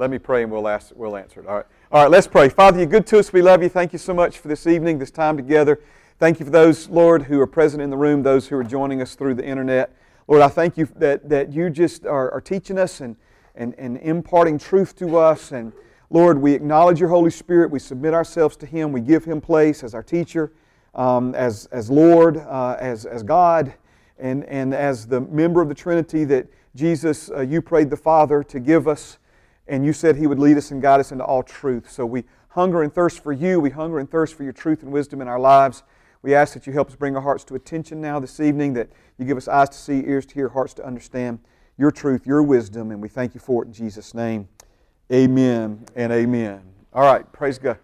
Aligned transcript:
Let 0.00 0.08
me 0.08 0.16
pray 0.16 0.44
and 0.44 0.50
we'll, 0.50 0.66
ask, 0.66 0.92
we'll 0.96 1.14
answer 1.14 1.40
it. 1.40 1.46
All 1.46 1.56
right. 1.56 1.66
All 1.92 2.02
right, 2.02 2.10
let's 2.10 2.26
pray. 2.26 2.48
Father, 2.48 2.78
you're 2.78 2.86
good 2.86 3.06
to 3.08 3.18
us. 3.18 3.34
We 3.34 3.42
love 3.42 3.62
you. 3.62 3.68
Thank 3.68 3.92
you 3.92 3.98
so 3.98 4.14
much 4.14 4.38
for 4.38 4.48
this 4.48 4.66
evening, 4.66 4.98
this 4.98 5.10
time 5.10 5.36
together. 5.36 5.78
Thank 6.18 6.40
you 6.40 6.46
for 6.46 6.50
those, 6.50 6.88
Lord, 6.88 7.24
who 7.24 7.38
are 7.38 7.46
present 7.46 7.82
in 7.82 7.90
the 7.90 7.98
room, 7.98 8.22
those 8.22 8.48
who 8.48 8.56
are 8.56 8.64
joining 8.64 9.02
us 9.02 9.14
through 9.14 9.34
the 9.34 9.44
internet. 9.44 9.94
Lord, 10.26 10.40
I 10.40 10.48
thank 10.48 10.78
you 10.78 10.88
that, 10.96 11.28
that 11.28 11.52
you 11.52 11.68
just 11.68 12.06
are, 12.06 12.32
are 12.32 12.40
teaching 12.40 12.78
us 12.78 13.02
and, 13.02 13.14
and, 13.54 13.74
and 13.76 13.98
imparting 13.98 14.58
truth 14.58 14.96
to 14.96 15.18
us. 15.18 15.52
And 15.52 15.70
Lord, 16.08 16.40
we 16.40 16.54
acknowledge 16.54 16.98
your 16.98 17.10
Holy 17.10 17.30
Spirit. 17.30 17.70
We 17.70 17.78
submit 17.78 18.14
ourselves 18.14 18.56
to 18.56 18.66
Him. 18.66 18.92
We 18.92 19.02
give 19.02 19.26
Him 19.26 19.38
place 19.38 19.84
as 19.84 19.94
our 19.94 20.02
teacher, 20.02 20.50
um, 20.94 21.34
as, 21.34 21.66
as 21.72 21.90
Lord, 21.90 22.38
uh, 22.38 22.78
as, 22.80 23.04
as 23.04 23.22
God, 23.22 23.74
and, 24.18 24.46
and 24.46 24.72
as 24.72 25.06
the 25.06 25.20
member 25.20 25.60
of 25.60 25.68
the 25.68 25.74
Trinity 25.74 26.24
that 26.24 26.46
Jesus, 26.74 27.30
uh, 27.30 27.40
you 27.40 27.60
prayed 27.60 27.90
the 27.90 27.98
Father 27.98 28.42
to 28.44 28.60
give 28.60 28.88
us 28.88 29.18
and 29.70 29.86
you 29.86 29.92
said 29.92 30.16
He 30.16 30.26
would 30.26 30.38
lead 30.38 30.58
us 30.58 30.72
and 30.72 30.82
guide 30.82 31.00
us 31.00 31.12
into 31.12 31.24
all 31.24 31.42
truth. 31.42 31.90
So 31.90 32.04
we 32.04 32.24
hunger 32.48 32.82
and 32.82 32.92
thirst 32.92 33.22
for 33.22 33.32
you. 33.32 33.60
We 33.60 33.70
hunger 33.70 34.00
and 34.00 34.10
thirst 34.10 34.34
for 34.34 34.42
your 34.42 34.52
truth 34.52 34.82
and 34.82 34.92
wisdom 34.92 35.22
in 35.22 35.28
our 35.28 35.38
lives. 35.38 35.84
We 36.22 36.34
ask 36.34 36.52
that 36.54 36.66
you 36.66 36.72
help 36.72 36.90
us 36.90 36.96
bring 36.96 37.16
our 37.16 37.22
hearts 37.22 37.44
to 37.44 37.54
attention 37.54 38.00
now 38.00 38.18
this 38.18 38.40
evening, 38.40 38.74
that 38.74 38.90
you 39.16 39.24
give 39.24 39.38
us 39.38 39.48
eyes 39.48 39.70
to 39.70 39.78
see, 39.78 40.04
ears 40.06 40.26
to 40.26 40.34
hear, 40.34 40.48
hearts 40.48 40.74
to 40.74 40.84
understand 40.84 41.38
your 41.78 41.90
truth, 41.90 42.26
your 42.26 42.42
wisdom, 42.42 42.90
and 42.90 43.00
we 43.00 43.08
thank 43.08 43.32
you 43.32 43.40
for 43.40 43.62
it 43.62 43.68
in 43.68 43.72
Jesus' 43.72 44.12
name. 44.12 44.48
Amen 45.10 45.86
and 45.96 46.12
amen. 46.12 46.60
All 46.92 47.02
right, 47.02 47.30
praise 47.32 47.58
God. 47.58 47.78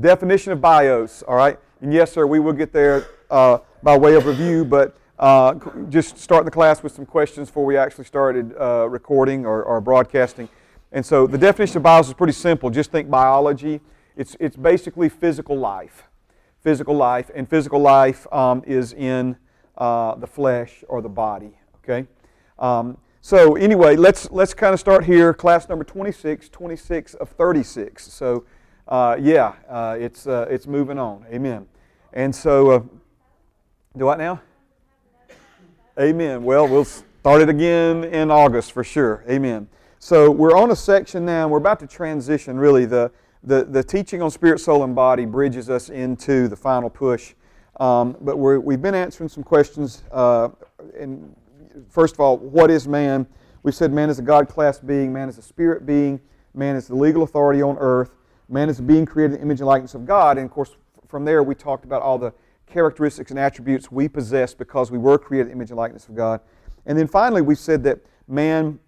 Definition 0.00 0.52
of 0.52 0.60
bios, 0.60 1.22
all 1.22 1.36
right? 1.36 1.58
And 1.82 1.92
yes, 1.92 2.10
sir, 2.10 2.26
we 2.26 2.40
will 2.40 2.54
get 2.54 2.72
there 2.72 3.06
uh, 3.30 3.58
by 3.82 3.96
way 3.96 4.14
of 4.14 4.26
review, 4.26 4.64
but 4.64 4.96
uh, 5.22 5.54
just 5.88 6.18
starting 6.18 6.44
the 6.44 6.50
class 6.50 6.82
with 6.82 6.90
some 6.90 7.06
questions 7.06 7.48
before 7.48 7.64
we 7.64 7.76
actually 7.76 8.04
started 8.04 8.52
uh, 8.60 8.88
recording 8.88 9.46
or, 9.46 9.62
or, 9.62 9.80
broadcasting. 9.80 10.48
And 10.90 11.06
so 11.06 11.28
the 11.28 11.38
definition 11.38 11.76
of 11.76 11.84
bios 11.84 12.08
is 12.08 12.14
pretty 12.14 12.32
simple. 12.32 12.70
Just 12.70 12.90
think 12.90 13.08
biology. 13.08 13.80
It's, 14.16 14.36
it's 14.40 14.56
basically 14.56 15.08
physical 15.08 15.56
life. 15.56 16.02
Physical 16.60 16.96
life. 16.96 17.30
And 17.36 17.48
physical 17.48 17.78
life 17.78 18.26
um, 18.32 18.64
is 18.66 18.94
in 18.94 19.36
uh, 19.78 20.16
the 20.16 20.26
flesh 20.26 20.82
or 20.88 21.00
the 21.00 21.08
body. 21.08 21.56
Okay? 21.84 22.08
Um, 22.58 22.98
so 23.20 23.54
anyway, 23.54 23.94
let's, 23.94 24.28
let's 24.32 24.54
kind 24.54 24.74
of 24.74 24.80
start 24.80 25.04
here. 25.04 25.32
Class 25.32 25.68
number 25.68 25.84
26, 25.84 26.48
26 26.48 27.14
of 27.14 27.28
36. 27.28 28.12
So 28.12 28.44
uh, 28.88 29.16
yeah, 29.20 29.52
uh, 29.68 29.96
it's, 30.00 30.26
it's 30.26 30.66
moving 30.66 30.98
on. 30.98 31.26
Amen. 31.32 31.68
And 32.12 32.34
so, 32.34 32.90
do 33.96 34.04
what 34.04 34.18
now? 34.18 34.42
Amen. 36.00 36.42
Well, 36.42 36.66
we'll 36.66 36.86
start 36.86 37.42
it 37.42 37.50
again 37.50 38.04
in 38.04 38.30
August 38.30 38.72
for 38.72 38.82
sure. 38.82 39.22
Amen. 39.28 39.68
So 39.98 40.30
we're 40.30 40.56
on 40.56 40.70
a 40.70 40.76
section 40.76 41.26
now, 41.26 41.46
we're 41.48 41.58
about 41.58 41.80
to 41.80 41.86
transition 41.86 42.58
really. 42.58 42.86
The, 42.86 43.12
the, 43.42 43.64
the 43.64 43.82
teaching 43.84 44.22
on 44.22 44.30
spirit, 44.30 44.60
soul, 44.60 44.84
and 44.84 44.94
body 44.94 45.26
bridges 45.26 45.68
us 45.68 45.90
into 45.90 46.48
the 46.48 46.56
final 46.56 46.88
push. 46.88 47.34
Um, 47.78 48.16
but 48.22 48.38
we 48.38 48.72
have 48.72 48.80
been 48.80 48.94
answering 48.94 49.28
some 49.28 49.42
questions. 49.42 50.02
Uh, 50.10 50.48
and 50.98 51.36
first 51.90 52.14
of 52.14 52.20
all, 52.20 52.38
what 52.38 52.70
is 52.70 52.88
man? 52.88 53.26
We've 53.62 53.74
said 53.74 53.92
man 53.92 54.08
is 54.08 54.18
a 54.18 54.22
God 54.22 54.48
class 54.48 54.78
being, 54.78 55.12
man 55.12 55.28
is 55.28 55.36
a 55.36 55.42
spirit 55.42 55.84
being, 55.84 56.22
man 56.54 56.74
is 56.74 56.88
the 56.88 56.96
legal 56.96 57.22
authority 57.22 57.60
on 57.60 57.76
earth, 57.76 58.12
man 58.48 58.70
is 58.70 58.78
a 58.78 58.82
being 58.82 59.04
created 59.04 59.34
in 59.34 59.40
the 59.40 59.42
image 59.44 59.60
and 59.60 59.66
likeness 59.66 59.94
of 59.94 60.06
God. 60.06 60.38
And 60.38 60.46
of 60.46 60.52
course, 60.52 60.70
from 61.06 61.26
there 61.26 61.42
we 61.42 61.54
talked 61.54 61.84
about 61.84 62.00
all 62.00 62.16
the 62.16 62.32
characteristics 62.72 63.30
and 63.30 63.38
attributes 63.38 63.92
we 63.92 64.08
possess 64.08 64.54
because 64.54 64.90
we 64.90 64.98
were 64.98 65.18
created 65.18 65.42
in 65.42 65.48
the 65.48 65.54
image 65.54 65.70
and 65.70 65.76
likeness 65.76 66.08
of 66.08 66.14
God. 66.14 66.40
And 66.86 66.98
then 66.98 67.06
finally, 67.06 67.42
we 67.42 67.54
said 67.54 67.84
that 67.84 68.00
man 68.26 68.80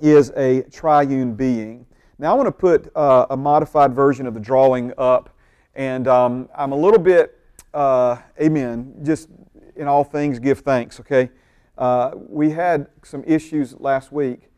is 0.00 0.32
a 0.36 0.62
triune 0.62 1.34
being. 1.34 1.86
Now, 2.18 2.32
I 2.32 2.34
want 2.34 2.46
to 2.46 2.52
put 2.52 2.90
uh, 2.96 3.26
a 3.30 3.36
modified 3.36 3.94
version 3.94 4.26
of 4.26 4.34
the 4.34 4.40
drawing 4.40 4.92
up, 4.96 5.30
and 5.74 6.08
um, 6.08 6.48
I'm 6.56 6.72
a 6.72 6.76
little 6.76 6.98
bit, 6.98 7.38
uh, 7.74 8.16
amen, 8.40 8.94
just 9.02 9.28
in 9.76 9.86
all 9.86 10.04
things 10.04 10.38
give 10.38 10.60
thanks, 10.60 10.98
okay? 11.00 11.30
Uh, 11.78 12.12
we 12.14 12.50
had 12.50 12.86
some 13.02 13.24
issues 13.26 13.78
last 13.80 14.12
week, 14.12 14.50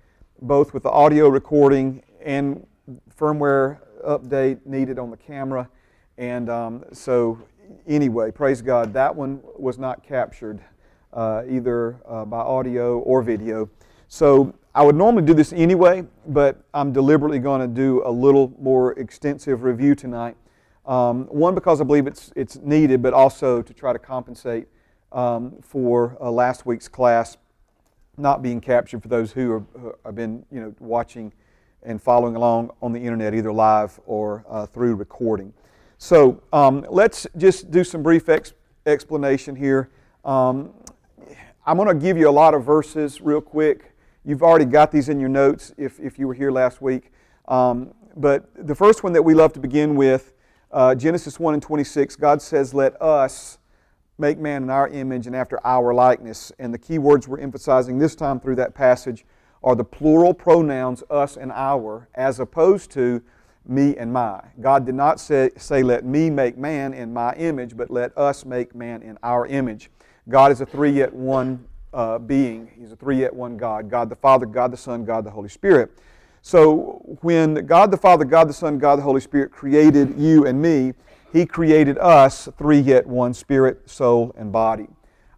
both 0.43 0.75
with 0.75 0.83
the 0.83 0.91
audio 0.91 1.29
recording 1.29 2.03
and 2.23 2.67
firmware 3.19 3.79
update 4.07 4.65
needed 4.67 4.99
on 4.99 5.11
the 5.11 5.17
camera. 5.17 5.69
And 6.19 6.49
um, 6.49 6.85
so 6.93 7.39
anyway, 7.87 8.31
praise 8.31 8.63
God, 8.63 8.93
that 8.95 9.15
one 9.15 9.41
was 9.59 9.79
not 9.79 10.03
captured 10.03 10.61
uh, 11.13 11.43
either 11.49 12.01
uh, 12.09 12.25
by 12.25 12.39
audio 12.39 12.99
or 13.01 13.23
video. 13.23 13.69
So 14.09 14.55
I 14.75 14.83
would 14.83 14.97
normally 14.97 15.25
do 15.25 15.35
this 15.35 15.53
anyway, 15.53 16.05
but 16.27 16.63
I'm 16.75 16.93
deliberately 16.93 17.39
going 17.39 17.61
to 17.61 17.69
do 17.69 18.03
a 18.05 18.11
little 18.11 18.53
more 18.59 18.93
extensive 18.99 19.63
review 19.63 19.95
tonight. 19.95 20.37
Um, 20.87 21.27
one, 21.27 21.55
because 21.55 21.81
I 21.81 21.85
believe 21.85 22.07
it's, 22.07 22.33
it's 22.37 22.57
needed, 22.57 23.01
but 23.01 23.15
also 23.15 23.63
to 23.63 23.73
try 23.73 23.93
to 23.93 23.99
compensate 23.99 24.67
um, 25.13 25.55
for 25.63 26.17
uh, 26.21 26.31
last 26.31 26.67
week's 26.67 26.89
class 26.89 27.37
not 28.17 28.43
being 28.43 28.61
captured 28.61 29.03
for 29.03 29.09
those 29.09 29.33
who, 29.33 29.67
who 29.79 29.95
have 30.05 30.15
been 30.15 30.45
you 30.51 30.61
know, 30.61 30.75
watching 30.79 31.33
and 31.83 32.01
following 32.01 32.37
along 32.37 32.71
on 32.83 32.93
the 32.93 33.01
internet, 33.01 33.35
either 33.35 33.53
live 33.53 33.99
or 34.07 34.45
uh, 34.49 34.67
through 34.67 34.95
recording. 34.95 35.53
So 35.99 36.43
um, 36.53 36.85
let's 36.91 37.27
just 37.37 37.71
do 37.71 37.85
some 37.85 38.03
brief 38.03 38.29
ex- 38.29 38.53
explanation 38.87 39.57
here. 39.57 39.91
Um, 40.25 40.73
I'm 41.67 41.77
going 41.77 41.89
to 41.89 41.95
give 41.95 42.19
you 42.19 42.29
a 42.29 42.31
lot 42.31 42.55
of 42.55 42.65
verses 42.65 43.21
real 43.21 43.41
quick. 43.41 43.95
You've 44.25 44.43
already 44.43 44.65
got 44.65 44.91
these 44.91 45.09
in 45.09 45.21
your 45.21 45.29
notes 45.29 45.73
if, 45.79 46.01
if 46.01 46.19
you 46.19 46.27
were 46.27 46.35
here 46.35 46.51
last 46.51 46.83
week. 46.83 47.13
Um, 47.49 47.95
but 48.17 48.49
the 48.55 48.75
first 48.75 49.03
one 49.03 49.13
that 49.13 49.23
we 49.23 49.35
love 49.35 49.53
to 49.55 49.61
begin 49.61 49.97
with, 49.97 50.33
uh, 50.71 50.95
Genesis 50.95 51.39
1 51.39 51.55
and 51.55 51.63
26, 51.63 52.17
God 52.17 52.43
says, 52.43 52.75
Let 52.75 53.01
us 53.01 53.59
make 54.19 54.39
man 54.39 54.63
in 54.63 54.71
our 54.71 54.89
image 54.89 55.27
and 55.27 55.35
after 55.35 55.65
our 55.67 55.95
likeness. 55.95 56.53
And 56.59 56.73
the 56.73 56.79
key 56.79 56.99
words 56.99 57.29
we're 57.29 57.41
emphasizing 57.41 57.99
this 57.99 58.15
time 58.15 58.41
through 58.41 58.57
that 58.57 58.75
passage 58.75 59.25
are 59.63 59.75
the 59.75 59.85
plural 59.85 60.35
pronouns 60.35 61.03
us 61.11 61.37
and 61.37 61.51
our, 61.53 62.09
as 62.15 62.41
opposed 62.41 62.91
to 62.93 63.23
me 63.67 63.97
and 63.97 64.13
my. 64.13 64.43
God 64.61 64.87
did 64.87 64.95
not 64.95 65.21
say, 65.21 65.51
say, 65.57 65.83
let 65.83 66.05
me 66.05 66.31
make 66.31 66.57
man 66.59 66.93
in 66.93 67.13
my 67.13 67.33
image, 67.35 67.77
but 67.77 67.91
let 67.91 68.17
us 68.17 68.45
make 68.45 68.75
man 68.75 69.03
in 69.03 69.19
our 69.23 69.47
image. 69.47 69.91
God 70.29 70.53
is 70.53 70.61
a 70.61 70.67
three 70.67 70.91
yet 70.91 71.13
one 71.13 71.65
uh, 71.93 72.19
being. 72.19 72.71
He's 72.79 72.93
a 72.93 72.97
three 72.97 73.19
yet 73.21 73.35
one 73.35 73.57
God 73.57 73.89
God 73.89 74.09
the 74.11 74.17
Father, 74.17 74.47
God 74.47 74.73
the 74.73 74.77
Son, 74.77 75.05
God 75.05 75.25
the 75.25 75.31
Holy 75.31 75.49
Spirit. 75.49 75.99
So 76.43 77.01
when 77.23 77.55
God 77.67 77.91
the 77.91 77.97
Father, 77.97 78.25
God 78.25 78.49
the 78.49 78.55
Son, 78.55 78.79
God 78.79 78.97
the 78.97 79.03
Holy 79.03 79.21
Spirit 79.21 79.51
created 79.51 80.19
you 80.19 80.47
and 80.47 80.61
me, 80.61 80.93
He 81.33 81.47
created 81.47 81.97
us 81.99 82.49
three 82.59 82.81
yet 82.81 83.07
one 83.07 83.33
spirit, 83.33 83.89
soul, 83.89 84.35
and 84.37 84.53
body. 84.53 84.89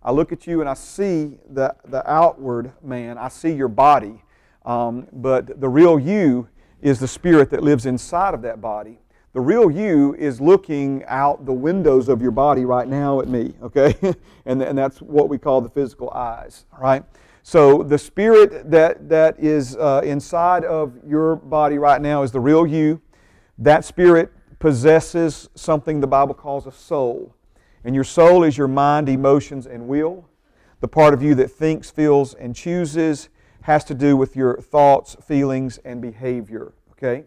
I 0.02 0.12
look 0.12 0.32
at 0.32 0.46
you 0.46 0.60
and 0.60 0.68
I 0.68 0.74
see 0.74 1.38
the, 1.50 1.74
the 1.84 2.08
outward 2.10 2.72
man, 2.82 3.18
I 3.18 3.28
see 3.28 3.52
your 3.52 3.68
body, 3.68 4.22
um, 4.64 5.08
but 5.12 5.60
the 5.60 5.68
real 5.68 5.98
you 5.98 6.48
is 6.80 7.00
the 7.00 7.08
spirit 7.08 7.50
that 7.50 7.62
lives 7.62 7.86
inside 7.86 8.34
of 8.34 8.42
that 8.42 8.60
body. 8.60 8.98
The 9.32 9.40
real 9.40 9.70
you 9.70 10.14
is 10.14 10.40
looking 10.40 11.04
out 11.06 11.44
the 11.44 11.52
windows 11.52 12.08
of 12.08 12.22
your 12.22 12.30
body 12.30 12.64
right 12.64 12.88
now 12.88 13.20
at 13.20 13.28
me, 13.28 13.54
okay? 13.62 13.94
and, 14.46 14.62
and 14.62 14.78
that's 14.78 15.02
what 15.02 15.28
we 15.28 15.36
call 15.36 15.60
the 15.60 15.68
physical 15.68 16.10
eyes, 16.10 16.64
right? 16.80 17.04
So 17.42 17.82
the 17.82 17.98
spirit 17.98 18.70
that, 18.70 19.08
that 19.08 19.38
is 19.38 19.76
uh, 19.76 20.00
inside 20.04 20.64
of 20.64 20.94
your 21.06 21.36
body 21.36 21.78
right 21.78 22.00
now 22.00 22.22
is 22.22 22.32
the 22.32 22.40
real 22.40 22.66
you. 22.66 23.00
That 23.58 23.84
spirit 23.84 24.32
possesses 24.58 25.48
something 25.54 26.00
the 26.00 26.06
Bible 26.06 26.34
calls 26.34 26.66
a 26.66 26.72
soul. 26.72 27.34
And 27.84 27.94
your 27.94 28.04
soul 28.04 28.42
is 28.42 28.58
your 28.58 28.68
mind, 28.68 29.08
emotions, 29.08 29.66
and 29.66 29.86
will. 29.86 30.28
The 30.80 30.88
part 30.88 31.14
of 31.14 31.22
you 31.22 31.34
that 31.36 31.50
thinks, 31.50 31.90
feels, 31.90 32.34
and 32.34 32.54
chooses 32.54 33.28
has 33.66 33.82
to 33.82 33.94
do 33.94 34.16
with 34.16 34.36
your 34.36 34.58
thoughts, 34.58 35.16
feelings, 35.26 35.78
and 35.78 36.00
behavior. 36.00 36.72
Okay? 36.92 37.24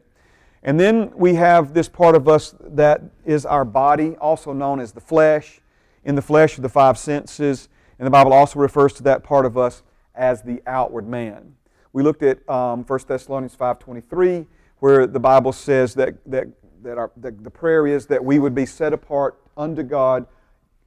And 0.64 0.80
then 0.80 1.12
we 1.14 1.36
have 1.36 1.74
this 1.74 1.90
part 1.90 2.16
of 2.16 2.30
us 2.30 2.56
that 2.62 3.02
is 3.26 3.46
our 3.46 3.66
body, 3.66 4.16
also 4.16 4.54
known 4.54 4.80
as 4.80 4.94
the 4.94 5.02
flesh. 5.02 5.60
In 6.06 6.16
the 6.16 6.22
flesh 6.22 6.58
are 6.58 6.62
the 6.62 6.70
five 6.70 6.98
senses, 6.98 7.68
and 7.98 8.06
the 8.06 8.10
Bible 8.10 8.32
also 8.32 8.58
refers 8.58 8.94
to 8.94 9.04
that 9.04 9.22
part 9.22 9.46
of 9.46 9.58
us 9.58 9.84
as 10.16 10.42
the 10.42 10.62
outward 10.66 11.10
man. 11.10 11.56
We 11.92 12.04
looked 12.04 12.24
at 12.24 12.50
um, 12.50 12.86
1 12.86 13.00
Thessalonians 13.06 13.58
5.23, 13.58 14.48
where 14.78 15.08
the 15.08 15.20
Bible 15.20 15.52
says 15.52 15.94
that, 15.96 16.16
that, 16.26 16.48
that, 16.84 16.98
our, 16.98 17.12
that 17.18 17.44
the 17.44 17.52
prayer 17.52 17.86
is 17.86 18.06
that 18.06 18.24
we 18.24 18.40
would 18.40 18.56
be 18.56 18.66
set 18.66 18.94
apart 18.94 19.38
unto 19.58 19.84
God 19.84 20.26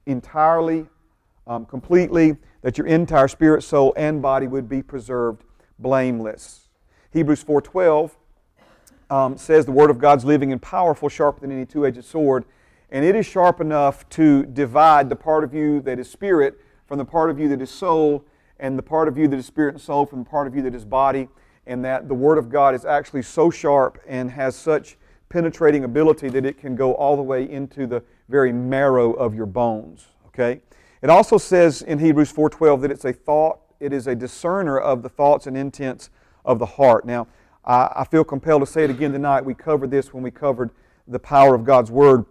entirely, 0.07 0.87
um, 1.47 1.67
completely, 1.67 2.37
that 2.63 2.79
your 2.79 2.87
entire 2.87 3.29
spirit, 3.29 3.63
soul, 3.63 3.93
and 3.97 4.23
body 4.23 4.47
would 4.47 4.69
be 4.69 4.83
preserved 4.83 5.45
blameless. 5.79 6.69
Hebrews 7.13 7.45
4.12 7.45 8.13
um, 9.11 9.37
says 9.37 9.67
the 9.67 9.73
Word 9.73 9.91
of 9.91 9.99
God's 9.99 10.25
living 10.25 10.53
and 10.53 10.63
powerful, 10.63 11.09
sharper 11.09 11.41
than 11.41 11.53
any 11.53 11.67
two-edged 11.67 12.05
sword, 12.05 12.45
and 12.91 13.05
it 13.05 13.15
is 13.15 13.27
sharp 13.27 13.61
enough 13.61 14.09
to 14.11 14.45
divide 14.45 15.09
the 15.09 15.17
part 15.17 15.45
of 15.45 15.53
you 15.53 15.81
that 15.83 15.99
is 15.99 16.11
spirit 16.11 16.61
from 16.87 16.99
the 16.99 17.05
part 17.05 17.31
of 17.31 17.39
you 17.39 17.49
that 17.49 17.61
is 17.61 17.71
soul, 17.71 18.25
and 18.59 18.79
the 18.79 18.83
part 18.83 19.09
of 19.09 19.19
you 19.19 19.27
that 19.29 19.39
is 19.39 19.47
spirit 19.47 19.75
and 19.75 19.81
soul 19.81 20.07
from 20.07 20.21
the 20.21 20.31
part 20.31 20.47
of 20.47 20.55
you 20.55 20.63
that 20.63 20.75
is 20.75 20.85
body. 20.85 21.29
and 21.67 21.85
that 21.85 22.09
the 22.09 22.15
Word 22.15 22.39
of 22.39 22.51
God 22.51 22.75
is 22.75 22.85
actually 22.85 23.23
so 23.23 23.49
sharp 23.49 24.03
and 24.07 24.31
has 24.33 24.57
such 24.57 24.97
penetrating 25.29 25.85
ability 25.85 26.29
that 26.29 26.45
it 26.45 26.59
can 26.59 26.75
go 26.75 26.93
all 26.95 27.17
the 27.17 27.23
way 27.23 27.49
into 27.49 27.87
the 27.87 28.03
very 28.29 28.53
marrow 28.53 29.13
of 29.13 29.35
your 29.35 29.47
bones. 29.47 30.07
Okay? 30.27 30.61
It 31.03 31.11
also 31.11 31.37
says 31.37 31.83
in 31.83 31.99
Hebrews 31.99 32.33
4:12 32.33 32.81
that 32.83 32.91
it's 32.93 33.05
a 33.05 33.13
thought, 33.13 33.59
it 33.81 33.93
is 33.93 34.07
a 34.07 34.15
discerner 34.15 34.79
of 34.79 35.03
the 35.03 35.09
thoughts 35.09 35.47
and 35.49 35.57
intents 35.57 36.11
of 36.45 36.61
the 36.61 36.67
heart. 36.67 37.05
Now, 37.05 37.27
I, 37.65 38.05
feel 38.05 38.25
compelled 38.25 38.63
to 38.63 38.67
say 38.67 38.85
it 38.85 38.91
again 38.91 39.13
tonight. 39.13 39.45
We 39.45 39.55
covered 39.55 39.91
this 39.91 40.13
when 40.13 40.23
we 40.23 40.31
covered 40.31 40.71
the 41.07 41.19
power 41.19 41.55
of 41.55 41.65
God's 41.65 41.91
Word 41.91 42.25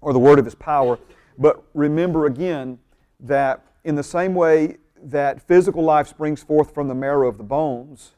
or 0.00 0.12
the 0.12 0.18
Word 0.18 0.38
of 0.38 0.44
His 0.44 0.54
power. 0.54 0.98
But 1.38 1.62
remember 1.74 2.26
again 2.26 2.78
that 3.20 3.64
in 3.84 3.94
the 3.94 4.02
same 4.02 4.34
way 4.34 4.78
that 5.00 5.40
physical 5.40 5.82
life 5.82 6.08
springs 6.08 6.42
forth 6.42 6.74
from 6.74 6.88
the 6.88 6.94
marrow 6.94 7.28
of 7.28 7.38
the 7.38 7.44
bones, 7.44 8.14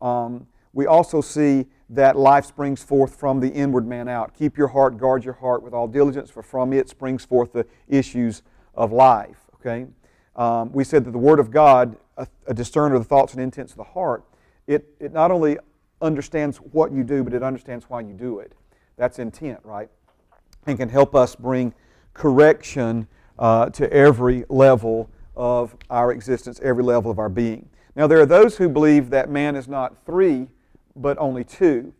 um, 0.00 0.46
we 0.72 0.86
also 0.86 1.20
see 1.20 1.66
that 1.90 2.16
life 2.16 2.46
springs 2.46 2.82
forth 2.82 3.16
from 3.16 3.40
the 3.40 3.48
inward 3.48 3.86
man 3.86 4.08
out. 4.08 4.34
Keep 4.34 4.56
your 4.56 4.68
heart, 4.68 4.96
guard 4.98 5.24
your 5.24 5.34
heart 5.34 5.62
with 5.62 5.74
all 5.74 5.86
diligence, 5.86 6.30
for 6.30 6.42
from 6.42 6.72
it 6.72 6.88
springs 6.88 7.24
forth 7.24 7.52
the 7.52 7.66
issues 7.88 8.42
of 8.74 8.92
life. 8.92 9.36
Okay? 9.56 9.86
Um, 10.36 10.72
we 10.72 10.84
said 10.84 11.04
that 11.04 11.10
the 11.10 11.18
Word 11.18 11.38
of 11.38 11.50
God, 11.50 11.96
a, 12.16 12.26
a 12.46 12.54
discerner 12.54 12.94
of 12.94 13.02
the 13.02 13.08
thoughts 13.08 13.32
and 13.32 13.42
intents 13.42 13.72
of 13.72 13.78
the 13.78 13.84
heart, 13.84 14.24
it, 14.66 14.88
it 15.00 15.12
not 15.12 15.30
only 15.30 15.58
understands 16.00 16.58
what 16.58 16.92
you 16.92 17.04
do, 17.04 17.22
but 17.22 17.34
it 17.34 17.42
understands 17.42 17.86
why 17.88 18.00
you 18.00 18.12
do 18.12 18.38
it. 18.38 18.52
That's 18.96 19.18
intent, 19.18 19.60
right? 19.64 19.88
And 20.66 20.78
can 20.78 20.88
help 20.88 21.14
us 21.14 21.34
bring 21.34 21.74
correction 22.14 23.06
uh, 23.38 23.70
to 23.70 23.92
every 23.92 24.44
level 24.48 25.10
of 25.36 25.76
our 25.90 26.12
existence, 26.12 26.60
every 26.62 26.84
level 26.84 27.10
of 27.10 27.18
our 27.18 27.28
being. 27.28 27.68
Now, 27.94 28.06
there 28.06 28.20
are 28.20 28.26
those 28.26 28.56
who 28.56 28.68
believe 28.68 29.10
that 29.10 29.30
man 29.30 29.56
is 29.56 29.68
not 29.68 30.04
three, 30.06 30.48
but 30.96 31.18
only 31.18 31.44
two. 31.44 31.92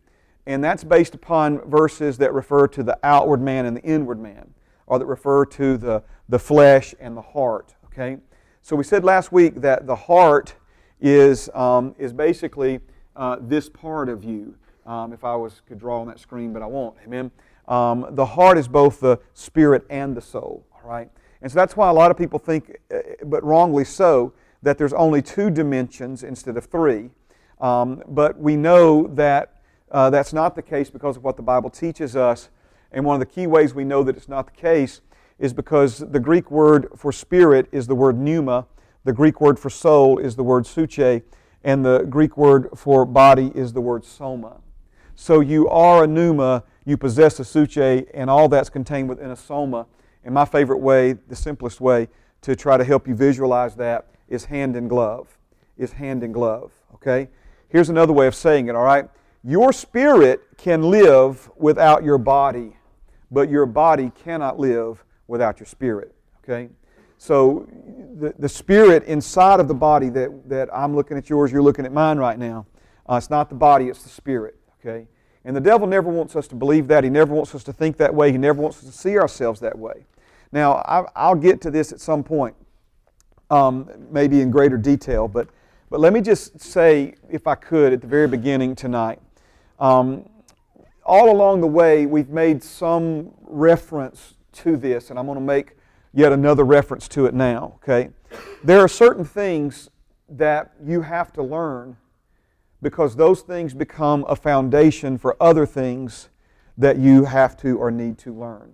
And 0.45 0.63
that's 0.63 0.83
based 0.83 1.15
upon 1.15 1.59
verses 1.69 2.17
that 2.17 2.33
refer 2.33 2.67
to 2.69 2.83
the 2.83 2.97
outward 3.03 3.41
man 3.41 3.65
and 3.65 3.77
the 3.77 3.81
inward 3.83 4.19
man, 4.19 4.53
or 4.87 4.99
that 4.99 5.05
refer 5.05 5.45
to 5.45 5.77
the, 5.77 6.03
the 6.29 6.39
flesh 6.39 6.95
and 6.99 7.15
the 7.15 7.21
heart. 7.21 7.75
Okay? 7.85 8.17
So 8.61 8.75
we 8.75 8.83
said 8.83 9.03
last 9.03 9.31
week 9.31 9.55
that 9.61 9.87
the 9.87 9.95
heart 9.95 10.55
is, 11.01 11.49
um, 11.53 11.95
is 11.97 12.13
basically 12.13 12.79
uh, 13.15 13.37
this 13.41 13.69
part 13.69 14.09
of 14.09 14.23
you. 14.23 14.55
Um, 14.85 15.13
if 15.13 15.23
I 15.23 15.35
was 15.35 15.61
could 15.67 15.79
draw 15.79 16.01
on 16.01 16.07
that 16.07 16.19
screen, 16.19 16.51
but 16.51 16.61
I 16.61 16.65
won't. 16.65 16.95
Amen. 17.05 17.31
Um, 17.67 18.07
the 18.11 18.25
heart 18.25 18.57
is 18.57 18.67
both 18.67 18.99
the 18.99 19.17
spirit 19.33 19.85
and 19.89 20.15
the 20.15 20.21
soul. 20.21 20.65
All 20.73 20.89
right. 20.89 21.09
And 21.41 21.51
so 21.51 21.55
that's 21.55 21.77
why 21.77 21.89
a 21.89 21.93
lot 21.93 22.11
of 22.11 22.17
people 22.17 22.39
think, 22.39 22.77
uh, 22.93 22.99
but 23.25 23.43
wrongly 23.43 23.85
so, 23.85 24.33
that 24.61 24.77
there's 24.77 24.93
only 24.93 25.21
two 25.21 25.49
dimensions 25.49 26.23
instead 26.23 26.57
of 26.57 26.65
three. 26.65 27.09
Um, 27.59 28.01
but 28.07 28.37
we 28.39 28.55
know 28.55 29.07
that 29.07 29.61
uh, 29.91 30.09
that's 30.09 30.33
not 30.33 30.55
the 30.55 30.61
case 30.61 30.89
because 30.89 31.17
of 31.17 31.23
what 31.23 31.37
the 31.37 31.43
Bible 31.43 31.69
teaches 31.69 32.15
us. 32.15 32.49
And 32.91 33.05
one 33.05 33.15
of 33.15 33.19
the 33.19 33.33
key 33.33 33.47
ways 33.47 33.73
we 33.73 33.83
know 33.83 34.03
that 34.03 34.17
it's 34.17 34.29
not 34.29 34.45
the 34.45 34.59
case 34.59 35.01
is 35.43 35.51
because 35.51 35.97
the 35.97 36.21
Greek 36.21 36.49
word 36.49 36.87
for 36.95 37.11
spirit 37.11 37.67
is 37.73 37.85
the 37.85 37.93
word 37.93 38.17
pneuma, 38.17 38.65
the 39.03 39.11
Greek 39.11 39.41
word 39.41 39.59
for 39.59 39.69
soul 39.69 40.17
is 40.17 40.37
the 40.37 40.43
word 40.43 40.63
psuche, 40.63 41.21
and 41.65 41.85
the 41.85 42.03
Greek 42.03 42.37
word 42.37 42.69
for 42.73 43.05
body 43.05 43.51
is 43.53 43.73
the 43.73 43.81
word 43.81 44.05
soma. 44.05 44.61
So 45.15 45.41
you 45.41 45.67
are 45.67 46.05
a 46.05 46.07
pneuma, 46.07 46.63
you 46.85 46.95
possess 46.95 47.41
a 47.41 47.43
psuche, 47.43 48.07
and 48.13 48.29
all 48.29 48.47
that's 48.47 48.69
contained 48.69 49.09
within 49.09 49.31
a 49.31 49.35
soma. 49.35 49.85
And 50.23 50.33
my 50.33 50.45
favorite 50.45 50.77
way, 50.77 51.11
the 51.11 51.35
simplest 51.35 51.81
way 51.81 52.07
to 52.39 52.55
try 52.55 52.77
to 52.77 52.85
help 52.85 53.05
you 53.05 53.13
visualize 53.13 53.75
that 53.75 54.07
is 54.29 54.45
hand 54.45 54.77
in 54.77 54.87
glove. 54.87 55.37
Is 55.77 55.91
hand 55.91 56.23
in 56.23 56.31
glove. 56.31 56.71
Okay? 56.93 57.27
Here's 57.67 57.89
another 57.89 58.13
way 58.13 58.27
of 58.27 58.35
saying 58.35 58.69
it, 58.69 58.75
all 58.75 58.85
right? 58.85 59.09
Your 59.43 59.73
spirit 59.73 60.39
can 60.55 60.83
live 60.83 61.51
without 61.57 62.01
your 62.01 62.17
body, 62.17 62.77
but 63.29 63.49
your 63.49 63.65
body 63.65 64.09
cannot 64.23 64.57
live 64.57 65.03
without 65.27 65.59
your 65.59 65.67
spirit. 65.67 66.13
Okay? 66.43 66.69
So 67.17 67.67
the, 68.19 68.33
the 68.37 68.49
spirit 68.49 69.03
inside 69.05 69.59
of 69.59 69.67
the 69.67 69.73
body 69.73 70.09
that, 70.09 70.49
that 70.49 70.69
I'm 70.73 70.95
looking 70.95 71.17
at 71.17 71.29
yours, 71.29 71.51
you're 71.51 71.61
looking 71.61 71.85
at 71.85 71.93
mine 71.93 72.17
right 72.17 72.37
now, 72.37 72.65
uh, 73.09 73.15
it's 73.15 73.29
not 73.29 73.49
the 73.49 73.55
body, 73.55 73.87
it's 73.87 74.03
the 74.03 74.09
spirit. 74.09 74.55
Okay? 74.79 75.07
And 75.45 75.55
the 75.55 75.61
devil 75.61 75.87
never 75.87 76.09
wants 76.09 76.35
us 76.35 76.47
to 76.49 76.55
believe 76.55 76.87
that. 76.87 77.03
He 77.03 77.09
never 77.09 77.33
wants 77.33 77.53
us 77.53 77.63
to 77.65 77.73
think 77.73 77.97
that 77.97 78.13
way. 78.13 78.31
He 78.31 78.37
never 78.37 78.61
wants 78.61 78.79
us 78.79 78.89
to 78.89 78.97
see 78.97 79.17
ourselves 79.17 79.59
that 79.59 79.77
way. 79.77 80.05
Now, 80.51 80.73
I, 81.15 81.29
will 81.29 81.35
get 81.35 81.61
to 81.61 81.71
this 81.71 81.91
at 81.91 81.99
some 81.99 82.23
point, 82.23 82.55
um, 83.49 83.89
maybe 84.11 84.41
in 84.41 84.51
greater 84.51 84.77
detail, 84.77 85.27
but, 85.27 85.47
but 85.89 85.99
let 85.99 86.13
me 86.13 86.21
just 86.21 86.59
say, 86.61 87.15
if 87.29 87.47
I 87.47 87.55
could, 87.55 87.91
at 87.91 88.01
the 88.01 88.07
very 88.07 88.27
beginning 88.27 88.75
tonight, 88.75 89.19
um, 89.79 90.29
all 91.03 91.31
along 91.31 91.61
the 91.61 91.67
way, 91.67 92.05
we've 92.05 92.29
made 92.29 92.63
some 92.63 93.31
reference 93.41 94.35
to 94.53 94.77
this, 94.77 95.09
and 95.09 95.19
I'm 95.19 95.25
going 95.25 95.37
to 95.37 95.43
make 95.43 95.77
yet 96.13 96.31
another 96.31 96.63
reference 96.63 97.07
to 97.09 97.25
it 97.25 97.33
now, 97.33 97.73
okay? 97.77 98.09
There 98.63 98.79
are 98.79 98.87
certain 98.87 99.25
things 99.25 99.89
that 100.29 100.73
you 100.83 101.01
have 101.01 101.33
to 101.33 101.43
learn 101.43 101.97
because 102.81 103.15
those 103.15 103.41
things 103.41 103.73
become 103.73 104.25
a 104.27 104.35
foundation 104.35 105.17
for 105.17 105.35
other 105.41 105.65
things 105.65 106.29
that 106.77 106.97
you 106.97 107.25
have 107.25 107.55
to 107.57 107.77
or 107.77 107.91
need 107.91 108.17
to 108.19 108.33
learn. 108.33 108.73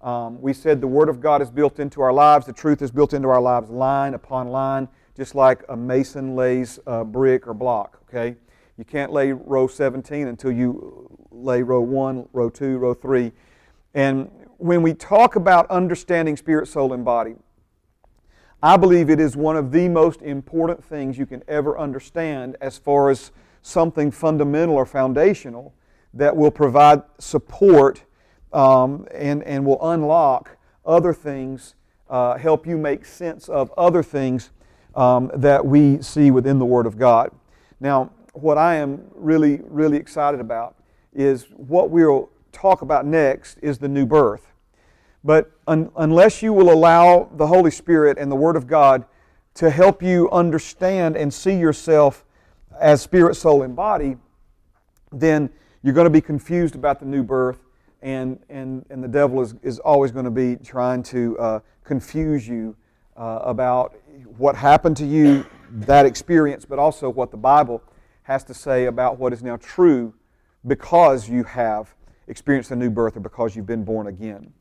Um, 0.00 0.40
we 0.40 0.52
said 0.52 0.80
the 0.80 0.86
Word 0.86 1.08
of 1.08 1.20
God 1.20 1.42
is 1.42 1.50
built 1.50 1.78
into 1.78 2.00
our 2.00 2.12
lives, 2.12 2.46
the 2.46 2.52
truth 2.52 2.80
is 2.80 2.90
built 2.90 3.12
into 3.12 3.28
our 3.28 3.40
lives 3.40 3.68
line 3.68 4.14
upon 4.14 4.48
line, 4.48 4.88
just 5.16 5.34
like 5.34 5.62
a 5.68 5.76
mason 5.76 6.34
lays 6.34 6.78
a 6.86 7.04
brick 7.04 7.46
or 7.46 7.52
block, 7.52 8.00
okay? 8.08 8.36
You 8.78 8.84
can't 8.84 9.12
lay 9.12 9.32
row 9.32 9.66
17 9.66 10.28
until 10.28 10.52
you 10.52 11.06
lay 11.30 11.62
row 11.62 11.82
1, 11.82 12.28
row 12.32 12.48
2, 12.48 12.78
row 12.78 12.94
3. 12.94 13.30
And 13.92 14.30
when 14.60 14.82
we 14.82 14.92
talk 14.92 15.36
about 15.36 15.68
understanding 15.70 16.36
spirit, 16.36 16.68
soul, 16.68 16.92
and 16.92 17.04
body, 17.04 17.34
I 18.62 18.76
believe 18.76 19.08
it 19.08 19.18
is 19.18 19.36
one 19.36 19.56
of 19.56 19.72
the 19.72 19.88
most 19.88 20.20
important 20.20 20.84
things 20.84 21.16
you 21.16 21.24
can 21.24 21.42
ever 21.48 21.78
understand 21.78 22.56
as 22.60 22.76
far 22.76 23.08
as 23.08 23.32
something 23.62 24.10
fundamental 24.10 24.74
or 24.74 24.84
foundational 24.84 25.74
that 26.12 26.36
will 26.36 26.50
provide 26.50 27.02
support 27.18 28.04
um, 28.52 29.06
and, 29.14 29.42
and 29.44 29.64
will 29.64 29.78
unlock 29.90 30.58
other 30.84 31.14
things, 31.14 31.74
uh, 32.10 32.36
help 32.36 32.66
you 32.66 32.76
make 32.76 33.06
sense 33.06 33.48
of 33.48 33.72
other 33.78 34.02
things 34.02 34.50
um, 34.94 35.30
that 35.34 35.64
we 35.64 36.02
see 36.02 36.30
within 36.30 36.58
the 36.58 36.66
Word 36.66 36.84
of 36.84 36.98
God. 36.98 37.30
Now, 37.80 38.10
what 38.34 38.58
I 38.58 38.76
am 38.76 39.04
really, 39.14 39.60
really 39.64 39.96
excited 39.96 40.40
about 40.40 40.76
is 41.14 41.46
what 41.56 41.88
we'll 41.88 42.28
talk 42.52 42.82
about 42.82 43.06
next 43.06 43.58
is 43.62 43.78
the 43.78 43.88
new 43.88 44.06
birth. 44.06 44.52
But 45.22 45.50
un- 45.66 45.90
unless 45.96 46.42
you 46.42 46.52
will 46.52 46.72
allow 46.72 47.28
the 47.36 47.46
Holy 47.46 47.70
Spirit 47.70 48.18
and 48.18 48.30
the 48.30 48.36
Word 48.36 48.56
of 48.56 48.66
God 48.66 49.04
to 49.54 49.70
help 49.70 50.02
you 50.02 50.30
understand 50.30 51.16
and 51.16 51.32
see 51.32 51.56
yourself 51.56 52.24
as 52.80 53.02
spirit, 53.02 53.34
soul, 53.34 53.62
and 53.62 53.76
body, 53.76 54.16
then 55.12 55.50
you're 55.82 55.94
going 55.94 56.06
to 56.06 56.10
be 56.10 56.20
confused 56.20 56.74
about 56.74 57.00
the 57.00 57.06
new 57.06 57.22
birth, 57.22 57.58
and, 58.02 58.38
and, 58.48 58.84
and 58.90 59.02
the 59.02 59.08
devil 59.08 59.40
is, 59.42 59.54
is 59.62 59.78
always 59.80 60.10
going 60.10 60.24
to 60.24 60.30
be 60.30 60.56
trying 60.56 61.02
to 61.02 61.38
uh, 61.38 61.60
confuse 61.84 62.48
you 62.48 62.74
uh, 63.16 63.40
about 63.42 63.94
what 64.38 64.56
happened 64.56 64.96
to 64.96 65.06
you, 65.06 65.44
that 65.70 66.06
experience, 66.06 66.64
but 66.64 66.78
also 66.78 67.08
what 67.10 67.30
the 67.30 67.36
Bible 67.36 67.82
has 68.22 68.44
to 68.44 68.54
say 68.54 68.86
about 68.86 69.18
what 69.18 69.32
is 69.32 69.42
now 69.42 69.56
true 69.56 70.14
because 70.66 71.28
you 71.28 71.42
have 71.44 71.94
experienced 72.30 72.70
a 72.70 72.76
new 72.76 72.88
birth 72.88 73.16
or 73.16 73.20
because 73.20 73.56
you've 73.56 73.66
been 73.66 73.84
born 73.84 74.06
again. 74.06 74.52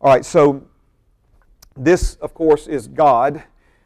All 0.00 0.12
right, 0.12 0.24
so 0.24 0.62
this, 1.76 2.14
of 2.16 2.32
course, 2.32 2.66
is 2.66 2.86
God. 2.86 3.42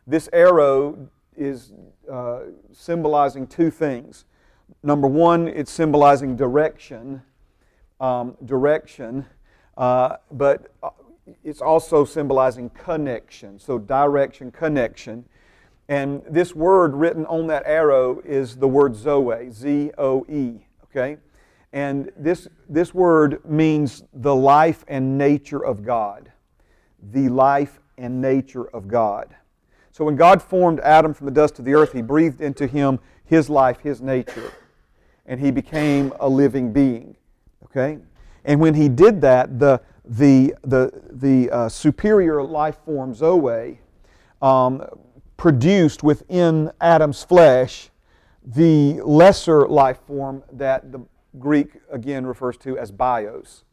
This 0.07 0.29
arrow 0.33 1.09
is 1.37 1.73
uh, 2.11 2.41
symbolizing 2.73 3.47
two 3.47 3.71
things. 3.71 4.27
Number 4.83 5.09
one, 5.09 5.49
it's 5.49 5.73
symbolizing 5.73 6.37
direction, 6.37 7.23
um, 8.01 8.37
direction, 8.45 9.27
uh, 9.77 10.17
but 10.31 10.73
uh, 10.83 10.91
it's 11.43 11.61
also 11.61 12.05
symbolizing 12.05 12.71
connection. 12.71 13.59
So, 13.59 13.79
direction, 13.79 14.51
connection. 14.51 15.25
And 15.89 16.23
this 16.29 16.55
word 16.55 16.95
written 16.95 17.27
on 17.27 17.47
that 17.49 17.65
arrow 17.67 18.21
is 18.25 18.57
the 18.57 18.69
word 18.69 18.95
Zoe, 18.95 19.51
Z 19.51 19.91
O 19.99 20.25
E, 20.29 20.67
okay? 20.85 21.17
And 21.73 22.11
this, 22.17 22.49
this 22.69 22.93
word 22.93 23.45
means 23.49 24.03
the 24.13 24.35
life 24.35 24.85
and 24.89 25.17
nature 25.17 25.65
of 25.65 25.85
God. 25.85 26.33
The 27.13 27.29
life 27.29 27.81
and 27.97 28.21
nature 28.21 28.69
of 28.71 28.89
God. 28.89 29.35
So 29.93 30.05
when 30.05 30.17
God 30.17 30.43
formed 30.43 30.81
Adam 30.81 31.15
from 31.15 31.27
the 31.27 31.33
dust 31.33 31.59
of 31.59 31.65
the 31.65 31.75
earth, 31.75 31.93
He 31.93 32.03
breathed 32.03 32.41
into 32.41 32.67
him 32.67 32.99
His 33.25 33.49
life, 33.49 33.81
His 33.81 34.01
nature, 34.01 34.53
and 35.27 35.39
he 35.39 35.51
became 35.51 36.13
a 36.21 36.29
living 36.29 36.73
being. 36.73 37.17
Okay? 37.65 37.99
And 38.45 38.61
when 38.61 38.75
He 38.75 38.89
did 38.89 39.21
that, 39.21 39.59
the, 39.59 39.81
the, 40.05 40.55
the, 40.63 40.91
the 41.11 41.51
uh, 41.51 41.69
superior 41.69 42.43
life 42.43 42.79
form, 42.85 43.15
Zoe, 43.15 43.81
um, 44.43 44.85
produced 45.37 46.03
within 46.03 46.71
Adam's 46.81 47.23
flesh 47.23 47.91
the 48.43 49.01
lesser 49.03 49.69
life 49.69 49.99
form 50.07 50.43
that 50.53 50.91
the 50.93 51.01
Greek 51.39 51.75
again 51.91 52.27
refers 52.27 52.57
to 52.59 52.79
as 52.79 52.91
bios. 52.91 53.65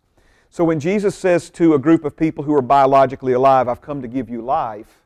So 0.49 0.63
when 0.63 0.79
Jesus 0.79 1.15
says 1.15 1.49
to 1.51 1.73
a 1.73 1.79
group 1.79 2.05
of 2.05 2.15
people 2.15 2.43
who 2.43 2.53
are 2.53 2.61
biologically 2.61 3.33
alive, 3.33 3.67
I've 3.67 3.81
come 3.81 4.01
to 4.01 4.07
give 4.07 4.29
you 4.29 4.41
life, 4.41 5.03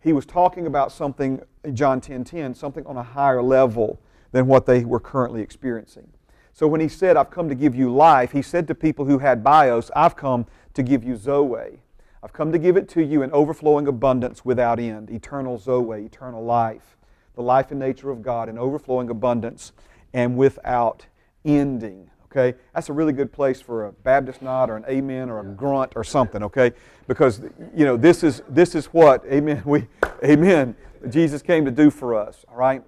he 0.00 0.12
was 0.12 0.24
talking 0.24 0.66
about 0.66 0.92
something 0.92 1.42
in 1.64 1.74
John 1.74 2.00
10:10, 2.00 2.06
10, 2.06 2.24
10, 2.24 2.54
something 2.54 2.86
on 2.86 2.96
a 2.96 3.02
higher 3.02 3.42
level 3.42 4.00
than 4.32 4.46
what 4.46 4.66
they 4.66 4.84
were 4.84 5.00
currently 5.00 5.42
experiencing. 5.42 6.12
So 6.52 6.66
when 6.66 6.80
he 6.80 6.88
said, 6.88 7.16
I've 7.16 7.30
come 7.30 7.48
to 7.48 7.54
give 7.54 7.74
you 7.74 7.94
life, 7.94 8.32
he 8.32 8.42
said 8.42 8.66
to 8.68 8.74
people 8.74 9.04
who 9.04 9.18
had 9.18 9.44
bios, 9.44 9.90
I've 9.94 10.16
come 10.16 10.46
to 10.74 10.82
give 10.82 11.04
you 11.04 11.16
Zoe. 11.16 11.80
I've 12.22 12.32
come 12.32 12.50
to 12.52 12.58
give 12.58 12.76
it 12.76 12.88
to 12.90 13.04
you 13.04 13.22
in 13.22 13.30
overflowing 13.32 13.86
abundance 13.86 14.44
without 14.44 14.80
end, 14.80 15.10
eternal 15.10 15.58
Zoe, 15.58 16.04
eternal 16.04 16.44
life, 16.44 16.96
the 17.36 17.42
life 17.42 17.70
and 17.70 17.78
nature 17.78 18.10
of 18.10 18.22
God 18.22 18.48
in 18.48 18.58
overflowing 18.58 19.08
abundance 19.08 19.72
and 20.12 20.36
without 20.36 21.06
ending. 21.44 22.10
Okay? 22.30 22.58
That's 22.74 22.88
a 22.88 22.92
really 22.92 23.12
good 23.12 23.32
place 23.32 23.60
for 23.60 23.86
a 23.86 23.92
Baptist 23.92 24.42
nod 24.42 24.70
or 24.70 24.76
an 24.76 24.84
amen 24.88 25.30
or 25.30 25.40
a 25.40 25.44
grunt 25.44 25.92
or 25.96 26.04
something, 26.04 26.42
okay? 26.42 26.72
Because 27.06 27.40
you 27.74 27.86
know, 27.86 27.96
this 27.96 28.22
is 28.22 28.42
this 28.48 28.74
is 28.74 28.86
what, 28.86 29.24
amen, 29.26 29.62
we 29.64 29.86
amen, 30.24 30.76
Jesus 31.08 31.40
came 31.40 31.64
to 31.64 31.70
do 31.70 31.90
for 31.90 32.14
us, 32.14 32.44
all 32.48 32.56
right? 32.56 32.82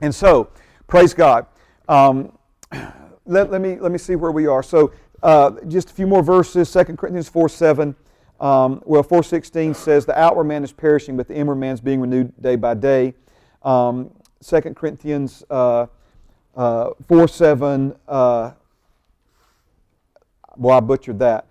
And 0.00 0.14
so, 0.14 0.50
praise 0.86 1.14
God. 1.14 1.46
Um, 1.88 2.36
let, 3.26 3.50
let, 3.50 3.60
me, 3.60 3.78
let 3.78 3.92
me 3.92 3.98
see 3.98 4.16
where 4.16 4.32
we 4.32 4.46
are. 4.46 4.62
So, 4.62 4.92
uh, 5.22 5.52
just 5.68 5.90
a 5.90 5.94
few 5.94 6.06
more 6.06 6.22
verses 6.22 6.70
2 6.72 6.84
Corinthians 6.96 7.28
4 7.28 7.48
7. 7.48 7.94
Um, 8.38 8.82
well, 8.84 9.02
416 9.02 9.74
says, 9.74 10.04
The 10.04 10.18
outward 10.18 10.44
man 10.44 10.62
is 10.62 10.72
perishing, 10.72 11.16
but 11.16 11.26
the 11.28 11.34
inward 11.34 11.56
man 11.56 11.72
is 11.72 11.80
being 11.80 12.00
renewed 12.00 12.32
day 12.40 12.56
by 12.56 12.74
day. 12.74 13.14
Um, 13.62 14.10
2 14.44 14.60
Corinthians 14.74 15.42
uh, 15.48 15.86
uh, 16.56 16.90
4 17.06 17.28
7, 17.28 17.94
uh, 18.08 18.52
well, 20.56 20.76
I 20.76 20.80
butchered 20.80 21.18
that. 21.18 21.46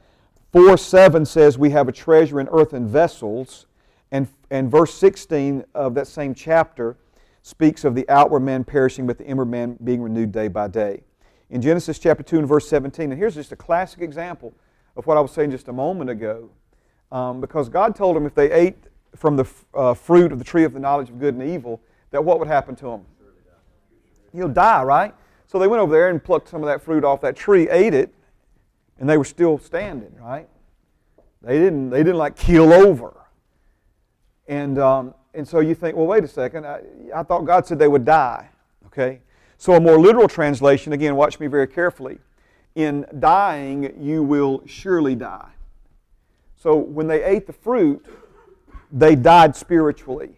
4 0.52 0.78
7 0.78 1.26
says, 1.26 1.58
We 1.58 1.70
have 1.70 1.88
a 1.88 1.92
treasure 1.92 2.40
in 2.40 2.48
earthen 2.50 2.88
vessels. 2.88 3.68
And, 4.12 4.28
and 4.50 4.70
verse 4.70 4.94
16 4.94 5.66
of 5.74 5.96
that 5.96 6.08
same 6.08 6.34
chapter 6.34 6.96
speaks 7.42 7.84
of 7.84 7.96
the 7.96 8.08
outward 8.10 8.40
man 8.42 8.64
perishing, 8.64 9.06
but 9.06 9.18
the 9.18 9.26
inward 9.26 9.48
man 9.48 9.78
being 9.84 10.02
renewed 10.02 10.32
day 10.32 10.48
by 10.48 10.68
day. 10.68 11.04
In 11.50 11.62
Genesis 11.62 12.00
chapter 12.00 12.24
2 12.24 12.40
and 12.40 12.48
verse 12.48 12.68
17, 12.68 13.12
and 13.12 13.20
here's 13.20 13.36
just 13.36 13.52
a 13.52 13.56
classic 13.56 14.02
example 14.02 14.54
of 14.96 15.06
what 15.06 15.18
I 15.18 15.20
was 15.20 15.32
saying 15.32 15.52
just 15.52 15.68
a 15.68 15.74
moment 15.74 16.10
ago. 16.10 16.50
Um, 17.12 17.42
because 17.42 17.70
God 17.70 17.96
told 17.96 18.16
them 18.16 18.26
if 18.26 18.34
they 18.34 18.52
ate 18.52 18.78
from 19.16 19.36
the 19.36 19.46
uh, 19.74 19.94
fruit 19.94 20.32
of 20.32 20.40
the 20.40 20.46
tree 20.46 20.64
of 20.64 20.74
the 20.74 20.80
knowledge 20.80 21.10
of 21.10 21.20
good 21.20 21.36
and 21.36 21.44
evil, 21.44 21.82
that 22.12 22.24
what 22.24 22.40
would 22.40 22.48
happen 22.48 22.76
to 22.78 22.86
them? 22.86 23.06
You'll 24.36 24.50
die, 24.50 24.84
right? 24.84 25.13
So 25.48 25.60
they 25.60 25.68
went 25.68 25.82
over 25.82 25.94
there 25.94 26.10
and 26.10 26.24
plucked 26.24 26.50
some 26.50 26.62
of 26.62 26.68
that 26.68 26.82
fruit 26.82 27.04
off 27.04 27.22
that 27.22 27.36
tree, 27.36 27.70
ate 27.70 27.94
it, 27.94 28.13
and 29.00 29.10
they 29.10 29.18
were 29.18 29.25
still 29.25 29.58
standing, 29.58 30.13
right? 30.20 30.48
They 31.42 31.60
didn't, 31.60 31.89
they 31.92 32.00
didn't 32.00 32.18
like 32.18 32.36
keel 32.36 32.74
over. 32.74 33.13
And, 34.48 34.77
um, 34.80 35.13
and 35.34 35.48
so 35.48 35.60
you 35.60 35.75
think, 35.75 35.96
well, 35.96 36.08
wait 36.08 36.24
a 36.24 36.27
second. 36.27 36.65
I, 36.65 36.82
I 37.15 37.24
thought 37.24 37.42
God 37.42 37.65
said 37.65 37.80
they 37.80 37.88
would 37.88 38.06
die. 38.06 38.50
Okay? 38.88 39.22
So 39.58 39.74
a 39.74 39.80
more 39.80 40.00
literal 40.00 40.27
translation, 40.27 40.94
again, 40.94 41.15
watch 41.15 41.39
me 41.39 41.48
very 41.48 41.68
carefully. 41.68 42.20
In 42.75 43.06
dying, 43.20 43.96
you 44.01 44.24
will 44.24 44.62
surely 44.65 45.15
die. 45.15 45.51
So 46.56 46.75
when 46.75 47.08
they 47.08 47.24
ate 47.24 47.48
the 47.48 47.54
fruit, 47.54 48.06
they 48.92 49.15
died 49.15 49.56
spiritually. 49.56 50.38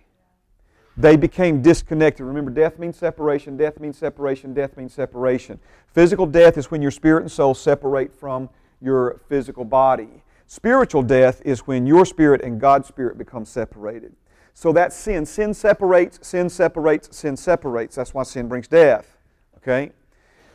They 0.97 1.15
became 1.15 1.61
disconnected. 1.61 2.25
Remember, 2.25 2.49
death 2.49 2.79
means 2.79 2.97
separation, 2.97 3.55
death 3.55 3.79
means 3.79 3.97
separation, 3.97 4.53
death 4.53 4.75
means 4.75 4.93
separation. 4.93 5.59
Physical 5.93 6.25
death 6.25 6.57
is 6.57 6.71
when 6.71 6.81
your 6.81 6.91
spirit 6.91 7.21
and 7.21 7.31
soul 7.31 7.53
separate 7.53 8.13
from 8.15 8.49
your 8.81 9.21
physical 9.29 9.63
body. 9.63 10.23
Spiritual 10.47 11.03
death 11.03 11.41
is 11.45 11.67
when 11.67 11.85
your 11.85 12.05
spirit 12.05 12.41
and 12.41 12.59
God's 12.59 12.87
spirit 12.87 13.17
become 13.17 13.45
separated. 13.45 14.15
So 14.55 14.71
that's 14.71 14.95
sin. 14.95 15.25
Sin 15.27 15.53
separates, 15.53 16.25
sin 16.27 16.49
separates, 16.49 17.15
sin 17.15 17.37
separates. 17.37 17.95
That's 17.95 18.15
why 18.15 18.23
sin 18.23 18.47
brings 18.47 18.67
death. 18.67 19.17
Okay? 19.57 19.91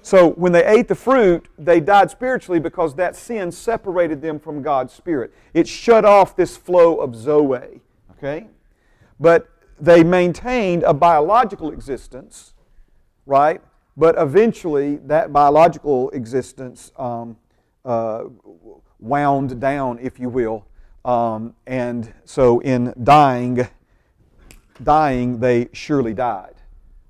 So 0.01 0.31
when 0.31 0.51
they 0.51 0.65
ate 0.67 0.89
the 0.89 0.97
fruit, 0.97 1.47
they 1.57 1.79
died 1.79 2.11
spiritually 2.11 2.59
because 2.59 2.97
that 2.97 3.15
sin 3.15 3.53
separated 3.53 4.21
them 4.21 4.41
from 4.41 4.61
God's 4.61 4.93
spirit. 4.93 5.33
It 5.55 5.69
shut 5.69 6.05
off 6.05 6.35
this 6.35 6.57
flow 6.57 6.97
of 6.97 7.15
Zoe. 7.15 7.81
Okay? 8.19 8.49
But 9.21 9.52
they 9.83 10.05
maintained 10.05 10.85
a 10.85 10.95
biological 10.95 11.73
existence, 11.73 12.55
right? 13.27 13.61
But 13.97 14.15
eventually, 14.17 14.97
that 14.99 15.33
biological 15.33 16.09
existence 16.11 16.93
um, 16.97 17.37
uh, 17.85 18.25
wound 19.01 19.61
down, 19.61 19.99
if 19.99 20.21
you 20.21 20.29
will. 20.29 20.65
Um, 21.05 21.57
and 21.67 22.15
so 22.25 22.61
in 22.61 22.95
dying, 23.03 23.67
dying, 24.85 25.41
they 25.41 25.69
surely 25.73 26.15
died. 26.15 26.55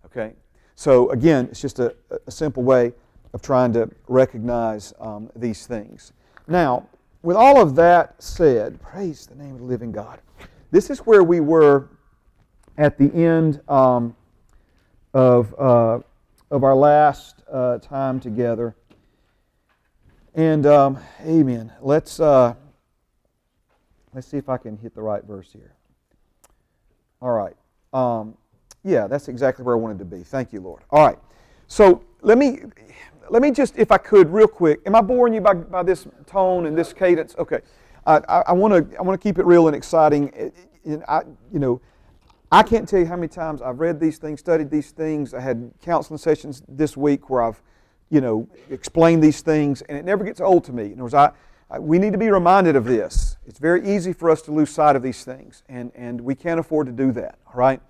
Okay? 0.06 0.32
So 0.74 1.10
again, 1.10 1.48
it's 1.50 1.60
just 1.60 1.78
a, 1.78 1.94
a 2.26 2.30
simple 2.30 2.62
way 2.62 2.94
of 3.34 3.42
trying 3.42 3.74
to 3.74 3.90
recognize 4.08 4.94
um, 4.98 5.30
these 5.36 5.66
things. 5.66 6.14
Now, 6.48 6.88
with 7.22 7.36
all 7.36 7.60
of 7.60 7.74
that 7.74 8.20
said, 8.22 8.80
praise 8.80 9.26
the 9.26 9.34
name 9.34 9.52
of 9.52 9.58
the 9.58 9.66
living 9.66 9.92
God. 9.92 10.20
This 10.70 10.88
is 10.88 11.00
where 11.00 11.22
we 11.22 11.40
were 11.40 11.90
at 12.78 12.98
the 12.98 13.12
end 13.14 13.60
um, 13.68 14.14
of, 15.14 15.54
uh, 15.58 16.00
of 16.50 16.64
our 16.64 16.74
last 16.74 17.42
uh, 17.50 17.78
time 17.78 18.20
together. 18.20 18.74
And 20.34 20.64
um, 20.64 20.98
amen. 21.26 21.72
Let's 21.82 22.18
uh, 22.18 22.54
let's 24.14 24.26
see 24.26 24.38
if 24.38 24.48
I 24.48 24.56
can 24.56 24.78
hit 24.78 24.94
the 24.94 25.02
right 25.02 25.22
verse 25.24 25.50
here. 25.52 25.74
All 27.20 27.32
right. 27.32 27.54
Um, 27.92 28.36
yeah, 28.82 29.06
that's 29.06 29.28
exactly 29.28 29.64
where 29.64 29.74
I 29.74 29.78
wanted 29.78 29.98
to 29.98 30.06
be. 30.06 30.22
Thank 30.22 30.52
you, 30.52 30.60
Lord. 30.60 30.82
All 30.90 31.06
right. 31.06 31.18
So 31.66 32.02
let 32.22 32.38
me 32.38 32.60
let 33.28 33.42
me 33.42 33.50
just, 33.50 33.78
if 33.78 33.92
I 33.92 33.98
could, 33.98 34.30
real 34.30 34.48
quick. 34.48 34.80
Am 34.86 34.94
I 34.94 35.00
boring 35.00 35.34
you 35.34 35.40
by, 35.40 35.54
by 35.54 35.82
this 35.82 36.06
tone 36.26 36.66
and 36.66 36.76
this 36.76 36.92
cadence? 36.92 37.34
Okay. 37.38 37.60
I 38.04 38.52
want 38.52 38.90
to 38.90 38.98
I 38.98 39.02
want 39.02 39.20
to 39.20 39.22
keep 39.22 39.38
it 39.38 39.46
real 39.46 39.68
and 39.68 39.76
exciting. 39.76 40.52
I, 41.06 41.22
you 41.52 41.60
know, 41.60 41.80
I 42.52 42.62
can't 42.62 42.87
tell 42.87 43.00
you 43.00 43.06
how 43.06 43.16
many 43.16 43.28
times 43.28 43.62
I've 43.62 43.80
read 43.80 43.99
these 43.99 44.18
things, 44.18 44.38
studied 44.40 44.71
these 44.71 44.90
things. 44.90 45.32
I 45.32 45.40
had 45.40 45.73
counseling 45.80 46.18
sessions 46.18 46.62
this 46.68 46.99
week 46.99 47.30
where 47.30 47.42
I've 47.42 47.62
you 48.11 48.21
know, 48.21 48.47
explained 48.68 49.25
these 49.25 49.40
things, 49.40 49.80
and 49.80 49.97
it 49.97 50.04
never 50.04 50.23
gets 50.23 50.38
old 50.38 50.64
to 50.64 50.73
me. 50.73 50.85
In 50.85 50.92
other 50.92 51.04
words, 51.04 51.14
I, 51.14 51.30
I, 51.71 51.78
we 51.78 51.99
need 51.99 52.12
to 52.12 52.18
be 52.18 52.28
reminded 52.28 52.76
of 52.76 52.85
this. 52.85 53.38
It's 53.47 53.59
very 53.59 53.97
easy 53.97 54.12
for 54.12 54.28
us 54.28 54.42
to 54.42 54.52
lose 54.52 54.68
sight 54.68 54.97
of 54.97 55.02
these 55.02 55.25
things, 55.25 55.62
and, 55.71 55.90
and 55.94 56.21
we 56.21 56.35
can't 56.35 56.61
afford 56.61 56.88
to 56.88 56.92
do 56.92 57.11
that, 57.12 57.38
all 57.47 57.54
right? 57.54 57.80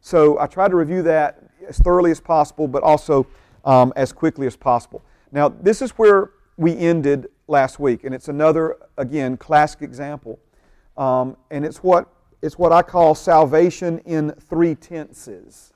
So 0.00 0.38
I 0.38 0.46
try 0.46 0.68
to 0.68 0.76
review 0.76 1.02
that 1.02 1.42
as 1.66 1.78
thoroughly 1.78 2.12
as 2.12 2.20
possible, 2.20 2.68
but 2.68 2.84
also 2.84 3.26
um, 3.64 3.92
as 3.96 4.12
quickly 4.12 4.46
as 4.46 4.54
possible. 4.54 5.02
Now, 5.32 5.48
this 5.48 5.82
is 5.82 5.90
where 5.92 6.30
we 6.56 6.78
ended 6.78 7.26
last 7.48 7.80
week, 7.80 8.04
and 8.04 8.14
it's 8.14 8.28
another, 8.28 8.76
again, 8.96 9.36
classic 9.36 9.82
example. 9.82 10.38
Um, 10.96 11.36
and 11.50 11.64
it's 11.64 11.78
what, 11.82 12.13
it's 12.44 12.58
what 12.58 12.72
I 12.72 12.82
call 12.82 13.14
salvation 13.14 13.98
in 14.00 14.32
three 14.32 14.74
tenses 14.74 15.72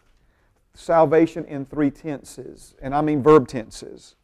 salvation 0.79 1.45
in 1.47 1.67
three 1.67 1.91
tenses, 1.91 2.75
and 2.81 2.95
I 2.95 3.01
mean 3.01 3.23
verb 3.23 3.49
tenses. 3.49 4.15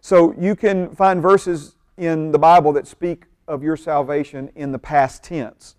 So 0.00 0.34
you 0.38 0.54
can 0.54 0.94
find 0.94 1.20
verses 1.20 1.76
in 1.96 2.30
the 2.32 2.38
Bible 2.38 2.72
that 2.74 2.86
speak 2.86 3.24
of 3.48 3.62
your 3.62 3.76
salvation 3.76 4.50
in 4.54 4.72
the 4.72 4.78
past 4.78 5.24
tense. 5.24 5.76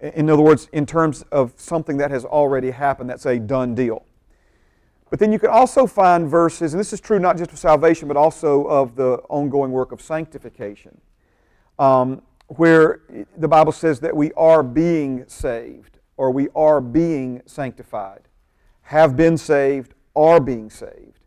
In 0.00 0.28
other 0.28 0.42
words, 0.42 0.68
in 0.72 0.86
terms 0.86 1.22
of 1.30 1.52
something 1.56 1.96
that 1.98 2.10
has 2.10 2.24
already 2.24 2.70
happened, 2.70 3.08
that's 3.08 3.26
a 3.26 3.38
done 3.38 3.74
deal. 3.74 4.04
But 5.08 5.20
then 5.20 5.30
you 5.30 5.38
can 5.38 5.50
also 5.50 5.86
find 5.86 6.28
verses, 6.28 6.74
and 6.74 6.80
this 6.80 6.92
is 6.92 7.00
true 7.00 7.18
not 7.18 7.38
just 7.38 7.52
of 7.52 7.58
salvation, 7.58 8.08
but 8.08 8.16
also 8.16 8.64
of 8.64 8.96
the 8.96 9.18
ongoing 9.28 9.70
work 9.70 9.92
of 9.92 10.00
sanctification, 10.00 11.00
um, 11.78 12.22
where 12.48 13.00
the 13.36 13.48
Bible 13.48 13.72
says 13.72 14.00
that 14.00 14.14
we 14.16 14.32
are 14.32 14.62
being 14.62 15.24
saved 15.26 15.98
or 16.16 16.30
we 16.30 16.48
are 16.54 16.80
being 16.80 17.42
sanctified 17.46 18.22
have 18.82 19.16
been 19.16 19.36
saved, 19.36 19.94
are 20.14 20.40
being 20.40 20.70
saved. 20.70 21.18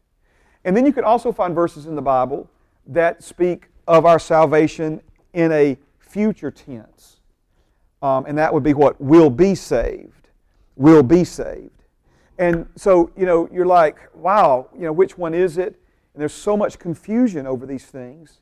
And 0.63 0.75
then 0.75 0.85
you 0.85 0.93
can 0.93 1.03
also 1.03 1.31
find 1.31 1.53
verses 1.53 1.85
in 1.85 1.95
the 1.95 2.01
Bible 2.01 2.49
that 2.87 3.21
speak 3.21 3.67
of 3.85 4.05
our 4.05 4.17
salvation 4.17 5.01
in 5.33 5.51
a 5.51 5.77
future 5.99 6.51
tense. 6.51 7.19
Um, 8.01 8.25
and 8.25 8.37
that 8.37 8.53
would 8.53 8.63
be 8.63 8.73
what? 8.73 8.99
Will 9.01 9.29
be 9.29 9.55
saved. 9.55 10.29
Will 10.77 11.03
be 11.03 11.25
saved. 11.25 11.83
And 12.37 12.65
so, 12.77 13.11
you 13.17 13.25
know, 13.25 13.49
you're 13.51 13.65
like, 13.65 13.97
wow, 14.15 14.69
you 14.73 14.83
know, 14.83 14.93
which 14.93 15.17
one 15.17 15.33
is 15.33 15.57
it? 15.57 15.75
And 16.13 16.21
there's 16.21 16.33
so 16.33 16.55
much 16.55 16.79
confusion 16.79 17.45
over 17.45 17.65
these 17.65 17.85
things 17.85 18.39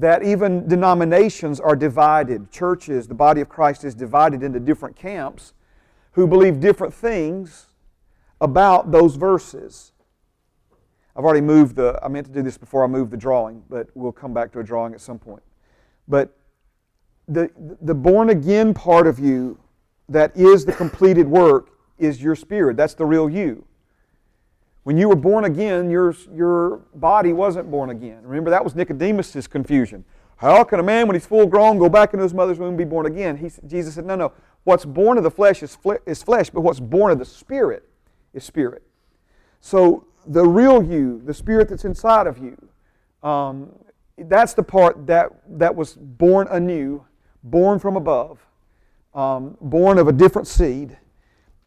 that 0.00 0.22
even 0.22 0.66
denominations 0.66 1.60
are 1.60 1.76
divided. 1.76 2.50
Churches, 2.50 3.06
the 3.06 3.14
body 3.14 3.42
of 3.42 3.50
Christ 3.50 3.84
is 3.84 3.94
divided 3.94 4.42
into 4.42 4.58
different 4.58 4.96
camps 4.96 5.52
who 6.12 6.26
believe 6.26 6.58
different 6.58 6.94
things 6.94 7.66
about 8.40 8.90
those 8.90 9.16
verses. 9.16 9.92
I've 11.14 11.24
already 11.24 11.42
moved 11.42 11.76
the, 11.76 12.00
I 12.02 12.08
meant 12.08 12.26
to 12.28 12.32
do 12.32 12.42
this 12.42 12.56
before 12.56 12.82
I 12.82 12.86
moved 12.86 13.10
the 13.10 13.18
drawing, 13.18 13.62
but 13.68 13.88
we'll 13.94 14.10
come 14.10 14.32
back 14.32 14.52
to 14.52 14.60
a 14.60 14.64
drawing 14.64 14.94
at 14.94 15.02
some 15.02 15.18
point. 15.18 15.42
But 16.08 16.34
the, 17.28 17.50
the 17.82 17.94
born 17.94 18.30
again 18.30 18.72
part 18.72 19.06
of 19.06 19.18
you 19.18 19.58
that 20.08 20.34
is 20.34 20.64
the 20.64 20.72
completed 20.72 21.28
work 21.28 21.72
is 21.98 22.22
your 22.22 22.34
spirit. 22.34 22.78
That's 22.78 22.94
the 22.94 23.04
real 23.04 23.28
you. 23.28 23.66
When 24.82 24.96
you 24.96 25.08
were 25.08 25.16
born 25.16 25.44
again, 25.44 25.90
your, 25.90 26.14
your 26.32 26.78
body 26.94 27.32
wasn't 27.32 27.70
born 27.70 27.90
again. 27.90 28.22
Remember, 28.22 28.50
that 28.50 28.64
was 28.64 28.74
Nicodemus' 28.74 29.46
confusion. 29.46 30.04
How 30.36 30.64
can 30.64 30.80
a 30.80 30.82
man, 30.82 31.06
when 31.06 31.14
he's 31.14 31.26
full 31.26 31.46
grown, 31.46 31.78
go 31.78 31.90
back 31.90 32.14
into 32.14 32.22
his 32.22 32.32
mother's 32.32 32.58
womb 32.58 32.70
and 32.70 32.78
be 32.78 32.84
born 32.84 33.04
again? 33.04 33.36
He, 33.36 33.50
Jesus 33.66 33.94
said, 33.94 34.06
No, 34.06 34.16
no. 34.16 34.32
What's 34.64 34.86
born 34.86 35.18
of 35.18 35.24
the 35.24 35.30
flesh 35.30 35.62
is, 35.62 35.76
fle- 35.76 36.02
is 36.06 36.22
flesh, 36.22 36.48
but 36.48 36.62
what's 36.62 36.80
born 36.80 37.12
of 37.12 37.18
the 37.18 37.24
spirit 37.26 37.86
is 38.32 38.42
spirit. 38.42 38.82
So 39.60 40.06
the 40.26 40.44
real 40.44 40.82
you, 40.82 41.20
the 41.24 41.34
spirit 41.34 41.68
that's 41.68 41.84
inside 41.84 42.26
of 42.26 42.38
you, 42.38 42.56
um, 43.22 43.70
that's 44.16 44.54
the 44.54 44.62
part 44.62 45.06
that, 45.06 45.30
that 45.58 45.74
was 45.74 45.94
born 45.94 46.46
anew, 46.50 47.04
born 47.42 47.78
from 47.78 47.96
above, 47.96 48.38
um, 49.14 49.56
born 49.60 49.98
of 49.98 50.08
a 50.08 50.12
different 50.12 50.48
seed, 50.48 50.96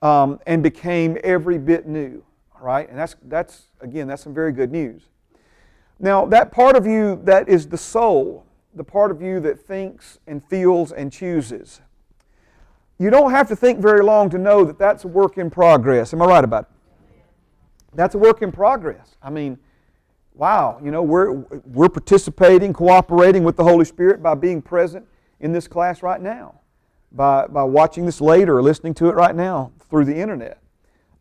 um, 0.02 0.40
and 0.48 0.64
became 0.64 1.18
every 1.24 1.58
bit 1.58 1.88
new. 1.88 2.24
Right? 2.64 2.90
And 2.90 2.98
that's, 2.98 3.18
that's, 3.24 3.68
again, 3.82 4.08
that's 4.08 4.24
some 4.24 4.34
very 4.34 4.54
good 4.54 4.72
news. 4.72 5.10
Now, 6.00 6.26
that 6.28 6.54
part 6.54 6.78
of 6.78 6.88
you 6.88 7.20
that 7.26 7.50
is 7.50 7.68
the 7.68 7.78
soul, 7.78 8.46
the 8.74 8.86
part 8.86 9.12
of 9.12 9.22
you 9.22 9.42
that 9.42 9.60
thinks 9.60 10.18
and 10.28 10.42
feels 10.46 10.94
and 10.94 11.12
chooses. 11.12 11.82
You 12.98 13.10
don't 13.10 13.32
have 13.32 13.50
to 13.50 13.56
think 13.58 13.80
very 13.80 14.02
long 14.02 14.30
to 14.30 14.38
know 14.38 14.64
that 14.64 14.80
that's 14.80 15.04
a 15.04 15.10
work 15.10 15.38
in 15.38 15.50
progress. 15.50 16.14
Am 16.14 16.22
I 16.22 16.26
right 16.26 16.44
about 16.46 16.64
it? 16.64 17.16
That's 17.96 18.16
a 18.16 18.18
work 18.18 18.42
in 18.42 18.50
progress. 18.54 19.18
I 19.22 19.30
mean, 19.30 19.58
wow, 20.34 20.80
you 20.82 20.90
know, 20.90 21.04
we're, 21.04 21.34
we're 21.66 21.90
participating, 21.90 22.72
cooperating 22.72 23.44
with 23.44 23.58
the 23.58 23.64
Holy 23.66 23.84
Spirit 23.84 24.24
by 24.24 24.36
being 24.36 24.62
present 24.62 25.06
in 25.42 25.52
this 25.52 25.68
class 25.68 26.02
right 26.02 26.22
now, 26.22 26.62
by, 27.12 27.46
by 27.46 27.64
watching 27.64 28.06
this 28.06 28.22
later 28.22 28.58
or 28.58 28.64
listening 28.64 28.94
to 28.94 29.10
it 29.10 29.16
right 29.16 29.36
now 29.36 29.74
through 29.90 30.06
the 30.06 30.16
internet. 30.16 30.63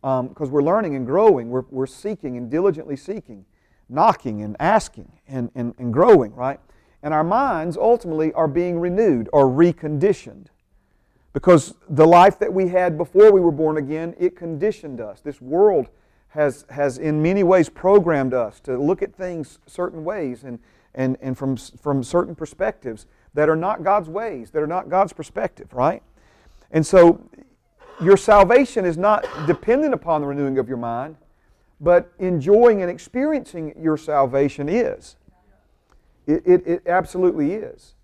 Because 0.03 0.49
um, 0.49 0.51
we're 0.51 0.63
learning 0.63 0.97
and 0.97 1.07
growing, 1.07 1.49
we're, 1.49 1.65
we're 1.71 1.87
seeking 1.87 2.37
and 2.37 2.51
diligently 2.51 2.97
seeking, 2.97 3.47
knocking 3.89 4.43
and 4.43 4.57
asking 4.59 5.11
and, 5.27 5.51
and, 5.55 5.75
and 5.79 5.93
growing, 5.93 6.35
right? 6.35 6.61
and 7.03 7.13
our 7.13 7.25
minds 7.25 7.77
ultimately 7.77 8.33
are 8.35 8.49
being 8.49 8.79
renewed 8.79 9.29
or 9.33 9.47
reconditioned. 9.47 10.47
Because 11.33 11.75
the 11.89 12.07
life 12.07 12.39
that 12.39 12.53
we 12.53 12.69
had 12.69 12.97
before 12.97 13.33
we 13.33 13.41
were 13.41 13.53
born 13.53 13.77
again, 13.79 14.15
it 14.19 14.37
conditioned 14.37 15.01
us. 15.01 15.21
This 15.21 15.41
world 15.41 15.89
has, 16.29 16.65
has 16.71 16.99
in 16.99 17.23
many 17.23 17.43
ways 17.43 17.69
programmed 17.69 18.35
us 18.35 18.61
to 18.61 18.79
look 18.79 19.03
at 19.03 19.15
things 19.15 19.59
certain 19.67 20.05
ways 20.05 20.45
and, 20.45 20.59
and, 20.95 21.17
and 21.21 21.37
from, 21.37 21.57
from 21.57 22.05
certain 22.05 22.35
perspectives 22.35 23.07
that 23.35 23.49
are 23.49 23.57
not 23.57 23.83
God's 23.83 24.09
ways, 24.09 24.51
that 24.51 24.63
are 24.63 24.67
not 24.67 24.89
God's 24.89 25.13
perspective, 25.13 25.73
right? 25.73 26.03
And 26.71 26.87
so 26.87 27.27
your 28.01 28.17
salvation 28.17 28.85
is 28.85 28.97
not 28.97 29.27
dependent 29.47 29.95
upon 29.95 30.21
the 30.21 30.27
renewing 30.27 30.59
of 30.59 30.69
your 30.69 30.79
mind, 30.79 31.17
but 31.81 32.13
enjoying 32.19 32.83
and 32.83 32.91
experiencing 32.91 33.75
your 33.81 33.97
salvation 33.97 34.69
is. 34.69 35.17
It, 36.27 36.43
it, 36.47 36.67
it 36.67 36.83
absolutely 36.87 37.53
is. 37.53 37.95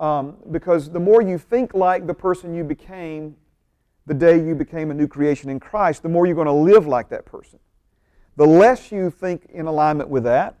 Um, 0.00 0.36
because 0.50 0.90
the 0.90 1.00
more 1.00 1.22
you 1.22 1.38
think 1.38 1.74
like 1.74 2.06
the 2.06 2.14
person 2.14 2.54
you 2.54 2.64
became 2.64 3.36
the 4.06 4.14
day 4.14 4.42
you 4.42 4.54
became 4.54 4.90
a 4.90 4.94
new 4.94 5.08
creation 5.08 5.50
in 5.50 5.58
Christ, 5.58 6.02
the 6.02 6.08
more 6.08 6.26
you're 6.26 6.36
going 6.36 6.46
to 6.46 6.52
live 6.52 6.86
like 6.86 7.08
that 7.08 7.26
person. 7.26 7.58
The 8.36 8.46
less 8.46 8.92
you 8.92 9.10
think 9.10 9.48
in 9.52 9.66
alignment 9.66 10.08
with 10.08 10.22
that, 10.24 10.54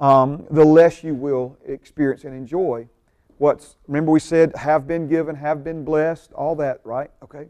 um, 0.00 0.46
the 0.50 0.64
less 0.64 1.04
you 1.04 1.14
will 1.14 1.58
experience 1.66 2.24
and 2.24 2.34
enjoy 2.34 2.88
what's, 3.38 3.76
remember 3.86 4.10
we 4.12 4.20
said, 4.20 4.54
have 4.56 4.86
been 4.86 5.08
given, 5.08 5.36
have 5.36 5.62
been 5.62 5.84
blessed, 5.84 6.32
all 6.32 6.56
that, 6.56 6.80
right? 6.84 7.10
Okay. 7.22 7.48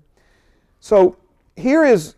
So 0.80 1.16
here 1.56 1.84
is 1.84 2.14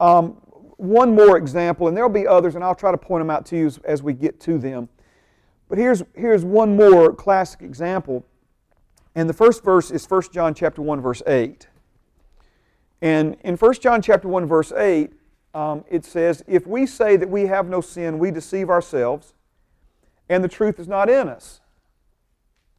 um, 0.00 0.32
one 0.76 1.14
more 1.14 1.36
example, 1.36 1.88
and 1.88 1.96
there'll 1.96 2.10
be 2.10 2.26
others, 2.26 2.54
and 2.54 2.64
I'll 2.64 2.74
try 2.74 2.90
to 2.90 2.98
point 2.98 3.20
them 3.20 3.30
out 3.30 3.46
to 3.46 3.56
you 3.56 3.66
as, 3.66 3.78
as 3.78 4.02
we 4.02 4.12
get 4.12 4.40
to 4.40 4.58
them. 4.58 4.88
But 5.68 5.78
here's, 5.78 6.02
here's 6.14 6.44
one 6.44 6.76
more 6.76 7.14
classic 7.14 7.62
example. 7.62 8.26
And 9.14 9.28
the 9.28 9.34
first 9.34 9.62
verse 9.62 9.90
is 9.90 10.04
1 10.04 10.24
John 10.32 10.54
chapter 10.54 10.82
1, 10.82 11.00
verse 11.00 11.22
8. 11.26 11.68
And 13.00 13.36
in 13.42 13.56
1 13.56 13.74
John 13.74 14.02
chapter 14.02 14.28
1, 14.28 14.46
verse 14.46 14.72
8, 14.72 15.12
um, 15.54 15.84
it 15.88 16.04
says, 16.04 16.42
If 16.46 16.66
we 16.66 16.86
say 16.86 17.16
that 17.16 17.28
we 17.28 17.46
have 17.46 17.68
no 17.68 17.80
sin, 17.80 18.18
we 18.18 18.30
deceive 18.30 18.70
ourselves, 18.70 19.34
and 20.28 20.42
the 20.42 20.48
truth 20.48 20.78
is 20.78 20.88
not 20.88 21.08
in 21.10 21.28
us. 21.28 21.60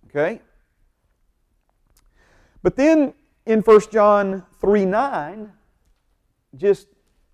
Okay? 0.07 0.41
But 2.61 2.75
then 2.75 3.13
in 3.45 3.59
1 3.59 3.79
John 3.91 4.45
3 4.63 4.85
9, 4.85 5.51
just 6.55 6.87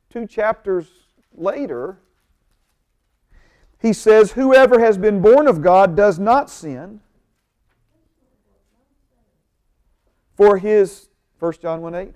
two 0.10 0.26
chapters 0.26 0.88
later, 1.32 2.00
he 3.80 3.94
says, 3.94 4.32
Whoever 4.32 4.80
has 4.80 4.98
been 4.98 5.22
born 5.22 5.48
of 5.48 5.62
God 5.62 5.96
does 5.96 6.18
not 6.18 6.50
sin. 6.50 7.02
For 10.36 10.58
his, 10.58 11.10
1 11.38 11.54
John 11.62 11.82
1 11.82 11.94
8. 11.94 12.15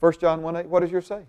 First 0.00 0.20
John 0.20 0.42
1 0.42 0.56
8, 0.56 0.66
what 0.66 0.80
does 0.80 0.92
your 0.92 1.02
say? 1.02 1.22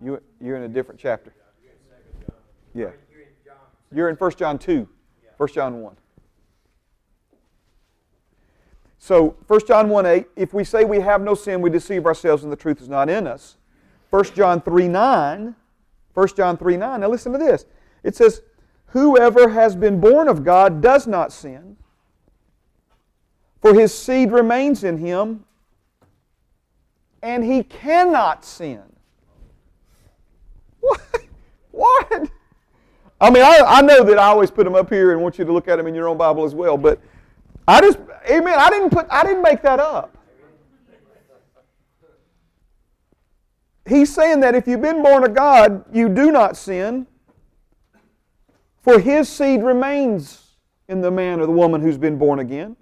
You, 0.00 0.22
you're 0.40 0.56
in 0.56 0.62
a 0.62 0.68
different 0.68 1.00
chapter. 1.00 1.32
Yeah. 2.74 2.90
You're 3.92 4.08
in 4.08 4.16
1 4.16 4.30
John 4.32 4.58
2, 4.58 4.88
1 5.36 5.48
John 5.52 5.80
1. 5.80 5.96
So 8.98 9.36
1 9.46 9.60
John 9.66 9.88
1 9.88 10.06
8, 10.06 10.26
if 10.34 10.54
we 10.54 10.64
say 10.64 10.84
we 10.84 11.00
have 11.00 11.20
no 11.20 11.34
sin, 11.34 11.60
we 11.60 11.70
deceive 11.70 12.06
ourselves 12.06 12.42
and 12.42 12.50
the 12.50 12.56
truth 12.56 12.80
is 12.80 12.88
not 12.88 13.08
in 13.08 13.26
us. 13.26 13.56
1 14.10 14.24
John 14.34 14.60
3 14.60 14.88
9, 14.88 15.54
1 16.14 16.28
John 16.36 16.56
3 16.56 16.76
9, 16.76 17.00
now 17.00 17.08
listen 17.08 17.32
to 17.32 17.38
this. 17.38 17.66
It 18.02 18.16
says, 18.16 18.42
Whoever 18.86 19.50
has 19.50 19.76
been 19.76 20.00
born 20.00 20.28
of 20.28 20.44
God 20.44 20.80
does 20.80 21.06
not 21.06 21.32
sin, 21.32 21.76
for 23.60 23.74
his 23.74 23.92
seed 23.92 24.32
remains 24.32 24.84
in 24.84 24.98
him, 24.98 25.44
and 27.22 27.44
he 27.44 27.62
cannot 27.62 28.44
sin. 28.44 28.82
What? 30.80 31.00
What? 31.70 32.30
I 33.24 33.30
mean, 33.30 33.42
I, 33.42 33.62
I 33.66 33.80
know 33.80 34.04
that 34.04 34.18
I 34.18 34.26
always 34.26 34.50
put 34.50 34.64
them 34.64 34.74
up 34.74 34.90
here 34.90 35.12
and 35.12 35.22
want 35.22 35.38
you 35.38 35.46
to 35.46 35.52
look 35.52 35.66
at 35.66 35.76
them 35.76 35.86
in 35.86 35.94
your 35.94 36.08
own 36.08 36.18
Bible 36.18 36.44
as 36.44 36.54
well, 36.54 36.76
but 36.76 37.00
I 37.66 37.80
just, 37.80 37.98
amen, 38.30 38.58
I 38.58 38.68
didn't 38.68 38.90
put, 38.90 39.06
I 39.08 39.22
didn't 39.22 39.40
make 39.40 39.62
that 39.62 39.80
up. 39.80 40.14
He's 43.88 44.14
saying 44.14 44.40
that 44.40 44.54
if 44.54 44.68
you've 44.68 44.82
been 44.82 45.02
born 45.02 45.24
of 45.24 45.32
God, 45.32 45.86
you 45.90 46.10
do 46.10 46.30
not 46.30 46.54
sin, 46.58 47.06
for 48.82 48.98
his 48.98 49.26
seed 49.30 49.62
remains 49.62 50.56
in 50.88 51.00
the 51.00 51.10
man 51.10 51.40
or 51.40 51.46
the 51.46 51.52
woman 51.52 51.80
who's 51.80 51.96
been 51.96 52.18
born 52.18 52.40
again. 52.40 52.76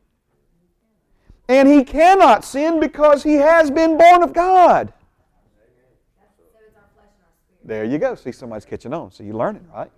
And 1.49 1.69
he 1.69 1.85
cannot 1.85 2.45
sin 2.45 2.81
because 2.81 3.23
he 3.23 3.35
has 3.35 3.71
been 3.71 3.97
born 3.97 4.25
of 4.25 4.33
God. 4.33 4.93
There 7.65 7.85
you 7.85 7.99
go. 7.99 8.17
See, 8.17 8.33
somebody's 8.33 8.65
catching 8.65 8.93
on. 8.93 9.13
So 9.13 9.23
you're 9.23 9.37
learning, 9.37 9.69
right? 9.73 9.93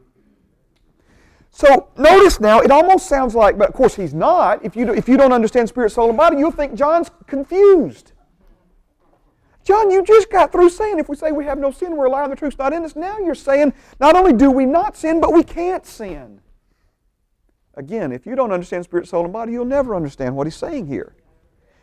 So 1.56 1.88
notice 1.96 2.40
now, 2.40 2.58
it 2.62 2.72
almost 2.72 3.08
sounds 3.08 3.32
like, 3.32 3.56
but 3.56 3.68
of 3.68 3.76
course 3.76 3.94
he's 3.94 4.12
not. 4.12 4.64
If 4.64 4.74
you, 4.74 4.92
if 4.92 5.08
you 5.08 5.16
don't 5.16 5.32
understand 5.32 5.68
spirit, 5.68 5.90
soul, 5.90 6.08
and 6.08 6.18
body, 6.18 6.36
you'll 6.36 6.50
think 6.50 6.74
John's 6.74 7.12
confused. 7.28 8.10
John, 9.62 9.88
you 9.88 10.02
just 10.02 10.32
got 10.32 10.50
through 10.50 10.70
saying 10.70 10.98
if 10.98 11.08
we 11.08 11.14
say 11.14 11.30
we 11.30 11.44
have 11.44 11.58
no 11.58 11.70
sin, 11.70 11.96
we're 11.96 12.06
allowing 12.06 12.30
the 12.30 12.34
truth's 12.34 12.58
not 12.58 12.72
in 12.72 12.84
us. 12.84 12.96
Now 12.96 13.20
you're 13.20 13.36
saying 13.36 13.72
not 14.00 14.16
only 14.16 14.32
do 14.32 14.50
we 14.50 14.66
not 14.66 14.96
sin, 14.96 15.20
but 15.20 15.32
we 15.32 15.44
can't 15.44 15.86
sin. 15.86 16.40
Again, 17.74 18.10
if 18.10 18.26
you 18.26 18.34
don't 18.34 18.50
understand 18.50 18.82
spirit, 18.82 19.06
soul, 19.06 19.22
and 19.22 19.32
body, 19.32 19.52
you'll 19.52 19.64
never 19.64 19.94
understand 19.94 20.34
what 20.34 20.48
he's 20.48 20.56
saying 20.56 20.88
here. 20.88 21.14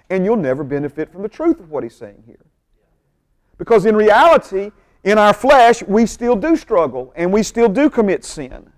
And 0.10 0.26
you'll 0.26 0.36
never 0.36 0.66
benefit 0.66 1.14
from 1.14 1.22
the 1.22 1.30
truth 1.30 1.62
of 1.62 1.70
what 1.72 1.84
he's 1.84 1.96
saying 1.96 2.24
here. 2.26 2.46
Because 3.58 3.86
in 3.86 3.96
reality, 3.96 4.72
in 5.06 5.18
our 5.18 5.34
flesh, 5.34 5.82
we 5.84 6.06
still 6.08 6.36
do 6.36 6.58
struggle 6.58 7.14
and 7.16 7.32
we 7.32 7.42
still 7.42 7.70
do 7.70 7.90
commit 7.90 8.26
sin. 8.26 8.70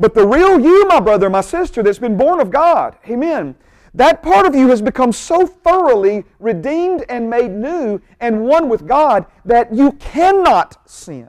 But 0.00 0.14
the 0.14 0.26
real 0.26 0.58
you, 0.58 0.88
my 0.88 0.98
brother, 0.98 1.30
my 1.30 1.42
sister, 1.42 1.82
that's 1.82 1.98
been 1.98 2.16
born 2.16 2.40
of 2.40 2.50
God, 2.50 2.96
amen, 3.08 3.54
that 3.94 4.22
part 4.22 4.46
of 4.46 4.54
you 4.54 4.68
has 4.68 4.80
become 4.80 5.12
so 5.12 5.46
thoroughly 5.46 6.24
redeemed 6.38 7.04
and 7.08 7.30
made 7.30 7.50
new 7.50 8.00
and 8.18 8.46
one 8.46 8.68
with 8.68 8.86
God 8.86 9.26
that 9.44 9.72
you 9.74 9.92
cannot 9.92 10.88
sin. 10.88 11.28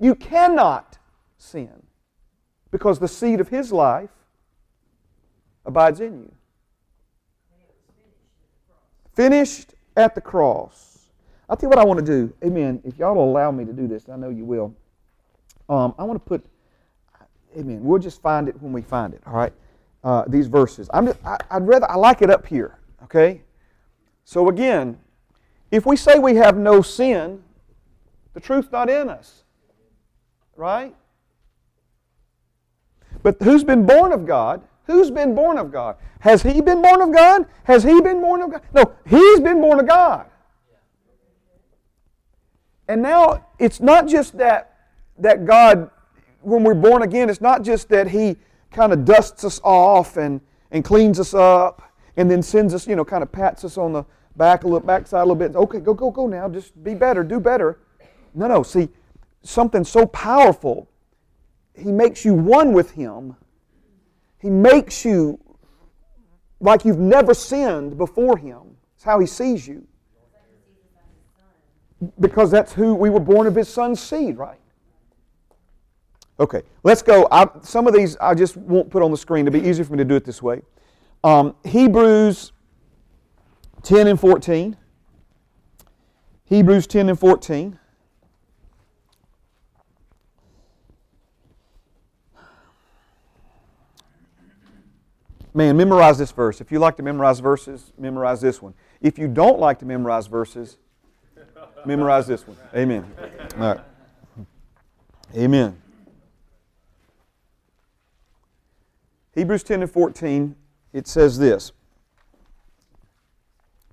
You 0.00 0.16
cannot 0.16 0.98
sin. 1.38 1.70
because 2.72 2.98
the 2.98 3.06
seed 3.06 3.38
of 3.38 3.48
his 3.48 3.70
life 3.70 4.10
abides 5.64 6.00
in 6.00 6.22
you. 6.22 6.32
Finished 9.14 9.74
at 9.96 10.14
the 10.14 10.20
cross. 10.20 11.10
I'll 11.48 11.56
tell 11.56 11.66
you 11.66 11.76
what 11.76 11.78
I 11.78 11.84
want 11.84 12.00
to 12.00 12.04
do. 12.04 12.32
Amen. 12.42 12.80
If 12.82 12.98
y'all 12.98 13.14
will 13.14 13.30
allow 13.30 13.50
me 13.50 13.66
to 13.66 13.72
do 13.72 13.86
this, 13.86 14.08
I 14.08 14.16
know 14.16 14.30
you 14.30 14.46
will. 14.46 14.74
Um, 15.68 15.94
I 15.98 16.04
want 16.04 16.16
to 16.16 16.28
put, 16.28 16.44
amen, 17.56 17.82
we'll 17.82 17.98
just 17.98 18.22
find 18.22 18.48
it 18.48 18.60
when 18.60 18.72
we 18.72 18.82
find 18.82 19.14
it, 19.14 19.22
all 19.26 19.34
right? 19.34 19.52
Uh, 20.04 20.24
these 20.26 20.46
verses. 20.46 20.88
I'm 20.92 21.06
just, 21.06 21.18
I, 21.24 21.36
I'd 21.50 21.66
rather, 21.66 21.90
I 21.90 21.96
like 21.96 22.22
it 22.22 22.30
up 22.30 22.46
here, 22.46 22.78
okay? 23.04 23.42
So 24.24 24.48
again, 24.48 24.98
if 25.70 25.86
we 25.86 25.96
say 25.96 26.18
we 26.18 26.36
have 26.36 26.56
no 26.56 26.82
sin, 26.82 27.42
the 28.34 28.40
truth's 28.40 28.70
not 28.72 28.90
in 28.90 29.08
us, 29.08 29.44
right? 30.56 30.94
But 33.22 33.36
who's 33.42 33.64
been 33.64 33.86
born 33.86 34.12
of 34.12 34.26
God? 34.26 34.62
Who's 34.86 35.10
been 35.10 35.34
born 35.34 35.58
of 35.58 35.70
God? 35.70 35.96
Has 36.20 36.42
he 36.42 36.60
been 36.60 36.82
born 36.82 37.00
of 37.00 37.12
God? 37.12 37.46
Has 37.64 37.84
he 37.84 38.00
been 38.00 38.20
born 38.20 38.42
of 38.42 38.50
God? 38.50 38.62
No, 38.74 38.92
he's 39.06 39.40
been 39.40 39.60
born 39.60 39.80
of 39.80 39.86
God. 39.86 40.26
And 42.88 43.00
now 43.00 43.46
it's 43.58 43.80
not 43.80 44.08
just 44.08 44.36
that 44.38 44.72
that 45.18 45.46
God, 45.46 45.90
when 46.42 46.64
we're 46.64 46.74
born 46.74 47.02
again, 47.02 47.30
it's 47.30 47.40
not 47.40 47.62
just 47.62 47.88
that 47.88 48.08
he 48.08 48.36
kind 48.70 48.92
of 48.92 49.04
dusts 49.04 49.44
us 49.44 49.60
off 49.62 50.16
and, 50.16 50.40
and 50.70 50.84
cleans 50.84 51.20
us 51.20 51.34
up 51.34 51.82
and 52.16 52.30
then 52.30 52.42
sends 52.42 52.74
us, 52.74 52.86
you 52.86 52.96
know, 52.96 53.04
kind 53.04 53.22
of 53.22 53.30
pats 53.30 53.64
us 53.64 53.78
on 53.78 53.92
the 53.92 54.04
back 54.36 54.64
a 54.64 54.66
little 54.66 54.86
backside 54.86 55.20
a 55.20 55.24
little 55.24 55.34
bit. 55.34 55.54
Okay, 55.54 55.80
go, 55.80 55.94
go, 55.94 56.10
go 56.10 56.26
now. 56.26 56.48
Just 56.48 56.82
be 56.82 56.94
better, 56.94 57.22
do 57.22 57.40
better. 57.40 57.78
No, 58.34 58.46
no. 58.46 58.62
See, 58.62 58.88
something 59.42 59.84
so 59.84 60.06
powerful. 60.06 60.88
He 61.74 61.92
makes 61.92 62.24
you 62.24 62.34
one 62.34 62.72
with 62.72 62.92
Him. 62.92 63.36
He 64.38 64.50
makes 64.50 65.04
you 65.04 65.38
like 66.60 66.84
you've 66.84 66.98
never 66.98 67.34
sinned 67.34 67.98
before 67.98 68.36
Him. 68.36 68.76
It's 68.94 69.04
how 69.04 69.18
He 69.18 69.26
sees 69.26 69.66
you. 69.66 69.86
Because 72.18 72.50
that's 72.50 72.72
who 72.72 72.94
we 72.94 73.10
were 73.10 73.20
born 73.20 73.46
of 73.46 73.54
His 73.54 73.68
Son's 73.68 74.00
seed, 74.00 74.36
right? 74.36 74.58
Okay, 76.42 76.62
let's 76.82 77.02
go. 77.02 77.28
I, 77.30 77.46
some 77.62 77.86
of 77.86 77.94
these 77.94 78.16
I 78.16 78.34
just 78.34 78.56
won't 78.56 78.90
put 78.90 79.00
on 79.00 79.12
the 79.12 79.16
screen. 79.16 79.46
It'll 79.46 79.60
be 79.60 79.68
easier 79.68 79.84
for 79.84 79.92
me 79.92 79.98
to 79.98 80.04
do 80.04 80.16
it 80.16 80.24
this 80.24 80.42
way. 80.42 80.62
Um, 81.22 81.54
Hebrews 81.64 82.50
10 83.84 84.08
and 84.08 84.18
14. 84.18 84.76
Hebrews 86.46 86.88
10 86.88 87.10
and 87.10 87.18
14. 87.18 87.78
Man, 95.54 95.76
memorize 95.76 96.18
this 96.18 96.32
verse. 96.32 96.60
If 96.60 96.72
you 96.72 96.80
like 96.80 96.96
to 96.96 97.04
memorize 97.04 97.38
verses, 97.38 97.92
memorize 97.96 98.40
this 98.40 98.60
one. 98.60 98.74
If 99.00 99.16
you 99.16 99.28
don't 99.28 99.60
like 99.60 99.78
to 99.78 99.84
memorize 99.84 100.26
verses, 100.26 100.76
memorize 101.86 102.26
this 102.26 102.48
one. 102.48 102.56
Amen. 102.74 103.08
All 103.60 103.76
right. 103.76 103.80
Amen. 105.36 105.80
Hebrews 109.34 109.62
10 109.62 109.82
and 109.82 109.90
14, 109.90 110.54
it 110.92 111.06
says 111.06 111.38
this. 111.38 111.72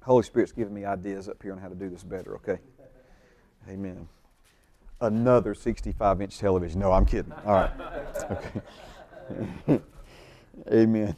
Holy 0.03 0.23
Spirit's 0.23 0.51
giving 0.51 0.73
me 0.73 0.85
ideas 0.85 1.29
up 1.29 1.41
here 1.41 1.53
on 1.53 1.59
how 1.59 1.69
to 1.69 1.75
do 1.75 1.89
this 1.89 2.03
better, 2.03 2.35
okay? 2.35 2.59
Amen. 3.69 4.07
Another 5.01 5.53
65 5.53 6.21
inch 6.21 6.37
television. 6.37 6.79
No, 6.79 6.91
I'm 6.91 7.05
kidding. 7.05 7.33
All 7.45 7.53
right. 7.53 7.71
Okay. 9.67 9.81
Amen. 10.71 11.15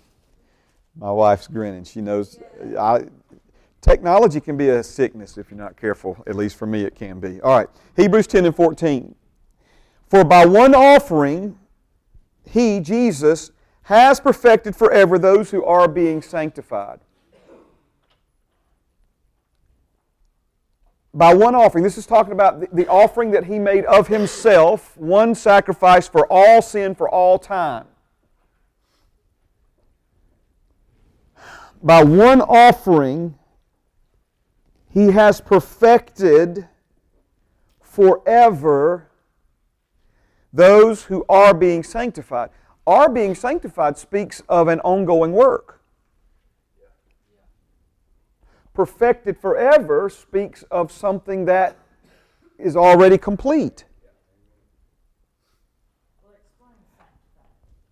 My 0.97 1.11
wife's 1.11 1.47
grinning. 1.47 1.85
She 1.85 2.01
knows 2.01 2.39
I, 2.77 3.05
technology 3.79 4.41
can 4.41 4.57
be 4.57 4.69
a 4.69 4.83
sickness 4.83 5.37
if 5.37 5.49
you're 5.49 5.57
not 5.57 5.77
careful. 5.77 6.21
At 6.27 6.35
least 6.35 6.57
for 6.57 6.65
me, 6.65 6.83
it 6.83 6.93
can 6.93 7.19
be. 7.19 7.39
All 7.41 7.57
right. 7.57 7.67
Hebrews 7.95 8.27
10 8.27 8.45
and 8.45 8.55
14. 8.55 9.15
For 10.09 10.25
by 10.25 10.45
one 10.45 10.75
offering, 10.75 11.57
he, 12.43 12.81
Jesus, 12.81 13.51
has 13.83 14.19
perfected 14.19 14.75
forever 14.75 15.17
those 15.17 15.51
who 15.51 15.63
are 15.63 15.87
being 15.87 16.21
sanctified. 16.21 16.99
By 21.13 21.33
one 21.33 21.55
offering, 21.55 21.83
this 21.83 21.97
is 21.97 22.05
talking 22.05 22.31
about 22.31 22.73
the 22.73 22.87
offering 22.87 23.31
that 23.31 23.45
he 23.45 23.59
made 23.59 23.83
of 23.85 24.07
himself, 24.07 24.95
one 24.97 25.35
sacrifice 25.35 26.07
for 26.07 26.25
all 26.31 26.61
sin 26.61 26.95
for 26.95 27.09
all 27.09 27.37
time. 27.37 27.85
By 31.83 32.03
one 32.03 32.41
offering, 32.41 33.37
he 34.89 35.07
has 35.07 35.41
perfected 35.41 36.67
forever 37.81 39.09
those 40.53 41.03
who 41.03 41.25
are 41.27 41.53
being 41.53 41.83
sanctified. 41.83 42.51
Our 42.87 43.09
being 43.09 43.35
sanctified 43.35 43.97
speaks 43.97 44.41
of 44.49 44.67
an 44.67 44.79
ongoing 44.81 45.33
work. 45.33 45.81
Perfected 48.73 49.37
forever 49.37 50.09
speaks 50.09 50.63
of 50.71 50.91
something 50.91 51.45
that 51.45 51.77
is 52.57 52.75
already 52.75 53.17
complete. 53.17 53.85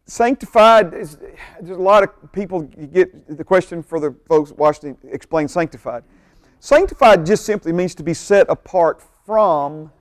Sanctified 0.05 0.95
is 0.95 1.17
there's 1.61 1.77
a 1.77 1.81
lot 1.81 2.03
of 2.03 2.31
people 2.31 2.61
get 2.61 3.37
the 3.37 3.43
question 3.43 3.83
for 3.83 3.99
the 3.99 4.15
folks 4.27 4.51
watching 4.51 4.97
explain 5.11 5.47
sanctified. 5.47 6.03
Sanctified 6.59 7.25
just 7.27 7.45
simply 7.45 7.71
means 7.71 7.93
to 7.93 8.03
be 8.03 8.15
set 8.15 8.49
apart 8.49 9.03
from 9.25 9.91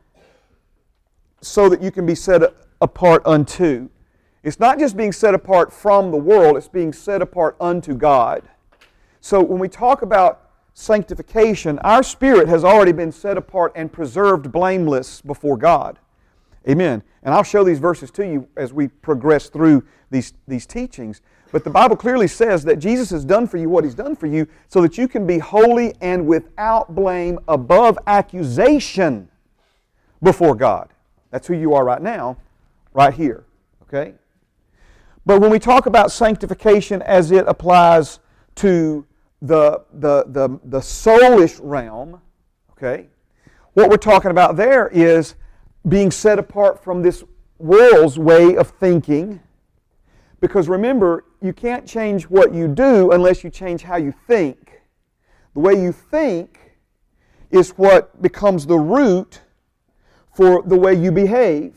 so 1.43 1.69
that 1.69 1.83
you 1.83 1.91
can 1.91 2.07
be 2.07 2.15
set 2.15 2.43
apart 2.81 3.23
unto. 3.27 3.91
It's 4.43 4.61
not 4.61 4.79
just 4.79 4.97
being 4.97 5.13
set 5.13 5.35
apart 5.35 5.73
from 5.73 6.11
the 6.11 6.17
world, 6.17 6.57
it's 6.57 6.69
being 6.69 6.93
set 6.93 7.23
apart 7.23 7.57
unto 7.61 7.95
God. 7.95 8.49
So 9.21 9.43
when 9.43 9.59
we 9.59 9.69
talk 9.69 10.03
about 10.03 10.49
sanctification, 10.75 11.79
our 11.81 12.03
spirit 12.03 12.47
has 12.49 12.63
already 12.63 12.93
been 12.93 13.11
set 13.11 13.37
apart 13.37 13.73
and 13.75 13.93
preserved 13.93 14.53
blameless 14.53 15.21
before 15.21 15.57
God. 15.57 15.99
Amen. 16.69 17.03
And 17.23 17.35
I'll 17.35 17.43
show 17.43 17.65
these 17.65 17.81
verses 17.81 18.11
to 18.13 18.27
you 18.27 18.49
as 18.57 18.73
we 18.73 18.89
progress 18.89 19.49
through 19.49 19.85
these, 20.11 20.35
these 20.47 20.67
teachings. 20.67 21.21
But 21.51 21.65
the 21.65 21.71
Bible 21.71 21.97
clearly 21.97 22.29
says 22.29 22.63
that 22.65 22.79
Jesus 22.79 23.11
has 23.11 23.25
done 23.25 23.47
for 23.47 23.57
you 23.57 23.69
what 23.69 23.85
He's 23.85 23.95
done 23.95 24.15
for 24.15 24.27
you 24.27 24.47
so 24.69 24.81
that 24.83 24.97
you 24.97 25.09
can 25.09 25.27
be 25.27 25.39
holy 25.39 25.95
and 26.01 26.27
without 26.27 26.95
blame, 26.95 27.39
above 27.49 27.99
accusation 28.07 29.29
before 30.23 30.55
God. 30.55 30.91
That's 31.31 31.47
who 31.47 31.55
you 31.55 31.75
are 31.75 31.85
right 31.85 32.03
now, 32.03 32.37
right 32.93 33.15
here. 33.15 33.45
Okay? 33.83 34.15
But 35.29 35.43
when 35.43 35.51
we 35.51 35.59
talk 35.59 35.85
about 35.85 36.11
sanctification 36.11 37.03
as 37.03 37.33
it 37.33 37.45
applies 37.47 38.19
to 38.55 39.05
the, 39.43 39.85
the, 39.93 40.25
the, 40.27 40.59
the 40.65 40.79
soulish 40.79 41.61
realm, 41.63 42.23
okay, 42.71 43.09
what 43.75 43.91
we're 43.91 43.99
talking 43.99 44.31
about 44.31 44.57
there 44.57 44.89
is 44.89 45.35
being 45.87 46.11
set 46.11 46.39
apart 46.39 46.83
from 46.83 47.03
this 47.03 47.25
world's 47.59 48.19
way 48.19 48.57
of 48.57 48.71
thinking. 48.71 49.39
Because 50.41 50.67
remember, 50.67 51.27
you 51.43 51.53
can't 51.53 51.87
change 51.87 52.23
what 52.23 52.55
you 52.55 52.67
do 52.67 53.11
unless 53.11 53.45
you 53.45 53.51
change 53.51 53.83
how 53.83 53.97
you 53.97 54.15
think. 54.27 54.81
The 55.53 55.61
way 55.61 55.75
you 55.75 55.93
think 55.93 56.59
is 57.51 57.73
what 57.73 58.23
becomes 58.23 58.65
the 58.65 58.79
root 58.79 59.43
for 60.35 60.63
the 60.63 60.77
way 60.77 60.95
you 60.95 61.13
behave. 61.13 61.75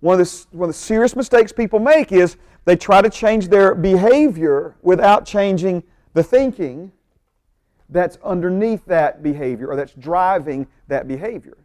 One 0.00 0.20
of 0.20 0.26
the, 0.26 0.46
one 0.50 0.70
of 0.70 0.74
the 0.74 0.80
serious 0.80 1.14
mistakes 1.14 1.52
people 1.52 1.78
make 1.78 2.10
is 2.10 2.36
they 2.64 2.76
try 2.76 3.02
to 3.02 3.10
change 3.10 3.48
their 3.48 3.74
behavior 3.74 4.76
without 4.82 5.24
changing 5.24 5.82
the 6.14 6.22
thinking 6.22 6.92
that's 7.88 8.18
underneath 8.22 8.84
that 8.86 9.22
behavior 9.22 9.68
or 9.68 9.76
that's 9.76 9.94
driving 9.94 10.66
that 10.88 11.08
behavior. 11.08 11.56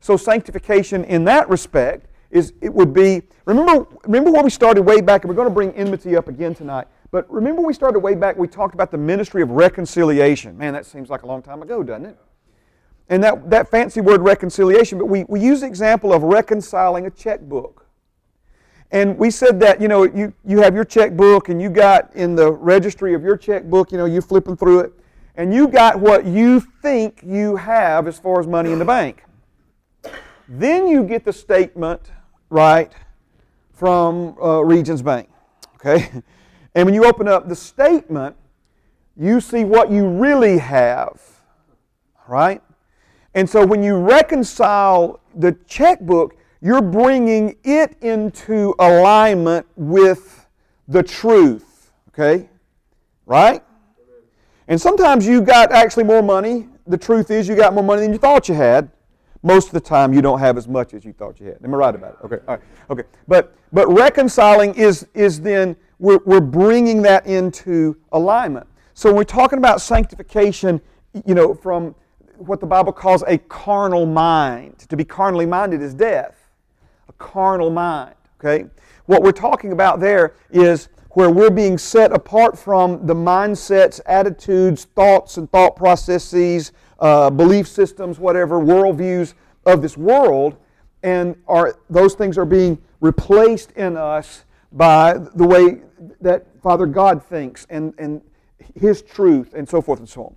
So 0.00 0.16
sanctification 0.16 1.04
in 1.04 1.24
that 1.24 1.48
respect 1.48 2.06
is 2.30 2.52
it 2.60 2.72
would 2.72 2.92
be 2.92 3.22
remember 3.44 3.86
remember 4.04 4.30
where 4.30 4.42
we 4.42 4.50
started 4.50 4.82
way 4.82 5.00
back 5.00 5.24
and 5.24 5.28
we're 5.28 5.36
going 5.36 5.48
to 5.48 5.54
bring 5.54 5.72
enmity 5.72 6.16
up 6.16 6.28
again 6.28 6.54
tonight. 6.54 6.86
But 7.10 7.30
remember 7.30 7.62
we 7.62 7.74
started 7.74 7.98
way 7.98 8.14
back 8.14 8.36
we 8.36 8.46
talked 8.48 8.74
about 8.74 8.90
the 8.90 8.98
ministry 8.98 9.42
of 9.42 9.50
reconciliation. 9.50 10.56
Man, 10.56 10.72
that 10.74 10.86
seems 10.86 11.10
like 11.10 11.22
a 11.22 11.26
long 11.26 11.42
time 11.42 11.62
ago, 11.62 11.82
doesn't 11.82 12.06
it? 12.06 12.18
And 13.10 13.24
that, 13.24 13.50
that 13.50 13.68
fancy 13.68 14.00
word 14.00 14.22
reconciliation, 14.22 14.96
but 14.96 15.06
we, 15.06 15.24
we 15.24 15.40
use 15.40 15.62
the 15.62 15.66
example 15.66 16.12
of 16.12 16.22
reconciling 16.22 17.06
a 17.06 17.10
checkbook. 17.10 17.79
And 18.92 19.16
we 19.16 19.30
said 19.30 19.60
that, 19.60 19.80
you 19.80 19.86
know, 19.86 20.04
you, 20.04 20.32
you 20.44 20.60
have 20.62 20.74
your 20.74 20.84
checkbook 20.84 21.48
and 21.48 21.62
you 21.62 21.70
got 21.70 22.14
in 22.16 22.34
the 22.34 22.50
registry 22.52 23.14
of 23.14 23.22
your 23.22 23.36
checkbook, 23.36 23.92
you 23.92 23.98
know, 23.98 24.04
you're 24.04 24.22
flipping 24.22 24.56
through 24.56 24.80
it, 24.80 24.92
and 25.36 25.54
you 25.54 25.68
got 25.68 26.00
what 26.00 26.26
you 26.26 26.60
think 26.60 27.22
you 27.24 27.56
have 27.56 28.08
as 28.08 28.18
far 28.18 28.40
as 28.40 28.46
money 28.46 28.72
in 28.72 28.78
the 28.80 28.84
bank. 28.84 29.24
Then 30.48 30.88
you 30.88 31.04
get 31.04 31.24
the 31.24 31.32
statement, 31.32 32.10
right, 32.48 32.92
from 33.72 34.36
uh, 34.42 34.60
Regions 34.64 35.02
Bank. 35.02 35.28
Okay? 35.76 36.10
And 36.72 36.86
when 36.86 36.94
you 36.94 37.04
open 37.04 37.26
up 37.26 37.48
the 37.48 37.56
statement, 37.56 38.36
you 39.16 39.40
see 39.40 39.64
what 39.64 39.90
you 39.90 40.06
really 40.08 40.58
have. 40.58 41.20
Right? 42.28 42.62
And 43.34 43.50
so 43.50 43.66
when 43.66 43.82
you 43.82 43.96
reconcile 43.96 45.18
the 45.34 45.52
checkbook, 45.66 46.36
you're 46.60 46.82
bringing 46.82 47.56
it 47.64 47.96
into 48.02 48.74
alignment 48.78 49.66
with 49.76 50.46
the 50.88 51.02
truth. 51.02 51.92
Okay? 52.08 52.48
Right? 53.26 53.62
And 54.68 54.80
sometimes 54.80 55.26
you 55.26 55.40
got 55.40 55.72
actually 55.72 56.04
more 56.04 56.22
money. 56.22 56.68
The 56.86 56.98
truth 56.98 57.30
is 57.30 57.48
you 57.48 57.56
got 57.56 57.74
more 57.74 57.84
money 57.84 58.02
than 58.02 58.12
you 58.12 58.18
thought 58.18 58.48
you 58.48 58.54
had. 58.54 58.90
Most 59.42 59.68
of 59.68 59.72
the 59.72 59.80
time 59.80 60.12
you 60.12 60.20
don't 60.20 60.38
have 60.38 60.58
as 60.58 60.68
much 60.68 60.92
as 60.92 61.04
you 61.04 61.14
thought 61.14 61.40
you 61.40 61.46
had. 61.46 61.58
Am 61.64 61.72
I 61.72 61.76
right 61.78 61.94
about 61.94 62.12
it? 62.12 62.24
Okay. 62.24 62.38
All 62.46 62.56
right. 62.56 62.64
Okay. 62.90 63.02
But 63.26 63.54
but 63.72 63.88
reconciling 63.88 64.74
is 64.74 65.06
is 65.14 65.40
then 65.40 65.76
we're, 65.98 66.20
we're 66.26 66.40
bringing 66.40 67.00
that 67.02 67.26
into 67.26 67.96
alignment. 68.12 68.66
So 68.92 69.08
when 69.08 69.16
we're 69.16 69.24
talking 69.24 69.58
about 69.58 69.80
sanctification, 69.80 70.80
you 71.24 71.34
know, 71.34 71.54
from 71.54 71.94
what 72.36 72.60
the 72.60 72.66
Bible 72.66 72.92
calls 72.92 73.24
a 73.26 73.38
carnal 73.38 74.04
mind. 74.06 74.78
To 74.88 74.96
be 74.96 75.04
carnally 75.04 75.46
minded 75.46 75.80
is 75.80 75.94
death 75.94 76.39
carnal 77.12 77.70
mind. 77.70 78.14
Okay? 78.38 78.66
What 79.06 79.22
we're 79.22 79.32
talking 79.32 79.72
about 79.72 80.00
there 80.00 80.34
is 80.50 80.88
where 81.10 81.30
we're 81.30 81.50
being 81.50 81.76
set 81.76 82.12
apart 82.12 82.58
from 82.58 83.06
the 83.06 83.14
mindsets, 83.14 84.00
attitudes, 84.06 84.84
thoughts, 84.84 85.36
and 85.36 85.50
thought 85.50 85.74
processes, 85.74 86.72
uh, 87.00 87.30
belief 87.30 87.66
systems, 87.66 88.18
whatever, 88.18 88.60
worldviews 88.60 89.34
of 89.66 89.82
this 89.82 89.96
world, 89.96 90.56
and 91.02 91.34
are, 91.48 91.78
those 91.88 92.14
things 92.14 92.38
are 92.38 92.44
being 92.44 92.78
replaced 93.00 93.72
in 93.72 93.96
us 93.96 94.44
by 94.72 95.14
the 95.34 95.46
way 95.46 95.80
that 96.20 96.46
Father 96.62 96.86
God 96.86 97.24
thinks 97.24 97.66
and, 97.70 97.92
and 97.98 98.20
His 98.74 99.02
truth 99.02 99.54
and 99.54 99.68
so 99.68 99.82
forth 99.82 99.98
and 99.98 100.08
so 100.08 100.26
on. 100.26 100.36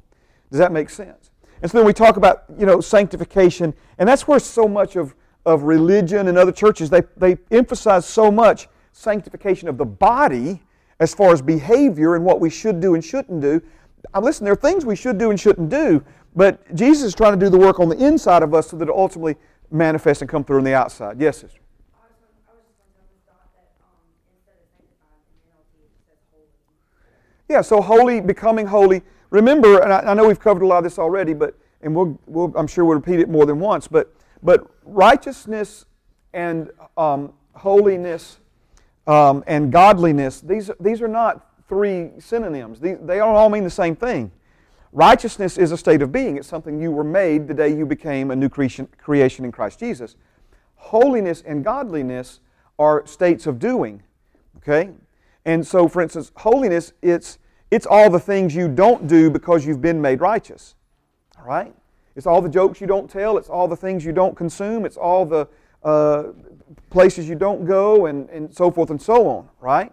Does 0.49 0.59
that 0.59 0.71
make 0.71 0.89
sense? 0.89 1.31
And 1.61 1.69
so 1.69 1.77
then 1.77 1.85
we 1.85 1.93
talk 1.93 2.17
about, 2.17 2.45
you 2.57 2.65
know, 2.65 2.81
sanctification, 2.81 3.73
and 3.97 4.09
that's 4.09 4.27
where 4.27 4.39
so 4.39 4.67
much 4.67 4.95
of 4.95 5.13
of 5.45 5.63
religion 5.63 6.27
and 6.27 6.37
other 6.37 6.51
churches, 6.51 6.89
they, 6.89 7.01
they 7.17 7.37
emphasize 7.51 8.05
so 8.05 8.31
much 8.31 8.67
sanctification 8.91 9.67
of 9.67 9.77
the 9.77 9.85
body 9.85 10.61
as 10.99 11.13
far 11.13 11.33
as 11.33 11.41
behavior 11.41 12.15
and 12.15 12.23
what 12.23 12.39
we 12.39 12.49
should 12.49 12.79
do 12.79 12.93
and 12.93 13.03
shouldn't 13.03 13.41
do. 13.41 13.61
Uh, 14.13 14.19
listen, 14.19 14.45
there 14.45 14.53
are 14.53 14.57
things 14.57 14.85
we 14.85 14.95
should 14.95 15.17
do 15.17 15.29
and 15.31 15.39
shouldn't 15.39 15.69
do, 15.69 16.03
but 16.35 16.73
Jesus 16.75 17.03
is 17.03 17.15
trying 17.15 17.37
to 17.37 17.45
do 17.45 17.49
the 17.49 17.57
work 17.57 17.79
on 17.79 17.89
the 17.89 17.97
inside 17.97 18.43
of 18.43 18.53
us 18.53 18.69
so 18.69 18.77
that 18.77 18.87
it 18.87 18.93
ultimately 18.95 19.35
manifests 19.71 20.21
and 20.21 20.29
come 20.29 20.43
through 20.43 20.59
on 20.59 20.63
the 20.63 20.73
outside. 20.73 21.19
Yes, 21.19 21.39
sister. 21.39 21.59
Yeah, 27.49 27.61
so 27.61 27.81
holy, 27.81 28.21
becoming 28.21 28.65
holy. 28.65 29.01
Remember, 29.29 29.79
and 29.79 29.91
I, 29.91 29.99
I, 29.99 30.13
know 30.13 30.27
we've 30.27 30.39
covered 30.39 30.63
a 30.63 30.67
lot 30.67 30.77
of 30.77 30.83
this 30.85 30.97
already, 30.97 31.33
but 31.33 31.57
and 31.81 31.93
we'll, 31.93 32.17
we'll 32.25 32.53
I'm 32.55 32.67
sure 32.67 32.85
we'll 32.85 32.95
repeat 32.95 33.19
it 33.19 33.29
more 33.29 33.45
than 33.45 33.59
once, 33.59 33.87
but 33.87 34.15
but 34.43 34.69
righteousness 34.83 35.85
and 36.33 36.69
um, 36.97 37.33
holiness 37.53 38.39
um, 39.07 39.43
and 39.47 39.71
godliness, 39.71 40.41
these, 40.41 40.69
these 40.79 41.01
are 41.01 41.07
not 41.07 41.47
three 41.67 42.11
synonyms. 42.19 42.79
They 42.79 42.95
don't 42.95 43.35
all 43.35 43.49
mean 43.49 43.63
the 43.63 43.69
same 43.69 43.95
thing. 43.95 44.31
Righteousness 44.91 45.57
is 45.57 45.71
a 45.71 45.77
state 45.77 46.01
of 46.01 46.11
being. 46.11 46.37
It's 46.37 46.47
something 46.47 46.79
you 46.79 46.91
were 46.91 47.03
made 47.03 47.47
the 47.47 47.53
day 47.53 47.75
you 47.75 47.85
became 47.85 48.29
a 48.29 48.35
new 48.35 48.49
creation, 48.49 48.87
creation 48.97 49.43
in 49.43 49.51
Christ 49.51 49.79
Jesus. 49.79 50.15
Holiness 50.75 51.41
and 51.45 51.63
godliness 51.63 52.41
are 52.77 53.05
states 53.07 53.47
of 53.47 53.57
doing. 53.57 54.03
Okay? 54.57 54.91
And 55.45 55.65
so, 55.65 55.87
for 55.87 56.01
instance, 56.01 56.31
holiness, 56.35 56.93
it's, 57.01 57.39
it's 57.71 57.85
all 57.85 58.09
the 58.09 58.19
things 58.19 58.55
you 58.55 58.67
don't 58.67 59.07
do 59.07 59.29
because 59.29 59.65
you've 59.65 59.81
been 59.81 59.99
made 59.99 60.21
righteous. 60.21 60.75
All 61.39 61.45
right? 61.45 61.73
It's 62.15 62.27
all 62.27 62.41
the 62.41 62.49
jokes 62.49 62.79
you 62.79 62.87
don't 62.87 63.09
tell. 63.09 63.37
It's 63.37 63.49
all 63.49 63.67
the 63.67 63.75
things 63.75 64.05
you 64.05 64.11
don't 64.11 64.35
consume. 64.35 64.85
It's 64.85 64.97
all 64.97 65.25
the 65.25 65.47
uh, 65.83 66.31
places 66.89 67.27
you 67.27 67.35
don't 67.35 67.65
go 67.65 68.05
and, 68.05 68.29
and 68.29 68.53
so 68.53 68.71
forth 68.71 68.89
and 68.89 69.01
so 69.01 69.27
on, 69.27 69.49
right? 69.59 69.91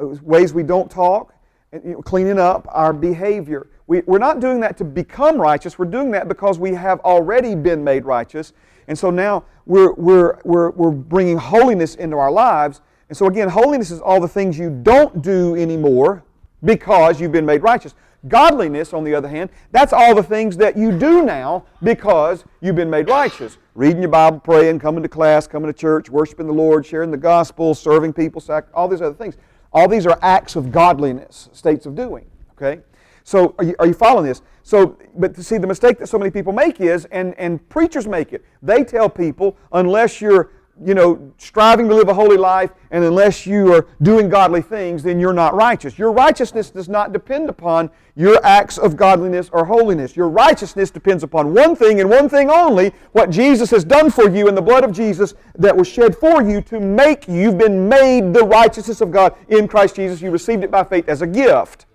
Uh, 0.00 0.06
ways 0.22 0.54
we 0.54 0.62
don't 0.62 0.90
talk, 0.90 1.34
and, 1.72 1.84
you 1.84 1.92
know, 1.92 2.02
cleaning 2.02 2.38
up 2.38 2.66
our 2.70 2.92
behavior. 2.92 3.68
We, 3.86 4.00
we're 4.06 4.18
not 4.18 4.40
doing 4.40 4.60
that 4.60 4.76
to 4.78 4.84
become 4.84 5.40
righteous. 5.40 5.78
We're 5.78 5.86
doing 5.86 6.10
that 6.12 6.28
because 6.28 6.58
we 6.58 6.72
have 6.74 7.00
already 7.00 7.54
been 7.54 7.84
made 7.84 8.04
righteous. 8.04 8.52
And 8.86 8.98
so 8.98 9.10
now 9.10 9.44
we're, 9.66 9.92
we're, 9.92 10.38
we're, 10.44 10.70
we're 10.70 10.90
bringing 10.90 11.36
holiness 11.36 11.94
into 11.94 12.16
our 12.16 12.30
lives. 12.30 12.80
And 13.08 13.16
so 13.16 13.26
again, 13.26 13.48
holiness 13.48 13.90
is 13.90 14.00
all 14.00 14.20
the 14.20 14.28
things 14.28 14.58
you 14.58 14.70
don't 14.82 15.22
do 15.22 15.54
anymore 15.56 16.24
because 16.64 17.20
you've 17.20 17.32
been 17.32 17.46
made 17.46 17.62
righteous. 17.62 17.94
Godliness, 18.26 18.92
on 18.92 19.04
the 19.04 19.14
other 19.14 19.28
hand, 19.28 19.50
that's 19.70 19.92
all 19.92 20.14
the 20.14 20.22
things 20.22 20.56
that 20.56 20.76
you 20.76 20.90
do 20.90 21.24
now 21.24 21.64
because 21.82 22.44
you've 22.60 22.74
been 22.74 22.90
made 22.90 23.08
righteous. 23.08 23.58
Reading 23.74 24.02
your 24.02 24.10
Bible, 24.10 24.40
praying, 24.40 24.80
coming 24.80 25.04
to 25.04 25.08
class, 25.08 25.46
coming 25.46 25.72
to 25.72 25.78
church, 25.78 26.10
worshiping 26.10 26.48
the 26.48 26.52
Lord, 26.52 26.84
sharing 26.84 27.12
the 27.12 27.16
gospel, 27.16 27.76
serving 27.76 28.12
people, 28.12 28.42
all 28.74 28.88
these 28.88 29.02
other 29.02 29.14
things. 29.14 29.36
All 29.72 29.86
these 29.86 30.06
are 30.06 30.18
acts 30.20 30.56
of 30.56 30.72
godliness, 30.72 31.48
states 31.52 31.86
of 31.86 31.94
doing. 31.94 32.26
Okay? 32.52 32.82
So 33.22 33.54
are 33.58 33.64
you, 33.64 33.76
are 33.78 33.86
you 33.86 33.94
following 33.94 34.24
this? 34.24 34.42
So, 34.62 34.98
but 35.14 35.36
see 35.36 35.58
the 35.58 35.66
mistake 35.66 35.98
that 35.98 36.08
so 36.08 36.18
many 36.18 36.30
people 36.30 36.52
make 36.52 36.80
is, 36.80 37.04
and, 37.06 37.34
and 37.38 37.66
preachers 37.68 38.06
make 38.06 38.32
it, 38.32 38.44
they 38.62 38.82
tell 38.82 39.08
people, 39.08 39.56
unless 39.72 40.20
you're 40.20 40.50
you 40.84 40.94
know, 40.94 41.32
striving 41.38 41.88
to 41.88 41.94
live 41.94 42.08
a 42.08 42.14
holy 42.14 42.36
life, 42.36 42.70
and 42.90 43.04
unless 43.04 43.46
you 43.46 43.72
are 43.74 43.86
doing 44.02 44.28
godly 44.28 44.62
things, 44.62 45.02
then 45.02 45.18
you're 45.18 45.32
not 45.32 45.54
righteous. 45.54 45.98
Your 45.98 46.12
righteousness 46.12 46.70
does 46.70 46.88
not 46.88 47.12
depend 47.12 47.48
upon 47.48 47.90
your 48.14 48.44
acts 48.44 48.78
of 48.78 48.96
godliness 48.96 49.48
or 49.52 49.64
holiness. 49.64 50.16
Your 50.16 50.28
righteousness 50.28 50.90
depends 50.90 51.22
upon 51.22 51.54
one 51.54 51.76
thing 51.76 52.00
and 52.00 52.10
one 52.10 52.28
thing 52.28 52.50
only 52.50 52.92
what 53.12 53.30
Jesus 53.30 53.70
has 53.70 53.84
done 53.84 54.10
for 54.10 54.28
you 54.28 54.48
in 54.48 54.54
the 54.54 54.62
blood 54.62 54.84
of 54.84 54.92
Jesus 54.92 55.34
that 55.56 55.76
was 55.76 55.88
shed 55.88 56.16
for 56.16 56.42
you 56.42 56.60
to 56.62 56.80
make 56.80 57.28
you. 57.28 57.34
You've 57.34 57.58
been 57.58 57.88
made 57.88 58.34
the 58.34 58.44
righteousness 58.44 59.00
of 59.00 59.10
God 59.10 59.34
in 59.48 59.68
Christ 59.68 59.96
Jesus. 59.96 60.20
You 60.20 60.30
received 60.30 60.64
it 60.64 60.70
by 60.70 60.84
faith 60.84 61.08
as 61.08 61.22
a 61.22 61.26
gift. 61.26 61.86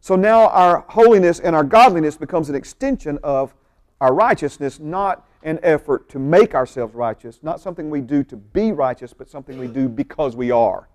So 0.00 0.16
now 0.16 0.48
our 0.48 0.84
holiness 0.88 1.40
and 1.40 1.54
our 1.54 1.64
godliness 1.64 2.16
becomes 2.16 2.48
an 2.48 2.54
extension 2.54 3.18
of 3.22 3.54
our 4.00 4.14
righteousness, 4.14 4.78
not 4.78 5.27
an 5.48 5.58
effort 5.62 6.08
to 6.10 6.18
make 6.18 6.54
ourselves 6.54 6.94
righteous, 6.94 7.40
not 7.42 7.60
something 7.60 7.90
we 7.90 8.00
do 8.00 8.22
to 8.24 8.36
be 8.36 8.72
righteous, 8.72 9.12
but 9.12 9.28
something 9.28 9.58
we 9.58 9.66
do 9.66 9.88
because 9.88 10.36
we 10.36 10.50
are. 10.50 10.88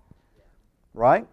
Right? 0.94 1.26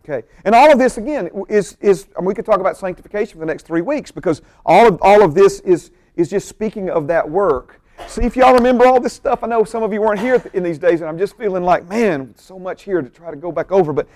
Okay. 0.00 0.26
And 0.44 0.54
all 0.54 0.72
of 0.72 0.78
this, 0.78 0.98
again, 0.98 1.28
is, 1.48 1.76
is 1.80 2.06
we 2.20 2.32
could 2.32 2.46
talk 2.46 2.60
about 2.60 2.76
sanctification 2.76 3.34
for 3.34 3.40
the 3.40 3.46
next 3.46 3.66
three 3.66 3.80
weeks 3.82 4.10
because 4.10 4.40
all 4.64 4.86
of, 4.86 4.98
all 5.02 5.22
of 5.22 5.34
this 5.34 5.60
is, 5.60 5.90
is 6.14 6.30
just 6.30 6.48
speaking 6.48 6.88
of 6.88 7.08
that 7.08 7.28
work. 7.28 7.82
See 8.06 8.22
if 8.22 8.36
y'all 8.36 8.54
remember 8.54 8.86
all 8.86 9.00
this 9.00 9.12
stuff. 9.12 9.42
I 9.42 9.48
know 9.48 9.64
some 9.64 9.82
of 9.82 9.92
you 9.92 10.00
weren't 10.00 10.20
here 10.20 10.42
in 10.52 10.62
these 10.62 10.78
days, 10.78 11.00
and 11.00 11.08
I'm 11.08 11.18
just 11.18 11.36
feeling 11.36 11.64
like, 11.64 11.88
man, 11.88 12.34
so 12.36 12.58
much 12.58 12.82
here 12.82 13.02
to 13.02 13.08
try 13.08 13.30
to 13.30 13.36
go 13.36 13.50
back 13.50 13.72
over. 13.72 13.92
But 13.92 14.06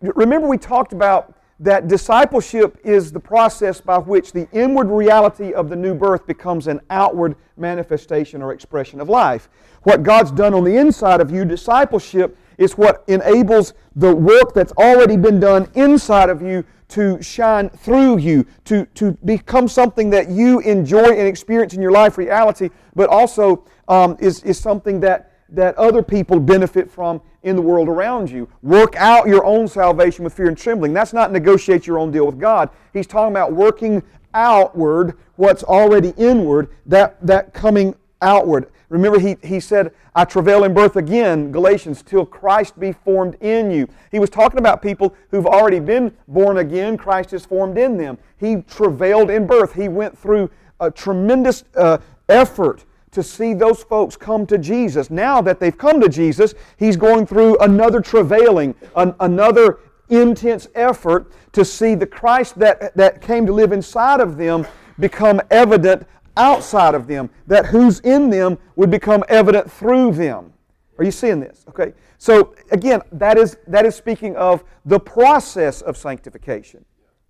remember, 0.00 0.48
we 0.48 0.58
talked 0.58 0.92
about 0.92 1.36
that 1.60 1.88
discipleship 1.88 2.78
is 2.82 3.12
the 3.12 3.20
process 3.20 3.82
by 3.82 3.98
which 3.98 4.32
the 4.32 4.48
inward 4.50 4.88
reality 4.88 5.52
of 5.52 5.68
the 5.68 5.76
new 5.76 5.94
birth 5.94 6.26
becomes 6.26 6.66
an 6.66 6.80
outward 6.88 7.36
manifestation 7.58 8.40
or 8.40 8.52
expression 8.52 8.98
of 8.98 9.10
life. 9.10 9.50
What 9.82 10.02
God's 10.02 10.30
done 10.32 10.54
on 10.54 10.64
the 10.64 10.76
inside 10.76 11.20
of 11.20 11.30
you, 11.30 11.44
discipleship, 11.44 12.36
is 12.56 12.78
what 12.78 13.04
enables 13.08 13.74
the 13.94 14.14
work 14.14 14.54
that's 14.54 14.72
already 14.72 15.18
been 15.18 15.38
done 15.38 15.70
inside 15.74 16.30
of 16.30 16.40
you 16.40 16.64
to 16.88 17.22
shine 17.22 17.68
through 17.68 18.18
you, 18.18 18.46
to, 18.64 18.86
to 18.94 19.12
become 19.24 19.68
something 19.68 20.10
that 20.10 20.30
you 20.30 20.60
enjoy 20.60 21.10
and 21.10 21.28
experience 21.28 21.74
in 21.74 21.82
your 21.82 21.92
life 21.92 22.18
reality, 22.18 22.70
but 22.94 23.08
also 23.10 23.64
um, 23.86 24.16
is, 24.18 24.42
is 24.44 24.58
something 24.58 24.98
that 25.00 25.29
that 25.52 25.76
other 25.76 26.02
people 26.02 26.40
benefit 26.40 26.90
from 26.90 27.20
in 27.42 27.56
the 27.56 27.62
world 27.62 27.88
around 27.88 28.30
you. 28.30 28.48
Work 28.62 28.96
out 28.96 29.26
your 29.26 29.44
own 29.44 29.66
salvation 29.66 30.24
with 30.24 30.34
fear 30.34 30.48
and 30.48 30.56
trembling. 30.56 30.92
That's 30.92 31.12
not 31.12 31.32
negotiate 31.32 31.86
your 31.86 31.98
own 31.98 32.10
deal 32.10 32.26
with 32.26 32.38
God. 32.38 32.70
He's 32.92 33.06
talking 33.06 33.32
about 33.32 33.52
working 33.52 34.02
outward 34.34 35.16
what's 35.36 35.62
already 35.62 36.12
inward, 36.16 36.68
that, 36.86 37.24
that 37.26 37.54
coming 37.54 37.94
outward. 38.20 38.70
Remember, 38.90 39.18
he, 39.18 39.36
he 39.42 39.60
said, 39.60 39.92
I 40.14 40.24
travail 40.24 40.64
in 40.64 40.74
birth 40.74 40.96
again, 40.96 41.52
Galatians, 41.52 42.02
till 42.02 42.26
Christ 42.26 42.78
be 42.78 42.92
formed 42.92 43.36
in 43.40 43.70
you. 43.70 43.88
He 44.10 44.18
was 44.18 44.28
talking 44.28 44.58
about 44.58 44.82
people 44.82 45.14
who've 45.30 45.46
already 45.46 45.78
been 45.78 46.12
born 46.26 46.58
again. 46.58 46.96
Christ 46.96 47.32
is 47.32 47.46
formed 47.46 47.78
in 47.78 47.96
them. 47.96 48.18
He 48.36 48.56
travailed 48.62 49.30
in 49.30 49.46
birth. 49.46 49.74
He 49.74 49.88
went 49.88 50.18
through 50.18 50.50
a 50.80 50.90
tremendous 50.90 51.64
uh, 51.76 51.98
effort 52.28 52.84
to 53.12 53.22
see 53.22 53.54
those 53.54 53.82
folks 53.82 54.16
come 54.16 54.46
to 54.46 54.58
Jesus. 54.58 55.10
Now 55.10 55.40
that 55.42 55.60
they've 55.60 55.76
come 55.76 56.00
to 56.00 56.08
Jesus, 56.08 56.54
he's 56.76 56.96
going 56.96 57.26
through 57.26 57.58
another 57.58 58.00
travailing, 58.00 58.74
an, 58.96 59.14
another 59.20 59.80
intense 60.08 60.68
effort 60.74 61.32
to 61.52 61.64
see 61.64 61.94
the 61.94 62.06
Christ 62.06 62.58
that, 62.58 62.94
that 62.96 63.20
came 63.20 63.46
to 63.46 63.52
live 63.52 63.72
inside 63.72 64.20
of 64.20 64.36
them 64.36 64.66
become 64.98 65.40
evident 65.50 66.06
outside 66.36 66.94
of 66.94 67.06
them, 67.06 67.30
that 67.46 67.66
who's 67.66 68.00
in 68.00 68.30
them 68.30 68.58
would 68.76 68.90
become 68.90 69.24
evident 69.28 69.70
through 69.70 70.12
them. 70.12 70.52
Are 70.98 71.04
you 71.04 71.10
seeing 71.10 71.40
this? 71.40 71.64
Okay. 71.68 71.92
So 72.18 72.54
again, 72.70 73.00
that 73.12 73.38
is 73.38 73.56
that 73.66 73.86
is 73.86 73.94
speaking 73.94 74.36
of 74.36 74.62
the 74.84 75.00
process 75.00 75.80
of 75.80 75.96
sanctification. 75.96 76.84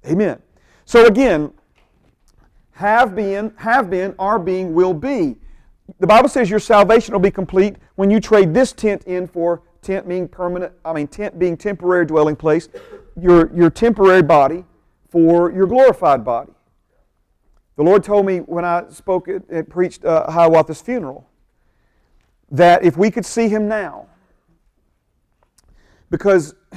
Amen. 0.04 0.42
So 0.84 1.06
again, 1.06 1.52
have 2.72 3.14
been, 3.14 3.52
have 3.56 3.90
been, 3.90 4.14
are 4.18 4.38
being, 4.38 4.74
will 4.74 4.94
be. 4.94 5.36
The 5.98 6.06
Bible 6.06 6.28
says 6.28 6.48
your 6.48 6.60
salvation 6.60 7.12
will 7.12 7.20
be 7.20 7.30
complete 7.30 7.76
when 7.96 8.10
you 8.10 8.20
trade 8.20 8.54
this 8.54 8.72
tent 8.72 9.04
in 9.04 9.26
for 9.26 9.62
tent 9.82 10.08
being 10.08 10.28
permanent, 10.28 10.72
I 10.84 10.92
mean 10.92 11.08
tent 11.08 11.38
being 11.38 11.56
temporary 11.56 12.06
dwelling 12.06 12.36
place, 12.36 12.68
your, 13.18 13.54
your 13.54 13.70
temporary 13.70 14.22
body 14.22 14.64
for 15.08 15.50
your 15.50 15.66
glorified 15.66 16.24
body. 16.24 16.52
The 17.76 17.82
Lord 17.82 18.04
told 18.04 18.26
me 18.26 18.38
when 18.38 18.64
I 18.64 18.84
spoke 18.90 19.28
and 19.28 19.68
preached 19.68 20.04
uh, 20.04 20.30
Hiawatha's 20.30 20.82
funeral 20.82 21.26
that 22.50 22.84
if 22.84 22.96
we 22.96 23.10
could 23.10 23.24
see 23.24 23.48
him 23.48 23.68
now, 23.68 24.06
because 26.10 26.54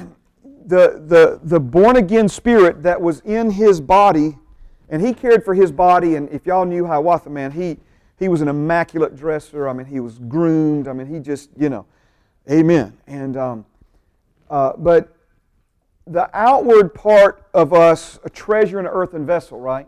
the, 0.66 1.02
the, 1.06 1.40
the 1.42 1.60
born 1.60 1.96
again 1.96 2.28
spirit 2.28 2.82
that 2.82 3.00
was 3.00 3.20
in 3.20 3.50
his 3.50 3.80
body, 3.80 4.38
and 4.88 5.02
he 5.02 5.12
cared 5.12 5.44
for 5.44 5.54
his 5.54 5.72
body, 5.72 6.14
and 6.14 6.28
if 6.30 6.46
y'all 6.46 6.64
knew 6.64 6.86
Hiawatha, 6.86 7.28
man, 7.28 7.50
he, 7.50 7.78
he 8.24 8.28
was 8.30 8.40
an 8.40 8.48
immaculate 8.48 9.14
dresser. 9.14 9.68
I 9.68 9.74
mean, 9.74 9.84
he 9.84 10.00
was 10.00 10.18
groomed. 10.18 10.88
I 10.88 10.94
mean, 10.94 11.06
he 11.06 11.20
just, 11.20 11.50
you 11.58 11.68
know, 11.68 11.84
amen. 12.50 12.96
And, 13.06 13.36
um, 13.36 13.66
uh, 14.48 14.72
but 14.78 15.14
the 16.06 16.30
outward 16.32 16.94
part 16.94 17.46
of 17.52 17.74
us, 17.74 18.18
a 18.24 18.30
treasure 18.30 18.80
in 18.80 18.86
an 18.86 18.92
earthen 18.92 19.26
vessel, 19.26 19.60
right? 19.60 19.86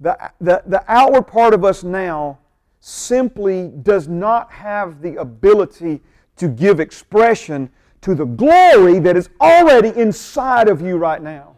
The, 0.00 0.32
the, 0.40 0.64
the 0.66 0.84
outward 0.88 1.28
part 1.28 1.54
of 1.54 1.64
us 1.64 1.84
now 1.84 2.40
simply 2.80 3.68
does 3.84 4.08
not 4.08 4.50
have 4.50 5.00
the 5.00 5.14
ability 5.20 6.02
to 6.34 6.48
give 6.48 6.80
expression 6.80 7.70
to 8.00 8.16
the 8.16 8.24
glory 8.24 8.98
that 8.98 9.16
is 9.16 9.28
already 9.40 9.90
inside 9.90 10.68
of 10.68 10.82
you 10.82 10.96
right 10.96 11.22
now. 11.22 11.54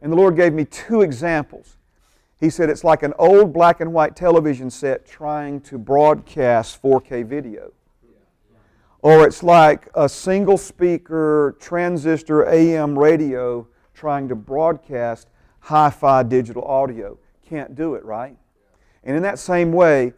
And 0.00 0.10
the 0.10 0.16
Lord 0.16 0.36
gave 0.36 0.54
me 0.54 0.64
two 0.64 1.02
examples. 1.02 1.76
He 2.42 2.50
said 2.50 2.70
it's 2.70 2.82
like 2.82 3.04
an 3.04 3.14
old 3.20 3.52
black 3.52 3.80
and 3.80 3.92
white 3.92 4.16
television 4.16 4.68
set 4.68 5.06
trying 5.06 5.60
to 5.60 5.78
broadcast 5.78 6.82
4K 6.82 7.24
video. 7.24 7.72
Or 9.00 9.24
it's 9.24 9.44
like 9.44 9.88
a 9.94 10.08
single 10.08 10.58
speaker 10.58 11.56
transistor 11.60 12.44
AM 12.48 12.98
radio 12.98 13.68
trying 13.94 14.28
to 14.28 14.34
broadcast 14.34 15.28
hi 15.60 15.88
fi 15.88 16.24
digital 16.24 16.64
audio. 16.64 17.16
Can't 17.48 17.76
do 17.76 17.94
it, 17.94 18.04
right? 18.04 18.36
And 19.04 19.16
in 19.16 19.22
that 19.22 19.38
same 19.38 19.72
way, 19.72 20.12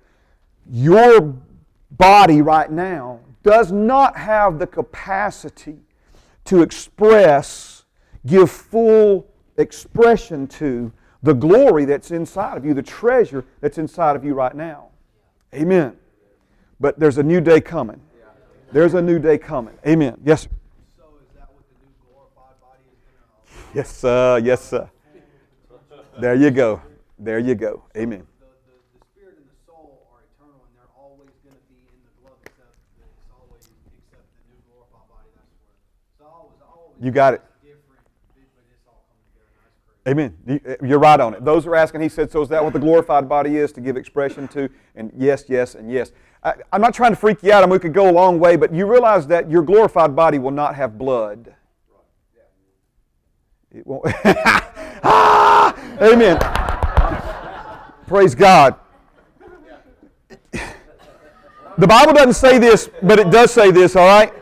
your 0.67 1.37
body 1.91 2.41
right 2.41 2.73
now 2.73 3.21
does 3.43 3.71
not 3.71 4.17
have 4.17 4.59
the 4.59 4.67
capacity 4.67 5.77
to 6.47 6.63
express, 6.63 7.85
give 8.25 8.51
full 8.51 9.27
expression 9.59 10.47
to 10.47 10.91
the 11.25 11.33
glory 11.33 11.87
that's 11.87 12.11
inside 12.11 12.59
of 12.59 12.67
you, 12.67 12.75
the 12.75 12.83
treasure 12.83 13.47
that's 13.63 13.79
inside 13.79 14.15
of 14.15 14.25
you 14.27 14.35
right 14.35 14.55
now. 14.55 14.89
Amen. 15.55 15.97
But 16.79 17.01
there's 17.01 17.17
a 17.17 17.23
new 17.23 17.41
day 17.41 17.63
coming. 17.63 17.99
There's 18.73 18.93
a 18.93 19.01
new 19.01 19.19
day 19.19 19.39
coming. 19.39 19.75
Amen. 19.87 20.21
Yes, 20.23 20.43
sir. 20.43 20.51
Yes, 23.73 23.91
sir. 23.91 24.39
Yes, 24.45 24.65
sir. 24.69 24.91
There 26.21 26.35
you 26.35 26.51
go. 26.51 26.83
There 27.19 27.39
you 27.39 27.55
go. 27.55 27.85
Amen. 27.97 28.27
You 37.01 37.11
got 37.11 37.35
it. 37.35 37.43
Amen. 40.07 40.37
Uh, 40.49 40.75
you're 40.83 40.99
right 40.99 41.19
on 41.19 41.35
it. 41.35 41.45
Those 41.45 41.67
are 41.67 41.75
asking, 41.75 42.03
he 42.03 42.11
said, 42.11 42.31
so 42.31 42.43
is 42.43 42.49
that 42.51 42.63
what 42.63 42.75
the 42.75 42.79
glorified 42.79 43.29
body 43.29 43.57
is 43.57 43.73
to 43.73 43.81
give 43.81 43.97
expression 43.97 44.47
to? 44.49 44.69
And 44.95 45.11
yes, 45.17 45.45
yes, 45.49 45.75
and 45.75 45.91
yes. 45.91 46.13
I, 46.43 46.55
am 46.73 46.83
not 46.83 46.93
trying 46.93 47.13
to 47.13 47.17
freak 47.17 47.43
you 47.43 47.53
out. 47.53 47.63
I 47.63 47.67
mean, 47.67 47.73
we 47.73 47.79
could 47.79 47.95
go 47.95 48.11
a 48.11 48.13
long 48.13 48.39
way, 48.39 48.57
but 48.57 48.73
you 48.75 48.87
realize 48.87 49.27
that 49.29 49.51
your 49.51 49.63
glorified 49.63 50.15
body 50.15 50.39
will 50.39 50.51
not 50.51 50.75
have 50.75 50.99
blood. 50.99 51.55
It 53.71 53.87
won't. 53.87 54.05
ah, 55.05 55.75
amen. 56.03 56.39
Praise 58.07 58.35
God. 58.35 58.77
The 61.77 61.89
Bible 61.89 62.13
doesn't 62.13 62.35
say 62.35 62.59
this, 62.59 62.89
but 63.03 63.19
it 63.19 63.31
does 63.31 63.53
say 63.53 63.73
this, 63.73 63.97
all 63.97 64.07
right? 64.07 64.33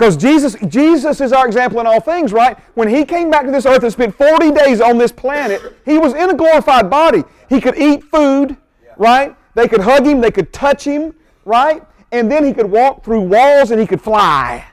Because 0.00 0.16
Jesus, 0.16 0.56
Jesus 0.66 1.20
is 1.20 1.30
our 1.30 1.46
example 1.46 1.78
in 1.78 1.86
all 1.86 2.00
things, 2.00 2.32
right? 2.32 2.58
When 2.72 2.88
he 2.88 3.04
came 3.04 3.30
back 3.30 3.44
to 3.44 3.50
this 3.50 3.66
earth 3.66 3.82
and 3.82 3.92
spent 3.92 4.14
40 4.14 4.50
days 4.50 4.80
on 4.80 4.96
this 4.96 5.12
planet, 5.12 5.76
he 5.84 5.98
was 5.98 6.14
in 6.14 6.30
a 6.30 6.34
glorified 6.34 6.88
body. 6.88 7.22
He 7.50 7.60
could 7.60 7.76
eat 7.76 8.04
food, 8.04 8.56
right? 8.96 9.36
They 9.54 9.68
could 9.68 9.82
hug 9.82 10.06
him, 10.06 10.22
they 10.22 10.30
could 10.30 10.54
touch 10.54 10.84
him, 10.84 11.14
right? 11.44 11.82
And 12.12 12.32
then 12.32 12.46
he 12.46 12.54
could 12.54 12.70
walk 12.70 13.04
through 13.04 13.20
walls 13.20 13.72
and 13.72 13.78
he 13.78 13.86
could 13.86 14.00
fly. 14.00 14.64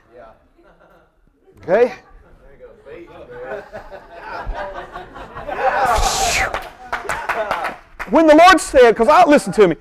Okay? 1.58 1.92
When 8.08 8.26
the 8.26 8.34
Lord 8.34 8.58
said, 8.58 8.92
because 8.92 9.08
I 9.08 9.26
listen 9.26 9.52
to 9.52 9.68
me, 9.68 9.76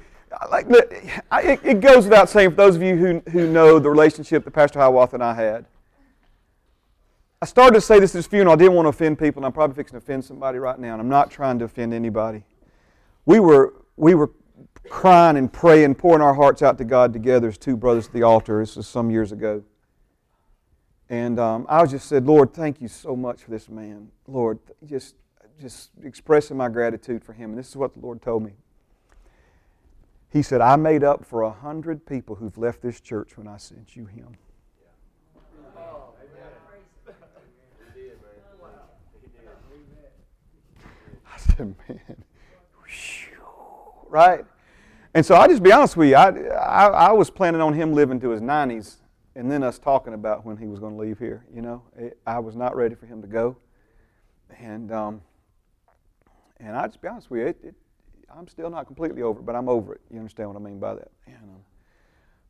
like 0.45 0.67
it, 0.69 1.59
it 1.63 1.79
goes 1.81 2.03
without 2.05 2.29
saying 2.29 2.51
for 2.51 2.55
those 2.57 2.75
of 2.75 2.81
you 2.81 2.95
who, 2.95 3.21
who 3.31 3.47
know 3.47 3.79
the 3.79 3.89
relationship 3.89 4.43
that 4.45 4.51
Pastor 4.51 4.79
Hiawatha 4.79 5.15
and 5.15 5.23
I 5.23 5.33
had. 5.33 5.65
I 7.41 7.45
started 7.45 7.75
to 7.75 7.81
say 7.81 7.99
this 7.99 8.15
at 8.15 8.19
his 8.19 8.27
funeral. 8.27 8.53
I 8.53 8.55
didn't 8.55 8.73
want 8.73 8.85
to 8.85 8.89
offend 8.89 9.19
people, 9.19 9.39
and 9.39 9.45
I'm 9.45 9.51
probably 9.51 9.75
fixing 9.75 9.99
to 9.99 10.03
offend 10.03 10.25
somebody 10.25 10.57
right 10.57 10.79
now, 10.79 10.93
and 10.93 11.01
I'm 11.01 11.09
not 11.09 11.29
trying 11.29 11.59
to 11.59 11.65
offend 11.65 11.93
anybody. 11.93 12.43
We 13.25 13.39
were, 13.39 13.75
we 13.95 14.15
were 14.15 14.31
crying 14.89 15.37
and 15.37 15.51
praying, 15.51 15.95
pouring 15.95 16.21
our 16.21 16.33
hearts 16.33 16.61
out 16.61 16.77
to 16.79 16.83
God 16.83 17.13
together 17.13 17.49
as 17.49 17.57
two 17.57 17.77
brothers 17.77 18.07
at 18.07 18.13
the 18.13 18.23
altar. 18.23 18.59
This 18.59 18.75
was 18.75 18.87
some 18.87 19.11
years 19.11 19.31
ago. 19.31 19.63
And 21.09 21.39
um, 21.39 21.65
I 21.69 21.85
just 21.85 22.07
said, 22.07 22.25
Lord, 22.25 22.53
thank 22.53 22.81
you 22.81 22.87
so 22.87 23.15
much 23.15 23.43
for 23.43 23.51
this 23.51 23.69
man. 23.69 24.09
Lord, 24.27 24.59
just, 24.85 25.15
just 25.61 25.91
expressing 26.03 26.57
my 26.57 26.69
gratitude 26.69 27.23
for 27.23 27.33
him. 27.33 27.51
And 27.51 27.59
this 27.59 27.69
is 27.69 27.75
what 27.75 27.93
the 27.93 27.99
Lord 27.99 28.21
told 28.21 28.43
me. 28.43 28.53
He 30.29 30.41
said, 30.41 30.61
I 30.61 30.75
made 30.75 31.03
up 31.03 31.25
for 31.25 31.41
a 31.41 31.51
hundred 31.51 32.05
people 32.05 32.35
who've 32.35 32.57
left 32.57 32.81
this 32.81 32.99
church 32.99 33.37
when 33.37 33.47
I 33.47 33.57
sent 33.57 33.95
you 33.95 34.05
him. 34.05 34.35
I 41.33 41.37
said, 41.39 41.75
man, 41.87 42.23
right? 44.09 44.45
And 45.13 45.25
so 45.25 45.35
I 45.35 45.47
just 45.47 45.63
be 45.63 45.71
honest 45.71 45.97
with 45.97 46.09
you, 46.09 46.15
I, 46.15 46.29
I, 46.29 46.87
I, 46.87 47.11
was 47.11 47.29
planning 47.29 47.61
on 47.61 47.73
him 47.73 47.93
living 47.93 48.19
to 48.21 48.29
his 48.29 48.41
90s 48.41 48.97
and 49.35 49.49
then 49.49 49.63
us 49.63 49.79
talking 49.79 50.13
about 50.13 50.45
when 50.45 50.57
he 50.57 50.67
was 50.67 50.79
going 50.79 50.95
to 50.95 51.01
leave 51.01 51.19
here. 51.19 51.45
You 51.53 51.61
know, 51.61 51.83
it, 51.95 52.19
I 52.25 52.39
was 52.39 52.55
not 52.55 52.75
ready 52.75 52.95
for 52.95 53.05
him 53.05 53.21
to 53.21 53.27
go. 53.27 53.57
And, 54.59 54.91
um, 54.91 55.21
and 56.59 56.75
I 56.75 56.87
just 56.87 57.01
be 57.01 57.07
honest 57.07 57.29
with 57.29 57.39
you, 57.39 57.47
it, 57.47 57.57
it 57.63 57.75
I'm 58.35 58.47
still 58.47 58.69
not 58.69 58.87
completely 58.87 59.21
over 59.21 59.39
it, 59.39 59.45
but 59.45 59.55
I'm 59.55 59.69
over 59.69 59.93
it. 59.93 60.01
You 60.11 60.19
understand 60.19 60.49
what 60.49 60.57
I 60.57 60.63
mean 60.63 60.79
by 60.79 60.95
that? 60.95 61.11
And, 61.25 61.35
um, 61.35 61.61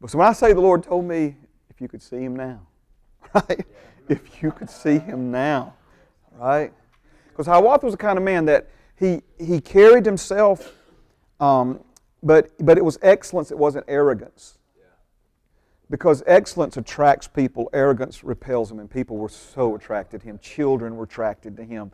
but 0.01 0.09
so 0.09 0.17
when 0.17 0.27
I 0.27 0.33
say 0.33 0.53
the 0.53 0.61
Lord 0.61 0.83
told 0.83 1.05
me, 1.05 1.35
if 1.69 1.81
you 1.81 1.87
could 1.87 2.01
see 2.01 2.17
him 2.17 2.35
now, 2.35 2.61
right? 3.33 3.65
If 4.09 4.41
you 4.41 4.51
could 4.51 4.69
see 4.69 4.99
him 4.99 5.31
now, 5.31 5.75
right? 6.37 6.73
Because 7.29 7.45
Hiawatha 7.45 7.85
was 7.85 7.93
the 7.93 7.99
kind 7.99 8.17
of 8.17 8.23
man 8.23 8.45
that 8.45 8.69
he, 8.95 9.21
he 9.39 9.61
carried 9.61 10.05
himself, 10.05 10.73
um, 11.39 11.81
but, 12.23 12.51
but 12.59 12.77
it 12.77 12.83
was 12.83 12.97
excellence, 13.01 13.51
it 13.51 13.57
wasn't 13.57 13.85
arrogance. 13.87 14.57
Because 15.89 16.21
excellence 16.27 16.75
attracts 16.75 17.27
people, 17.27 17.69
arrogance 17.71 18.23
repels 18.23 18.67
them, 18.67 18.79
and 18.79 18.89
people 18.89 19.15
were 19.15 19.29
so 19.29 19.75
attracted 19.75 20.21
to 20.21 20.27
him. 20.27 20.39
Children 20.39 20.97
were 20.97 21.05
attracted 21.05 21.55
to 21.55 21.63
him 21.63 21.91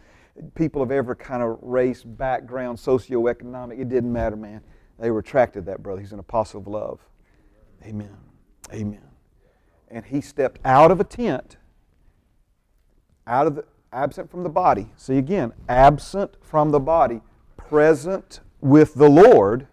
people 0.55 0.81
of 0.81 0.91
every 0.91 1.15
kind 1.15 1.43
of 1.43 1.57
race, 1.61 2.03
background, 2.03 2.77
socioeconomic, 2.77 3.79
it 3.79 3.89
didn't 3.89 4.11
matter, 4.11 4.35
man. 4.35 4.61
They 4.99 5.11
were 5.11 5.19
attracted 5.19 5.65
to 5.65 5.71
that 5.71 5.83
brother. 5.83 6.01
He's 6.01 6.13
an 6.13 6.19
apostle 6.19 6.61
of 6.61 6.67
love. 6.67 6.99
Amen. 7.83 8.17
Amen. 8.71 9.01
And 9.89 10.05
he 10.05 10.21
stepped 10.21 10.59
out 10.65 10.91
of 10.91 10.99
a 10.99 11.03
tent, 11.03 11.57
out 13.27 13.47
of 13.47 13.55
the 13.55 13.65
absent 13.91 14.29
from 14.29 14.43
the 14.43 14.49
body. 14.49 14.91
See 14.95 15.17
again, 15.17 15.53
absent 15.69 16.35
from 16.41 16.71
the 16.71 16.79
body, 16.79 17.21
present 17.57 18.39
with 18.61 18.95
the 18.95 19.09
Lord. 19.09 19.67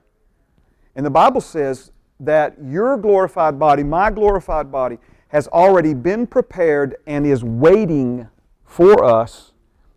And 0.95 1.07
the 1.07 1.11
Bible 1.11 1.41
says 1.41 1.93
that 2.19 2.57
your 2.63 2.99
glorified 2.99 3.59
body, 3.59 3.83
my 3.83 4.11
glorified 4.11 4.71
body, 4.71 4.99
has 5.29 5.47
already 5.49 5.95
been 5.95 6.27
prepared 6.27 6.97
and 7.07 7.25
is 7.25 7.45
waiting 7.45 8.29
for 8.65 9.05
us 9.05 9.50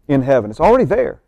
in 0.07 0.21
heaven. 0.21 0.51
It's 0.51 0.59
already 0.59 0.85
there. 0.85 1.21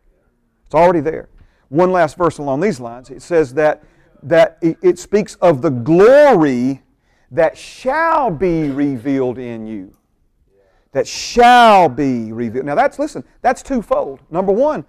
It's 0.66 0.76
already 0.76 1.00
there. 1.00 1.30
One 1.70 1.92
last 1.92 2.18
verse 2.18 2.38
along 2.38 2.62
these 2.62 2.80
lines. 2.80 3.10
It 3.10 3.22
says 3.22 3.54
that, 3.56 3.84
that 4.24 4.58
it 4.62 5.00
speaks 5.00 5.36
of 5.36 5.62
the 5.62 5.70
glory 5.70 6.84
that 7.32 7.58
shall 7.58 8.32
be 8.32 8.70
revealed 8.70 9.38
in 9.38 9.66
you. 9.66 9.96
That 10.92 11.08
shall 11.08 11.90
be 11.90 12.32
revealed. 12.32 12.66
Now 12.66 12.76
that's 12.76 12.98
listen, 12.98 13.24
that's 13.42 13.62
twofold. 13.62 14.22
Number 14.30 14.54
one, 14.54 14.86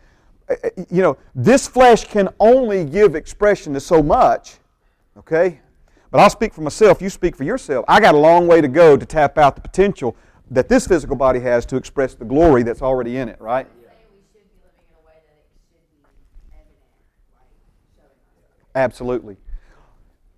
uh, 0.48 0.54
uh, 0.62 0.84
you 0.88 1.02
know, 1.02 1.18
this 1.34 1.66
flesh 1.66 2.04
can 2.04 2.28
only 2.38 2.84
give 2.84 3.14
expression 3.14 3.74
to 3.74 3.80
so 3.80 4.02
much. 4.02 4.58
Okay? 5.18 5.60
But 6.10 6.20
I'll 6.20 6.30
speak 6.30 6.54
for 6.54 6.60
myself, 6.60 7.02
you 7.02 7.10
speak 7.10 7.34
for 7.34 7.44
yourself. 7.44 7.84
I 7.88 8.00
got 8.00 8.14
a 8.14 8.18
long 8.18 8.46
way 8.46 8.60
to 8.60 8.68
go 8.68 8.96
to 8.96 9.04
tap 9.04 9.38
out 9.38 9.56
the 9.56 9.62
potential 9.62 10.16
that 10.50 10.68
this 10.68 10.86
physical 10.86 11.16
body 11.16 11.40
has 11.40 11.66
to 11.66 11.76
express 11.76 12.14
the 12.14 12.24
glory 12.24 12.62
that's 12.62 12.82
already 12.82 13.16
in 13.16 13.28
it, 13.28 13.40
right? 13.40 13.66
Absolutely. 18.76 19.38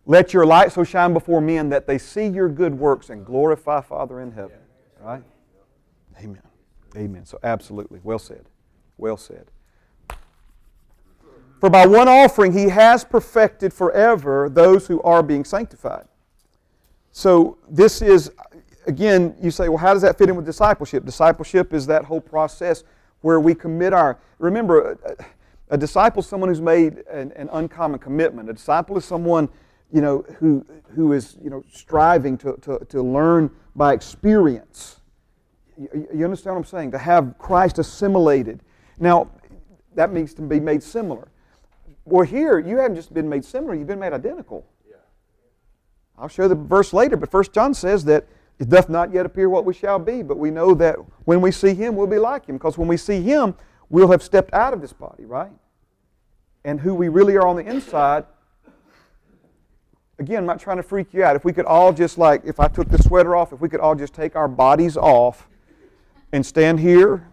Let 0.06 0.32
your 0.32 0.46
light 0.46 0.72
so 0.72 0.84
shine 0.84 1.12
before 1.12 1.40
men 1.40 1.68
that 1.68 1.86
they 1.86 1.98
see 1.98 2.26
your 2.26 2.48
good 2.48 2.72
works 2.72 3.10
and 3.10 3.26
glorify 3.26 3.82
Father 3.82 4.20
in 4.20 4.32
heaven. 4.32 4.56
Right? 5.00 5.22
Amen. 6.18 6.42
Amen. 6.96 7.26
So, 7.26 7.38
absolutely. 7.42 8.00
Well 8.02 8.18
said. 8.18 8.46
Well 8.96 9.16
said. 9.16 9.50
For 11.60 11.68
by 11.68 11.86
one 11.86 12.06
offering 12.06 12.52
he 12.52 12.68
has 12.68 13.04
perfected 13.04 13.74
forever 13.74 14.48
those 14.48 14.86
who 14.86 15.02
are 15.02 15.22
being 15.22 15.44
sanctified. 15.44 16.06
So, 17.10 17.58
this 17.68 18.00
is, 18.00 18.30
again, 18.86 19.34
you 19.42 19.50
say, 19.50 19.68
well, 19.68 19.78
how 19.78 19.92
does 19.92 20.02
that 20.02 20.16
fit 20.16 20.28
in 20.28 20.36
with 20.36 20.46
discipleship? 20.46 21.04
Discipleship 21.04 21.74
is 21.74 21.86
that 21.88 22.04
whole 22.04 22.20
process 22.20 22.84
where 23.20 23.40
we 23.40 23.54
commit 23.54 23.92
our. 23.92 24.18
Remember, 24.38 24.96
uh, 25.04 25.24
a 25.70 25.78
disciple 25.78 26.20
is 26.20 26.26
someone 26.26 26.48
who's 26.48 26.60
made 26.60 26.98
an, 27.10 27.32
an, 27.36 27.48
uncommon 27.52 27.98
commitment. 27.98 28.48
A 28.48 28.52
disciple 28.52 28.96
is 28.96 29.04
someone, 29.04 29.48
you 29.92 30.00
know, 30.00 30.24
who, 30.38 30.64
who 30.94 31.12
is, 31.12 31.36
you 31.42 31.50
know, 31.50 31.62
striving 31.70 32.38
to, 32.38 32.56
to, 32.62 32.78
to 32.88 33.02
learn 33.02 33.50
by 33.76 33.92
experience. 33.92 35.00
You, 35.76 36.08
you 36.14 36.24
understand 36.24 36.56
what 36.56 36.60
I'm 36.60 36.64
saying? 36.66 36.90
To 36.92 36.98
have 36.98 37.36
Christ 37.38 37.78
assimilated. 37.78 38.60
Now, 38.98 39.30
that 39.94 40.12
means 40.12 40.34
to 40.34 40.42
be 40.42 40.60
made 40.60 40.82
similar. 40.82 41.28
Well, 42.04 42.24
here, 42.24 42.58
you 42.58 42.78
haven't 42.78 42.96
just 42.96 43.12
been 43.12 43.28
made 43.28 43.44
similar, 43.44 43.74
you've 43.74 43.86
been 43.86 43.98
made 43.98 44.12
identical. 44.14 44.66
Yeah. 44.88 44.96
I'll 46.16 46.28
show 46.28 46.48
the 46.48 46.54
verse 46.54 46.92
later, 46.94 47.16
but 47.16 47.30
First 47.30 47.52
John 47.52 47.74
says 47.74 48.04
that 48.06 48.26
it 48.58 48.68
doth 48.68 48.88
not 48.88 49.12
yet 49.12 49.26
appear 49.26 49.48
what 49.48 49.64
we 49.64 49.74
shall 49.74 49.98
be, 49.98 50.22
but 50.22 50.38
we 50.38 50.50
know 50.50 50.74
that 50.74 50.96
when 51.24 51.40
we 51.40 51.52
see 51.52 51.74
him, 51.74 51.94
we'll 51.94 52.06
be 52.06 52.18
like 52.18 52.46
him. 52.46 52.56
Because 52.56 52.78
when 52.78 52.88
we 52.88 52.96
see 52.96 53.20
him, 53.20 53.54
we'll 53.90 54.10
have 54.10 54.22
stepped 54.22 54.52
out 54.52 54.72
of 54.72 54.80
this 54.80 54.92
body, 54.92 55.24
right? 55.24 55.52
And 56.64 56.80
who 56.80 56.94
we 56.94 57.08
really 57.08 57.36
are 57.36 57.46
on 57.46 57.56
the 57.56 57.66
inside. 57.66 58.24
Again, 60.18 60.38
I'm 60.38 60.46
not 60.46 60.60
trying 60.60 60.78
to 60.78 60.82
freak 60.82 61.14
you 61.14 61.22
out. 61.22 61.36
If 61.36 61.44
we 61.44 61.52
could 61.52 61.64
all 61.64 61.92
just, 61.92 62.18
like, 62.18 62.42
if 62.44 62.58
I 62.58 62.68
took 62.68 62.88
the 62.88 62.98
sweater 62.98 63.36
off, 63.36 63.52
if 63.52 63.60
we 63.60 63.68
could 63.68 63.80
all 63.80 63.94
just 63.94 64.14
take 64.14 64.34
our 64.34 64.48
bodies 64.48 64.96
off 64.96 65.48
and 66.32 66.44
stand 66.44 66.80
here, 66.80 67.26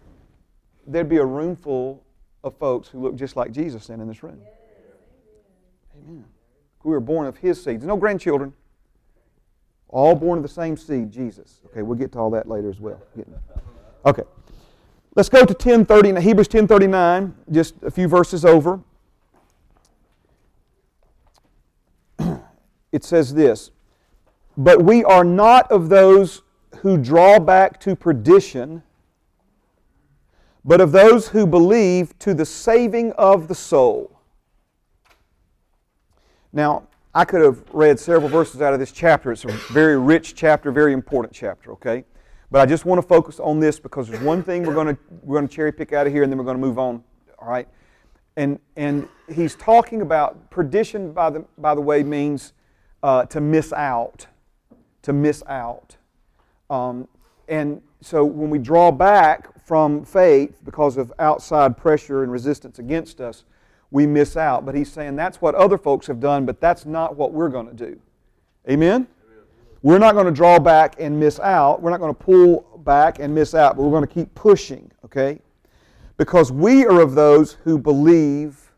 there'd 0.86 1.08
be 1.08 1.16
a 1.16 1.24
room 1.24 1.56
full 1.56 2.04
of 2.44 2.56
folks 2.56 2.88
who 2.88 3.00
look 3.00 3.16
just 3.16 3.34
like 3.34 3.50
Jesus 3.50 3.84
standing 3.84 4.02
in 4.02 4.08
this 4.08 4.22
room. 4.22 4.40
Amen. 5.98 6.24
We 6.84 6.92
were 6.92 7.00
born 7.00 7.26
of 7.26 7.36
His 7.36 7.62
seeds. 7.62 7.84
No 7.84 7.96
grandchildren. 7.96 8.52
All 9.88 10.14
born 10.14 10.38
of 10.38 10.42
the 10.42 10.48
same 10.48 10.76
seed, 10.76 11.10
Jesus. 11.10 11.60
Okay, 11.66 11.82
we'll 11.82 11.98
get 11.98 12.12
to 12.12 12.18
all 12.18 12.30
that 12.30 12.48
later 12.48 12.70
as 12.70 12.78
well. 12.78 13.00
Okay. 14.04 14.22
Let's 15.16 15.30
go 15.30 15.46
to 15.46 15.54
1030, 15.54 16.20
Hebrews 16.20 16.46
1039, 16.48 17.34
just 17.50 17.74
a 17.82 17.90
few 17.90 18.06
verses 18.06 18.44
over. 18.44 18.80
It 22.92 23.02
says 23.02 23.32
this, 23.32 23.70
But 24.58 24.82
we 24.82 25.04
are 25.04 25.24
not 25.24 25.72
of 25.72 25.88
those 25.88 26.42
who 26.80 26.98
draw 26.98 27.38
back 27.38 27.80
to 27.80 27.96
perdition, 27.96 28.82
but 30.64 30.82
of 30.82 30.92
those 30.92 31.28
who 31.28 31.46
believe 31.46 32.18
to 32.18 32.34
the 32.34 32.44
saving 32.44 33.12
of 33.12 33.48
the 33.48 33.54
soul. 33.54 34.20
Now, 36.52 36.88
I 37.14 37.24
could 37.24 37.40
have 37.40 37.62
read 37.72 37.98
several 37.98 38.28
verses 38.28 38.60
out 38.60 38.74
of 38.74 38.80
this 38.80 38.92
chapter. 38.92 39.32
It's 39.32 39.46
a 39.46 39.48
very 39.72 39.98
rich 39.98 40.34
chapter, 40.34 40.70
very 40.70 40.92
important 40.92 41.32
chapter, 41.32 41.72
okay? 41.72 42.04
But 42.56 42.62
I 42.62 42.64
just 42.64 42.86
want 42.86 43.02
to 43.02 43.06
focus 43.06 43.38
on 43.38 43.60
this 43.60 43.78
because 43.78 44.08
there's 44.08 44.22
one 44.22 44.42
thing 44.42 44.62
we're 44.62 44.72
going 44.72 44.86
to 44.86 44.98
we're 45.20 45.36
going 45.36 45.46
to 45.46 45.54
cherry 45.54 45.70
pick 45.70 45.92
out 45.92 46.06
of 46.06 46.12
here, 46.14 46.22
and 46.22 46.32
then 46.32 46.38
we're 46.38 46.44
going 46.46 46.56
to 46.56 46.66
move 46.66 46.78
on. 46.78 47.04
All 47.38 47.50
right, 47.50 47.68
and 48.38 48.58
and 48.76 49.06
he's 49.30 49.56
talking 49.56 50.00
about 50.00 50.48
perdition. 50.48 51.12
By 51.12 51.28
the 51.28 51.44
by 51.58 51.74
the 51.74 51.82
way, 51.82 52.02
means 52.02 52.54
uh, 53.02 53.26
to 53.26 53.42
miss 53.42 53.74
out, 53.74 54.26
to 55.02 55.12
miss 55.12 55.42
out, 55.46 55.98
um, 56.70 57.06
and 57.46 57.82
so 58.00 58.24
when 58.24 58.48
we 58.48 58.58
draw 58.58 58.90
back 58.90 59.50
from 59.66 60.02
faith 60.02 60.58
because 60.64 60.96
of 60.96 61.12
outside 61.18 61.76
pressure 61.76 62.22
and 62.22 62.32
resistance 62.32 62.78
against 62.78 63.20
us, 63.20 63.44
we 63.90 64.06
miss 64.06 64.34
out. 64.34 64.64
But 64.64 64.74
he's 64.74 64.90
saying 64.90 65.14
that's 65.16 65.42
what 65.42 65.54
other 65.56 65.76
folks 65.76 66.06
have 66.06 66.20
done, 66.20 66.46
but 66.46 66.58
that's 66.62 66.86
not 66.86 67.16
what 67.16 67.34
we're 67.34 67.50
going 67.50 67.66
to 67.66 67.74
do. 67.74 68.00
Amen. 68.66 69.08
We're 69.82 69.98
not 69.98 70.14
going 70.14 70.26
to 70.26 70.32
draw 70.32 70.58
back 70.58 70.96
and 70.98 71.18
miss 71.18 71.38
out. 71.38 71.82
We're 71.82 71.90
not 71.90 72.00
going 72.00 72.14
to 72.14 72.20
pull 72.20 72.80
back 72.84 73.18
and 73.18 73.34
miss 73.34 73.54
out, 73.54 73.76
but 73.76 73.82
we're 73.82 73.90
going 73.90 74.06
to 74.06 74.12
keep 74.12 74.34
pushing, 74.34 74.90
okay? 75.04 75.40
Because 76.16 76.50
we 76.50 76.86
are 76.86 77.00
of 77.00 77.14
those 77.14 77.52
who 77.52 77.78
believe 77.78 78.72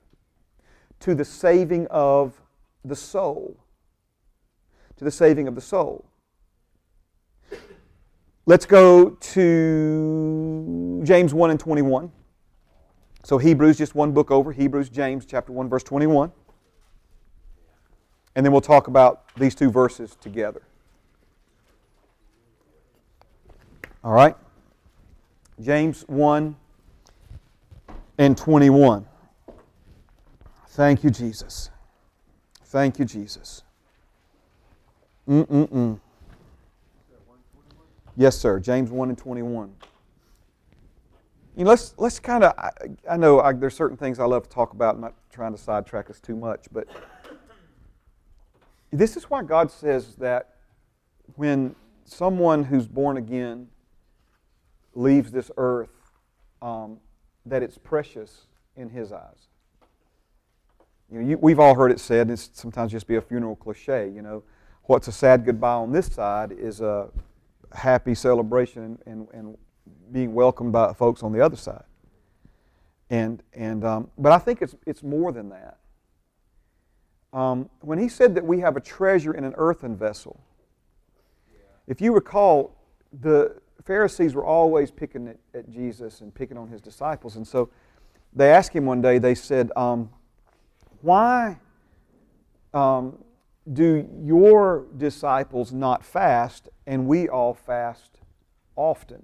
to 1.01 1.15
the 1.15 1.25
saving 1.25 1.87
of 1.89 2.41
the 2.85 2.97
soul. 2.97 3.57
To 4.97 5.05
the 5.05 5.11
saving 5.11 5.47
of 5.47 5.55
the 5.55 5.61
soul. 5.61 6.05
Let's 8.47 8.67
go 8.67 9.11
to 9.11 11.03
James 11.05 11.35
1 11.35 11.51
and 11.51 11.61
21. 11.61 12.11
So 13.23 13.37
Hebrews, 13.37 13.77
just 13.77 13.95
one 13.95 14.13
book 14.13 14.31
over, 14.31 14.53
Hebrews, 14.53 14.89
James, 14.89 15.27
chapter 15.27 15.53
1, 15.53 15.69
verse 15.69 15.83
21. 15.83 16.33
And 18.35 18.47
then 18.47 18.53
we'll 18.53 18.63
talk 18.63 18.87
about 18.87 19.35
these 19.37 19.55
two 19.55 19.71
verses 19.71 20.17
together. 20.21 20.63
All 24.03 24.13
right? 24.13 24.37
James 25.61 26.03
1 26.09 26.57
and 28.19 28.37
21. 28.37 29.07
Thank 30.69 31.03
you, 31.03 31.11
Jesus. 31.11 31.71
Thank 32.67 32.99
you, 32.99 33.05
Jesus. 33.05 33.63
Mm-mm-mm. 35.29 35.99
Yes, 38.17 38.37
sir. 38.37 38.61
James 38.61 38.91
1 38.91 39.09
and 39.09 39.19
21. 39.19 39.75
You 41.57 41.65
know, 41.65 41.71
let's 41.71 41.95
let's 41.99 42.21
kind 42.21 42.45
of. 42.45 42.53
I, 42.57 42.71
I, 43.11 43.17
know 43.17 43.41
I, 43.41 43.53
there's 43.53 43.75
certain 43.75 43.97
things 43.97 44.21
I 44.21 44.25
love 44.25 44.45
to 44.45 44.49
talk 44.49 44.73
about. 44.73 44.95
I'm 44.95 45.01
not 45.01 45.15
trying 45.33 45.53
to 45.53 45.59
sidetrack 45.59 46.09
us 46.09 46.21
too 46.21 46.37
much, 46.37 46.67
but 46.71 46.87
this 48.93 49.17
is 49.17 49.25
why 49.25 49.43
God 49.43 49.71
says 49.71 50.15
that 50.17 50.55
when 51.35 51.75
someone 52.05 52.65
who's 52.65 52.87
born 52.87 53.17
again 53.17 53.69
leaves 54.95 55.31
this 55.31 55.51
earth, 55.57 55.91
um, 56.63 56.99
that 57.47 57.63
it's 57.63 57.79
precious 57.79 58.47
in 58.77 58.91
His 58.91 59.13
eyes. 59.13 59.49
You 61.11 61.21
know, 61.21 61.29
you, 61.29 61.39
we've 61.39 61.59
all 61.59 61.75
heard 61.75 61.91
it 61.91 62.01
said, 62.01 62.29
and 62.29 62.39
sometimes 62.39 62.93
just 62.93 63.07
be 63.07 63.17
a 63.17 63.23
funeral 63.23 63.57
cliche. 63.57 64.11
You 64.15 64.23
know, 64.23 64.43
what's 64.85 65.09
a 65.09 65.13
sad 65.13 65.45
goodbye 65.45 65.75
on 65.75 65.93
this 65.93 66.07
side 66.07 66.53
is 66.53 66.81
a 66.81 67.09
happy 67.73 68.15
celebration 68.15 68.83
and, 68.83 68.99
and, 69.07 69.29
and 69.33 69.59
being 70.13 70.35
welcomed 70.35 70.73
by 70.73 70.93
folks 70.93 71.23
on 71.23 71.33
the 71.33 71.41
other 71.41 71.57
side. 71.57 71.85
And, 73.11 73.43
and, 73.55 73.85
um, 73.85 74.11
but 74.19 74.33
I 74.33 74.39
think 74.39 74.61
it's, 74.61 74.75
it's 74.87 75.03
more 75.03 75.33
than 75.33 75.49
that. 75.51 75.79
Um, 77.33 77.69
when 77.81 77.99
he 77.99 78.09
said 78.09 78.35
that 78.35 78.45
we 78.45 78.61
have 78.61 78.77
a 78.77 78.81
treasure 78.81 79.33
in 79.33 79.45
an 79.45 79.55
earthen 79.57 79.97
vessel, 79.97 80.41
if 81.87 82.01
you 82.01 82.13
recall, 82.13 82.75
the 83.21 83.57
Pharisees 83.85 84.35
were 84.35 84.45
always 84.45 84.91
picking 84.91 85.29
at, 85.29 85.39
at, 85.55 85.71
Jesus 85.71 86.21
and 86.21 86.35
picking 86.35 86.57
on 86.57 86.69
his 86.69 86.81
disciples. 86.81 87.37
And 87.37 87.47
so 87.47 87.71
they 88.35 88.51
asked 88.51 88.73
him 88.73 88.87
one 88.87 89.01
day, 89.01 89.19
they 89.19 89.35
said, 89.35 89.71
um, 89.77 90.11
Why 91.01 91.59
um, 92.75 93.19
do 93.73 94.09
your 94.23 94.87
disciples 94.97 95.73
not 95.73 96.05
fast 96.05 96.69
and 96.87 97.07
we 97.07 97.29
all 97.29 97.55
fast 97.55 98.19
often? 98.77 99.23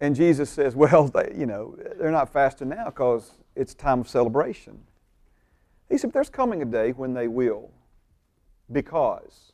And 0.00 0.16
Jesus 0.16 0.50
says, 0.50 0.74
well, 0.74 1.06
they, 1.08 1.32
you 1.36 1.46
know, 1.46 1.76
they're 1.96 2.10
not 2.10 2.32
fasting 2.32 2.70
now 2.70 2.86
because 2.86 3.32
it's 3.54 3.72
time 3.72 4.00
of 4.00 4.08
celebration. 4.08 4.80
He 5.88 5.96
said, 5.96 6.12
there's 6.12 6.30
coming 6.30 6.62
a 6.62 6.64
day 6.64 6.90
when 6.90 7.14
they 7.14 7.28
will 7.28 7.70
because 8.70 9.52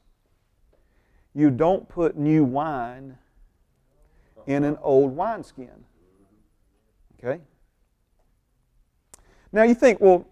you 1.38 1.52
don't 1.52 1.88
put 1.88 2.18
new 2.18 2.42
wine 2.42 3.16
in 4.48 4.64
an 4.64 4.76
old 4.82 5.14
wineskin. 5.14 5.84
Okay? 7.16 7.40
Now 9.52 9.62
you 9.62 9.74
think, 9.74 10.00
well, 10.00 10.26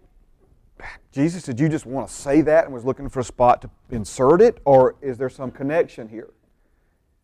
Jesus, 1.12 1.44
did 1.44 1.60
you 1.60 1.68
just 1.68 1.86
want 1.86 2.08
to 2.08 2.12
say 2.12 2.40
that 2.40 2.64
and 2.64 2.74
was 2.74 2.84
looking 2.84 3.08
for 3.08 3.20
a 3.20 3.24
spot 3.24 3.62
to 3.62 3.70
insert 3.88 4.42
it, 4.42 4.58
or 4.64 4.96
is 5.00 5.16
there 5.16 5.30
some 5.30 5.52
connection 5.52 6.08
here? 6.08 6.30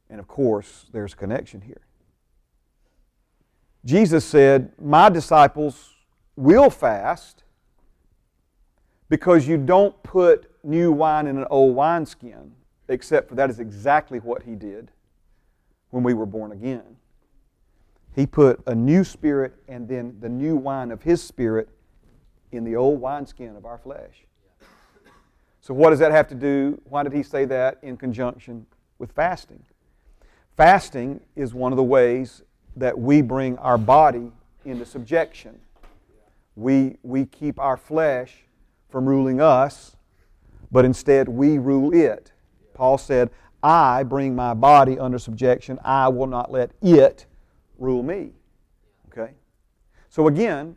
And 0.08 0.20
of 0.20 0.28
course, 0.28 0.86
there's 0.92 1.14
a 1.14 1.16
connection 1.16 1.60
here. 1.60 1.80
Jesus 3.84 4.24
said, 4.24 4.70
My 4.80 5.08
disciples 5.08 5.90
will 6.36 6.70
fast 6.70 7.42
because 9.08 9.48
you 9.48 9.58
don't 9.58 10.00
put 10.04 10.48
new 10.62 10.92
wine 10.92 11.26
in 11.26 11.36
an 11.36 11.46
old 11.50 11.74
wineskin, 11.74 12.52
except 12.92 13.28
for 13.28 13.34
that 13.36 13.50
is 13.50 13.60
exactly 13.60 14.18
what 14.18 14.42
he 14.42 14.54
did 14.54 14.90
when 15.90 16.02
we 16.02 16.14
were 16.14 16.26
born 16.26 16.52
again. 16.52 16.96
He 18.14 18.26
put 18.26 18.60
a 18.66 18.74
new 18.74 19.04
spirit 19.04 19.54
and 19.68 19.88
then 19.88 20.16
the 20.20 20.28
new 20.28 20.56
wine 20.56 20.90
of 20.90 21.02
his 21.02 21.22
spirit 21.22 21.68
in 22.50 22.64
the 22.64 22.76
old 22.76 23.00
wineskin 23.00 23.56
of 23.56 23.64
our 23.64 23.78
flesh. 23.78 24.24
So, 25.60 25.72
what 25.72 25.90
does 25.90 26.00
that 26.00 26.12
have 26.12 26.28
to 26.28 26.34
do? 26.34 26.80
Why 26.84 27.02
did 27.04 27.12
he 27.12 27.22
say 27.22 27.44
that 27.46 27.78
in 27.82 27.96
conjunction 27.96 28.66
with 28.98 29.12
fasting? 29.12 29.62
Fasting 30.56 31.20
is 31.36 31.54
one 31.54 31.72
of 31.72 31.76
the 31.76 31.82
ways 31.82 32.42
that 32.76 32.98
we 32.98 33.22
bring 33.22 33.56
our 33.58 33.78
body 33.78 34.32
into 34.64 34.84
subjection. 34.84 35.58
We, 36.56 36.96
we 37.02 37.26
keep 37.26 37.58
our 37.58 37.76
flesh 37.76 38.34
from 38.90 39.06
ruling 39.06 39.40
us, 39.40 39.96
but 40.70 40.84
instead 40.84 41.28
we 41.28 41.58
rule 41.58 41.94
it. 41.94 42.31
Paul 42.74 42.98
said, 42.98 43.30
I 43.62 44.02
bring 44.02 44.34
my 44.34 44.54
body 44.54 44.98
under 44.98 45.18
subjection. 45.18 45.78
I 45.84 46.08
will 46.08 46.26
not 46.26 46.50
let 46.50 46.72
it 46.82 47.26
rule 47.78 48.02
me. 48.02 48.32
Okay? 49.08 49.34
So 50.08 50.26
again, 50.26 50.76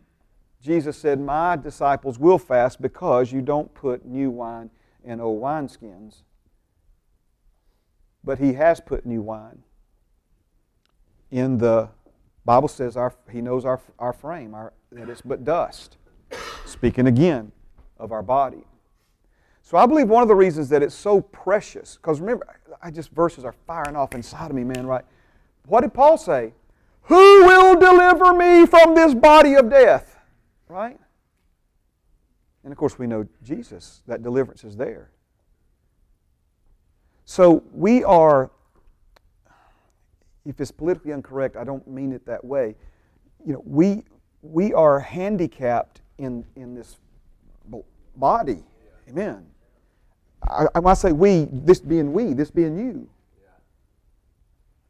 Jesus 0.61 0.97
said, 0.97 1.19
My 1.19 1.55
disciples 1.55 2.19
will 2.19 2.37
fast 2.37 2.81
because 2.81 3.31
you 3.31 3.41
don't 3.41 3.73
put 3.73 4.05
new 4.05 4.29
wine 4.29 4.69
in 5.03 5.19
old 5.19 5.41
wineskins. 5.41 6.21
But 8.23 8.39
he 8.39 8.53
has 8.53 8.79
put 8.79 9.05
new 9.05 9.21
wine 9.21 9.63
in 11.31 11.57
the 11.57 11.89
Bible 12.45 12.67
says 12.67 12.95
our, 12.95 13.13
he 13.31 13.41
knows 13.41 13.65
our, 13.65 13.81
our 13.99 14.13
frame, 14.13 14.53
our, 14.53 14.73
that 14.91 15.09
it's 15.09 15.21
but 15.21 15.43
dust. 15.43 15.97
Speaking 16.65 17.07
again 17.07 17.51
of 17.97 18.11
our 18.11 18.21
body. 18.21 18.63
So 19.65 19.79
I 19.79 19.87
believe 19.87 20.09
one 20.09 20.21
of 20.21 20.27
the 20.27 20.35
reasons 20.35 20.69
that 20.69 20.83
it's 20.83 20.93
so 20.93 21.19
precious, 21.19 21.97
because 21.97 22.21
remember, 22.21 22.45
I 22.83 22.91
just 22.91 23.09
verses 23.09 23.43
are 23.43 23.55
firing 23.65 23.95
off 23.95 24.13
inside 24.13 24.51
of 24.51 24.55
me, 24.55 24.63
man, 24.63 24.85
right? 24.85 25.03
What 25.65 25.81
did 25.81 25.91
Paul 25.91 26.19
say? 26.19 26.53
Who 27.01 27.45
will 27.45 27.75
deliver 27.75 28.31
me 28.35 28.67
from 28.67 28.93
this 28.93 29.15
body 29.15 29.55
of 29.55 29.71
death? 29.71 30.19
Right? 30.67 30.99
And 32.63 32.71
of 32.71 32.77
course, 32.77 32.99
we 32.99 33.07
know 33.07 33.27
Jesus, 33.41 34.03
that 34.05 34.21
deliverance 34.21 34.63
is 34.63 34.77
there. 34.77 35.09
So 37.25 37.63
we 37.73 38.03
are, 38.03 38.51
if 40.45 40.61
it's 40.61 40.69
politically 40.69 41.11
incorrect, 41.11 41.57
I 41.57 41.63
don't 41.63 41.87
mean 41.87 42.11
it 42.11 42.23
that 42.27 42.45
way. 42.45 42.75
You 43.43 43.53
know, 43.53 43.63
we, 43.65 44.03
we 44.43 44.75
are 44.75 44.99
handicapped 44.99 46.01
in, 46.19 46.45
in 46.55 46.75
this 46.75 46.97
body. 48.15 48.63
Amen. 49.09 49.47
I, 50.43 50.67
I 50.75 50.93
say 50.93 51.11
we, 51.11 51.47
this 51.51 51.79
being 51.79 52.13
we, 52.13 52.33
this 52.33 52.51
being 52.51 52.77
you. 52.77 53.07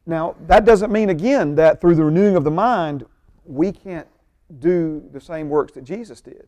Now, 0.06 0.36
that 0.46 0.64
doesn't 0.64 0.92
mean, 0.92 1.10
again, 1.10 1.56
that 1.56 1.80
through 1.80 1.96
the 1.96 2.04
renewing 2.04 2.36
of 2.36 2.44
the 2.44 2.50
mind, 2.50 3.04
we 3.44 3.72
can't 3.72 4.06
do 4.60 5.02
the 5.12 5.20
same 5.20 5.48
works 5.48 5.72
that 5.72 5.82
Jesus 5.82 6.20
did. 6.20 6.46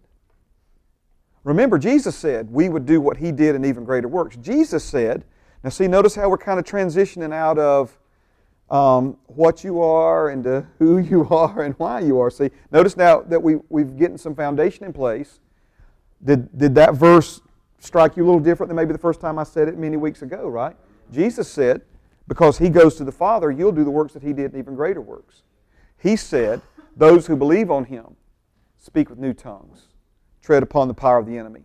Remember, 1.42 1.78
Jesus 1.78 2.14
said 2.14 2.51
we 2.51 2.68
would 2.68 2.86
do 2.86 3.01
what 3.01 3.16
he 3.16 3.32
did 3.32 3.55
and 3.57 3.66
even 3.66 3.84
greater 3.84 4.07
works. 4.07 4.36
Jesus 4.36 4.84
said, 4.84 5.24
now 5.64 5.70
see, 5.70 5.88
notice 5.88 6.14
how 6.14 6.28
we're 6.28 6.38
kind 6.38 6.61
of 6.61 6.64
transitioning 6.64 7.34
out 7.34 7.59
of 7.59 7.99
um, 8.70 9.16
what 9.26 9.64
you 9.64 9.80
are 9.80 10.28
and 10.28 10.44
to 10.44 10.66
who 10.78 10.99
you 10.99 11.26
are 11.28 11.62
and 11.62 11.74
why 11.78 12.01
you 12.01 12.20
are. 12.20 12.30
See, 12.30 12.51
notice 12.70 12.96
now 12.96 13.22
that 13.22 13.42
we, 13.42 13.57
we've 13.68 13.96
getting 13.96 14.18
some 14.18 14.34
foundation 14.34 14.84
in 14.84 14.92
place. 14.92 15.40
Did, 16.24 16.57
did 16.57 16.74
that 16.76 16.94
verse 16.94 17.40
strike 17.78 18.16
you 18.16 18.24
a 18.24 18.26
little 18.26 18.40
different 18.40 18.68
than 18.68 18.76
maybe 18.76 18.92
the 18.92 18.98
first 18.98 19.20
time 19.20 19.38
I 19.38 19.44
said 19.44 19.68
it 19.68 19.78
many 19.78 19.96
weeks 19.96 20.22
ago, 20.22 20.48
right? 20.48 20.76
Jesus 21.12 21.50
said, 21.50 21.82
because 22.26 22.58
he 22.58 22.68
goes 22.68 22.96
to 22.96 23.04
the 23.04 23.12
Father, 23.12 23.50
you'll 23.50 23.72
do 23.72 23.84
the 23.84 23.90
works 23.90 24.12
that 24.12 24.22
he 24.22 24.32
did 24.32 24.52
and 24.52 24.56
even 24.56 24.74
greater 24.74 25.00
works. 25.00 25.42
He 25.96 26.16
said, 26.16 26.60
those 26.96 27.26
who 27.26 27.36
believe 27.36 27.70
on 27.70 27.84
him 27.84 28.16
speak 28.78 29.08
with 29.08 29.18
new 29.18 29.32
tongues, 29.32 29.86
tread 30.42 30.62
upon 30.62 30.88
the 30.88 30.94
power 30.94 31.18
of 31.18 31.26
the 31.26 31.38
enemy, 31.38 31.62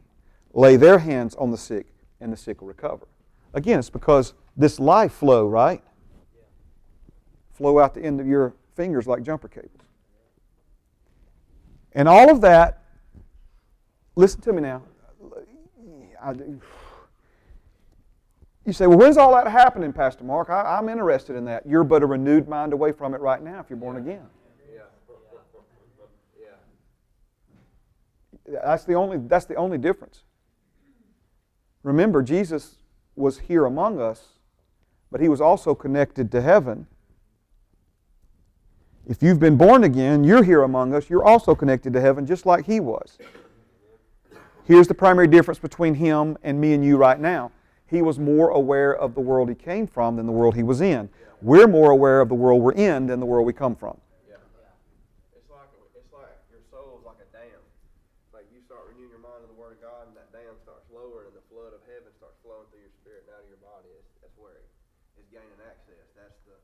lay 0.53 0.75
their 0.75 0.99
hands 0.99 1.35
on 1.35 1.51
the 1.51 1.57
sick, 1.57 1.87
and 2.21 2.31
the 2.31 2.37
sick 2.37 2.61
will 2.61 2.67
recover. 2.67 3.07
Again, 3.53 3.79
it's 3.79 3.89
because 3.89 4.33
this 4.55 4.79
life 4.79 5.13
flow, 5.13 5.47
right? 5.47 5.83
Flow 7.51 7.79
out 7.79 7.93
the 7.93 8.01
end 8.01 8.19
of 8.19 8.27
your 8.27 8.53
fingers 8.75 9.07
like 9.07 9.23
jumper 9.23 9.47
cables. 9.47 9.71
And 11.93 12.07
all 12.07 12.31
of 12.31 12.41
that, 12.41 12.83
listen 14.15 14.41
to 14.41 14.53
me 14.53 14.61
now, 14.61 14.81
I, 16.23 16.31
you 18.65 18.73
say, 18.73 18.87
well, 18.87 18.97
when's 18.97 19.17
all 19.17 19.33
that 19.35 19.47
happening, 19.47 19.93
Pastor 19.93 20.23
Mark? 20.23 20.49
I, 20.49 20.77
am 20.77 20.89
interested 20.89 21.35
in 21.35 21.45
that. 21.45 21.65
You're 21.65 21.83
but 21.83 22.03
a 22.03 22.05
renewed 22.05 22.47
mind 22.47 22.73
away 22.73 22.91
from 22.91 23.13
it 23.13 23.21
right 23.21 23.41
now 23.41 23.59
if 23.59 23.69
you're 23.69 23.77
born 23.77 23.97
again. 23.97 24.25
That's 28.45 28.83
the 28.83 28.93
only, 28.93 29.19
that's 29.19 29.45
the 29.45 29.55
only 29.55 29.77
difference. 29.77 30.23
Remember, 31.83 32.21
Jesus 32.21 32.75
was 33.15 33.39
here 33.39 33.65
among 33.65 34.01
us, 34.01 34.27
but 35.11 35.21
he 35.21 35.29
was 35.29 35.41
also 35.41 35.75
connected 35.75 36.31
to 36.31 36.41
heaven. 36.41 36.87
If 39.05 39.21
you've 39.21 39.39
been 39.39 39.57
born 39.57 39.83
again, 39.83 40.23
you're 40.23 40.43
here 40.43 40.63
among 40.63 40.93
us, 40.93 41.09
you're 41.09 41.23
also 41.23 41.55
connected 41.55 41.93
to 41.93 42.01
heaven 42.01 42.25
just 42.25 42.45
like 42.45 42.65
he 42.65 42.79
was. 42.79 43.17
Here's 44.65 44.87
the 44.87 44.95
primary 44.95 45.27
difference 45.27 45.59
between 45.59 45.93
him 45.93 46.37
and 46.39 46.55
me 46.55 46.71
and 46.71 46.85
you 46.85 46.95
right 46.95 47.19
now. 47.19 47.51
He 47.91 48.01
was 48.01 48.17
more 48.17 48.49
aware 48.55 48.95
of 48.95 49.13
the 49.13 49.19
world 49.19 49.49
he 49.49 49.55
came 49.55 49.87
from 49.87 50.15
than 50.15 50.25
the 50.25 50.31
world 50.31 50.55
he 50.55 50.63
was 50.63 50.79
in. 50.79 51.09
We're 51.43 51.67
more 51.67 51.91
aware 51.91 52.23
of 52.23 52.31
the 52.31 52.39
world 52.39 52.63
we're 52.63 52.79
in 52.79 53.11
than 53.11 53.19
the 53.19 53.27
world 53.27 53.45
we 53.45 53.51
come 53.51 53.75
from. 53.75 53.99
Yeah. 54.23 54.39
It's 55.35 55.51
like, 55.51 55.67
it's 55.91 56.07
like 56.15 56.31
your 56.47 56.63
soul's 56.71 57.03
like 57.03 57.19
a 57.19 57.27
dam. 57.35 57.59
Like 58.31 58.47
you 58.55 58.63
start 58.63 58.87
renewing 58.87 59.11
your 59.11 59.19
mind 59.19 59.43
to 59.43 59.51
the 59.51 59.59
Word 59.59 59.75
of 59.75 59.83
God, 59.83 60.07
and 60.07 60.15
that 60.15 60.31
dam 60.31 60.55
starts 60.63 60.87
lowering, 60.95 61.27
and 61.27 61.35
the 61.35 61.43
flood 61.51 61.75
of 61.75 61.83
heaven 61.83 62.07
starts 62.15 62.39
flowing 62.39 62.63
through 62.71 62.87
your 62.87 62.95
spirit 63.03 63.27
and 63.27 63.35
out 63.35 63.43
of 63.43 63.51
your 63.51 63.59
body. 63.59 63.91
It's, 63.99 64.07
that's 64.23 64.37
where 64.39 64.55
it 64.55 64.67
is 65.19 65.27
gaining 65.27 65.59
access. 65.67 66.07
That's 66.15 66.39
the 66.47 66.55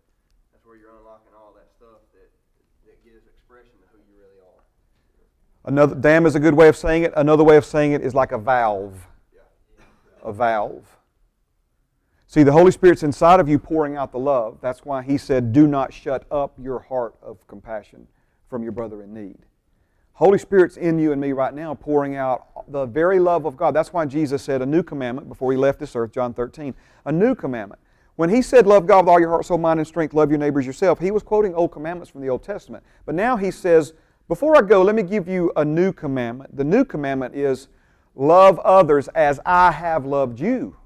that's 0.55 0.63
where 0.63 0.79
you're 0.79 0.95
unlocking 0.95 1.35
all 1.35 1.51
that 1.59 1.67
stuff 1.75 1.99
that 2.15 2.31
that 2.87 2.95
gives 3.03 3.27
expression 3.27 3.75
to 3.75 3.87
who 3.91 3.99
you 4.07 4.15
really 4.23 4.39
are. 4.39 4.63
Another 5.69 5.93
dam 5.93 6.25
is 6.25 6.33
a 6.33 6.39
good 6.39 6.55
way 6.55 6.67
of 6.67 6.75
saying 6.75 7.03
it. 7.03 7.13
Another 7.15 7.43
way 7.43 7.55
of 7.55 7.63
saying 7.63 7.91
it 7.91 8.01
is 8.01 8.15
like 8.15 8.31
a 8.31 8.39
valve. 8.39 9.05
A 10.23 10.33
valve. 10.33 10.97
See, 12.25 12.41
the 12.41 12.51
Holy 12.51 12.71
Spirit's 12.71 13.03
inside 13.03 13.39
of 13.39 13.47
you 13.47 13.59
pouring 13.59 13.95
out 13.95 14.11
the 14.11 14.17
love. 14.17 14.57
That's 14.61 14.83
why 14.83 15.03
he 15.03 15.15
said, 15.15 15.53
Do 15.53 15.67
not 15.67 15.93
shut 15.93 16.25
up 16.31 16.53
your 16.59 16.79
heart 16.79 17.13
of 17.21 17.45
compassion 17.45 18.07
from 18.49 18.63
your 18.63 18.71
brother 18.71 19.03
in 19.03 19.13
need. 19.13 19.37
Holy 20.13 20.39
Spirit's 20.39 20.75
in 20.75 20.97
you 20.97 21.11
and 21.11 21.21
me 21.21 21.33
right 21.33 21.53
now 21.53 21.75
pouring 21.75 22.15
out 22.15 22.47
the 22.71 22.87
very 22.87 23.19
love 23.19 23.45
of 23.45 23.55
God. 23.55 23.75
That's 23.75 23.93
why 23.93 24.07
Jesus 24.07 24.41
said 24.41 24.63
a 24.63 24.65
new 24.65 24.81
commandment 24.81 25.29
before 25.29 25.51
he 25.51 25.57
left 25.57 25.79
this 25.79 25.95
earth, 25.95 26.11
John 26.11 26.33
13. 26.33 26.73
A 27.05 27.11
new 27.11 27.35
commandment. 27.35 27.79
When 28.15 28.31
he 28.31 28.41
said, 28.41 28.65
Love 28.65 28.87
God 28.87 29.05
with 29.05 29.09
all 29.09 29.19
your 29.19 29.29
heart, 29.29 29.45
soul, 29.45 29.59
mind, 29.59 29.79
and 29.79 29.85
strength, 29.87 30.15
love 30.15 30.31
your 30.31 30.39
neighbors 30.39 30.65
yourself, 30.65 30.99
he 30.99 31.11
was 31.11 31.21
quoting 31.21 31.53
old 31.53 31.71
commandments 31.71 32.09
from 32.09 32.21
the 32.21 32.29
Old 32.29 32.41
Testament. 32.41 32.83
But 33.05 33.13
now 33.13 33.37
he 33.37 33.51
says, 33.51 33.93
before 34.29 34.55
I 34.55 34.61
go, 34.61 34.83
let 34.83 34.95
me 34.95 35.03
give 35.03 35.27
you 35.27 35.51
a 35.57 35.65
new 35.65 35.91
commandment. 35.91 36.55
The 36.55 36.63
new 36.63 36.85
commandment 36.85 37.35
is 37.35 37.67
love 38.15 38.59
others 38.59 39.07
as 39.09 39.39
I 39.45 39.71
have 39.71 40.05
loved 40.05 40.39
you. 40.39 40.77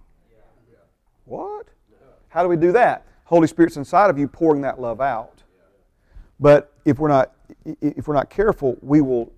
What? 1.26 1.68
How 2.30 2.41
do 2.41 2.50
we 2.50 2.56
do 2.56 2.72
that? 2.72 3.06
Holy 3.26 3.48
Spirit's 3.48 3.78
inside 3.78 4.10
of 4.10 4.18
you 4.18 4.28
pouring 4.28 4.62
that 4.62 4.80
love 4.80 5.02
out. 5.02 5.44
But 6.39 6.74
if 6.86 7.00
we're 7.00 7.10
not 7.10 7.34
if 7.82 8.08
we're 8.08 8.16
not 8.16 8.30
careful, 8.30 8.78
we 8.82 9.02
will 9.02 9.32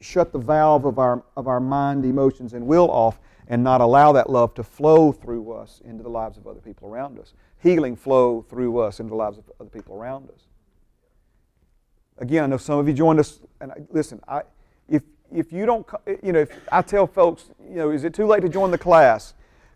shut 0.00 0.32
the 0.32 0.38
valve 0.38 0.84
of 0.84 0.98
our 0.98 1.24
of 1.36 1.46
our 1.46 1.60
mind, 1.60 2.04
emotions, 2.04 2.52
and 2.52 2.66
will 2.66 2.90
off 2.90 3.20
and 3.48 3.62
not 3.62 3.80
allow 3.80 4.12
that 4.12 4.28
love 4.30 4.54
to 4.54 4.62
flow 4.62 5.12
through 5.12 5.52
us 5.52 5.80
into 5.84 6.02
the 6.02 6.08
lives 6.08 6.36
of 6.36 6.46
other 6.46 6.60
people 6.60 6.88
around 6.88 7.18
us. 7.18 7.34
Healing 7.58 7.96
flow 7.96 8.42
through 8.48 8.78
us 8.78 9.00
into 9.00 9.10
the 9.10 9.16
lives 9.16 9.38
of 9.38 9.44
other 9.60 9.70
people 9.70 9.96
around 9.96 10.30
us. 10.30 10.46
Again, 12.18 12.44
I 12.44 12.46
know 12.46 12.56
some 12.56 12.78
of 12.78 12.86
you 12.86 12.94
joined 12.94 13.20
us, 13.20 13.40
and 13.60 13.72
I, 13.72 13.76
listen, 13.90 14.20
I, 14.28 14.42
if, 14.88 15.02
if 15.34 15.52
you 15.52 15.66
don't, 15.66 15.86
you 16.22 16.32
know, 16.32 16.40
if 16.40 16.50
I 16.70 16.82
tell 16.82 17.06
folks, 17.06 17.50
you 17.68 17.76
know, 17.76 17.90
is 17.90 18.04
it 18.04 18.14
too 18.14 18.26
late 18.26 18.42
to 18.42 18.48
join 18.48 18.70
the 18.70 18.78
class? 18.78 19.34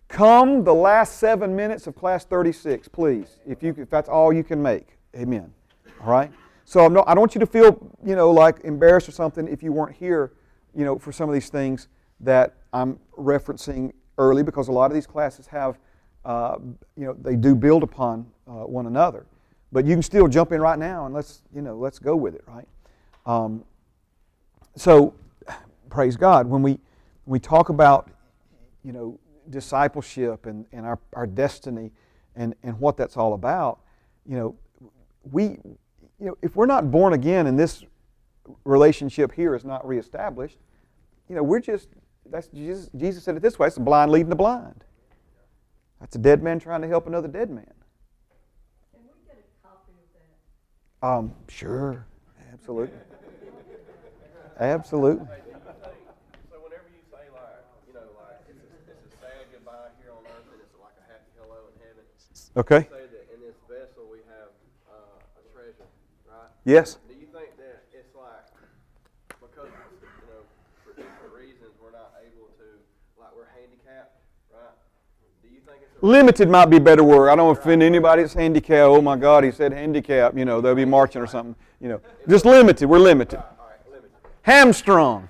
Come 0.08 0.62
the 0.62 0.74
last 0.74 1.18
seven 1.18 1.56
minutes 1.56 1.86
of 1.86 1.96
class 1.96 2.24
36, 2.24 2.88
please, 2.88 3.40
if, 3.46 3.62
you, 3.62 3.74
if 3.76 3.90
that's 3.90 4.08
all 4.08 4.32
you 4.32 4.44
can 4.44 4.62
make. 4.62 4.96
Amen. 5.16 5.52
All 6.00 6.12
right? 6.12 6.30
So 6.64 6.84
I'm 6.84 6.92
not, 6.92 7.08
i 7.08 7.14
don't 7.14 7.20
want 7.20 7.34
you 7.34 7.40
to 7.40 7.46
feel, 7.46 7.90
you 8.04 8.16
know, 8.16 8.30
like 8.30 8.60
embarrassed 8.64 9.08
or 9.08 9.12
something 9.12 9.48
if 9.48 9.62
you 9.62 9.72
weren't 9.72 9.96
here, 9.96 10.32
you 10.74 10.84
know, 10.84 10.98
for 10.98 11.12
some 11.12 11.28
of 11.28 11.34
these 11.34 11.48
things. 11.48 11.88
that 12.20 12.54
I'm 12.72 12.98
referencing 13.18 13.92
early 14.18 14.42
because 14.42 14.68
a 14.68 14.72
lot 14.72 14.90
of 14.90 14.94
these 14.94 15.06
classes 15.06 15.46
have, 15.48 15.78
uh, 16.24 16.56
you 16.96 17.06
know, 17.06 17.16
they 17.20 17.36
do 17.36 17.54
build 17.54 17.82
upon 17.82 18.26
uh, 18.46 18.64
one 18.64 18.86
another. 18.86 19.26
But 19.72 19.84
you 19.84 19.94
can 19.94 20.02
still 20.02 20.28
jump 20.28 20.52
in 20.52 20.60
right 20.60 20.78
now 20.78 21.06
and 21.06 21.14
let's, 21.14 21.42
you 21.54 21.60
know, 21.60 21.76
let's 21.76 21.98
go 21.98 22.16
with 22.16 22.34
it, 22.34 22.44
right? 22.46 22.68
Um, 23.26 23.64
so, 24.76 25.14
praise 25.90 26.16
God. 26.16 26.46
When 26.46 26.62
we, 26.62 26.78
we 27.26 27.40
talk 27.40 27.68
about, 27.68 28.10
you 28.84 28.92
know, 28.92 29.18
discipleship 29.50 30.46
and, 30.46 30.66
and 30.72 30.86
our, 30.86 30.98
our 31.14 31.26
destiny 31.26 31.92
and, 32.34 32.54
and 32.62 32.78
what 32.78 32.96
that's 32.96 33.16
all 33.16 33.34
about, 33.34 33.80
you 34.24 34.36
know, 34.36 34.56
we, 35.30 35.58
you 36.20 36.26
know, 36.26 36.38
if 36.42 36.56
we're 36.56 36.66
not 36.66 36.90
born 36.90 37.12
again 37.12 37.46
and 37.46 37.58
this 37.58 37.84
relationship 38.64 39.32
here 39.32 39.54
is 39.54 39.64
not 39.64 39.86
reestablished, 39.86 40.58
you 41.28 41.34
know, 41.34 41.42
we're 41.42 41.60
just, 41.60 41.88
that's 42.30 42.48
Jesus, 42.48 42.90
Jesus 42.96 43.24
said 43.24 43.36
it 43.36 43.42
this 43.42 43.58
way, 43.58 43.66
it's 43.66 43.76
the 43.76 43.82
blind 43.82 44.10
leading 44.10 44.30
the 44.30 44.36
blind. 44.36 44.84
That's 46.00 46.16
a 46.16 46.18
dead 46.18 46.42
man 46.42 46.58
trying 46.58 46.82
to 46.82 46.88
help 46.88 47.06
another 47.06 47.28
dead 47.28 47.50
man. 47.50 47.72
Can 48.92 49.02
we 49.02 49.10
get 49.26 49.38
a 49.38 49.66
copy 49.66 49.92
of 49.92 50.12
that? 50.14 50.95
Um, 51.06 51.30
sure, 51.46 52.04
absolutely. 52.52 52.98
Absolutely. 54.58 55.22
So 56.50 56.58
whenever 56.66 56.90
you 56.90 56.98
say 57.14 57.30
like, 57.30 57.62
you 57.86 57.94
know, 57.94 58.10
like 58.18 58.42
it's 58.50 58.58
a, 58.58 58.90
it's 58.90 59.06
a 59.06 59.10
sad 59.22 59.46
goodbye 59.54 59.94
here 60.02 60.10
on 60.10 60.26
earth 60.26 60.50
and 60.50 60.58
it's 60.58 60.74
like 60.82 60.98
a 60.98 61.06
happy 61.06 61.30
hello 61.38 61.70
in 61.70 61.78
heaven. 61.78 62.02
Okay. 62.58 62.90
Say 62.90 63.06
that 63.06 63.24
in 63.30 63.38
this 63.38 63.54
vessel 63.70 64.10
we 64.10 64.18
have 64.26 64.50
uh, 64.90 65.38
a 65.38 65.42
treasure, 65.54 65.86
right? 66.26 66.50
Yes. 66.66 66.98
Do 67.06 67.14
you 67.14 67.30
think 67.30 67.54
that 67.54 67.86
it's 67.94 68.10
like 68.18 68.50
because 69.38 69.70
you 70.02 70.26
know 70.26 70.42
for 70.82 70.90
different 70.98 71.30
reasons 71.38 71.70
we're 71.78 71.94
not 71.94 72.18
able 72.18 72.50
to 72.58 72.66
like 73.14 73.30
we're 73.38 73.46
handicapped, 73.54 74.18
right? 74.50 74.74
Do 75.38 75.54
you 75.54 75.62
think 75.62 75.86
it's 75.86 75.94
a 75.94 75.95
Limited 76.06 76.48
might 76.48 76.66
be 76.66 76.76
a 76.76 76.80
better 76.80 77.02
word. 77.02 77.30
I 77.30 77.34
don't 77.34 77.50
offend 77.50 77.82
anybody 77.82 78.22
that's 78.22 78.32
handicapped. 78.32 78.94
Oh 78.94 79.02
my 79.02 79.16
God, 79.18 79.42
he 79.42 79.50
said 79.50 79.74
handicap. 79.74 80.38
You 80.38 80.44
know, 80.44 80.60
they'll 80.60 80.78
be 80.78 80.84
marching 80.84 81.20
or 81.20 81.26
something. 81.26 81.58
You 81.82 81.88
know, 81.88 82.00
just 82.30 82.46
limited. 82.46 82.86
We're 82.86 83.02
limited. 83.02 83.42
Hamstrung. 84.46 85.26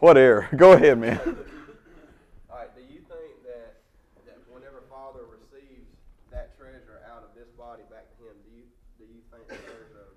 Whatever. 0.00 0.48
Go 0.56 0.72
ahead, 0.72 0.96
man. 0.96 1.20
All 1.20 2.56
right. 2.56 2.72
Do 2.72 2.80
you 2.88 3.04
think 3.04 3.36
that 3.52 3.84
that 4.24 4.40
whenever 4.48 4.80
Father 4.88 5.28
receives 5.28 5.92
that 6.32 6.56
treasure 6.56 7.04
out 7.04 7.28
of 7.28 7.36
this 7.36 7.52
body 7.60 7.84
back 7.92 8.08
to 8.16 8.32
Him, 8.32 8.40
do 8.48 8.50
you 8.56 8.64
do 8.96 9.04
you 9.04 9.20
think 9.28 9.44
that 9.44 9.60
there's 9.60 9.92
a 9.92 10.08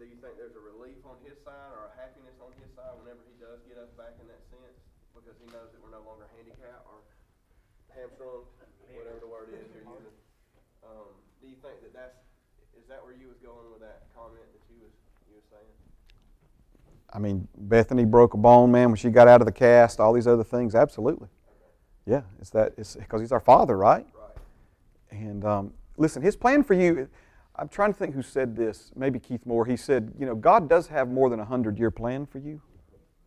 do 0.00 0.08
you 0.08 0.16
think 0.24 0.40
there's 0.40 0.56
a 0.56 0.64
relief 0.64 1.04
on 1.04 1.20
His 1.20 1.36
side 1.44 1.68
or 1.76 1.92
a 1.92 1.92
happiness 2.00 2.40
on 2.40 2.56
His 2.56 2.72
side 2.72 2.96
whenever 2.96 3.20
He 3.28 3.36
does 3.36 3.60
get 3.68 3.76
us 3.76 3.92
back 3.92 4.16
in 4.16 4.24
that 4.32 4.40
sense 4.48 4.80
because 5.12 5.36
He 5.36 5.52
knows 5.52 5.68
that 5.68 5.84
we're 5.84 5.92
no 5.92 6.00
longer 6.08 6.24
handicapped 6.32 6.88
or 6.88 7.04
hamstrung, 7.94 8.42
whatever 8.90 9.22
the 9.22 9.30
word 9.30 9.48
is 9.54 9.70
you're 9.70 9.86
using? 9.86 10.18
Um, 10.82 11.14
do 11.38 11.46
you 11.46 11.56
think 11.62 11.78
that 11.86 11.94
that's 11.94 12.18
is 12.74 12.84
that 12.90 13.00
where 13.06 13.14
you 13.14 13.30
was 13.30 13.33
going 13.44 13.70
with 13.70 13.80
that 13.80 14.02
comment 14.16 14.42
that 14.52 14.74
you 14.74 14.80
was 14.80 14.92
you 15.28 15.34
was 15.34 15.44
saying? 15.50 15.62
I 17.12 17.18
mean, 17.18 17.46
Bethany 17.56 18.04
broke 18.04 18.34
a 18.34 18.38
bone, 18.38 18.72
man, 18.72 18.88
when 18.88 18.96
she 18.96 19.10
got 19.10 19.28
out 19.28 19.40
of 19.40 19.46
the 19.46 19.52
cast. 19.52 20.00
All 20.00 20.12
these 20.12 20.26
other 20.26 20.44
things, 20.44 20.74
absolutely. 20.74 21.28
Yeah, 22.06 22.22
it's 22.40 22.50
that. 22.50 22.72
It's 22.76 22.96
because 22.96 23.20
he's 23.20 23.32
our 23.32 23.40
Father, 23.40 23.76
right? 23.76 24.06
Right. 24.14 25.20
And 25.20 25.44
um, 25.44 25.72
listen, 25.96 26.22
his 26.22 26.36
plan 26.36 26.62
for 26.64 26.74
you. 26.74 27.08
I'm 27.56 27.68
trying 27.68 27.92
to 27.92 27.98
think 27.98 28.14
who 28.14 28.22
said 28.22 28.56
this. 28.56 28.90
Maybe 28.96 29.20
Keith 29.20 29.46
Moore. 29.46 29.64
He 29.64 29.76
said, 29.76 30.12
you 30.18 30.26
know, 30.26 30.34
God 30.34 30.68
does 30.68 30.88
have 30.88 31.08
more 31.08 31.30
than 31.30 31.38
a 31.38 31.44
hundred-year 31.44 31.92
plan 31.92 32.26
for 32.26 32.38
you. 32.38 32.60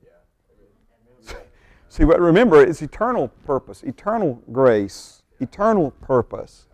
Yeah. 0.04 1.34
See, 1.90 2.04
but 2.04 2.20
remember, 2.20 2.62
it's 2.62 2.82
eternal 2.82 3.30
purpose, 3.46 3.84
eternal 3.84 4.44
grace, 4.52 5.24
eternal 5.40 5.92
purpose. 5.92 6.68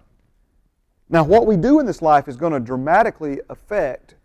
Now, 1.13 1.23
what 1.23 1.45
we 1.45 1.57
do 1.57 1.79
in 1.79 1.85
this 1.85 2.01
life 2.01 2.27
is 2.27 2.35
going 2.35 2.53
to 2.53 2.59
dramatically 2.59 3.39
affect, 3.47 4.15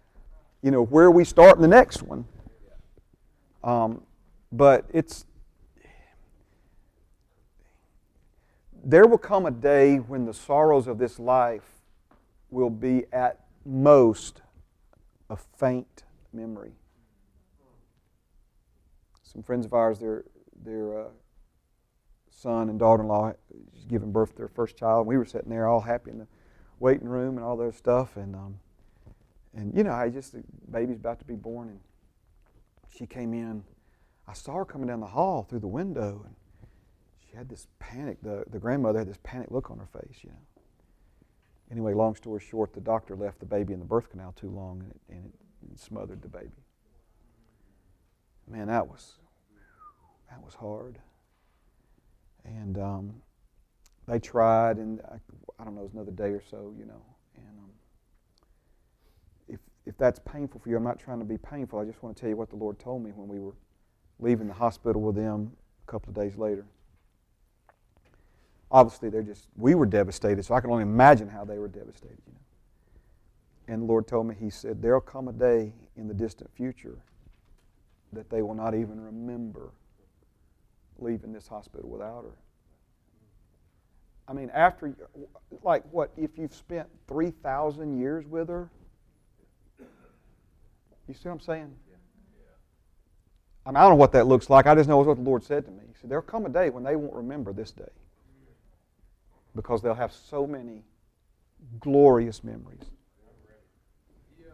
you 0.62 0.70
know, 0.70 0.82
where 0.82 1.10
we 1.10 1.22
start 1.22 1.56
in 1.56 1.60
the 1.60 1.68
next 1.68 2.02
one. 2.02 2.24
Um, 3.62 4.04
but 4.50 4.86
it's 4.90 5.26
there 8.82 9.06
will 9.06 9.18
come 9.18 9.44
a 9.44 9.50
day 9.50 9.96
when 9.96 10.24
the 10.24 10.32
sorrows 10.32 10.86
of 10.86 10.96
this 10.96 11.18
life 11.18 11.74
will 12.48 12.70
be 12.70 13.04
at 13.12 13.40
most 13.66 14.40
a 15.28 15.36
faint 15.36 16.04
memory. 16.32 16.72
Some 19.24 19.42
friends 19.42 19.66
of 19.66 19.74
ours, 19.74 19.98
their 19.98 20.24
their 20.64 21.02
uh, 21.02 21.08
son 22.30 22.70
and 22.70 22.78
daughter-in-law 22.78 23.34
giving 23.88 24.10
birth 24.10 24.30
to 24.30 24.36
their 24.38 24.48
first 24.48 24.78
child. 24.78 25.06
We 25.06 25.18
were 25.18 25.26
sitting 25.26 25.50
there 25.50 25.66
all 25.66 25.82
happy 25.82 26.12
in 26.12 26.18
the 26.20 26.26
waiting 26.80 27.08
room 27.08 27.36
and 27.36 27.44
all 27.44 27.56
that 27.56 27.74
stuff, 27.74 28.16
and 28.16 28.34
um, 28.34 28.58
and 29.54 29.74
you 29.76 29.84
know, 29.84 29.92
I 29.92 30.08
just 30.08 30.32
the 30.32 30.42
baby's 30.70 30.96
about 30.96 31.18
to 31.20 31.24
be 31.24 31.34
born, 31.34 31.68
and 31.68 31.80
she 32.96 33.06
came 33.06 33.34
in. 33.34 33.64
I 34.26 34.34
saw 34.34 34.54
her 34.54 34.64
coming 34.64 34.86
down 34.86 35.00
the 35.00 35.06
hall 35.06 35.42
through 35.48 35.60
the 35.60 35.68
window, 35.68 36.22
and 36.24 36.34
she 37.18 37.36
had 37.36 37.48
this 37.48 37.66
panic. 37.78 38.18
The 38.22 38.44
the 38.50 38.58
grandmother 38.58 39.00
had 39.00 39.08
this 39.08 39.18
panic 39.22 39.50
look 39.50 39.70
on 39.70 39.78
her 39.78 39.88
face, 40.00 40.18
you 40.22 40.30
know. 40.30 40.36
Anyway, 41.70 41.92
long 41.92 42.14
story 42.14 42.40
short, 42.40 42.72
the 42.72 42.80
doctor 42.80 43.14
left 43.14 43.40
the 43.40 43.46
baby 43.46 43.74
in 43.74 43.78
the 43.78 43.84
birth 43.84 44.10
canal 44.10 44.32
too 44.32 44.48
long, 44.48 44.80
and 44.80 44.90
it, 44.90 45.00
and 45.10 45.72
it, 45.72 45.78
smothered 45.78 46.22
the 46.22 46.28
baby. 46.28 46.64
Man, 48.46 48.68
that 48.68 48.86
was 48.86 49.18
that 50.30 50.42
was 50.42 50.54
hard. 50.54 50.98
And 52.44 52.78
um, 52.78 53.14
they 54.08 54.18
tried, 54.18 54.78
and 54.78 55.00
I, 55.02 55.16
I 55.60 55.64
don't 55.64 55.74
know, 55.74 55.82
it 55.82 55.84
was 55.84 55.92
another 55.92 56.10
day 56.10 56.30
or 56.30 56.42
so, 56.50 56.74
you 56.78 56.86
know. 56.86 57.02
And 57.36 57.58
um, 57.58 57.70
if 59.48 59.60
if 59.86 59.96
that's 59.98 60.18
painful 60.20 60.60
for 60.60 60.70
you, 60.70 60.76
I'm 60.76 60.82
not 60.82 60.98
trying 60.98 61.18
to 61.18 61.24
be 61.24 61.38
painful. 61.38 61.78
I 61.78 61.84
just 61.84 62.02
want 62.02 62.16
to 62.16 62.20
tell 62.20 62.30
you 62.30 62.36
what 62.36 62.50
the 62.50 62.56
Lord 62.56 62.78
told 62.78 63.04
me 63.04 63.10
when 63.10 63.28
we 63.28 63.38
were 63.38 63.54
leaving 64.18 64.48
the 64.48 64.54
hospital 64.54 65.02
with 65.02 65.14
them 65.14 65.52
a 65.86 65.90
couple 65.90 66.08
of 66.08 66.16
days 66.16 66.36
later. 66.36 66.66
Obviously, 68.70 69.10
they're 69.10 69.22
just 69.22 69.46
we 69.56 69.74
were 69.74 69.86
devastated, 69.86 70.44
so 70.44 70.54
I 70.54 70.60
can 70.60 70.70
only 70.70 70.82
imagine 70.82 71.28
how 71.28 71.44
they 71.44 71.58
were 71.58 71.68
devastated, 71.68 72.18
you 72.26 72.32
know. 72.32 73.74
And 73.74 73.82
the 73.82 73.86
Lord 73.86 74.06
told 74.06 74.26
me, 74.26 74.34
He 74.38 74.48
said, 74.48 74.80
There'll 74.80 75.00
come 75.00 75.28
a 75.28 75.32
day 75.32 75.74
in 75.96 76.08
the 76.08 76.14
distant 76.14 76.50
future 76.54 76.98
that 78.12 78.30
they 78.30 78.40
will 78.40 78.54
not 78.54 78.74
even 78.74 78.98
remember 78.98 79.72
leaving 80.98 81.32
this 81.32 81.46
hospital 81.46 81.88
without 81.88 82.24
her. 82.24 82.36
I 84.28 84.32
mean, 84.34 84.50
after, 84.52 84.94
like, 85.62 85.82
what, 85.90 86.12
if 86.16 86.36
you've 86.36 86.54
spent 86.54 86.86
3,000 87.08 87.98
years 87.98 88.26
with 88.26 88.48
her? 88.48 88.70
You 91.08 91.14
see 91.14 91.20
what 91.24 91.32
I'm 91.32 91.40
saying? 91.40 91.74
I, 93.64 93.70
mean, 93.70 93.76
I 93.76 93.80
don't 93.80 93.90
know 93.90 93.96
what 93.96 94.12
that 94.12 94.26
looks 94.26 94.50
like. 94.50 94.66
I 94.66 94.74
just 94.74 94.88
know 94.88 94.98
what 94.98 95.16
the 95.16 95.22
Lord 95.22 95.42
said 95.42 95.64
to 95.64 95.70
me. 95.70 95.80
He 95.88 95.94
said, 96.00 96.10
There'll 96.10 96.22
come 96.22 96.46
a 96.46 96.50
day 96.50 96.70
when 96.70 96.84
they 96.84 96.96
won't 96.96 97.14
remember 97.14 97.52
this 97.52 97.70
day 97.70 97.88
because 99.54 99.82
they'll 99.82 99.94
have 99.94 100.12
so 100.12 100.46
many 100.46 100.84
glorious 101.80 102.44
memories. 102.44 102.84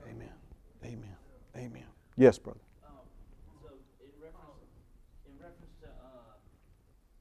Amen. 0.09 0.29
Amen. 0.85 1.17
Amen. 1.57 1.85
Yes, 2.17 2.39
brother. 2.39 2.61
Um, 2.87 2.97
so 3.63 3.69
in 4.01 4.11
reference, 4.23 4.65
in 5.27 5.35
reference 5.39 5.75
to 5.83 5.89
uh, 5.93 6.39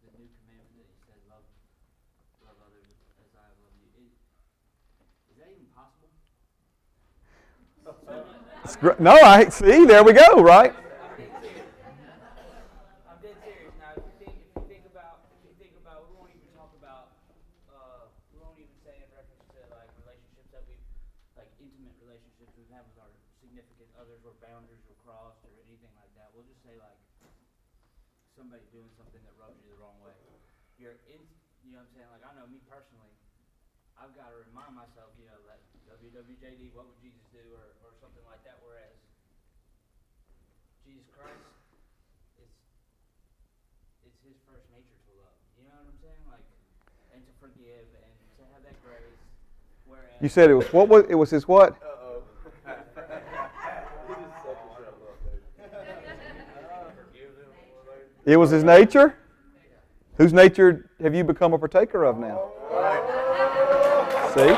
the 0.05 0.17
new 0.17 0.29
commandment 0.41 0.73
that 0.77 0.87
he 0.87 0.97
said, 1.05 1.19
love, 1.29 1.43
love 2.45 2.57
others 2.63 2.89
as 3.19 3.29
I 3.35 3.43
have 3.51 3.57
loved 3.61 3.77
you. 3.83 3.89
Is, 4.01 4.13
is 5.29 5.35
that 5.41 5.49
even 5.51 5.67
possible? 5.75 6.09
It's 7.83 8.01
gr- 8.07 8.52
No, 8.99 9.11
I 9.11 9.49
see. 9.49 9.85
There 9.85 10.03
we 10.03 10.13
go. 10.13 10.41
Right. 10.41 10.73
I'm 10.73 10.83
forgive 47.43 47.83
and 47.99 48.39
to 48.39 48.43
have 48.53 48.63
that 48.63 48.83
grace. 48.83 49.19
Whereas 49.85 50.05
You 50.21 50.29
said 50.29 50.49
it 50.49 50.53
was 50.55 50.71
what 50.71 50.87
was 50.87 51.03
it 51.09 51.15
was 51.15 51.29
his 51.29 51.47
what? 51.47 51.73
Uh 51.73 51.75
oh. 51.85 52.23
you 52.67 52.71
just 52.71 54.43
set 54.43 54.55
yourself 54.63 54.95
up, 55.03 55.19
dude. 55.23 55.67
Forgive 56.95 57.35
them, 57.35 57.51
Lord. 57.85 57.99
It 58.25 58.37
was 58.37 58.49
his 58.51 58.63
nature. 58.63 59.17
Whose 60.17 60.31
nature 60.31 60.89
have 61.01 61.13
you 61.13 61.23
become 61.23 61.53
a 61.53 61.57
partaker 61.57 62.03
of 62.05 62.17
now? 62.17 62.51
See? 64.33 64.49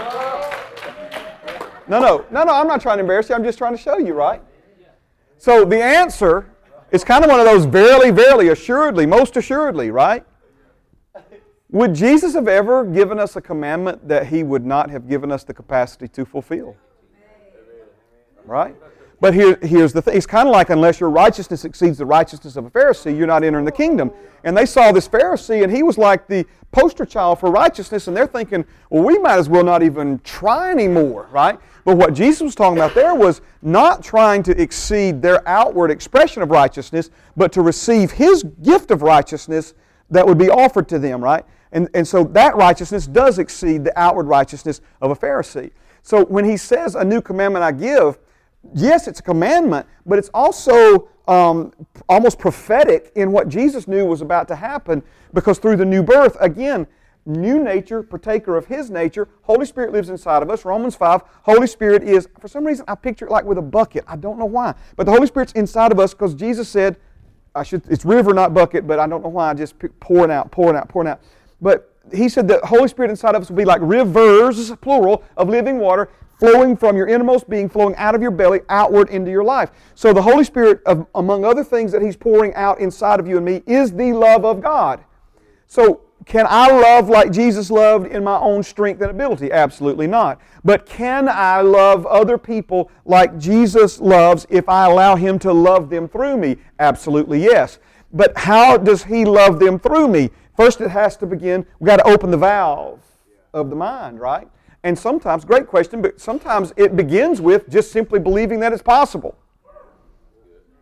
No, 1.88 2.00
no, 2.00 2.26
no, 2.32 2.44
no, 2.44 2.54
I'm 2.54 2.68
not 2.68 2.82
trying 2.82 2.98
to 2.98 3.02
embarrass 3.02 3.30
you. 3.30 3.36
I'm 3.36 3.44
just 3.44 3.58
trying 3.58 3.76
to 3.76 3.82
show 3.82 3.98
you, 3.98 4.14
right? 4.14 4.42
So 5.38 5.66
the 5.66 5.82
answer 5.82 6.50
is 6.92 7.04
kind 7.04 7.24
of 7.24 7.30
one 7.30 7.40
of 7.40 7.46
those 7.46 7.66
verily, 7.66 8.12
verily, 8.12 8.50
assuredly, 8.50 9.06
most 9.06 9.38
assuredly, 9.38 9.92
right? 9.92 10.26
Would 11.72 11.96
Jesus 11.96 12.34
have 12.36 12.48
ever 12.48 12.86
given 12.86 13.20
us 13.20 13.36
a 13.36 13.42
commandment 13.42 14.08
that 14.08 14.28
he 14.28 14.44
would 14.44 14.66
not 14.66 14.90
have 14.90 15.10
given 15.10 15.32
us 15.32 15.44
the 15.44 15.54
capacity 15.54 16.08
to 16.10 16.26
fulfill? 16.26 16.76
Right? 18.46 18.76
But 19.20 19.34
here, 19.34 19.58
here's 19.62 19.94
the 19.94 20.02
thing. 20.02 20.16
It's 20.16 20.28
kind 20.28 20.48
of 20.48 20.52
like 20.52 20.70
unless 20.70 21.00
your 21.00 21.10
righteousness 21.10 21.66
exceeds 21.66 21.98
the 21.98 22.06
righteousness 22.06 22.58
of 22.58 22.66
a 22.66 22.70
Pharisee, 22.70 23.18
you're 23.18 23.28
not 23.28 23.44
entering 23.44 23.66
the 23.66 23.72
kingdom. 23.72 24.12
And 24.44 24.56
they 24.56 24.66
saw 24.66 24.92
this 24.92 25.08
Pharisee, 25.08 25.64
and 25.64 25.76
he 25.76 25.82
was 25.84 25.98
like 25.98 26.28
the 26.28 26.46
poster 26.72 27.06
child 27.06 27.40
for 27.40 27.50
righteousness, 27.50 28.08
and 28.08 28.16
they're 28.16 28.28
thinking, 28.28 28.66
well, 28.90 29.04
we 29.04 29.18
might 29.18 29.38
as 29.38 29.50
well 29.50 29.64
not 29.64 29.82
even 29.82 30.20
try 30.20 30.70
anymore, 30.70 31.28
right? 31.32 31.58
But 31.86 31.98
what 31.98 32.14
Jesus 32.14 32.42
was 32.42 32.56
talking 32.56 32.78
about 32.78 32.94
there 32.94 33.16
was 33.16 33.42
not 33.62 34.04
trying 34.04 34.44
to 34.44 34.62
exceed 34.62 35.22
their 35.22 35.48
outward 35.48 35.92
expression 35.92 36.44
of 36.44 36.52
righteousness, 36.52 37.10
but 37.36 37.52
to 37.54 37.62
receive 37.62 38.12
his 38.12 38.44
gift 38.62 38.92
of 38.92 39.02
righteousness 39.02 39.74
that 40.10 40.28
would 40.28 40.38
be 40.38 40.50
offered 40.50 40.88
to 40.90 41.00
them, 41.00 41.24
right? 41.24 41.46
And, 41.76 41.90
and 41.94 42.08
so 42.08 42.24
that 42.24 42.56
righteousness 42.56 43.06
does 43.06 43.38
exceed 43.38 43.84
the 43.84 43.98
outward 44.00 44.28
righteousness 44.28 44.80
of 45.02 45.12
a 45.12 45.16
Pharisee. 45.16 45.72
So 46.04 46.24
when 46.24 46.46
he 46.46 46.56
says, 46.56 46.96
A 46.96 47.04
new 47.04 47.22
commandment 47.22 47.64
I 47.64 47.74
give, 47.74 48.18
yes, 48.74 49.10
it's 49.10 49.20
a 49.20 49.24
commandment, 49.24 49.86
but 50.06 50.18
it's 50.18 50.30
also 50.34 51.10
um, 51.28 51.74
almost 52.08 52.40
prophetic 52.40 53.12
in 53.16 53.34
what 53.34 53.50
Jesus 53.50 53.90
knew 53.90 54.06
was 54.06 54.22
about 54.22 54.48
to 54.48 54.56
happen 54.56 55.04
because 55.34 55.60
through 55.60 55.76
the 55.76 55.86
new 55.86 56.02
birth, 56.02 56.38
again, 56.40 56.88
new 57.26 57.62
nature, 57.62 58.02
partaker 58.04 58.56
of 58.56 58.68
His 58.68 58.90
nature, 58.90 59.28
Holy 59.42 59.66
Spirit 59.66 59.92
lives 59.92 60.10
inside 60.10 60.44
of 60.44 60.50
us. 60.50 60.64
Romans 60.64 60.96
5, 60.96 61.24
Holy 61.44 61.68
Spirit 61.68 62.04
is, 62.04 62.30
for 62.40 62.48
some 62.48 62.66
reason, 62.66 62.86
I 62.88 62.96
picture 62.96 63.26
it 63.26 63.32
like 63.32 63.44
with 63.44 63.58
a 63.58 63.62
bucket. 63.62 64.06
I 64.08 64.16
don't 64.16 64.40
know 64.40 64.46
why. 64.46 64.76
But 64.96 65.08
the 65.08 65.12
Holy 65.12 65.28
Spirit's 65.28 65.52
inside 65.54 65.92
of 65.92 66.00
us 66.00 66.14
because 66.14 66.36
Jesus 66.36 66.70
said, 66.70 66.96
I 67.54 67.64
should, 67.64 67.84
it's 67.90 68.06
river, 68.06 68.34
not 68.34 68.54
bucket, 68.54 68.88
but 68.88 68.98
I 68.98 69.08
don't 69.08 69.24
know 69.24 69.30
why 69.30 69.50
I 69.50 69.54
just 69.54 69.76
pouring 70.00 70.32
out, 70.32 70.52
pouring 70.52 70.78
out, 70.78 70.88
pouring 70.88 71.10
out. 71.10 71.22
But 71.66 71.92
he 72.14 72.30
said 72.30 72.48
that 72.50 72.64
Holy 72.64 72.88
Spirit 72.88 73.10
inside 73.10 73.34
of 73.34 73.42
us 73.42 73.50
will 73.50 73.58
be 73.58 73.66
like 73.66 73.82
rivers, 73.82 74.72
plural, 74.82 75.24
of 75.36 75.50
living 75.50 75.80
water 75.80 76.10
flowing 76.38 76.78
from 76.78 76.96
your 76.96 77.08
innermost 77.08 77.50
being, 77.50 77.68
flowing 77.68 77.96
out 77.96 78.14
of 78.14 78.22
your 78.22 78.30
belly, 78.30 78.60
outward 78.70 79.10
into 79.10 79.32
your 79.32 79.44
life. 79.44 79.72
So 79.96 80.14
the 80.14 80.22
Holy 80.22 80.44
Spirit, 80.44 80.82
of, 80.86 81.08
among 81.16 81.44
other 81.44 81.64
things 81.64 81.92
that 81.92 82.04
He's 82.04 82.16
pouring 82.18 82.54
out 82.54 82.80
inside 82.80 83.20
of 83.20 83.28
you 83.28 83.38
and 83.38 83.46
me, 83.46 83.64
is 83.66 83.92
the 83.94 84.14
love 84.14 84.46
of 84.46 84.62
God. 84.62 85.04
So 85.66 86.02
can 86.26 86.46
I 86.48 86.70
love 86.70 87.10
like 87.10 87.32
Jesus 87.32 87.72
loved 87.72 88.12
in 88.12 88.24
my 88.24 88.38
own 88.38 88.62
strength 88.62 89.02
and 89.02 89.10
ability? 89.10 89.52
Absolutely 89.52 90.06
not. 90.06 90.40
But 90.64 90.86
can 90.86 91.28
I 91.28 91.62
love 91.62 92.06
other 92.06 92.38
people 92.38 92.92
like 93.06 93.40
Jesus 93.40 94.00
loves 94.00 94.46
if 94.50 94.70
I 94.70 94.86
allow 94.86 95.16
Him 95.16 95.40
to 95.40 95.52
love 95.52 95.90
them 95.90 96.08
through 96.08 96.38
me? 96.38 96.58
Absolutely 96.80 97.42
yes. 97.42 97.80
But 98.14 98.38
how 98.38 98.78
does 98.78 99.06
He 99.06 99.26
love 99.26 99.60
them 99.60 99.80
through 99.80 100.10
me? 100.10 100.30
First, 100.56 100.82
it 100.82 100.90
has 100.90 101.18
to 101.18 101.26
begin, 101.26 101.66
we've 101.80 101.88
got 101.88 101.98
to 101.98 102.08
open 102.08 102.32
the 102.32 102.38
valve 102.38 103.00
of 103.54 103.70
the 103.70 103.76
mind, 103.76 104.20
right? 104.20 104.48
And 104.84 104.98
sometimes, 104.98 105.44
great 105.44 105.68
question, 105.68 106.02
but 106.02 106.22
sometimes 106.22 106.74
it 106.78 106.96
begins 106.96 107.42
with 107.42 107.70
just 107.70 107.92
simply 107.92 108.20
believing 108.20 108.60
that 108.60 108.72
it's 108.72 108.84
possible. 108.84 109.36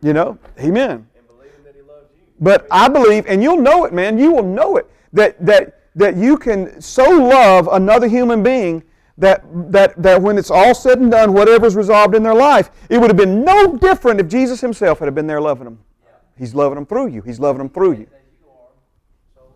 You 0.01 0.13
know? 0.13 0.37
Amen. 0.59 1.07
But 2.39 2.67
I 2.69 2.89
believe, 2.89 3.25
and 3.27 3.41
you'll 3.41 3.61
know 3.61 3.85
it, 3.85 3.93
man, 3.93 4.17
you 4.17 4.33
will 4.33 4.43
know 4.43 4.75
it, 4.75 4.89
that, 5.13 5.43
that, 5.45 5.79
that 5.95 6.17
you 6.17 6.37
can 6.37 6.81
so 6.81 7.09
love 7.09 7.69
another 7.71 8.07
human 8.07 8.43
being 8.43 8.83
that, 9.17 9.43
that, 9.71 10.01
that 10.01 10.21
when 10.21 10.37
it's 10.37 10.51
all 10.51 10.73
said 10.73 10.99
and 10.99 11.11
done, 11.11 11.33
whatever's 11.33 11.75
resolved 11.75 12.15
in 12.15 12.23
their 12.23 12.33
life, 12.33 12.71
it 12.89 12.97
would 12.97 13.09
have 13.09 13.17
been 13.17 13.45
no 13.45 13.77
different 13.77 14.19
if 14.19 14.27
Jesus 14.27 14.59
himself 14.59 14.99
had 14.99 15.13
been 15.15 15.27
there 15.27 15.39
loving 15.39 15.65
them. 15.65 15.79
He's 16.37 16.53
loving 16.53 16.75
them 16.75 16.85
through 16.85 17.07
you. 17.07 17.21
He's 17.21 17.39
loving 17.39 17.59
them 17.59 17.69
through 17.69 17.93
you. 17.93 18.07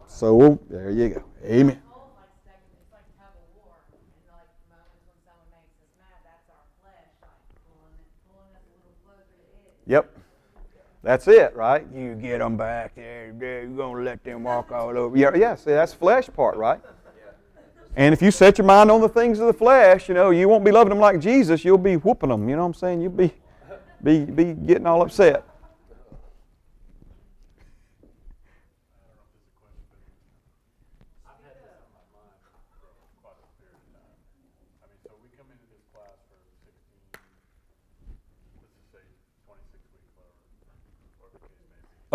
So 0.07 0.59
there 0.69 0.89
you 0.89 1.09
go. 1.09 1.23
Amen. 1.45 1.81
Yep. 9.87 10.17
That's 11.03 11.27
it, 11.29 11.55
right? 11.55 11.85
You 11.95 12.15
get 12.15 12.39
them 12.39 12.57
back 12.57 12.95
there. 12.95 13.27
You're 13.27 13.67
going 13.67 13.95
to 13.95 14.01
let 14.03 14.23
them 14.23 14.43
walk 14.43 14.71
all 14.71 14.89
over. 14.97 15.15
Yeah, 15.15 15.31
yeah, 15.35 15.55
see, 15.55 15.71
that's 15.71 15.93
flesh 15.93 16.27
part, 16.35 16.57
right? 16.57 16.81
And 17.95 18.13
if 18.13 18.21
you 18.21 18.29
set 18.29 18.57
your 18.57 18.67
mind 18.67 18.91
on 18.91 19.01
the 19.01 19.09
things 19.09 19.39
of 19.39 19.47
the 19.47 19.53
flesh, 19.53 20.09
you 20.09 20.13
know, 20.13 20.29
you 20.29 20.49
won't 20.49 20.65
be 20.65 20.71
loving 20.71 20.89
them 20.89 20.99
like 20.99 21.19
Jesus. 21.19 21.63
You'll 21.63 21.77
be 21.77 21.95
whooping 21.95 22.29
them. 22.29 22.47
You 22.49 22.55
know 22.55 22.63
what 22.63 22.67
I'm 22.67 22.73
saying? 22.73 23.01
You'll 23.01 23.11
be, 23.11 23.33
be, 24.03 24.25
be 24.25 24.53
getting 24.53 24.85
all 24.85 25.01
upset. 25.01 25.46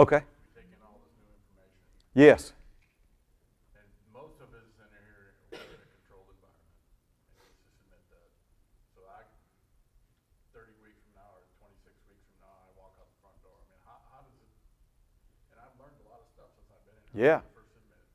Okay. 0.03 0.19
taking 0.51 0.83
all 0.83 0.99
this 1.07 1.15
new 1.23 1.31
information, 1.31 1.79
Yes. 2.11 2.51
and 3.79 3.87
most 4.11 4.35
of 4.43 4.51
is 4.51 4.75
in 4.83 4.91
here 5.07 5.39
in 5.55 5.79
a 5.79 5.87
controlled 5.95 6.27
environment. 6.27 6.75
And 7.31 7.39
let's 7.39 7.55
just 7.63 7.71
admit 7.87 8.03
that. 8.11 8.27
So 8.99 9.07
I, 9.07 9.23
thirty 10.51 10.75
weeks 10.83 10.99
from 11.07 11.15
now 11.23 11.31
or 11.39 11.47
twenty-six 11.63 11.95
weeks 12.11 12.27
from 12.35 12.43
now, 12.43 12.67
I 12.67 12.75
walk 12.75 12.99
out 12.99 13.07
the 13.15 13.19
front 13.23 13.39
door. 13.47 13.55
I 13.55 13.67
mean, 13.71 13.79
how, 13.87 14.03
how 14.11 14.27
does 14.27 14.35
it? 14.43 14.51
And 15.55 15.63
I've 15.63 15.79
learned 15.79 15.95
a 16.03 16.07
lot 16.11 16.19
of 16.19 16.27
stuff 16.35 16.51
since 16.59 16.67
I've 16.75 16.83
been 16.83 16.99
in. 16.99 17.07
here, 17.15 17.23
Yeah. 17.23 17.39
when 17.39 17.47
I 17.47 17.63
First 17.63 17.71
admitted. 17.79 18.11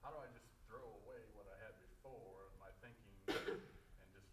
How 0.00 0.16
do 0.16 0.24
I 0.24 0.32
just 0.32 0.48
throw 0.64 0.88
away 1.04 1.20
what 1.36 1.52
I 1.52 1.56
had 1.60 1.76
before, 1.84 2.56
my 2.56 2.72
thinking, 2.80 3.12
and 3.28 4.08
just, 4.16 4.32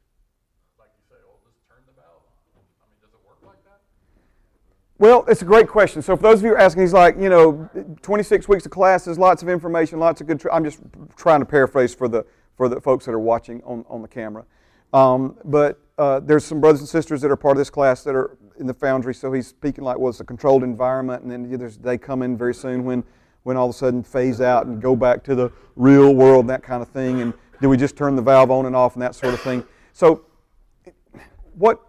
like 0.80 0.96
you 0.96 1.04
say, 1.12 1.20
oh, 1.28 1.36
just 1.44 1.60
turn 1.68 1.84
the 1.84 2.00
valve 2.00 2.24
on? 2.32 2.64
I 2.80 2.88
mean, 2.88 2.96
does 3.04 3.12
it 3.12 3.20
work 3.28 3.44
like 3.44 3.60
that? 3.68 3.84
Well, 4.98 5.26
it's 5.28 5.42
a 5.42 5.46
great 5.46 5.68
question. 5.68 6.02
So, 6.02 6.16
for 6.16 6.24
those 6.24 6.40
of 6.40 6.46
you 6.46 6.56
asking, 6.56 6.84
he's 6.84 6.94
like, 6.94 7.18
you 7.20 7.28
know, 7.28 7.70
26 8.02 8.48
weeks 8.48 8.66
of 8.66 8.72
classes, 8.72 9.20
lots 9.20 9.44
of 9.44 9.50
information, 9.50 10.00
lots 10.00 10.22
of 10.22 10.28
good. 10.28 10.40
Tr- 10.40 10.52
I'm 10.52 10.64
just 10.64 10.80
trying 11.18 11.42
to 11.42 11.46
paraphrase 11.46 11.94
for 11.94 12.08
the 12.08 12.26
for 12.56 12.70
the 12.70 12.80
folks 12.80 13.06
that 13.06 13.12
are 13.12 13.20
watching 13.20 13.62
on, 13.64 13.84
on 13.90 14.02
the 14.02 14.08
camera. 14.08 14.46
Um, 14.94 15.36
but 15.44 15.82
uh, 15.98 16.22
there's 16.22 16.46
some 16.46 16.62
brothers 16.62 16.80
and 16.80 16.88
sisters 16.88 17.20
that 17.22 17.30
are 17.30 17.36
part 17.36 17.52
of 17.52 17.58
this 17.58 17.70
class 17.70 18.04
that 18.04 18.16
are 18.16 18.38
in 18.58 18.68
the 18.68 18.74
foundry. 18.74 19.14
So 19.14 19.34
he's 19.34 19.48
speaking 19.48 19.84
like, 19.84 19.98
well, 19.98 20.10
it's 20.10 20.22
a 20.22 20.24
controlled 20.24 20.64
environment, 20.64 21.24
and 21.24 21.32
then 21.32 21.78
they 21.82 21.98
come 21.98 22.22
in 22.22 22.38
very 22.38 22.54
soon 22.54 22.86
when 22.86 23.04
when 23.44 23.58
all 23.58 23.70
of 23.70 23.76
a 23.76 23.78
sudden 23.78 24.02
phase 24.02 24.40
out 24.40 24.66
and 24.66 24.82
go 24.82 24.96
back 24.96 25.24
to 25.26 25.36
the 25.36 25.52
real 25.76 26.16
world 26.16 26.42
and 26.42 26.50
that 26.50 26.64
kind 26.64 26.82
of 26.82 26.88
thing. 26.88 27.22
And 27.22 27.34
do 27.62 27.68
we 27.68 27.76
just 27.76 27.98
turn 27.98 28.16
the 28.16 28.22
valve 28.22 28.50
on 28.50 28.66
and 28.66 28.76
off 28.76 28.94
and 28.94 29.02
that 29.02 29.14
sort 29.14 29.34
of 29.34 29.42
thing? 29.42 29.66
So, 29.92 30.26
what 31.54 31.85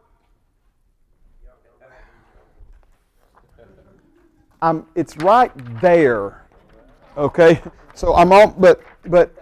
I'm, 4.62 4.86
it's 4.94 5.16
right 5.18 5.52
there. 5.80 6.46
Okay? 7.16 7.62
So 7.94 8.14
I'm 8.14 8.32
on, 8.32 8.54
but, 8.58 8.82
but 9.06 9.34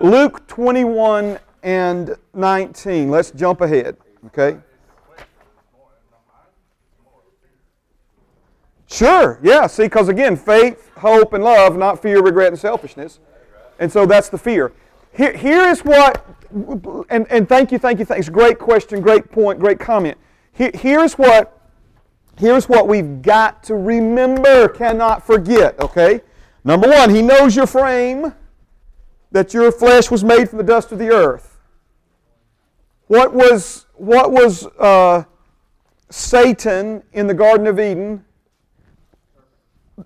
Luke 0.00 0.46
21 0.46 1.38
and 1.62 2.16
19. 2.34 3.10
Let's 3.10 3.30
jump 3.30 3.60
ahead. 3.60 3.96
Okay? 4.26 4.58
Sure, 8.86 9.40
yeah. 9.42 9.66
See, 9.66 9.84
because 9.84 10.08
again, 10.08 10.36
faith, 10.36 10.90
hope, 10.96 11.32
and 11.32 11.42
love, 11.42 11.76
not 11.76 12.00
fear, 12.00 12.22
regret, 12.22 12.48
and 12.48 12.58
selfishness. 12.58 13.18
And 13.80 13.90
so 13.90 14.06
that's 14.06 14.28
the 14.28 14.38
fear. 14.38 14.72
Here, 15.12 15.36
here 15.36 15.68
is 15.68 15.80
what, 15.80 16.24
and, 17.10 17.26
and 17.30 17.48
thank 17.48 17.72
you, 17.72 17.78
thank 17.78 17.98
you, 17.98 18.04
thanks. 18.04 18.28
Great 18.28 18.58
question, 18.58 19.00
great 19.00 19.30
point, 19.32 19.58
great 19.58 19.80
comment. 19.80 20.16
Here, 20.52 20.70
here's 20.74 21.14
what 21.14 21.53
here's 22.38 22.68
what 22.68 22.88
we've 22.88 23.22
got 23.22 23.62
to 23.64 23.76
remember, 23.76 24.68
cannot 24.68 25.26
forget, 25.26 25.78
okay? 25.80 26.20
Number 26.64 26.88
one, 26.88 27.10
he 27.10 27.22
knows 27.22 27.54
your 27.54 27.66
frame, 27.66 28.34
that 29.30 29.52
your 29.52 29.70
flesh 29.72 30.10
was 30.10 30.24
made 30.24 30.48
from 30.48 30.58
the 30.58 30.64
dust 30.64 30.92
of 30.92 30.98
the 30.98 31.10
earth. 31.10 31.58
What 33.06 33.34
was, 33.34 33.86
what 33.94 34.32
was 34.32 34.66
uh, 34.78 35.24
Satan 36.10 37.02
in 37.12 37.26
the 37.26 37.34
Garden 37.34 37.66
of 37.66 37.78
Eden? 37.78 38.24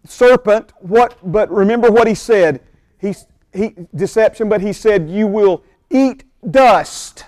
Serpent, 0.04 0.72
what, 0.80 1.16
but 1.22 1.50
remember 1.50 1.90
what 1.90 2.06
he 2.06 2.14
said. 2.14 2.60
He, 2.98 3.14
he, 3.52 3.74
deception, 3.94 4.48
but 4.48 4.60
he 4.60 4.72
said, 4.72 5.08
You 5.08 5.26
will 5.26 5.62
eat 5.90 6.24
dust. 6.50 7.24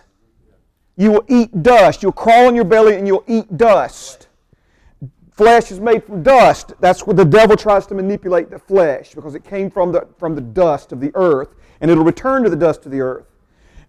You 0.96 1.12
will 1.12 1.24
eat 1.28 1.62
dust. 1.62 2.02
You'll 2.02 2.12
crawl 2.12 2.48
on 2.48 2.54
your 2.54 2.64
belly 2.64 2.96
and 2.96 3.06
you'll 3.06 3.24
eat 3.26 3.56
dust 3.56 4.28
flesh 5.40 5.72
is 5.72 5.80
made 5.80 6.04
from 6.04 6.22
dust. 6.22 6.74
That's 6.80 7.06
what 7.06 7.16
the 7.16 7.24
devil 7.24 7.56
tries 7.56 7.86
to 7.86 7.94
manipulate 7.94 8.50
the 8.50 8.58
flesh 8.58 9.14
because 9.14 9.34
it 9.34 9.42
came 9.42 9.70
from 9.70 9.90
the, 9.90 10.06
from 10.18 10.34
the 10.34 10.42
dust 10.42 10.92
of 10.92 11.00
the 11.00 11.10
earth 11.14 11.54
and 11.80 11.90
it'll 11.90 12.04
return 12.04 12.42
to 12.42 12.50
the 12.50 12.56
dust 12.56 12.84
of 12.84 12.92
the 12.92 13.00
earth. 13.00 13.24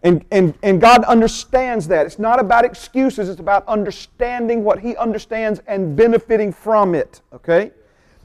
And, 0.01 0.23
and, 0.31 0.53
and 0.63 0.79
God 0.79 1.03
understands 1.03 1.89
that. 1.89 2.05
It's 2.05 2.17
not 2.17 2.39
about 2.39 2.63
excuses, 2.63 3.27
it's 3.27 3.41
about 3.41 3.67
understanding 3.67 4.63
what 4.63 4.79
He 4.79 4.95
understands 4.95 5.61
and 5.67 5.93
benefiting 5.93 6.53
from 6.53 6.95
it. 6.95 7.19
Okay? 7.33 7.71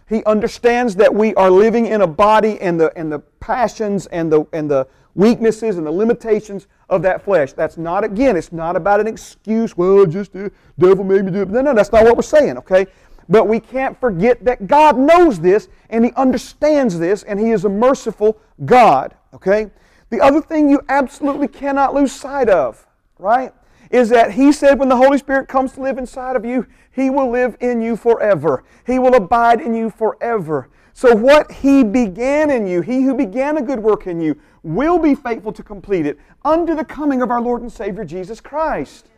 He 0.08 0.22
understands 0.22 0.94
that 0.94 1.12
we 1.12 1.34
are 1.34 1.50
living 1.50 1.86
in 1.86 2.02
a 2.02 2.06
body 2.06 2.60
and 2.60 2.78
the, 2.78 2.96
and 2.96 3.10
the 3.10 3.18
passions 3.40 4.06
and 4.06 4.32
the, 4.32 4.46
and 4.52 4.70
the 4.70 4.86
weaknesses 5.16 5.78
and 5.78 5.86
the 5.86 5.90
limitations 5.90 6.68
of 6.88 7.02
that 7.02 7.24
flesh. 7.24 7.52
That's 7.54 7.76
not, 7.76 8.04
again, 8.04 8.36
it's 8.36 8.52
not 8.52 8.76
about 8.76 9.00
an 9.00 9.08
excuse. 9.08 9.76
Well, 9.76 10.06
just 10.06 10.32
the 10.32 10.52
devil 10.78 11.02
made 11.02 11.24
me 11.24 11.32
do 11.32 11.42
it. 11.42 11.48
No, 11.48 11.62
no, 11.62 11.74
that's 11.74 11.90
not 11.90 12.04
what 12.04 12.16
we're 12.16 12.22
saying, 12.22 12.58
okay? 12.58 12.86
But 13.28 13.48
we 13.48 13.60
can't 13.60 13.98
forget 13.98 14.44
that 14.44 14.66
God 14.66 14.98
knows 14.98 15.40
this 15.40 15.68
and 15.90 16.04
He 16.04 16.12
understands 16.12 16.98
this 16.98 17.22
and 17.22 17.40
He 17.40 17.50
is 17.50 17.64
a 17.64 17.68
merciful 17.68 18.38
God, 18.64 19.14
okay? 19.34 19.70
The 20.10 20.20
other 20.20 20.40
thing 20.40 20.70
you 20.70 20.80
absolutely 20.88 21.48
cannot 21.48 21.94
lose 21.94 22.12
sight 22.12 22.48
of, 22.48 22.86
right, 23.18 23.52
is 23.90 24.08
that 24.10 24.32
He 24.32 24.52
said 24.52 24.78
when 24.78 24.88
the 24.88 24.96
Holy 24.96 25.18
Spirit 25.18 25.48
comes 25.48 25.72
to 25.72 25.82
live 25.82 25.98
inside 25.98 26.36
of 26.36 26.44
you, 26.44 26.66
He 26.92 27.10
will 27.10 27.30
live 27.30 27.56
in 27.60 27.82
you 27.82 27.96
forever. 27.96 28.64
He 28.86 28.98
will 28.98 29.14
abide 29.14 29.60
in 29.60 29.74
you 29.74 29.90
forever. 29.90 30.68
So, 30.92 31.14
what 31.14 31.50
He 31.50 31.84
began 31.84 32.50
in 32.50 32.66
you, 32.66 32.80
He 32.80 33.02
who 33.02 33.14
began 33.14 33.58
a 33.58 33.62
good 33.62 33.80
work 33.80 34.06
in 34.06 34.20
you, 34.20 34.40
will 34.62 34.98
be 34.98 35.14
faithful 35.14 35.52
to 35.52 35.62
complete 35.62 36.06
it 36.06 36.18
under 36.44 36.74
the 36.74 36.84
coming 36.84 37.20
of 37.22 37.30
our 37.30 37.40
Lord 37.40 37.62
and 37.62 37.70
Savior 37.70 38.04
Jesus 38.04 38.40
Christ. 38.40 39.08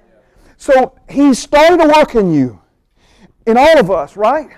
So, 0.56 0.98
He 1.08 1.34
started 1.34 1.80
a 1.80 1.88
work 1.88 2.14
in 2.14 2.32
you, 2.32 2.60
in 3.48 3.56
all 3.56 3.78
of 3.78 3.90
us, 3.90 4.16
right? 4.16 4.50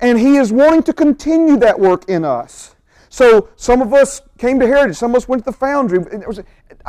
And 0.00 0.20
He 0.20 0.36
is 0.36 0.52
wanting 0.52 0.82
to 0.84 0.92
continue 0.92 1.56
that 1.56 1.80
work 1.80 2.08
in 2.08 2.24
us. 2.24 2.76
So 3.08 3.48
some 3.56 3.80
of 3.80 3.94
us 3.94 4.20
came 4.36 4.60
to 4.60 4.66
Heritage, 4.66 4.96
some 4.96 5.12
of 5.12 5.16
us 5.16 5.26
went 5.26 5.44
to 5.44 5.50
the 5.50 5.56
Foundry. 5.56 5.98
Was, 5.98 6.42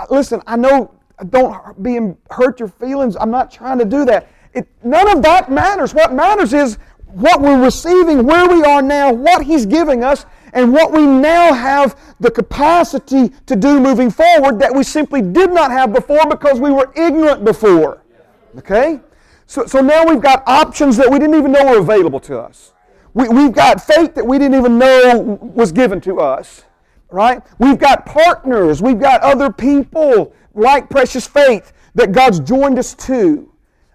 listen, 0.09 0.41
I 0.45 0.57
know, 0.57 0.93
don't 1.29 1.81
be 1.81 1.99
hurt 2.29 2.59
your 2.59 2.67
feelings. 2.67 3.15
I'm 3.15 3.31
not 3.31 3.49
trying 3.49 3.79
to 3.79 3.85
do 3.85 4.03
that. 4.05 4.27
It, 4.53 4.67
none 4.83 5.09
of 5.09 5.23
that 5.23 5.49
matters. 5.49 5.93
What 5.93 6.13
matters 6.13 6.53
is 6.53 6.77
what 7.07 7.41
we're 7.41 7.63
receiving, 7.63 8.25
where 8.25 8.47
we 8.49 8.63
are 8.63 8.81
now, 8.81 9.13
what 9.13 9.43
He's 9.43 9.65
giving 9.65 10.03
us, 10.03 10.25
and 10.51 10.73
what 10.73 10.91
we 10.91 11.05
now 11.05 11.53
have 11.53 11.97
the 12.19 12.29
capacity 12.29 13.29
to 13.45 13.55
do 13.55 13.79
moving 13.79 14.11
forward 14.11 14.59
that 14.59 14.75
we 14.75 14.83
simply 14.83 15.21
did 15.21 15.51
not 15.51 15.71
have 15.71 15.93
before 15.93 16.25
because 16.27 16.59
we 16.59 16.71
were 16.71 16.91
ignorant 16.95 17.45
before. 17.45 18.03
Okay? 18.57 18.99
So, 19.47 19.65
so 19.65 19.81
now 19.81 20.05
we've 20.05 20.21
got 20.21 20.43
options 20.45 20.97
that 20.97 21.09
we 21.09 21.17
didn't 21.19 21.35
even 21.35 21.53
know 21.53 21.65
were 21.65 21.79
available 21.79 22.19
to 22.21 22.37
us. 22.37 22.73
We, 23.13 23.29
we've 23.29 23.53
got 23.53 23.81
faith 23.81 24.13
that 24.15 24.27
we 24.27 24.37
didn't 24.37 24.59
even 24.59 24.77
know 24.77 25.39
was 25.41 25.71
given 25.71 26.01
to 26.01 26.19
us, 26.19 26.65
right? 27.09 27.41
We've 27.57 27.79
got 27.79 28.05
partners. 28.05 28.81
We've 28.81 28.99
got 28.99 29.21
other 29.21 29.51
people 29.51 30.33
like 30.53 30.89
precious 30.89 31.25
faith 31.25 31.71
that 31.95 32.11
God's 32.11 32.41
joined 32.41 32.77
us 32.77 32.93
to. 32.95 33.51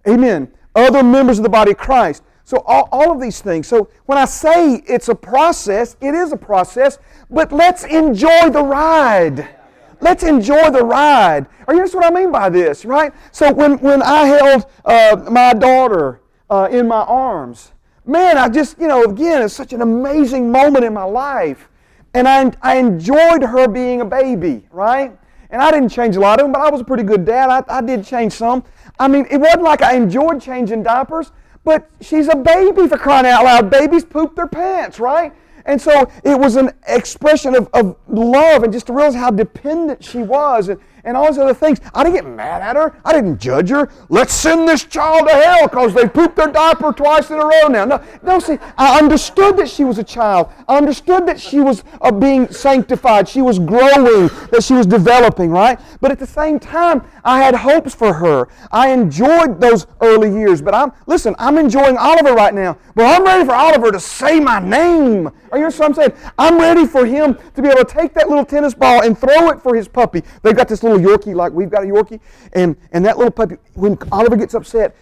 Amen. 0.09 0.50
Other 0.74 1.03
members 1.03 1.38
of 1.38 1.42
the 1.42 1.50
body 1.50 1.72
of 1.72 1.76
Christ. 1.76 2.24
So, 2.44 2.59
all, 2.66 2.88
all 2.90 3.12
of 3.12 3.20
these 3.20 3.40
things. 3.40 3.68
So, 3.68 3.88
when 4.07 4.18
I 4.18 4.24
say 4.24 4.82
it's 4.86 5.09
a 5.09 5.14
process, 5.14 5.96
it 6.00 6.14
is 6.14 6.32
a 6.32 6.36
process, 6.36 6.98
but 7.30 7.53
let's 7.53 7.84
enjoy 7.84 8.50
the 8.50 8.64
ride. 8.64 9.48
Let's 10.03 10.24
enjoy 10.24 10.70
the 10.70 10.84
ride. 10.84 11.46
Are 11.66 11.74
you 11.74 11.80
understand 11.80 12.03
what 12.03 12.12
I 12.12 12.20
mean 12.20 12.32
by 12.32 12.48
this, 12.50 12.84
right? 12.84 13.14
So, 13.30 13.53
when, 13.53 13.78
when 13.78 14.03
I 14.03 14.24
held 14.24 14.66
uh, 14.84 15.30
my 15.30 15.55
daughter 15.55 16.20
uh, 16.50 16.68
in 16.70 16.88
my 16.88 17.03
arms, 17.03 17.72
man, 18.05 18.36
I 18.36 18.48
just, 18.48 18.80
you 18.80 18.88
know, 18.88 19.05
again, 19.05 19.42
it's 19.42 19.55
such 19.55 19.72
an 19.72 19.80
amazing 19.80 20.50
moment 20.50 20.84
in 20.84 20.92
my 20.92 21.05
life. 21.05 21.68
And 22.14 22.26
I, 22.26 22.53
I 22.61 22.76
enjoyed 22.76 23.44
her 23.44 23.68
being 23.68 24.00
a 24.00 24.05
baby, 24.05 24.66
right? 24.72 25.16
And 25.50 25.62
I 25.62 25.70
didn't 25.70 25.90
change 25.90 26.16
a 26.16 26.20
lot 26.20 26.40
of 26.40 26.44
them, 26.44 26.53
but 26.53 26.62
I 26.62 26.70
was 26.70 26.80
a 26.80 26.84
pretty 26.84 27.05
good 27.05 27.24
dad. 27.24 27.48
I, 27.48 27.78
I 27.78 27.80
did 27.80 28.05
change 28.05 28.32
some. 28.32 28.64
I 28.98 29.07
mean, 29.07 29.26
it 29.30 29.38
wasn't 29.38 29.62
like 29.62 29.82
I 29.82 29.94
enjoyed 29.94 30.42
changing 30.42 30.82
diapers, 30.82 31.30
but 31.62 31.88
she's 32.00 32.26
a 32.26 32.36
baby 32.36 32.88
for 32.88 32.98
crying 32.98 33.26
out 33.26 33.44
loud. 33.44 33.70
Babies 33.70 34.05
poop 34.05 34.34
their 34.34 34.48
pants, 34.48 34.98
right? 34.98 35.32
And 35.65 35.81
so 35.81 36.11
it 36.25 36.39
was 36.39 36.57
an 36.57 36.71
expression 36.89 37.55
of, 37.55 37.69
of 37.73 37.97
love 38.09 38.63
and 38.63 38.73
just 38.73 38.87
to 38.87 38.93
realize 38.93 39.15
how 39.15 39.31
dependent 39.31 40.03
she 40.03 40.19
was. 40.19 40.69
And, 40.69 40.81
and 41.05 41.16
all 41.16 41.26
these 41.26 41.38
other 41.38 41.55
things. 41.55 41.80
I 41.94 42.05
didn't 42.05 42.16
get 42.16 42.26
mad 42.26 42.62
at 42.62 42.76
her. 42.76 42.96
I 43.05 43.12
didn't 43.12 43.38
judge 43.38 43.70
her. 43.70 43.88
Let's 44.09 44.32
send 44.32 44.68
this 44.68 44.84
child 44.84 45.28
to 45.28 45.34
hell 45.34 45.68
because 45.68 45.94
they 45.94 46.09
pooped 46.09 46.36
their 46.36 46.48
diaper 46.48 46.92
twice 46.92 47.30
in 47.30 47.38
a 47.38 47.44
row 47.44 47.68
now. 47.68 47.84
No, 47.84 48.03
no, 48.22 48.38
see, 48.38 48.59
I 48.78 48.98
understood 48.98 49.57
that 49.57 49.68
she 49.68 49.84
was 49.84 49.98
a 49.98 50.05
child. 50.05 50.48
I 50.68 50.76
understood 50.76 51.26
that 51.26 51.40
she 51.40 51.61
was 51.61 51.84
uh, 52.00 52.12
being 52.12 52.50
sanctified. 52.50 53.28
She 53.28 53.42
was 53.42 53.59
growing, 53.59 54.28
that 54.50 54.62
she 54.62 54.74
was 54.74 54.86
developing, 54.86 55.50
right? 55.50 55.78
But 56.00 56.11
at 56.11 56.18
the 56.18 56.26
same 56.26 56.59
time, 56.59 57.03
I 57.24 57.38
had 57.38 57.55
hopes 57.55 57.94
for 57.94 58.12
her. 58.14 58.48
I 58.70 58.90
enjoyed 58.90 59.61
those 59.61 59.86
early 60.00 60.30
years. 60.30 60.62
But 60.62 60.74
I'm, 60.74 60.92
listen, 61.07 61.34
I'm 61.38 61.59
enjoying 61.59 61.96
Oliver 61.96 62.32
right 62.34 62.55
now. 62.55 62.78
But 62.94 63.07
I'm 63.07 63.24
ready 63.24 63.44
for 63.44 63.55
Oliver 63.55 63.90
to 63.90 64.00
say 64.00 64.40
my 64.40 64.59
name. 64.59 65.30
Are 65.50 65.59
you 65.59 65.64
what 65.64 65.80
I'm 65.82 65.94
saying? 65.94 66.12
I'm 66.38 66.59
ready 66.59 66.86
for 66.86 67.05
him 67.05 67.36
to 67.55 67.62
be 67.62 67.68
able 67.68 67.84
to 67.84 67.84
take 67.84 68.14
that 68.14 68.28
little 68.28 68.44
tennis 68.44 68.74
ball 68.74 69.03
and 69.03 69.18
throw 69.18 69.50
it 69.50 69.61
for 69.61 69.74
his 69.74 69.88
puppy. 69.88 70.22
They've 70.42 70.57
got 70.57 70.68
this 70.68 70.82
little 70.82 70.91
little 70.93 71.16
Yorkie 71.16 71.34
like 71.34 71.53
we've 71.53 71.70
got 71.70 71.82
a 71.82 71.86
Yorkie. 71.86 72.20
And, 72.53 72.76
and 72.93 73.05
that 73.05 73.18
little 73.18 73.30
puppy, 73.30 73.57
when 73.74 73.99
Oliver 74.11 74.36
gets 74.36 74.55
upset, 74.55 74.97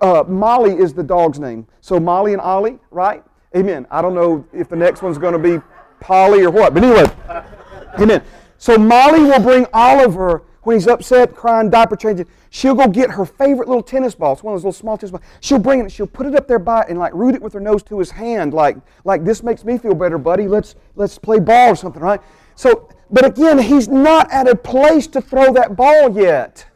uh, 0.00 0.24
Molly 0.26 0.76
is 0.76 0.92
the 0.92 1.02
dog's 1.02 1.38
name. 1.38 1.66
So 1.80 2.00
Molly 2.00 2.32
and 2.32 2.40
Ollie, 2.40 2.78
right? 2.90 3.22
Amen. 3.56 3.86
I 3.90 4.02
don't 4.02 4.14
know 4.14 4.46
if 4.52 4.68
the 4.68 4.76
next 4.76 5.02
one's 5.02 5.18
going 5.18 5.32
to 5.32 5.38
be 5.38 5.62
Polly 6.00 6.44
or 6.44 6.50
what. 6.50 6.74
But 6.74 6.84
anyway, 6.84 7.06
amen. 7.98 8.22
So 8.58 8.76
Molly 8.76 9.20
will 9.20 9.40
bring 9.40 9.66
Oliver 9.72 10.42
when 10.62 10.76
he's 10.76 10.86
upset, 10.86 11.34
crying, 11.34 11.70
diaper 11.70 11.96
changing. 11.96 12.26
She'll 12.50 12.74
go 12.74 12.88
get 12.88 13.10
her 13.10 13.24
favorite 13.24 13.68
little 13.68 13.82
tennis 13.82 14.14
ball. 14.14 14.32
It's 14.32 14.42
one 14.42 14.54
of 14.54 14.58
those 14.58 14.64
little 14.64 14.78
small 14.78 14.98
tennis 14.98 15.12
balls. 15.12 15.24
She'll 15.40 15.58
bring 15.58 15.80
it. 15.80 15.92
She'll 15.92 16.06
put 16.06 16.26
it 16.26 16.34
up 16.34 16.48
there 16.48 16.58
by 16.58 16.84
and 16.88 16.98
like 16.98 17.14
root 17.14 17.34
it 17.34 17.42
with 17.42 17.52
her 17.52 17.60
nose 17.60 17.82
to 17.84 17.98
his 17.98 18.10
hand, 18.10 18.52
like 18.52 18.76
like 19.04 19.24
this 19.24 19.42
makes 19.42 19.64
me 19.64 19.78
feel 19.78 19.94
better, 19.94 20.18
buddy. 20.18 20.48
Let's 20.48 20.74
let's 20.96 21.18
play 21.18 21.38
ball 21.38 21.70
or 21.70 21.76
something, 21.76 22.02
right? 22.02 22.20
So 22.54 22.88
but 23.10 23.24
again, 23.24 23.58
he's 23.58 23.88
not 23.88 24.30
at 24.30 24.48
a 24.48 24.54
place 24.54 25.06
to 25.08 25.20
throw 25.20 25.52
that 25.54 25.76
ball 25.76 26.16
yet. 26.16 26.66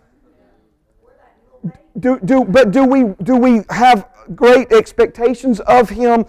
Do, 1.98 2.18
do, 2.24 2.44
but 2.44 2.70
do 2.70 2.84
we, 2.84 3.14
do 3.22 3.36
we 3.36 3.62
have 3.68 4.08
great 4.34 4.72
expectations 4.72 5.60
of 5.60 5.90
him 5.90 6.24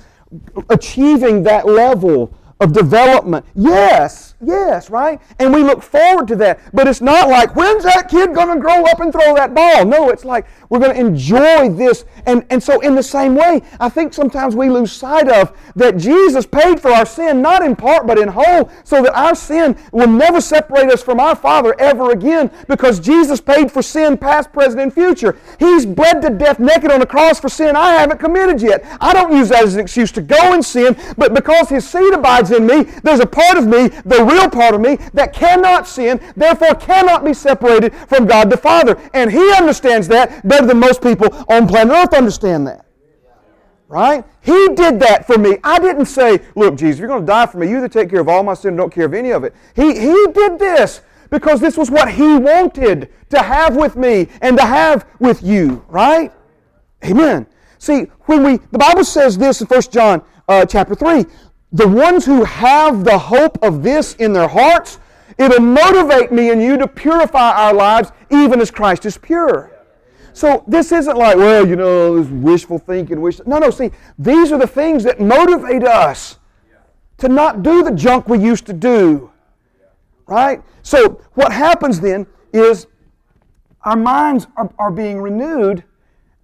achieving 0.70 1.44
that 1.44 1.66
level 1.66 2.38
of 2.60 2.74
development? 2.74 3.46
Yes. 3.56 4.34
Yes, 4.46 4.90
right? 4.90 5.22
And 5.40 5.54
we 5.54 5.64
look 5.64 5.82
forward 5.82 6.28
to 6.28 6.36
that. 6.38 6.60
But 6.74 6.88
it's 6.88 7.02
not 7.02 7.30
like, 7.30 7.56
when's 7.56 7.84
that 7.84 8.10
kid 8.10 8.34
going 8.34 8.54
to 8.54 8.60
grow 8.60 8.84
up 8.86 9.00
and 9.00 9.12
throw 9.12 9.34
that 9.36 9.54
ball? 9.54 9.86
No, 9.86 10.10
it's 10.10 10.26
like, 10.26 10.46
we're 10.70 10.80
going 10.80 10.94
to 10.94 11.00
enjoy 11.00 11.70
this. 11.70 12.06
And, 12.26 12.46
and 12.50 12.62
so, 12.62 12.80
in 12.82 12.96
the 12.96 13.04
same 13.04 13.36
way, 13.36 13.62
I 13.80 13.90
think 13.90 14.14
sometimes 14.14 14.56
we 14.56 14.70
lose 14.70 14.92
sight 14.92 15.30
of 15.30 15.58
that 15.76 15.98
Jesus 15.98 16.46
paid 16.46 16.80
for 16.80 16.92
our 16.92 17.06
sin, 17.06 17.42
not 17.42 17.64
in 17.64 17.76
part, 17.76 18.06
but 18.06 18.18
in 18.18 18.28
whole, 18.28 18.70
so 18.84 19.02
that 19.02 19.16
our 19.18 19.36
sin 19.36 19.78
will 19.92 20.08
never 20.08 20.42
separate 20.42 20.92
us 20.92 21.02
from 21.02 21.20
our 21.20 21.36
Father 21.36 21.76
ever 21.80 22.12
again 22.12 22.52
because 22.68 23.00
Jesus 23.00 23.40
paid 23.40 23.72
for 23.72 23.82
sin, 23.82 24.18
past, 24.18 24.52
present, 24.52 24.82
and 24.82 24.94
future. 24.94 25.38
He's 25.60 25.86
bled 25.86 26.22
to 26.22 26.30
death 26.30 26.60
naked 26.60 26.92
on 26.92 27.00
the 27.00 27.06
cross 27.06 27.40
for 27.40 27.50
sin 27.50 27.76
I 27.76 27.94
haven't 27.94 28.20
committed 28.20 28.62
yet. 28.62 28.86
I 29.00 29.14
don't 29.14 29.36
use 29.36 29.50
that 29.50 29.64
as 29.64 29.76
an 29.76 29.82
excuse 29.82 30.12
to 30.14 30.22
go 30.22 30.54
and 30.54 30.64
sin, 30.64 30.98
but 31.18 31.34
because 31.34 31.70
His 31.70 31.88
seed 31.90 32.14
abides 32.14 32.43
in 32.52 32.66
me, 32.66 32.84
there's 33.04 33.20
a 33.20 33.26
part 33.26 33.58
of 33.58 33.66
me, 33.66 33.88
the 34.06 34.24
real 34.24 34.50
part 34.50 34.76
of 34.76 34.82
me 34.82 34.98
that 35.14 35.34
cannot 35.34 35.88
sin, 35.88 36.20
therefore 36.36 36.76
cannot 36.76 37.24
be 37.24 37.34
separated 37.34 37.94
from 38.08 38.26
God 38.26 38.50
the 38.50 38.58
Father. 38.58 39.00
And 39.14 39.32
He 39.32 39.54
understands 39.54 40.08
that 40.10 40.48
better 40.48 40.66
than 40.66 40.80
most 40.80 41.02
people 41.02 41.28
on 41.50 41.68
planet 41.68 41.96
Earth 41.96 42.14
understand 42.14 42.68
that. 42.68 42.86
Right? 43.88 44.26
He 44.42 44.70
did 44.76 45.00
that 45.02 45.28
for 45.28 45.38
me. 45.38 45.58
I 45.64 45.78
didn't 45.78 46.08
say, 46.08 46.40
look, 46.56 46.76
Jesus, 46.76 47.00
you're 47.00 47.08
going 47.08 47.22
to 47.22 47.28
die 47.28 47.46
for 47.46 47.60
me. 47.60 47.70
You 47.70 47.78
either 47.78 47.88
take 47.90 48.10
care 48.10 48.22
of 48.22 48.28
all 48.28 48.42
my 48.42 48.56
sin 48.56 48.74
or 48.74 48.78
don't 48.78 48.94
care 48.94 49.06
of 49.06 49.14
any 49.14 49.32
of 49.32 49.44
it. 49.44 49.54
He, 49.76 50.00
he 50.00 50.26
did 50.34 50.58
this 50.58 51.02
because 51.30 51.60
this 51.60 51.78
was 51.78 51.92
what 51.92 52.12
He 52.12 52.38
wanted 52.38 53.10
to 53.30 53.40
have 53.40 53.76
with 53.76 53.96
me 53.96 54.30
and 54.42 54.58
to 54.58 54.66
have 54.66 55.06
with 55.20 55.44
you. 55.44 55.86
Right? 55.88 56.32
Amen. 57.06 57.46
See, 57.78 58.04
when 58.22 58.44
we, 58.44 58.58
the 58.72 58.78
Bible 58.78 59.04
says 59.04 59.38
this 59.38 59.60
in 59.60 59.68
1 59.68 59.82
John 59.92 60.24
uh, 60.48 60.66
chapter 60.66 60.96
3, 60.96 61.26
the 61.74 61.88
ones 61.88 62.24
who 62.26 62.44
have 62.44 63.04
the 63.04 63.18
hope 63.18 63.58
of 63.64 63.82
this 63.82 64.14
in 64.16 64.32
their 64.32 64.48
hearts, 64.48 65.00
it'll 65.40 65.60
motivate 65.60 66.32
me 66.32 66.52
and 66.52 66.62
you 66.62 66.78
to 66.78 66.88
purify 66.88 67.52
our 67.52 67.74
lives 67.74 68.12
even 68.30 68.62
as 68.62 68.70
Christ 68.70 69.08
is 69.08 69.18
pure. 69.18 69.72
So 70.34 70.64
this 70.68 70.92
isn't 70.92 71.18
like, 71.18 71.36
well, 71.36 71.68
you 71.68 71.76
know, 71.76 72.22
this 72.22 72.32
wishful 72.32 72.78
thinking. 72.78 73.22
Wish. 73.22 73.40
No, 73.46 73.58
no, 73.58 73.72
see, 73.72 73.92
these 74.18 74.52
are 74.52 74.60
the 74.60 74.68
things 74.68 75.04
that 75.04 75.20
motivate 75.20 75.84
us 75.84 76.38
to 77.18 77.28
not 77.28 77.64
do 77.64 77.84
the 77.84 77.92
junk 77.92 78.28
we 78.28 78.40
used 78.40 78.66
to 78.68 78.74
do. 78.74 79.32
Right? 80.28 80.62
So 80.84 81.22
what 81.34 81.52
happens 81.52 82.00
then 82.00 82.28
is 82.52 82.88
our 83.82 83.96
minds 83.96 84.48
are, 84.58 84.72
are 84.78 84.92
being 84.92 85.22
renewed, 85.22 85.84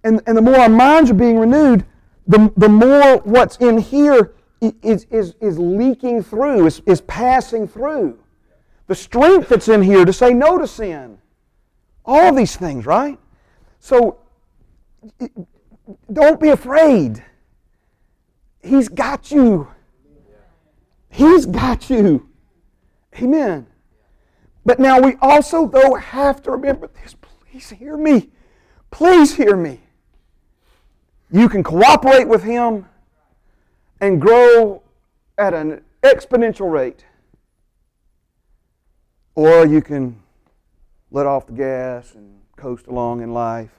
and, 0.04 0.20
and 0.26 0.36
the 0.36 0.42
more 0.42 0.56
our 0.56 0.68
minds 0.68 1.10
are 1.10 1.14
being 1.14 1.38
renewed, 1.38 1.84
the, 2.26 2.52
the 2.56 2.68
more 2.68 3.18
what's 3.18 3.56
in 3.56 3.78
here 3.78 4.34
is, 4.60 5.06
is, 5.10 5.34
is 5.40 5.58
leaking 5.58 6.22
through, 6.22 6.66
is, 6.66 6.82
is 6.86 7.00
passing 7.02 7.66
through. 7.66 8.18
The 8.86 8.94
strength 8.94 9.48
that's 9.48 9.68
in 9.68 9.82
here 9.82 10.04
to 10.04 10.12
say 10.12 10.34
no 10.34 10.58
to 10.58 10.66
sin. 10.66 11.18
All 12.04 12.34
these 12.34 12.56
things, 12.56 12.86
right? 12.86 13.18
So 13.78 14.18
don't 16.12 16.40
be 16.40 16.48
afraid. 16.48 17.22
He's 18.62 18.88
got 18.88 19.30
you. 19.30 19.68
He's 21.08 21.46
got 21.46 21.88
you. 21.88 22.28
Amen. 23.20 23.66
But 24.64 24.78
now 24.78 25.00
we 25.00 25.16
also, 25.20 25.66
though, 25.66 25.94
have 25.94 26.42
to 26.42 26.50
remember 26.50 26.90
this. 27.02 27.14
Please 27.50 27.70
hear 27.70 27.96
me. 27.96 28.30
Please 28.90 29.34
hear 29.34 29.56
me. 29.56 29.80
You 31.30 31.48
can 31.48 31.62
cooperate 31.62 32.28
with 32.28 32.42
Him 32.42 32.86
and 34.00 34.20
grow 34.20 34.82
at 35.38 35.54
an 35.54 35.82
exponential 36.02 36.70
rate, 36.70 37.04
or 39.34 39.66
you 39.66 39.82
can 39.82 40.20
let 41.10 41.26
off 41.26 41.46
the 41.46 41.52
gas 41.52 42.14
and 42.14 42.40
coast 42.56 42.86
along 42.86 43.22
in 43.22 43.32
life 43.32 43.70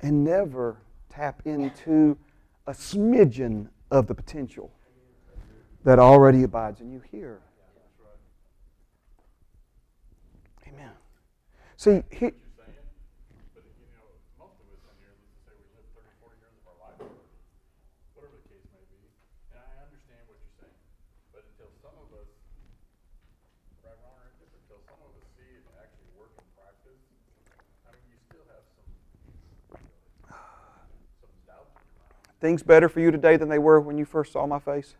and 0.00 0.24
never 0.24 0.76
tap 1.08 1.42
into 1.44 2.16
a 2.66 2.72
smidgen 2.72 3.68
of 3.90 4.06
the 4.06 4.14
potential 4.14 4.70
that 5.84 5.98
already 5.98 6.42
abides 6.42 6.80
in 6.80 6.90
you 6.92 7.00
here. 7.10 7.40
Amen. 10.68 10.92
See, 11.76 12.02
he, 12.12 12.28
you're 12.28 12.36
saying, 12.54 12.84
but 13.56 13.64
you 13.64 13.88
know, 13.96 14.04
most 14.36 14.60
of 14.60 14.68
us 14.70 14.82
in 14.86 14.94
here, 15.00 15.16
let's 15.16 15.32
just 15.32 15.48
say 15.48 15.56
we 15.56 15.66
live 15.72 15.88
30, 15.96 16.04
40 16.20 16.36
years 16.36 16.52
of 16.60 16.64
our 16.68 16.78
life, 16.84 17.00
whatever 18.12 18.36
the 18.36 18.46
case 18.52 18.66
may 18.76 18.84
be, 18.92 19.00
and 19.50 19.58
I 19.58 19.88
understand 19.88 20.20
what 20.28 20.36
you're 20.36 20.56
saying, 20.60 20.78
but 21.32 21.48
until 21.48 21.72
some 21.80 21.96
of 21.96 22.12
us, 22.12 22.28
right, 23.82 23.96
wrong, 24.04 24.20
or 24.20 24.28
indifferent, 24.36 24.68
until 24.68 24.84
some 24.84 25.00
of 25.00 25.10
us 25.16 25.26
see 25.34 25.48
it 25.48 25.64
actually 25.80 26.12
work 26.14 26.36
in 26.36 26.44
practice, 26.54 27.00
I 27.88 27.96
mean, 27.96 28.04
you 28.12 28.20
still 28.28 28.44
have 28.52 28.64
some, 28.76 28.92
some 31.24 31.34
doubt 31.48 31.72
in 31.72 31.82
your 31.88 31.96
mind. 32.04 32.29
Things 32.40 32.62
better 32.62 32.88
for 32.88 33.00
you 33.00 33.10
today 33.10 33.36
than 33.36 33.48
they 33.48 33.58
were 33.58 33.80
when 33.80 33.98
you 33.98 34.04
first 34.04 34.32
saw 34.32 34.46
my 34.46 34.58
face? 34.58 34.94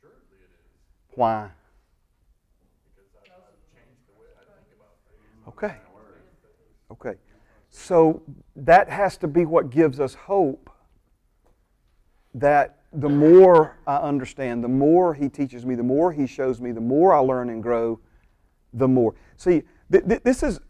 Surely 0.00 0.14
it 0.32 0.44
is, 0.44 1.16
Why? 1.16 1.50
because 2.94 3.10
I've, 3.24 3.32
I've 3.32 3.74
changed 3.74 4.00
the 4.08 4.20
way 4.20 4.28
I 4.36 4.44
think 4.44 4.66
about 4.76 4.94
things. 5.08 5.48
Okay. 5.48 5.76
Okay. 6.90 7.18
So 7.70 8.22
that 8.54 8.88
has 8.88 9.16
to 9.18 9.26
be 9.26 9.44
what 9.44 9.70
gives 9.70 9.98
us 9.98 10.14
hope 10.14 10.70
that 12.34 12.78
the 12.92 13.08
more 13.08 13.76
I 13.86 13.96
understand, 13.96 14.62
the 14.62 14.68
more 14.68 15.14
He 15.14 15.28
teaches 15.28 15.66
me, 15.66 15.74
the 15.74 15.82
more 15.82 16.12
He 16.12 16.26
shows 16.28 16.60
me, 16.60 16.70
the 16.70 16.80
more 16.80 17.12
I 17.12 17.18
learn 17.18 17.48
and 17.50 17.60
grow, 17.62 17.98
the 18.72 18.86
more. 18.86 19.14
See, 19.36 19.62
th- 19.90 20.06
th- 20.06 20.22
this 20.22 20.42
is. 20.44 20.60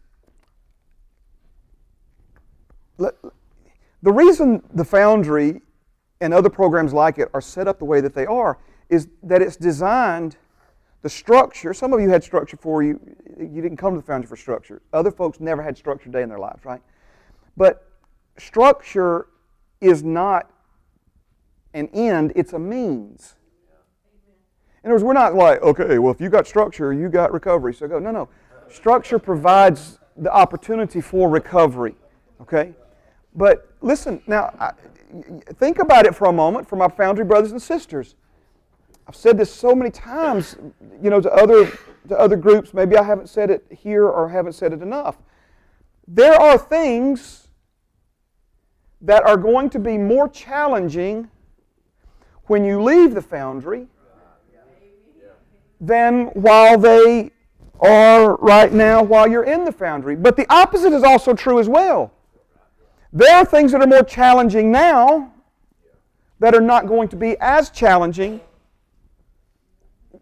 let- 2.97 3.15
The 4.05 4.13
reason 4.13 4.61
the 4.71 4.85
Foundry 4.85 5.61
and 6.21 6.31
other 6.31 6.47
programs 6.47 6.93
like 6.93 7.17
it 7.17 7.27
are 7.33 7.41
set 7.41 7.67
up 7.67 7.79
the 7.79 7.85
way 7.85 8.01
that 8.01 8.13
they 8.13 8.27
are 8.27 8.59
is 8.87 9.07
that 9.23 9.41
it's 9.41 9.55
designed 9.55 10.37
the 11.01 11.09
structure, 11.09 11.73
some 11.73 11.91
of 11.91 11.99
you 11.99 12.09
had 12.09 12.23
structure 12.23 12.55
for 12.55 12.83
you, 12.83 12.99
you 13.39 13.63
didn't 13.63 13.77
come 13.77 13.95
to 13.95 13.99
the 13.99 14.05
Foundry 14.05 14.27
for 14.27 14.35
structure. 14.35 14.83
Other 14.93 15.09
folks 15.09 15.39
never 15.39 15.63
had 15.63 15.75
structure 15.75 16.11
day 16.11 16.21
in 16.21 16.29
their 16.29 16.37
lives, 16.37 16.63
right? 16.65 16.81
But 17.57 17.91
structure 18.37 19.25
is 19.81 20.03
not 20.03 20.51
an 21.73 21.89
end, 21.91 22.31
it's 22.35 22.53
a 22.53 22.59
means. 22.59 23.37
In 24.83 24.91
other 24.91 24.93
words, 24.93 25.03
we're 25.03 25.13
not 25.13 25.33
like, 25.33 25.63
okay, 25.63 25.97
well, 25.97 26.13
if 26.13 26.21
you 26.21 26.29
got 26.29 26.45
structure, 26.45 26.93
you 26.93 27.09
got 27.09 27.33
recovery, 27.33 27.73
so 27.73 27.87
go. 27.87 27.97
No, 27.97 28.11
no. 28.11 28.29
Structure 28.69 29.17
provides 29.17 29.97
the 30.15 30.31
opportunity 30.31 31.01
for 31.01 31.27
recovery, 31.27 31.95
okay? 32.39 32.75
But 33.35 33.69
listen, 33.81 34.21
now, 34.27 34.53
I, 34.59 34.71
think 35.55 35.79
about 35.79 36.05
it 36.05 36.15
for 36.15 36.27
a 36.27 36.33
moment 36.33 36.67
for 36.67 36.75
my 36.75 36.87
Foundry 36.87 37.25
brothers 37.25 37.51
and 37.51 37.61
sisters. 37.61 38.15
I've 39.07 39.15
said 39.15 39.37
this 39.37 39.53
so 39.53 39.75
many 39.75 39.91
times, 39.91 40.55
you 41.01 41.09
know, 41.09 41.21
to 41.21 41.31
other 41.31 41.71
to 42.07 42.19
other 42.19 42.35
groups. 42.35 42.73
Maybe 42.73 42.97
I 42.97 43.03
haven't 43.03 43.29
said 43.29 43.49
it 43.49 43.65
here 43.69 44.07
or 44.07 44.29
haven't 44.29 44.53
said 44.53 44.73
it 44.73 44.81
enough. 44.81 45.17
There 46.07 46.33
are 46.33 46.57
things 46.57 47.47
that 49.01 49.23
are 49.25 49.37
going 49.37 49.69
to 49.71 49.79
be 49.79 49.97
more 49.97 50.27
challenging 50.29 51.29
when 52.45 52.63
you 52.63 52.81
leave 52.81 53.13
the 53.13 53.21
foundry 53.21 53.87
than 55.81 56.27
while 56.27 56.77
they 56.77 57.31
are 57.79 58.35
right 58.37 58.71
now 58.71 59.03
while 59.03 59.29
you're 59.29 59.43
in 59.43 59.65
the 59.65 59.71
foundry. 59.71 60.15
But 60.15 60.37
the 60.37 60.45
opposite 60.51 60.93
is 60.93 61.03
also 61.03 61.33
true 61.33 61.59
as 61.59 61.67
well. 61.67 62.11
There 63.15 63.33
are 63.33 63.45
things 63.45 63.71
that 63.71 63.81
are 63.81 63.87
more 63.87 64.03
challenging 64.03 64.73
now 64.73 65.31
that 66.39 66.53
are 66.53 66.59
not 66.59 66.85
going 66.85 67.07
to 67.07 67.15
be 67.15 67.37
as 67.39 67.69
challenging 67.69 68.41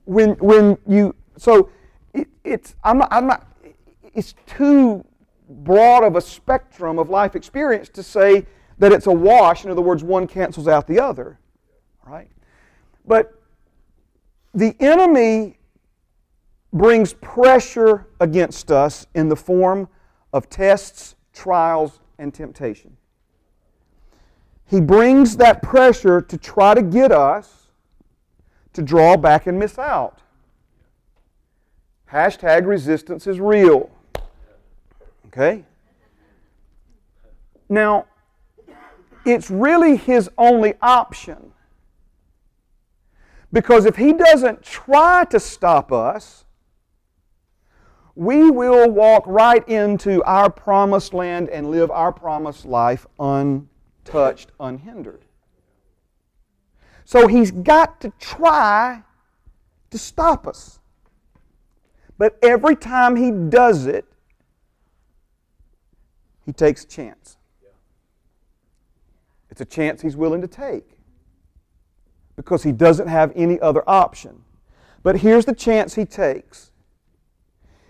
when 0.06 0.34
when 0.34 0.78
you 0.86 1.16
so 1.36 1.72
it, 2.14 2.28
it's 2.44 2.76
I'm 2.84 3.00
not, 3.00 3.08
I'm 3.12 3.26
not 3.26 3.48
it's 4.14 4.36
too 4.46 5.04
broad 5.50 6.04
of 6.04 6.16
a 6.16 6.22
spectrum 6.22 7.00
of 7.00 7.10
life 7.10 7.36
experience 7.36 7.90
to 7.90 8.04
say 8.04 8.46
that 8.78 8.92
it's 8.92 9.08
a 9.08 9.12
wash. 9.12 9.66
In 9.66 9.72
other 9.72 9.82
words 9.82 10.04
one 10.04 10.28
cancels 10.28 10.68
out 10.68 10.86
the 10.86 11.00
other 11.00 11.40
right? 12.06 12.30
But 13.08 13.34
the 14.54 14.76
enemy 14.80 15.58
brings 16.72 17.14
pressure 17.14 18.06
against 18.20 18.72
us 18.72 19.08
in 19.16 19.30
the 19.30 19.36
form 19.36 19.90
of 20.32 20.48
tests 20.48 21.16
trials 21.34 22.00
and 22.18 22.34
temptation 22.34 22.98
he 24.74 24.82
brings 24.82 25.38
that 25.38 25.62
pressure 25.62 26.22
to 26.22 26.38
try 26.38 26.74
to 26.74 26.82
get 26.82 27.12
us 27.12 27.68
to 28.74 28.82
draw 28.82 29.16
back 29.16 29.46
and 29.46 29.60
miss 29.60 29.78
out. 29.78 30.20
Hashtag 32.12 32.66
resistance 32.66 33.28
is 33.28 33.40
real. 33.40 33.92
Okay? 35.28 35.64
Now, 37.70 38.06
it's 39.26 39.50
really 39.50 39.96
his 39.96 40.30
only 40.38 40.74
option. 40.82 41.52
Because 43.52 43.86
if 43.86 43.96
he 43.96 44.14
doesn't 44.14 44.64
try 44.64 45.26
to 45.26 45.40
stop 45.40 45.92
us, 45.92 46.46
we 48.16 48.52
will 48.52 48.90
walk 48.92 49.24
right 49.26 49.68
into 49.68 50.24
our 50.24 50.50
promised 50.50 51.14
land 51.14 51.50
and 51.50 51.72
live 51.72 51.90
our 51.90 52.12
promised 52.12 52.66
life 52.66 53.08
untouched, 53.20 54.52
unhindered. 54.60 55.26
So 57.06 57.28
he's 57.28 57.52
got 57.52 58.00
to 58.02 58.14
try 58.20 59.04
to 59.90 59.98
stop 59.98 60.48
us. 60.48 60.80
But 62.18 62.38
every 62.42 62.76
time 62.76 63.16
he 63.16 63.32
does 63.32 63.88
it, 63.88 64.06
he 66.46 66.54
takes 66.54 66.84
a 66.84 66.88
chance. 66.88 67.38
It's 69.50 69.62
a 69.62 69.66
chance 69.66 70.02
he's 70.02 70.16
willing 70.16 70.42
to 70.42 70.48
take 70.48 70.98
because 72.36 72.64
he 72.64 72.72
doesn't 72.72 73.08
have 73.08 73.32
any 73.36 73.60
other 73.60 73.88
option. 73.88 74.44
But 75.04 75.18
here's 75.20 75.46
the 75.46 75.54
chance 75.54 75.96
he 75.96 76.06
takes. 76.06 76.72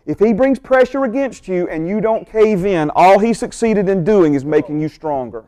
If 0.06 0.20
he 0.20 0.34
brings 0.34 0.60
pressure 0.60 1.06
against 1.06 1.48
you 1.48 1.68
and 1.70 1.88
you 1.88 2.02
don't 2.02 2.30
cave 2.30 2.66
in, 2.66 2.90
all 2.90 3.20
he 3.20 3.34
succeeded 3.34 3.88
in 3.88 4.04
doing 4.04 4.34
is 4.34 4.44
making 4.44 4.82
you 4.82 4.90
stronger. 4.90 5.46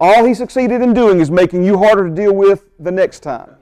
All 0.00 0.24
he 0.24 0.32
succeeded 0.32 0.80
in 0.80 0.94
doing 0.94 1.18
is 1.18 1.30
making 1.30 1.64
you 1.64 1.76
harder 1.76 2.08
to 2.08 2.14
deal 2.14 2.32
with 2.32 2.66
the 2.78 2.92
next 2.92 3.20
time, 3.20 3.56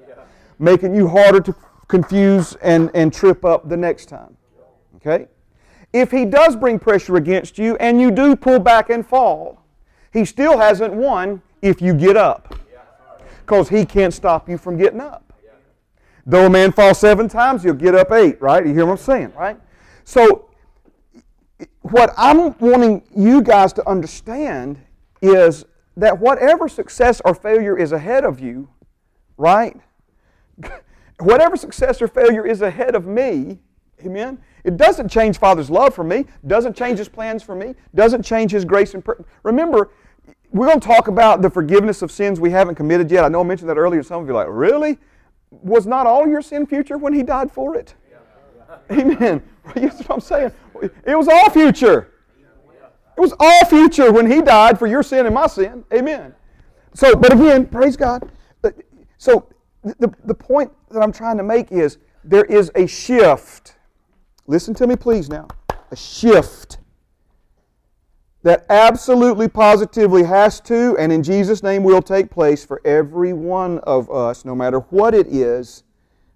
making 0.58 0.94
you 0.94 1.08
harder 1.08 1.40
to 1.40 1.54
confuse 1.88 2.54
and, 2.56 2.90
and 2.94 3.12
trip 3.12 3.44
up 3.44 3.68
the 3.68 3.76
next 3.76 4.06
time. 4.06 4.36
Okay? 4.96 5.28
If 5.94 6.10
he 6.10 6.26
does 6.26 6.54
bring 6.54 6.78
pressure 6.78 7.16
against 7.16 7.56
you 7.56 7.76
and 7.76 7.98
you 7.98 8.10
do 8.10 8.36
pull 8.36 8.58
back 8.58 8.90
and 8.90 9.06
fall, 9.06 9.64
he 10.12 10.26
still 10.26 10.58
hasn't 10.58 10.92
won 10.92 11.40
if 11.62 11.80
you 11.80 11.94
get 11.94 12.18
up 12.18 12.54
because 13.40 13.70
he 13.70 13.86
can't 13.86 14.12
stop 14.12 14.48
you 14.48 14.58
from 14.58 14.76
getting 14.76 15.00
up. 15.00 15.25
Though 16.26 16.46
a 16.46 16.50
man 16.50 16.72
falls 16.72 16.98
seven 16.98 17.28
times, 17.28 17.62
he'll 17.62 17.72
get 17.74 17.94
up 17.94 18.10
eight, 18.10 18.42
right? 18.42 18.66
You 18.66 18.74
hear 18.74 18.84
what 18.84 18.92
I'm 18.92 18.98
saying, 18.98 19.32
right? 19.36 19.58
So, 20.02 20.50
what 21.82 22.12
I'm 22.16 22.58
wanting 22.58 23.02
you 23.16 23.40
guys 23.42 23.72
to 23.74 23.88
understand 23.88 24.78
is 25.22 25.64
that 25.96 26.18
whatever 26.18 26.68
success 26.68 27.22
or 27.24 27.32
failure 27.32 27.78
is 27.78 27.92
ahead 27.92 28.24
of 28.24 28.40
you, 28.40 28.68
right? 29.36 29.76
whatever 31.20 31.56
success 31.56 32.02
or 32.02 32.08
failure 32.08 32.44
is 32.44 32.60
ahead 32.60 32.96
of 32.96 33.06
me, 33.06 33.60
amen? 34.04 34.38
It 34.64 34.76
doesn't 34.76 35.08
change 35.08 35.38
Father's 35.38 35.70
love 35.70 35.94
for 35.94 36.02
me, 36.02 36.26
doesn't 36.44 36.76
change 36.76 36.98
His 36.98 37.08
plans 37.08 37.44
for 37.44 37.54
me, 37.54 37.74
doesn't 37.94 38.24
change 38.24 38.50
His 38.50 38.64
grace 38.64 38.94
and. 38.94 39.04
Per- 39.04 39.24
Remember, 39.44 39.90
we're 40.50 40.66
going 40.66 40.80
to 40.80 40.86
talk 40.86 41.06
about 41.06 41.40
the 41.40 41.50
forgiveness 41.50 42.02
of 42.02 42.10
sins 42.10 42.40
we 42.40 42.50
haven't 42.50 42.74
committed 42.74 43.10
yet. 43.12 43.24
I 43.24 43.28
know 43.28 43.40
I 43.40 43.44
mentioned 43.44 43.70
that 43.70 43.78
earlier. 43.78 44.02
Some 44.02 44.22
of 44.22 44.28
you 44.28 44.36
are 44.36 44.44
like, 44.44 44.48
really? 44.50 44.98
Was 45.50 45.86
not 45.86 46.06
all 46.06 46.26
your 46.26 46.42
sin 46.42 46.66
future 46.66 46.98
when 46.98 47.12
he 47.12 47.22
died 47.22 47.50
for 47.50 47.76
it? 47.76 47.94
Amen. 48.90 49.42
You 49.74 49.88
what 49.88 50.10
I'm 50.10 50.20
saying? 50.20 50.52
It 51.04 51.16
was 51.16 51.26
all 51.26 51.50
future. 51.50 52.12
It 53.16 53.20
was 53.20 53.34
all 53.40 53.64
future 53.64 54.12
when 54.12 54.30
he 54.30 54.42
died 54.42 54.78
for 54.78 54.86
your 54.86 55.02
sin 55.02 55.26
and 55.26 55.34
my 55.34 55.46
sin. 55.46 55.84
Amen. 55.92 56.34
So, 56.94 57.16
but 57.16 57.32
again, 57.32 57.66
praise 57.66 57.96
God. 57.96 58.30
Uh, 58.62 58.70
so, 59.18 59.48
the, 59.82 60.12
the 60.24 60.34
point 60.34 60.70
that 60.90 61.00
I'm 61.00 61.12
trying 61.12 61.36
to 61.38 61.42
make 61.42 61.72
is 61.72 61.98
there 62.24 62.44
is 62.44 62.70
a 62.74 62.86
shift. 62.86 63.74
Listen 64.46 64.74
to 64.74 64.86
me, 64.86 64.96
please, 64.96 65.28
now. 65.28 65.48
A 65.90 65.96
shift 65.96 66.78
that 68.46 68.64
absolutely 68.70 69.48
positively 69.48 70.22
has 70.22 70.60
to 70.60 70.96
and 71.00 71.12
in 71.12 71.20
Jesus' 71.20 71.64
name 71.64 71.82
will 71.82 72.00
take 72.00 72.30
place 72.30 72.64
for 72.64 72.80
every 72.84 73.32
one 73.32 73.80
of 73.80 74.08
us, 74.08 74.44
no 74.44 74.54
matter 74.54 74.78
what 74.78 75.16
it 75.16 75.26
is 75.26 75.82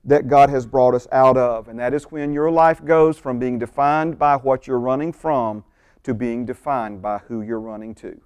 that 0.05 0.27
God 0.27 0.51
has 0.51 0.67
brought 0.67 0.93
us 0.93 1.07
out 1.13 1.37
of. 1.37 1.69
And 1.69 1.79
that 1.79 1.95
is 1.95 2.11
when 2.11 2.33
your 2.33 2.51
life 2.51 2.85
goes 2.85 3.17
from 3.17 3.39
being 3.39 3.61
defined 3.61 4.19
by 4.19 4.35
what 4.35 4.67
you're 4.67 4.81
running 4.81 5.13
from 5.13 5.63
to 6.03 6.13
being 6.13 6.45
defined 6.45 7.01
by 7.01 7.19
who 7.19 7.43
you're 7.43 7.61
running 7.61 7.95
to. 7.95 8.21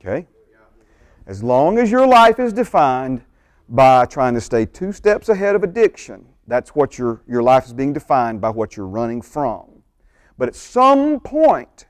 Okay? 0.00 0.26
As 1.26 1.42
long 1.42 1.76
as 1.76 1.90
your 1.90 2.06
life 2.06 2.38
is 2.38 2.54
defined 2.54 3.20
by 3.68 4.06
trying 4.06 4.32
to 4.32 4.40
stay 4.40 4.64
two 4.64 4.92
steps 4.92 5.28
ahead 5.28 5.54
of 5.54 5.64
addiction, 5.64 6.24
that's 6.46 6.74
what 6.74 6.96
your, 6.96 7.20
your 7.28 7.42
life 7.42 7.66
is 7.66 7.74
being 7.74 7.92
defined 7.92 8.40
by 8.40 8.48
what 8.48 8.74
you're 8.74 8.86
running 8.86 9.20
from. 9.20 9.82
But 10.38 10.48
at 10.48 10.54
some 10.54 11.20
point, 11.20 11.88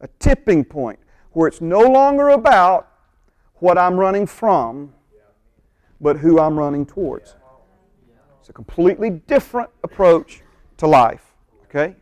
a 0.00 0.08
tipping 0.18 0.64
point 0.64 0.98
where 1.32 1.48
it's 1.48 1.60
no 1.60 1.80
longer 1.80 2.30
about 2.30 2.88
what 3.56 3.76
I'm 3.78 3.96
running 3.96 4.26
from, 4.26 4.92
but 6.00 6.18
who 6.18 6.38
I'm 6.38 6.58
running 6.58 6.86
towards. 6.86 7.34
It's 8.40 8.48
a 8.48 8.52
completely 8.52 9.10
different 9.10 9.70
approach 9.82 10.42
to 10.78 10.86
life, 10.86 11.34
okay? 11.64 11.96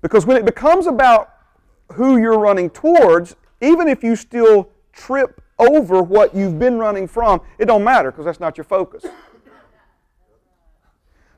Because 0.00 0.26
when 0.26 0.36
it 0.36 0.44
becomes 0.44 0.86
about 0.86 1.30
who 1.92 2.18
you're 2.18 2.38
running 2.38 2.70
towards, 2.70 3.36
even 3.60 3.88
if 3.88 4.02
you 4.02 4.16
still 4.16 4.68
trip 4.92 5.40
over 5.58 6.02
what 6.02 6.34
you've 6.34 6.58
been 6.58 6.76
running 6.78 7.06
from, 7.06 7.40
it 7.58 7.66
don't 7.66 7.84
matter 7.84 8.10
because 8.10 8.24
that's 8.24 8.40
not 8.40 8.56
your 8.58 8.64
focus. 8.64 9.04
So 9.04 9.10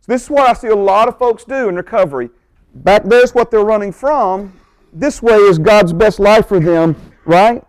this 0.09 0.25
is 0.25 0.31
what 0.31 0.49
I 0.49 0.53
see 0.55 0.69
a 0.69 0.77
lot 0.77 1.09
of 1.09 1.19
folks 1.19 1.45
do 1.45 1.69
in 1.69 1.77
recovery. 1.77 2.31
Back 2.75 3.05
there's 3.05 3.35
what 3.35 3.51
they're 3.51 3.65
running 3.65 3.93
from, 3.93 4.59
this 4.95 5.21
way 5.21 5.37
is 5.37 5.59
God's 5.59 5.93
best 5.93 6.21
life 6.21 6.47
for 6.47 6.61
them, 6.61 6.97
right? 7.25 7.63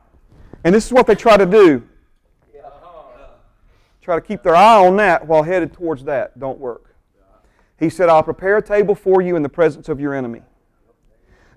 And 0.64 0.74
this 0.74 0.86
is 0.86 0.94
what 0.94 1.08
they 1.08 1.16
try 1.16 1.38
to 1.38 1.46
do. 1.46 1.84
Try 4.02 4.16
to 4.16 4.22
keep 4.22 4.44
their 4.44 4.56
eye 4.56 4.86
on 4.86 4.98
that 4.98 5.26
while 5.26 5.42
headed 5.42 5.74
towards 5.74 6.04
that. 6.04 6.40
Don't 6.40 6.60
work. 6.60 6.96
He 7.80 7.90
said, 7.90 8.08
I'll 8.08 8.24
prepare 8.24 8.58
a 8.58 8.62
table 8.62 8.94
for 8.94 9.22
you 9.22 9.36
in 9.36 9.42
the 9.42 9.50
presence 9.50 9.90
of 9.90 10.00
your 10.00 10.14
enemy. 10.14 10.44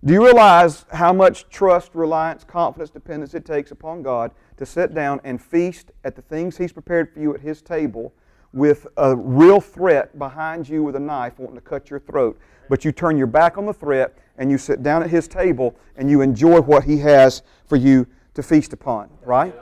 Do 0.04 0.14
you 0.14 0.24
realize 0.24 0.86
how 0.92 1.12
much 1.12 1.48
trust, 1.50 1.94
reliance, 1.94 2.44
confidence, 2.44 2.88
dependence 2.88 3.34
it 3.34 3.44
takes 3.44 3.70
upon 3.70 4.02
God 4.02 4.30
to 4.56 4.64
sit 4.64 4.94
down 4.94 5.20
and 5.24 5.42
feast 5.42 5.90
at 6.04 6.16
the 6.16 6.22
things 6.22 6.56
He's 6.56 6.72
prepared 6.72 7.12
for 7.12 7.20
you 7.20 7.34
at 7.34 7.40
His 7.40 7.60
table 7.60 8.14
with 8.54 8.86
a 8.96 9.14
real 9.14 9.60
threat 9.60 10.18
behind 10.18 10.68
you 10.68 10.82
with 10.82 10.96
a 10.96 11.00
knife 11.00 11.38
wanting 11.38 11.56
to 11.56 11.60
cut 11.60 11.90
your 11.90 12.00
throat? 12.00 12.38
But 12.70 12.84
you 12.84 12.92
turn 12.92 13.18
your 13.18 13.26
back 13.26 13.58
on 13.58 13.66
the 13.66 13.74
threat 13.74 14.16
and 14.38 14.50
you 14.50 14.56
sit 14.56 14.82
down 14.82 15.02
at 15.02 15.10
his 15.10 15.28
table 15.28 15.76
and 15.96 16.08
you 16.08 16.22
enjoy 16.22 16.60
what 16.60 16.84
he 16.84 16.98
has 16.98 17.42
for 17.66 17.76
you 17.76 18.06
to 18.34 18.42
feast 18.42 18.72
upon, 18.72 19.10
right? 19.24 19.54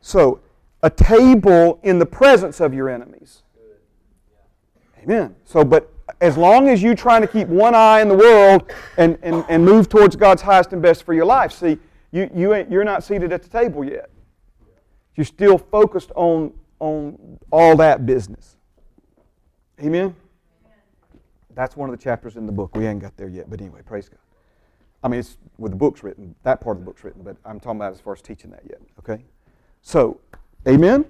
So, 0.00 0.40
a 0.82 0.90
table 0.90 1.80
in 1.82 1.98
the 1.98 2.06
presence 2.06 2.60
of 2.60 2.72
your 2.72 2.88
enemies. 2.88 3.42
Amen. 5.02 5.34
So, 5.44 5.64
but 5.64 5.90
as 6.20 6.36
long 6.36 6.68
as 6.68 6.82
you're 6.82 6.94
trying 6.94 7.22
to 7.22 7.26
keep 7.26 7.48
one 7.48 7.74
eye 7.74 8.00
in 8.00 8.08
the 8.08 8.16
world 8.16 8.70
and, 8.96 9.18
and, 9.22 9.44
and 9.48 9.64
move 9.64 9.88
towards 9.88 10.16
God's 10.16 10.42
highest 10.42 10.72
and 10.72 10.80
best 10.80 11.04
for 11.04 11.14
your 11.14 11.24
life, 11.24 11.52
see, 11.52 11.78
you, 12.12 12.30
you 12.34 12.54
ain't, 12.54 12.70
you're 12.70 12.84
not 12.84 13.02
seated 13.02 13.32
at 13.32 13.42
the 13.42 13.48
table 13.48 13.84
yet. 13.84 14.10
You're 15.16 15.24
still 15.24 15.58
focused 15.58 16.12
on, 16.14 16.52
on 16.80 17.38
all 17.50 17.76
that 17.76 18.06
business. 18.06 18.56
Amen? 19.80 20.14
That's 21.54 21.76
one 21.76 21.88
of 21.88 21.96
the 21.96 22.02
chapters 22.02 22.36
in 22.36 22.46
the 22.46 22.52
book. 22.52 22.76
We 22.76 22.86
ain't 22.86 23.00
got 23.00 23.16
there 23.16 23.28
yet, 23.28 23.48
but 23.48 23.60
anyway, 23.60 23.80
praise 23.84 24.08
God. 24.08 24.18
I 25.02 25.08
mean, 25.08 25.20
it's 25.20 25.36
with 25.58 25.72
the 25.72 25.76
book's 25.76 26.02
written, 26.02 26.34
that 26.42 26.60
part 26.60 26.76
of 26.76 26.82
the 26.82 26.86
book's 26.86 27.04
written, 27.04 27.22
but 27.22 27.36
I'm 27.44 27.60
talking 27.60 27.78
about 27.78 27.92
as 27.92 28.00
far 28.00 28.14
as 28.14 28.22
teaching 28.22 28.50
that 28.50 28.62
yet, 28.68 28.80
okay? 28.98 29.22
So, 29.82 30.18
amen? 30.66 31.04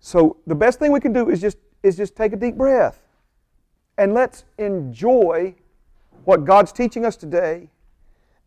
So, 0.00 0.38
the 0.46 0.54
best 0.54 0.78
thing 0.78 0.90
we 0.92 1.00
can 1.00 1.12
do 1.12 1.30
is 1.30 1.40
just, 1.40 1.56
is 1.82 1.96
just 1.96 2.16
take 2.16 2.32
a 2.32 2.36
deep 2.36 2.56
breath 2.56 3.00
and 3.96 4.12
let's 4.12 4.44
enjoy 4.58 5.54
what 6.24 6.44
God's 6.44 6.72
teaching 6.72 7.04
us 7.04 7.16
today 7.16 7.68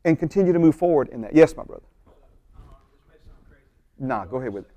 and 0.04 0.20
continue 0.20 0.52
to 0.52 0.60
move 0.60 0.76
forward 0.76 1.10
in 1.10 1.22
that. 1.22 1.34
Yes, 1.34 1.56
my 1.56 1.64
brother. 1.64 1.86
Nah, 4.00 4.26
go 4.26 4.38
ahead 4.38 4.54
with 4.54 4.66
it. 4.66 4.72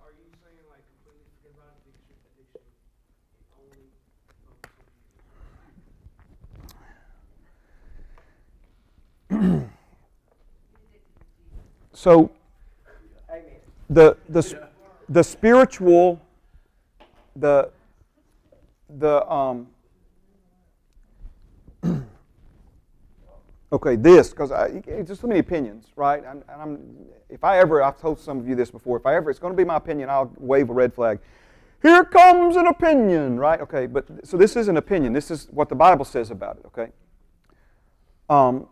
so 11.92 12.30
the 13.90 14.16
the 14.28 14.68
the 15.08 15.22
spiritual 15.22 16.20
the 17.36 17.70
the 18.98 19.30
um 19.30 19.68
okay 23.72 23.96
this 23.96 24.30
because 24.30 24.50
just 25.06 25.20
so 25.20 25.26
many 25.26 25.40
opinions 25.40 25.86
right? 25.96 26.24
And, 26.24 26.42
I'm 26.48 26.96
if 27.28 27.44
I 27.44 27.58
ever 27.58 27.82
I've 27.82 28.00
told 28.00 28.18
some 28.18 28.38
of 28.38 28.48
you 28.48 28.54
this 28.54 28.70
before 28.70 28.96
if 28.96 29.06
I 29.06 29.14
ever 29.14 29.30
it's 29.30 29.38
going 29.38 29.52
to 29.52 29.56
be 29.56 29.64
my 29.64 29.76
opinion 29.76 30.08
I'll 30.08 30.32
wave 30.38 30.70
a 30.70 30.72
red 30.72 30.94
flag. 30.94 31.18
Here 31.82 32.04
comes 32.04 32.56
an 32.56 32.66
opinion 32.66 33.38
right? 33.38 33.60
Okay 33.60 33.86
but 33.86 34.06
so 34.24 34.36
this 34.36 34.56
is 34.56 34.68
an 34.68 34.76
opinion. 34.76 35.12
This 35.12 35.30
is 35.30 35.48
what 35.50 35.68
the 35.68 35.74
Bible 35.74 36.04
says 36.04 36.30
about 36.30 36.56
it 36.56 36.66
okay? 36.66 36.90
Um, 38.28 38.66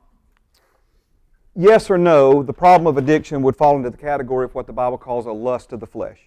yes 1.55 1.91
or 1.91 1.99
no, 1.99 2.43
the 2.43 2.53
problem 2.53 2.87
of 2.87 2.97
addiction 2.97 3.43
would 3.43 3.57
fall 3.57 3.77
into 3.77 3.91
the 3.91 3.97
category 3.97 4.45
of 4.45 4.55
what 4.55 4.67
the 4.67 4.73
Bible 4.73 4.99
calls 4.99 5.27
a 5.27 5.33
lust 5.33 5.73
of 5.73 5.81
the 5.81 5.87
flesh. 5.87 6.19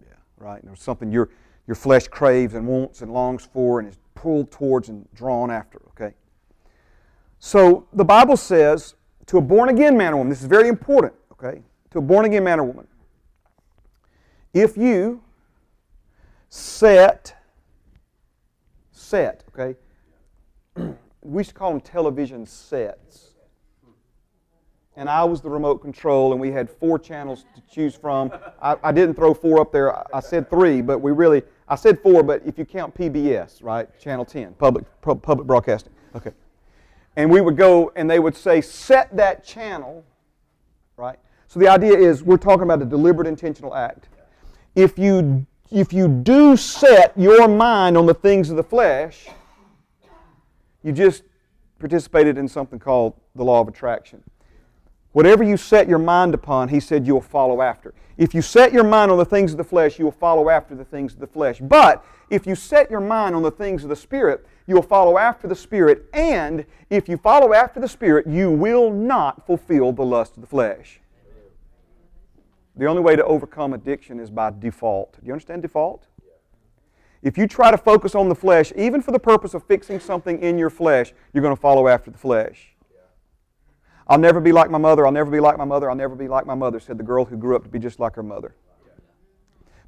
Yeah, 0.00 0.14
right? 0.36 0.60
There's 0.64 0.82
something 0.82 1.10
your, 1.10 1.30
your 1.66 1.74
flesh 1.74 2.08
craves 2.08 2.54
and 2.54 2.66
wants 2.66 3.02
and 3.02 3.12
longs 3.12 3.46
for 3.46 3.80
and 3.80 3.88
is 3.88 3.98
pulled 4.14 4.50
towards 4.50 4.88
and 4.88 5.06
drawn 5.14 5.50
after, 5.50 5.80
okay? 5.90 6.14
So 7.38 7.86
the 7.92 8.04
Bible 8.04 8.36
says 8.36 8.94
to 9.26 9.38
a 9.38 9.40
born 9.40 9.68
again 9.68 9.96
man 9.96 10.12
or 10.12 10.16
woman, 10.16 10.30
this 10.30 10.40
is 10.40 10.46
very 10.46 10.68
important, 10.68 11.14
okay? 11.32 11.62
To 11.92 11.98
a 11.98 12.02
born 12.02 12.24
again 12.24 12.44
man 12.44 12.60
or 12.60 12.64
woman, 12.64 12.86
if 14.52 14.76
you 14.76 15.22
set, 16.48 17.34
set, 18.90 19.44
okay? 19.48 19.78
we 21.22 21.40
used 21.40 21.50
to 21.50 21.54
call 21.54 21.70
them 21.70 21.80
television 21.80 22.44
sets 22.46 23.27
and 24.98 25.08
I 25.08 25.22
was 25.22 25.40
the 25.40 25.48
remote 25.48 25.78
control, 25.78 26.32
and 26.32 26.40
we 26.40 26.50
had 26.50 26.68
four 26.68 26.98
channels 26.98 27.44
to 27.54 27.62
choose 27.72 27.94
from. 27.94 28.32
I, 28.60 28.76
I 28.82 28.90
didn't 28.90 29.14
throw 29.14 29.32
four 29.32 29.60
up 29.60 29.70
there. 29.70 29.94
I 30.14 30.18
said 30.18 30.50
three, 30.50 30.82
but 30.82 30.98
we 30.98 31.12
really, 31.12 31.44
I 31.68 31.76
said 31.76 32.00
four, 32.02 32.24
but 32.24 32.42
if 32.44 32.58
you 32.58 32.64
count 32.64 32.96
PBS, 32.96 33.62
right, 33.62 33.88
Channel 34.00 34.24
10, 34.24 34.54
public, 34.54 34.84
public 35.00 35.46
broadcasting. 35.46 35.92
Okay. 36.16 36.32
And 37.14 37.30
we 37.30 37.40
would 37.40 37.56
go, 37.56 37.92
and 37.94 38.10
they 38.10 38.18
would 38.18 38.36
say, 38.36 38.60
set 38.60 39.16
that 39.16 39.44
channel, 39.44 40.04
right? 40.96 41.18
So 41.46 41.60
the 41.60 41.68
idea 41.68 41.96
is 41.96 42.24
we're 42.24 42.36
talking 42.36 42.64
about 42.64 42.82
a 42.82 42.84
deliberate 42.84 43.28
intentional 43.28 43.76
act. 43.76 44.08
If 44.74 44.98
you, 44.98 45.46
if 45.70 45.92
you 45.92 46.08
do 46.08 46.56
set 46.56 47.16
your 47.16 47.46
mind 47.46 47.96
on 47.96 48.06
the 48.06 48.14
things 48.14 48.50
of 48.50 48.56
the 48.56 48.64
flesh, 48.64 49.28
you 50.82 50.90
just 50.90 51.22
participated 51.78 52.36
in 52.36 52.48
something 52.48 52.80
called 52.80 53.14
the 53.36 53.44
law 53.44 53.60
of 53.60 53.68
attraction. 53.68 54.24
Whatever 55.12 55.42
you 55.42 55.56
set 55.56 55.88
your 55.88 55.98
mind 55.98 56.34
upon, 56.34 56.68
he 56.68 56.80
said 56.80 57.06
you'll 57.06 57.20
follow 57.20 57.62
after. 57.62 57.94
If 58.18 58.34
you 58.34 58.42
set 58.42 58.72
your 58.72 58.84
mind 58.84 59.10
on 59.10 59.18
the 59.18 59.24
things 59.24 59.52
of 59.52 59.58
the 59.58 59.64
flesh, 59.64 59.98
you'll 59.98 60.10
follow 60.10 60.50
after 60.50 60.74
the 60.74 60.84
things 60.84 61.14
of 61.14 61.20
the 61.20 61.26
flesh. 61.26 61.60
But 61.60 62.04
if 62.30 62.46
you 62.46 62.54
set 62.54 62.90
your 62.90 63.00
mind 63.00 63.34
on 63.34 63.42
the 63.42 63.50
things 63.50 63.84
of 63.84 63.90
the 63.90 63.96
Spirit, 63.96 64.46
you'll 64.66 64.82
follow 64.82 65.16
after 65.16 65.48
the 65.48 65.54
Spirit. 65.54 66.06
And 66.12 66.66
if 66.90 67.08
you 67.08 67.16
follow 67.16 67.54
after 67.54 67.80
the 67.80 67.88
Spirit, 67.88 68.26
you 68.26 68.50
will 68.50 68.90
not 68.92 69.46
fulfill 69.46 69.92
the 69.92 70.04
lust 70.04 70.36
of 70.36 70.42
the 70.42 70.48
flesh. 70.48 71.00
The 72.76 72.86
only 72.86 73.02
way 73.02 73.16
to 73.16 73.24
overcome 73.24 73.72
addiction 73.72 74.20
is 74.20 74.30
by 74.30 74.52
default. 74.56 75.14
Do 75.20 75.26
you 75.26 75.32
understand 75.32 75.62
default? 75.62 76.06
If 77.22 77.36
you 77.36 77.48
try 77.48 77.70
to 77.70 77.78
focus 77.78 78.14
on 78.14 78.28
the 78.28 78.34
flesh, 78.34 78.72
even 78.76 79.02
for 79.02 79.10
the 79.10 79.18
purpose 79.18 79.54
of 79.54 79.64
fixing 79.64 79.98
something 79.98 80.40
in 80.40 80.58
your 80.58 80.70
flesh, 80.70 81.12
you're 81.32 81.42
going 81.42 81.56
to 81.56 81.60
follow 81.60 81.88
after 81.88 82.10
the 82.10 82.18
flesh. 82.18 82.76
I'll 84.08 84.18
never 84.18 84.40
be 84.40 84.52
like 84.52 84.70
my 84.70 84.78
mother, 84.78 85.06
I'll 85.06 85.12
never 85.12 85.30
be 85.30 85.40
like 85.40 85.58
my 85.58 85.64
mother, 85.64 85.90
I'll 85.90 85.96
never 85.96 86.14
be 86.14 86.28
like 86.28 86.46
my 86.46 86.54
mother, 86.54 86.80
said 86.80 86.96
the 86.96 87.04
girl 87.04 87.24
who 87.24 87.36
grew 87.36 87.54
up 87.56 87.62
to 87.64 87.68
be 87.68 87.78
just 87.78 88.00
like 88.00 88.14
her 88.14 88.22
mother. 88.22 88.54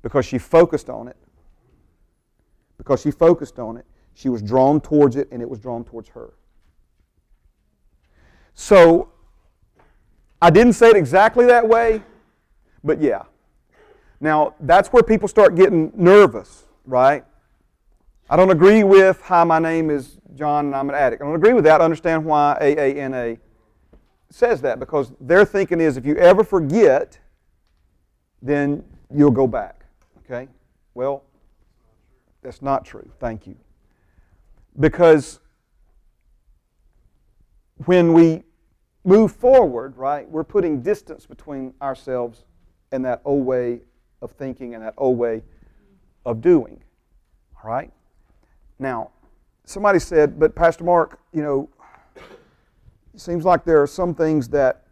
Because 0.02 0.26
she 0.26 0.38
focused 0.38 0.90
on 0.90 1.08
it. 1.08 1.16
Because 2.76 3.00
she 3.00 3.10
focused 3.10 3.58
on 3.58 3.76
it, 3.76 3.86
she 4.14 4.28
was 4.28 4.42
drawn 4.42 4.80
towards 4.80 5.16
it 5.16 5.28
and 5.30 5.40
it 5.40 5.48
was 5.48 5.58
drawn 5.58 5.84
towards 5.84 6.10
her. 6.10 6.34
So, 8.54 9.10
I 10.42 10.50
didn't 10.50 10.74
say 10.74 10.90
it 10.90 10.96
exactly 10.96 11.46
that 11.46 11.66
way, 11.66 12.02
but 12.84 13.00
yeah. 13.00 13.22
Now, 14.20 14.54
that's 14.60 14.88
where 14.88 15.02
people 15.02 15.28
start 15.28 15.54
getting 15.54 15.92
nervous, 15.94 16.64
right? 16.84 17.24
I 18.28 18.36
don't 18.36 18.50
agree 18.50 18.84
with 18.84 19.20
hi, 19.22 19.44
my 19.44 19.58
name 19.58 19.90
is 19.90 20.18
John 20.34 20.66
and 20.66 20.76
I'm 20.76 20.88
an 20.90 20.94
addict. 20.94 21.22
I 21.22 21.24
don't 21.24 21.34
agree 21.34 21.54
with 21.54 21.64
that. 21.64 21.80
I 21.80 21.84
understand 21.84 22.24
why 22.24 22.56
AANA 22.60 23.38
says 24.30 24.60
that 24.62 24.78
because 24.78 25.12
their 25.20 25.44
thinking 25.44 25.80
is 25.80 25.96
if 25.96 26.06
you 26.06 26.16
ever 26.16 26.44
forget, 26.44 27.18
then 28.40 28.84
you'll 29.14 29.30
go 29.30 29.46
back. 29.46 29.84
Okay? 30.24 30.48
Well, 30.94 31.24
that's 32.42 32.62
not 32.62 32.84
true. 32.84 33.10
Thank 33.18 33.46
you. 33.46 33.56
Because 34.78 35.40
when 37.86 38.12
we 38.12 38.44
move 39.04 39.32
forward, 39.32 39.96
right, 39.96 40.28
we're 40.28 40.44
putting 40.44 40.80
distance 40.82 41.26
between 41.26 41.74
ourselves 41.82 42.44
and 42.92 43.04
that 43.04 43.20
old 43.24 43.44
way 43.44 43.80
of 44.22 44.32
thinking 44.32 44.74
and 44.74 44.82
that 44.82 44.94
old 44.96 45.18
way 45.18 45.42
of 46.24 46.40
doing. 46.40 46.82
All 47.62 47.70
right? 47.70 47.90
Now, 48.78 49.10
somebody 49.64 49.98
said, 49.98 50.38
but 50.38 50.54
Pastor 50.54 50.84
Mark, 50.84 51.18
you 51.32 51.42
know, 51.42 51.68
it 53.14 53.20
seems 53.20 53.44
like 53.44 53.64
there 53.64 53.82
are 53.82 53.86
some 53.86 54.14
things 54.14 54.48
that, 54.50 54.84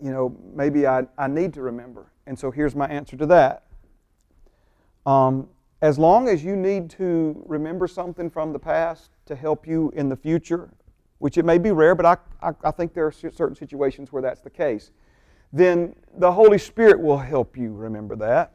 you 0.00 0.10
know, 0.10 0.36
maybe 0.54 0.86
I, 0.86 1.06
I 1.16 1.28
need 1.28 1.54
to 1.54 1.62
remember. 1.62 2.06
And 2.26 2.38
so 2.38 2.50
here's 2.50 2.74
my 2.74 2.86
answer 2.86 3.16
to 3.16 3.26
that. 3.26 3.64
Um, 5.06 5.48
as 5.82 5.98
long 5.98 6.28
as 6.28 6.42
you 6.42 6.56
need 6.56 6.88
to 6.90 7.42
remember 7.46 7.86
something 7.86 8.30
from 8.30 8.52
the 8.52 8.58
past 8.58 9.10
to 9.26 9.36
help 9.36 9.66
you 9.66 9.92
in 9.94 10.08
the 10.08 10.16
future, 10.16 10.70
which 11.18 11.36
it 11.36 11.44
may 11.44 11.58
be 11.58 11.72
rare, 11.72 11.94
but 11.94 12.06
I, 12.06 12.16
I, 12.48 12.52
I 12.64 12.70
think 12.70 12.94
there 12.94 13.06
are 13.06 13.12
certain 13.12 13.54
situations 13.54 14.12
where 14.12 14.22
that's 14.22 14.40
the 14.40 14.50
case, 14.50 14.90
then 15.52 15.94
the 16.16 16.32
Holy 16.32 16.58
Spirit 16.58 17.00
will 17.00 17.18
help 17.18 17.56
you 17.56 17.72
remember 17.72 18.16
that. 18.16 18.54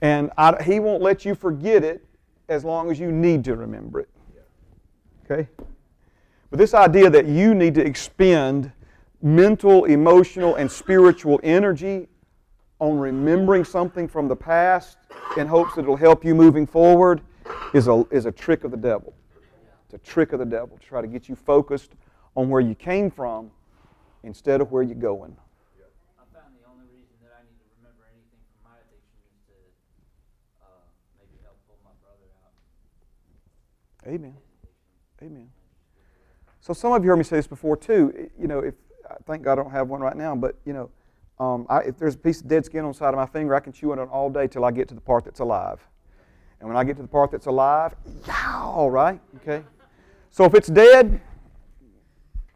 And 0.00 0.30
I, 0.36 0.60
He 0.62 0.80
won't 0.80 1.02
let 1.02 1.24
you 1.24 1.34
forget 1.34 1.84
it 1.84 2.04
as 2.48 2.64
long 2.64 2.90
as 2.90 2.98
you 2.98 3.12
need 3.12 3.44
to 3.44 3.54
remember 3.54 4.00
it. 4.00 4.08
Okay? 5.24 5.48
But 6.52 6.58
this 6.58 6.74
idea 6.74 7.08
that 7.08 7.24
you 7.24 7.54
need 7.54 7.74
to 7.76 7.80
expend 7.80 8.72
mental, 9.22 9.86
emotional, 9.86 10.56
and 10.56 10.70
spiritual 10.70 11.40
energy 11.42 12.08
on 12.78 12.98
remembering 12.98 13.64
something 13.64 14.06
from 14.06 14.28
the 14.28 14.36
past 14.36 14.98
in 15.38 15.46
hopes 15.46 15.74
that 15.76 15.84
it'll 15.84 15.96
help 15.96 16.26
you 16.26 16.34
moving 16.34 16.66
forward 16.66 17.22
is 17.72 17.88
a, 17.88 18.04
is 18.10 18.26
a 18.26 18.32
trick 18.32 18.64
of 18.64 18.70
the 18.70 18.76
devil. 18.76 19.14
It's 19.86 19.94
a 19.94 19.98
trick 20.06 20.34
of 20.34 20.40
the 20.40 20.44
devil 20.44 20.76
to 20.76 20.86
try 20.86 21.00
to 21.00 21.06
get 21.06 21.26
you 21.26 21.36
focused 21.36 21.92
on 22.36 22.50
where 22.50 22.60
you 22.60 22.74
came 22.74 23.10
from 23.10 23.50
instead 24.22 24.60
of 24.60 24.70
where 24.72 24.82
you're 24.82 24.94
going. 24.94 25.34
I 26.20 26.38
found 26.38 26.52
the 26.60 26.68
only 26.68 26.84
reason 26.92 27.16
that 27.22 27.32
I 27.32 27.40
need 27.48 27.56
to 27.64 27.68
remember 27.80 28.04
anything 28.12 28.44
from 28.52 28.68
my 28.68 28.76
addiction 28.76 29.24
is 29.24 29.40
to 29.48 30.68
uh, 30.68 30.84
maybe 31.16 31.40
help 31.44 31.56
pull 31.66 31.80
my 31.82 31.96
brother 32.04 32.28
out. 32.44 34.12
Amen. 34.12 34.36
Amen. 35.22 35.48
So 36.62 36.72
some 36.72 36.92
of 36.92 37.02
you 37.02 37.10
heard 37.10 37.16
me 37.16 37.24
say 37.24 37.36
this 37.36 37.48
before 37.48 37.76
too. 37.76 38.30
You 38.38 38.46
know, 38.46 38.60
if 38.60 38.74
I 39.10 39.16
thank 39.26 39.42
God 39.42 39.58
I 39.58 39.62
don't 39.64 39.72
have 39.72 39.88
one 39.88 40.00
right 40.00 40.16
now, 40.16 40.36
but 40.36 40.54
you 40.64 40.72
know, 40.72 40.90
um, 41.40 41.66
I, 41.68 41.80
if 41.80 41.98
there's 41.98 42.14
a 42.14 42.18
piece 42.18 42.40
of 42.40 42.46
dead 42.46 42.64
skin 42.64 42.84
on 42.84 42.92
the 42.92 42.94
side 42.94 43.08
of 43.08 43.16
my 43.16 43.26
finger, 43.26 43.52
I 43.56 43.58
can 43.58 43.72
chew 43.72 43.90
on 43.90 43.98
it 43.98 44.08
all 44.08 44.30
day 44.30 44.46
till 44.46 44.64
I 44.64 44.70
get 44.70 44.86
to 44.88 44.94
the 44.94 45.00
part 45.00 45.24
that's 45.24 45.40
alive. 45.40 45.80
And 46.60 46.68
when 46.68 46.78
I 46.78 46.84
get 46.84 46.94
to 46.96 47.02
the 47.02 47.08
part 47.08 47.32
that's 47.32 47.46
alive, 47.46 47.96
yow, 48.28 48.88
right? 48.88 49.20
Okay. 49.38 49.64
So 50.30 50.44
if 50.44 50.54
it's 50.54 50.68
dead, 50.68 51.20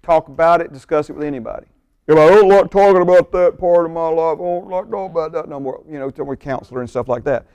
talk 0.04 0.28
about 0.28 0.60
it, 0.60 0.72
discuss 0.72 1.10
it 1.10 1.14
with 1.14 1.24
anybody. 1.24 1.66
If 2.06 2.16
I 2.16 2.28
don't 2.28 2.48
like 2.48 2.70
talking 2.70 3.02
about 3.02 3.32
that 3.32 3.58
part 3.58 3.86
of 3.86 3.90
my 3.90 4.06
life, 4.06 4.38
I 4.38 4.42
don't 4.44 4.68
like 4.68 4.88
talking 4.88 5.10
about 5.10 5.32
that 5.32 5.48
no 5.48 5.58
more. 5.58 5.82
You 5.90 5.98
know, 5.98 6.10
tell 6.10 6.26
me 6.26 6.36
counselor 6.36 6.80
and 6.80 6.88
stuff 6.88 7.08
like 7.08 7.24
that. 7.24 7.46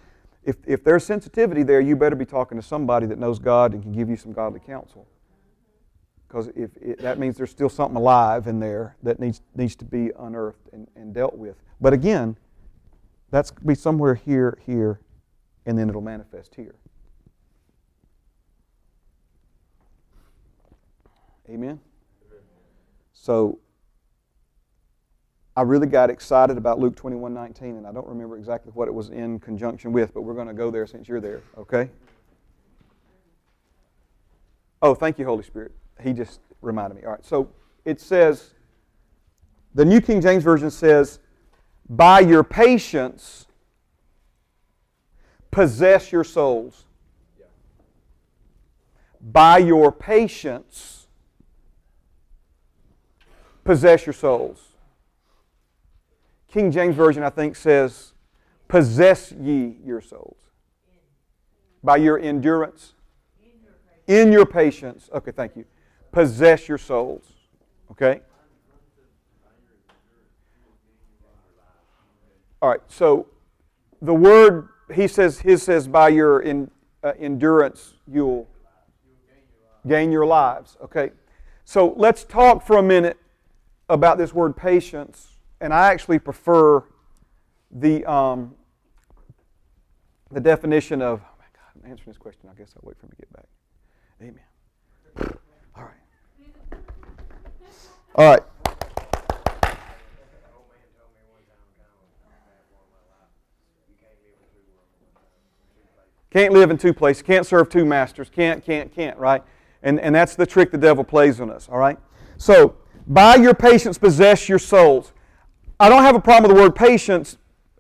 If, 0.44 0.58
if 0.68 0.84
there's 0.84 1.06
sensitivity 1.06 1.64
there, 1.64 1.80
you 1.80 1.96
better 1.96 2.18
be 2.18 2.26
talking 2.26 2.60
to 2.60 2.62
somebody 2.62 3.06
that 3.06 3.18
knows 3.18 3.40
God 3.40 3.74
and 3.74 3.82
can 3.82 3.94
give 3.94 4.10
you 4.10 4.18
some 4.18 4.34
godly 4.34 4.60
counsel 4.60 5.08
because 6.32 6.48
if 6.56 6.78
it, 6.78 7.00
that 7.00 7.20
means 7.20 7.36
there's 7.36 7.50
still 7.50 7.68
something 7.68 7.98
alive 7.98 8.48
in 8.48 8.60
there 8.60 8.96
that 9.04 9.20
needs 9.20 9.42
needs 9.54 9.76
to 9.76 9.84
be 9.84 10.12
unearthed 10.18 10.70
and, 10.72 10.88
and 10.96 11.14
dealt 11.14 11.36
with. 11.36 11.58
But 11.82 11.92
again, 11.92 12.38
that's 13.32 13.52
be 13.52 13.76
somewhere 13.76 14.16
here, 14.16 14.58
here, 14.66 15.02
and 15.66 15.78
then 15.78 15.90
it'll 15.90 16.00
manifest 16.00 16.56
here. 16.56 16.76
Amen. 21.50 21.82
So 23.12 23.60
I 25.58 25.64
really 25.64 25.88
got 25.88 26.10
excited 26.10 26.58
about 26.58 26.80
Luke 26.80 26.96
21 26.96 27.34
19, 27.34 27.76
and 27.76 27.86
I 27.86 27.92
don't 27.92 28.08
remember 28.08 28.38
exactly 28.38 28.72
what 28.72 28.88
it 28.88 28.94
was 28.94 29.10
in 29.10 29.38
conjunction 29.42 29.92
with, 29.92 30.14
but 30.14 30.22
we're 30.22 30.34
going 30.34 30.48
to 30.48 30.54
go 30.54 30.72
there 30.72 30.88
since 30.88 31.10
you're 31.10 31.20
there, 31.20 31.42
okay? 31.58 31.90
Oh, 34.82 34.96
thank 34.96 35.20
you, 35.20 35.26
Holy 35.26 35.44
Spirit 35.44 35.74
he 36.00 36.14
just 36.14 36.40
reminded 36.62 36.96
me. 36.96 37.04
All 37.04 37.12
right, 37.12 37.26
so 37.26 37.50
it 37.86 38.00
says, 38.00 38.52
the 39.74 39.86
New 39.86 40.02
King 40.02 40.22
James 40.22 40.44
Version 40.44 40.70
says, 40.70 41.20
by 41.90 42.20
your 42.20 42.44
patience, 42.44 43.48
possess 45.50 46.12
your 46.12 46.24
souls. 46.24 46.86
By 49.20 49.60
your 49.60 49.92
patience, 49.92 51.08
possess 53.64 54.06
your 54.06 54.14
souls. 54.14 54.70
King 56.48 56.72
James 56.72 56.96
Version, 56.96 57.24
I 57.24 57.30
think, 57.30 57.56
says, 57.56 58.14
possess 58.68 59.32
ye 59.32 59.78
your 59.86 60.02
souls. 60.02 60.38
By 61.84 61.98
your 61.98 62.20
endurance, 62.20 62.94
in 64.08 64.32
your 64.32 64.46
patience. 64.46 65.10
Okay, 65.14 65.32
thank 65.32 65.56
you 65.56 65.66
possess 66.12 66.68
your 66.68 66.78
souls. 66.78 67.24
Okay? 67.92 68.22
All 72.62 72.70
right, 72.70 72.82
so 72.88 73.28
the 74.02 74.14
word, 74.14 74.70
he 74.94 75.08
says, 75.08 75.40
his 75.40 75.64
says, 75.64 75.88
by 75.88 76.10
your 76.10 76.42
in, 76.42 76.70
uh, 77.04 77.14
endurance, 77.20 77.96
you'll 78.08 78.48
gain 79.88 80.12
your 80.12 80.26
lives. 80.26 80.78
Okay? 80.84 81.12
So 81.66 81.94
let's 81.98 82.24
talk 82.24 82.66
for 82.66 82.78
a 82.78 82.84
minute 82.84 83.18
about 83.90 84.18
this 84.18 84.34
word 84.34 84.56
patience. 84.56 85.38
And 85.60 85.74
I 85.74 85.92
actually 85.92 86.20
prefer 86.20 86.84
the, 87.72 88.06
um, 88.06 88.56
the 90.32 90.40
definition 90.40 91.02
of, 91.02 91.22
oh 91.24 91.36
my 91.38 91.46
God, 91.54 91.84
I'm 91.84 91.90
answering 91.90 92.12
this 92.12 92.18
question. 92.18 92.50
I 92.50 92.58
guess 92.58 92.74
I'll 92.76 92.88
wait 92.88 92.98
for 93.00 93.06
him 93.06 93.12
to 93.12 93.16
get 93.16 93.34
back. 93.34 93.46
Amen. 94.22 95.38
All 98.14 98.26
right. 98.26 98.44
Can't 106.30 106.54
live 106.54 106.72
in 106.72 106.78
two 106.78 106.94
places. 106.94 107.24
Can't 107.24 107.46
serve 107.46 107.70
two 107.70 107.86
masters. 107.86 108.30
Can't, 108.30 108.64
can't, 108.64 108.94
can't, 108.94 109.18
right? 109.18 109.44
And, 109.84 110.00
and 110.00 110.16
that's 110.16 110.36
the 110.36 110.46
trick 110.46 110.72
the 110.72 110.78
devil 110.78 111.04
plays 111.04 111.42
on 111.42 111.50
us, 111.50 111.68
all 111.70 111.78
right? 111.78 111.98
So, 112.38 112.76
by 113.08 113.36
your 113.36 113.54
patience, 113.54 113.98
possess 113.98 114.48
your 114.48 114.60
souls. 114.60 115.12
I 115.80 115.90
don't 115.90 116.04
have 116.04 116.16
a 116.16 116.22
problem 116.22 116.50
with 116.50 116.58
the 116.58 116.64
word 116.64 116.76
patience 116.76 117.38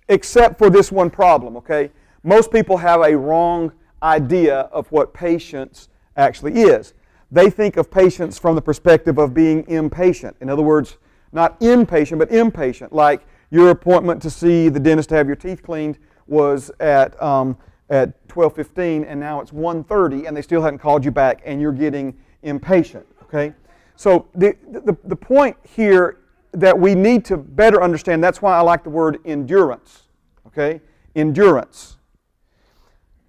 except 0.09 0.57
for 0.57 0.69
this 0.69 0.91
one 0.91 1.09
problem, 1.09 1.55
okay? 1.57 1.91
Most 2.23 2.51
people 2.51 2.77
have 2.77 3.01
a 3.01 3.15
wrong 3.15 3.71
idea 4.03 4.61
of 4.71 4.91
what 4.91 5.13
patience 5.13 5.89
actually 6.17 6.61
is 6.61 6.93
they 7.31 7.49
think 7.49 7.77
of 7.77 7.89
patience 7.89 8.37
from 8.37 8.55
the 8.55 8.61
perspective 8.61 9.17
of 9.17 9.33
being 9.33 9.65
impatient. 9.67 10.35
In 10.41 10.49
other 10.49 10.61
words, 10.61 10.97
not 11.31 11.61
impatient, 11.61 12.19
but 12.19 12.29
impatient. 12.31 12.91
Like 12.91 13.25
your 13.49 13.69
appointment 13.69 14.21
to 14.23 14.29
see 14.29 14.69
the 14.69 14.79
dentist 14.79 15.09
to 15.09 15.15
have 15.15 15.27
your 15.27 15.37
teeth 15.37 15.63
cleaned 15.63 15.97
was 16.27 16.71
at, 16.79 17.21
um, 17.21 17.57
at 17.89 18.27
12.15 18.27 19.05
and 19.07 19.19
now 19.19 19.39
it's 19.39 19.51
1.30 19.51 20.27
and 20.27 20.35
they 20.35 20.41
still 20.41 20.61
hadn't 20.61 20.79
called 20.79 21.05
you 21.05 21.11
back 21.11 21.41
and 21.45 21.61
you're 21.61 21.71
getting 21.71 22.17
impatient. 22.43 23.05
Okay? 23.23 23.53
So 23.95 24.27
the, 24.35 24.55
the, 24.69 24.97
the 25.05 25.15
point 25.15 25.55
here 25.63 26.17
that 26.53 26.77
we 26.77 26.95
need 26.95 27.23
to 27.25 27.37
better 27.37 27.81
understand, 27.81 28.23
that's 28.23 28.41
why 28.41 28.57
I 28.57 28.61
like 28.61 28.83
the 28.83 28.89
word 28.89 29.19
endurance. 29.23 30.03
Okay? 30.47 30.81
Endurance. 31.15 31.97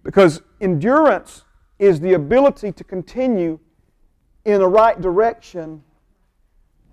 Because 0.03 0.43
endurance 0.61 1.45
is 1.79 2.01
the 2.01 2.15
ability 2.15 2.73
to 2.73 2.85
continue 2.85 3.61
in 4.45 4.61
the 4.61 4.69
right 4.69 5.01
direction 5.01 5.83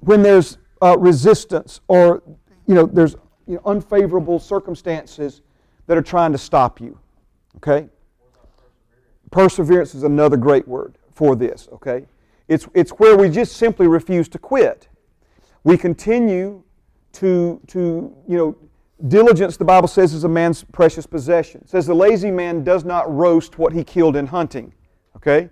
when 0.01 0.21
there's 0.21 0.57
uh, 0.81 0.97
resistance 0.97 1.81
or 1.87 2.23
you 2.67 2.75
know 2.75 2.85
there's 2.85 3.15
you 3.47 3.55
know, 3.55 3.61
unfavorable 3.65 4.39
circumstances 4.39 5.41
that 5.87 5.97
are 5.97 6.03
trying 6.03 6.31
to 6.31 6.37
stop 6.37 6.79
you. 6.79 6.97
Okay? 7.55 7.89
Perseverance 9.31 9.95
is 9.95 10.03
another 10.03 10.37
great 10.37 10.67
word 10.67 10.97
for 11.11 11.35
this, 11.35 11.67
okay? 11.73 12.05
It's, 12.47 12.67
it's 12.75 12.91
where 12.91 13.17
we 13.17 13.27
just 13.27 13.57
simply 13.57 13.87
refuse 13.87 14.29
to 14.29 14.39
quit. 14.39 14.87
We 15.63 15.77
continue 15.77 16.63
to, 17.13 17.59
to, 17.67 18.15
you 18.27 18.37
know, 18.37 18.55
diligence, 19.07 19.57
the 19.57 19.65
Bible 19.65 19.87
says, 19.87 20.13
is 20.13 20.25
a 20.25 20.29
man's 20.29 20.63
precious 20.63 21.07
possession. 21.07 21.61
It 21.61 21.69
says 21.69 21.87
the 21.87 21.95
lazy 21.95 22.29
man 22.31 22.63
does 22.63 22.85
not 22.85 23.11
roast 23.11 23.57
what 23.57 23.73
he 23.73 23.83
killed 23.83 24.15
in 24.15 24.27
hunting, 24.27 24.73
okay? 25.15 25.49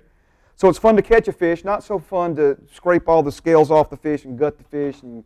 So 0.58 0.68
it's 0.70 0.80
fun 0.80 0.96
to 0.96 1.04
catch 1.04 1.28
a 1.28 1.32
fish, 1.32 1.64
not 1.64 1.84
so 1.84 2.00
fun 2.00 2.36
to 2.36 2.58
scrape 2.74 3.08
all 3.08 3.22
the 3.22 3.32
scales 3.32 3.70
off 3.70 3.92
the 3.92 3.98
fish 3.98 4.26
and 4.26 4.38
gut 4.38 4.58
the 4.58 4.64
fish 4.64 5.04
and 5.04 5.24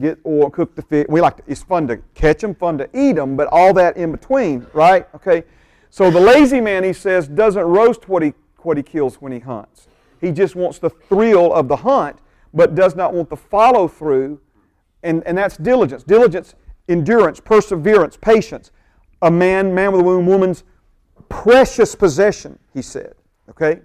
get 0.00 0.18
or 0.24 0.50
cook 0.50 0.74
the 0.74 0.82
fish. 0.82 1.06
We 1.08 1.20
like 1.20 1.36
to, 1.36 1.42
it's 1.46 1.62
fun 1.62 1.86
to 1.86 1.98
catch 2.14 2.40
them, 2.40 2.52
fun 2.52 2.78
to 2.78 2.90
eat 2.92 3.12
them, 3.12 3.36
but 3.36 3.46
all 3.52 3.72
that 3.74 3.96
in 3.96 4.10
between, 4.10 4.66
right? 4.72 5.08
Okay. 5.14 5.44
So 5.88 6.10
the 6.10 6.18
lazy 6.18 6.60
man, 6.60 6.82
he 6.82 6.92
says, 6.92 7.28
doesn't 7.28 7.62
roast 7.62 8.08
what 8.08 8.24
he 8.24 8.34
what 8.58 8.76
he 8.76 8.82
kills 8.82 9.20
when 9.20 9.30
he 9.30 9.38
hunts. 9.38 9.86
He 10.20 10.32
just 10.32 10.56
wants 10.56 10.78
the 10.78 10.90
thrill 10.90 11.52
of 11.52 11.68
the 11.68 11.76
hunt, 11.76 12.18
but 12.52 12.74
does 12.74 12.96
not 12.96 13.14
want 13.14 13.30
the 13.30 13.36
follow 13.36 13.88
through, 13.88 14.40
and, 15.02 15.22
and 15.26 15.36
that's 15.36 15.56
diligence. 15.56 16.02
Diligence, 16.02 16.54
endurance, 16.88 17.40
perseverance, 17.40 18.16
patience. 18.16 18.70
A 19.20 19.30
man, 19.30 19.74
man 19.74 19.92
with 19.92 20.00
a 20.00 20.04
womb, 20.04 20.26
woman's 20.26 20.64
precious 21.28 21.94
possession, 21.94 22.58
he 22.72 22.82
said. 22.82 23.14
Okay? 23.48 23.80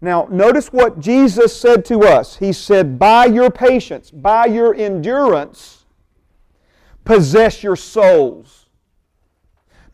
Now, 0.00 0.26
notice 0.30 0.72
what 0.72 0.98
Jesus 0.98 1.58
said 1.58 1.84
to 1.86 2.00
us. 2.00 2.36
He 2.36 2.52
said, 2.52 2.98
By 2.98 3.26
your 3.26 3.50
patience, 3.50 4.10
by 4.10 4.46
your 4.46 4.74
endurance, 4.74 5.84
possess 7.04 7.62
your 7.62 7.76
souls. 7.76 8.66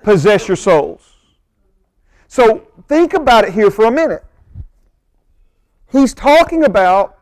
Possess 0.03 0.47
your 0.47 0.57
souls. 0.57 1.15
So, 2.28 2.69
think 2.87 3.15
about 3.15 3.45
it 3.45 3.53
here 3.53 3.70
for 3.70 3.87
a 3.87 3.91
minute. 3.91 4.24
He's 5.91 6.15
talking 6.15 6.65
about 6.65 7.19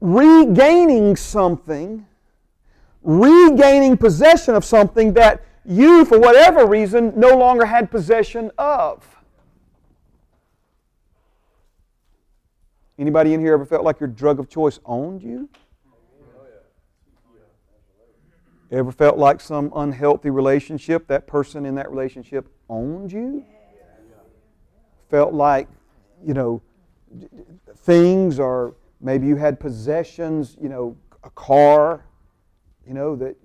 regaining 0.00 1.16
something, 1.16 2.06
regaining 3.02 3.96
possession 3.96 4.54
of 4.54 4.64
something 4.64 5.14
that 5.14 5.42
you, 5.64 6.04
for 6.04 6.20
whatever 6.20 6.66
reason, 6.66 7.12
no 7.16 7.36
longer 7.36 7.64
had 7.64 7.90
possession 7.90 8.52
of. 8.56 9.17
Anybody 12.98 13.32
in 13.32 13.40
here 13.40 13.54
ever 13.54 13.64
felt 13.64 13.84
like 13.84 14.00
your 14.00 14.08
drug 14.08 14.40
of 14.40 14.48
choice 14.48 14.80
owned 14.84 15.22
you? 15.22 15.48
Ever 18.70 18.92
felt 18.92 19.16
like 19.16 19.40
some 19.40 19.72
unhealthy 19.74 20.30
relationship, 20.30 21.06
that 21.06 21.26
person 21.26 21.64
in 21.64 21.76
that 21.76 21.90
relationship 21.90 22.48
owned 22.68 23.12
you? 23.12 23.44
Felt 25.08 25.32
like, 25.32 25.68
you 26.26 26.34
know, 26.34 26.60
things 27.76 28.38
or 28.38 28.74
maybe 29.00 29.26
you 29.26 29.36
had 29.36 29.58
possessions, 29.58 30.56
you 30.60 30.68
know, 30.68 30.96
a 31.22 31.30
car, 31.30 32.04
you 32.86 32.92
know, 32.92 33.16
that 33.16 33.36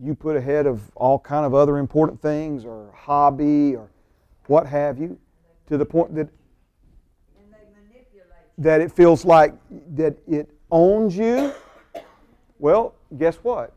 you 0.00 0.14
put 0.14 0.36
ahead 0.36 0.66
of 0.66 0.82
all 0.94 1.18
kind 1.18 1.44
of 1.44 1.54
other 1.54 1.78
important 1.78 2.20
things 2.20 2.64
or 2.64 2.92
hobby 2.94 3.74
or 3.74 3.90
what 4.46 4.66
have 4.66 4.98
you, 4.98 5.18
to 5.66 5.78
the 5.78 5.84
point 5.84 6.14
that. 6.14 6.28
That 8.58 8.80
it 8.80 8.92
feels 8.92 9.24
like 9.24 9.54
that 9.94 10.16
it 10.28 10.50
owns 10.70 11.16
you, 11.16 11.52
well, 12.58 12.94
guess 13.16 13.36
what? 13.36 13.72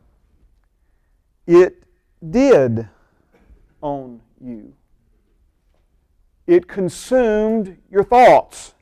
It 1.46 1.84
did 2.30 2.88
own 3.82 4.20
you. 4.40 4.74
It 6.46 6.66
consumed 6.66 7.76
your 7.90 8.04
thoughts. 8.04 8.74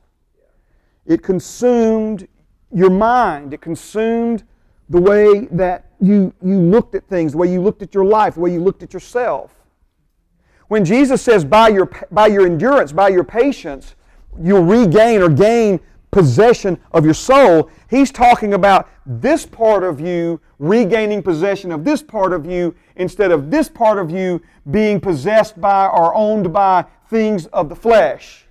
It 1.05 1.21
consumed 1.21 2.27
your 2.73 2.89
mind. 2.89 3.53
It 3.53 3.61
consumed 3.61 4.43
the 4.89 4.99
way 4.99 5.47
that 5.51 5.91
you, 5.99 6.33
you 6.43 6.59
looked 6.59 6.95
at 6.95 7.07
things, 7.07 7.31
the 7.31 7.37
way 7.37 7.51
you 7.51 7.61
looked 7.61 7.81
at 7.81 7.93
your 7.93 8.05
life, 8.05 8.35
the 8.35 8.41
way 8.41 8.51
you 8.51 8.61
looked 8.61 8.83
at 8.83 8.93
yourself. 8.93 9.53
When 10.67 10.83
Jesus 10.83 11.21
says, 11.21 11.45
by 11.45 11.69
your, 11.69 11.89
by 12.11 12.27
your 12.27 12.45
endurance, 12.45 12.91
by 12.91 13.09
your 13.09 13.23
patience, 13.23 13.95
you'll 14.41 14.63
regain 14.63 15.21
or 15.21 15.29
gain 15.29 15.79
possession 16.11 16.77
of 16.91 17.05
your 17.05 17.13
soul, 17.13 17.69
he's 17.89 18.11
talking 18.11 18.53
about 18.53 18.89
this 19.05 19.45
part 19.45 19.83
of 19.83 19.99
you 19.99 20.39
regaining 20.59 21.23
possession 21.23 21.71
of 21.71 21.83
this 21.83 22.03
part 22.03 22.33
of 22.33 22.45
you 22.45 22.75
instead 22.97 23.31
of 23.31 23.49
this 23.49 23.69
part 23.69 23.97
of 23.97 24.11
you 24.11 24.41
being 24.69 24.99
possessed 24.99 25.59
by 25.59 25.87
or 25.87 26.13
owned 26.13 26.53
by 26.53 26.85
things 27.09 27.47
of 27.47 27.69
the 27.69 27.75
flesh. 27.75 28.45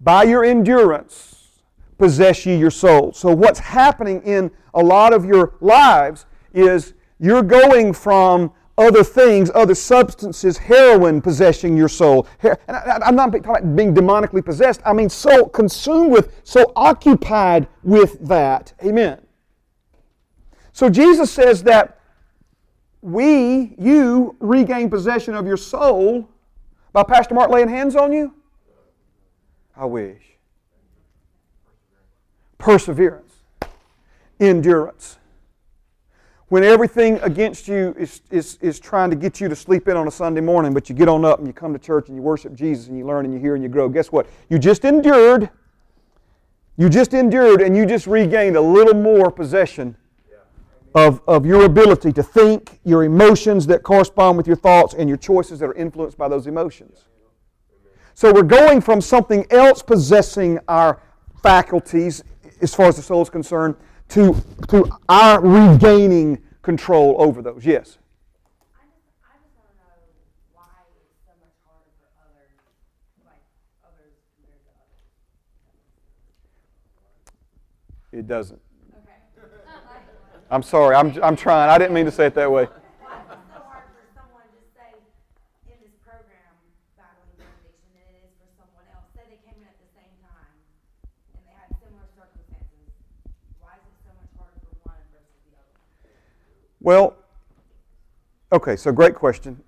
By 0.00 0.24
your 0.24 0.44
endurance, 0.44 1.60
possess 1.98 2.46
ye 2.46 2.56
your 2.56 2.70
soul. 2.70 3.12
So, 3.12 3.32
what's 3.32 3.58
happening 3.60 4.22
in 4.22 4.50
a 4.74 4.82
lot 4.82 5.12
of 5.12 5.24
your 5.24 5.54
lives 5.60 6.26
is 6.52 6.94
you're 7.18 7.42
going 7.42 7.92
from 7.92 8.52
other 8.80 9.04
things, 9.04 9.50
other 9.54 9.74
substances, 9.74 10.56
heroin 10.56 11.20
possessing 11.20 11.76
your 11.76 11.88
soul. 11.88 12.26
And 12.42 12.56
I, 12.68 13.08
am 13.08 13.14
not 13.14 13.26
talking 13.26 13.44
about 13.44 13.76
being 13.76 13.94
demonically 13.94 14.44
possessed. 14.44 14.80
I 14.86 14.94
mean, 14.94 15.10
so 15.10 15.46
consumed 15.46 16.10
with, 16.10 16.40
so 16.44 16.72
occupied 16.74 17.68
with 17.82 18.18
that. 18.26 18.72
Amen. 18.82 19.20
So 20.72 20.88
Jesus 20.88 21.30
says 21.30 21.62
that 21.64 22.00
we, 23.02 23.74
you, 23.78 24.36
regain 24.40 24.88
possession 24.88 25.34
of 25.34 25.46
your 25.46 25.56
soul 25.58 26.28
by 26.92 27.02
Pastor 27.02 27.34
Mark 27.34 27.50
laying 27.50 27.68
hands 27.68 27.96
on 27.96 28.12
you? 28.12 28.34
I 29.76 29.84
wish. 29.84 30.22
Perseverance, 32.58 33.34
endurance 34.38 35.19
when 36.50 36.64
everything 36.64 37.16
against 37.22 37.68
you 37.68 37.94
is, 37.96 38.22
is, 38.30 38.58
is 38.60 38.80
trying 38.80 39.08
to 39.08 39.14
get 39.14 39.40
you 39.40 39.48
to 39.48 39.54
sleep 39.54 39.86
in 39.86 39.96
on 39.96 40.08
a 40.08 40.10
Sunday 40.10 40.40
morning, 40.40 40.74
but 40.74 40.88
you 40.88 40.96
get 40.96 41.08
on 41.08 41.24
up 41.24 41.38
and 41.38 41.46
you 41.46 41.52
come 41.52 41.72
to 41.72 41.78
church 41.78 42.08
and 42.08 42.16
you 42.16 42.22
worship 42.22 42.54
Jesus 42.54 42.88
and 42.88 42.98
you 42.98 43.06
learn 43.06 43.24
and 43.24 43.32
you 43.32 43.38
hear 43.38 43.54
and 43.54 43.62
you 43.62 43.68
grow, 43.68 43.88
guess 43.88 44.10
what? 44.10 44.26
You 44.48 44.58
just 44.58 44.84
endured. 44.84 45.48
You 46.76 46.88
just 46.88 47.14
endured 47.14 47.62
and 47.62 47.76
you 47.76 47.86
just 47.86 48.08
regained 48.08 48.56
a 48.56 48.60
little 48.60 48.94
more 48.94 49.30
possession 49.30 49.96
of, 50.92 51.22
of 51.28 51.46
your 51.46 51.66
ability 51.66 52.12
to 52.14 52.22
think, 52.22 52.80
your 52.82 53.04
emotions 53.04 53.64
that 53.68 53.84
correspond 53.84 54.36
with 54.36 54.48
your 54.48 54.56
thoughts, 54.56 54.92
and 54.94 55.08
your 55.08 55.18
choices 55.18 55.60
that 55.60 55.66
are 55.66 55.74
influenced 55.74 56.18
by 56.18 56.26
those 56.26 56.48
emotions. 56.48 57.04
So 58.14 58.32
we're 58.32 58.42
going 58.42 58.80
from 58.80 59.00
something 59.00 59.46
else 59.52 59.84
possessing 59.84 60.58
our 60.66 61.00
faculties 61.44 62.24
as 62.60 62.74
far 62.74 62.86
as 62.86 62.96
the 62.96 63.02
soul 63.02 63.22
is 63.22 63.30
concerned 63.30 63.76
to, 64.10 64.34
to 64.68 64.90
our 65.08 65.40
regaining 65.40 66.42
control 66.62 67.16
over 67.18 67.42
those. 67.42 67.64
Yes? 67.64 67.98
I 68.74 68.84
just, 68.84 69.06
I 69.24 69.34
just 69.42 69.54
want 69.56 69.70
to 69.70 69.76
know 69.78 69.94
why 70.52 70.64
it's 70.94 71.18
so 71.24 71.32
much 71.40 71.54
harder 71.64 71.90
for 71.98 72.10
others, 72.20 72.50
like 73.24 73.42
others 73.86 74.14
compared 74.36 74.62
to 74.66 74.72
others. 74.76 74.98
It 78.12 78.26
doesn't. 78.26 78.60
Okay. 78.92 79.18
I'm 80.50 80.62
sorry. 80.64 80.96
I'm, 80.96 81.14
I'm 81.22 81.36
trying. 81.36 81.70
I 81.70 81.78
didn't 81.78 81.94
mean 81.94 82.06
to 82.06 82.10
say 82.12 82.26
it 82.26 82.34
that 82.34 82.50
way. 82.50 82.64
Why 82.66 83.22
is 83.22 83.30
it 83.30 83.38
so 83.54 83.62
hard 83.62 83.86
for 83.94 84.02
someone 84.18 84.50
to 84.50 84.60
say 84.74 84.98
in 85.70 85.78
this 85.78 85.94
program 86.02 86.50
battling 86.98 87.30
drug 87.38 87.54
addiction 87.62 87.94
than 87.94 88.10
it 88.10 88.26
is 88.26 88.34
for 88.42 88.50
someone 88.58 88.82
else? 88.90 89.06
Say 89.14 89.22
they 89.30 89.38
came 89.46 89.62
in 89.62 89.70
at 89.70 89.78
the 89.78 89.86
same 89.94 90.10
time 90.26 90.58
and 91.38 91.42
they 91.46 91.54
had 91.54 91.70
similar 91.78 92.02
circumstances. 92.18 92.90
Why 93.62 93.78
is 93.78 93.86
it 93.86 93.94
so 94.02 94.10
much 94.18 94.26
harder 94.34 94.58
for 94.58 94.74
one 94.82 94.98
versus 95.14 95.38
the 95.46 95.54
other? 95.54 95.78
Well, 96.80 97.16
okay, 98.52 98.74
so 98.76 98.90
great 98.90 99.14
question. 99.14 99.62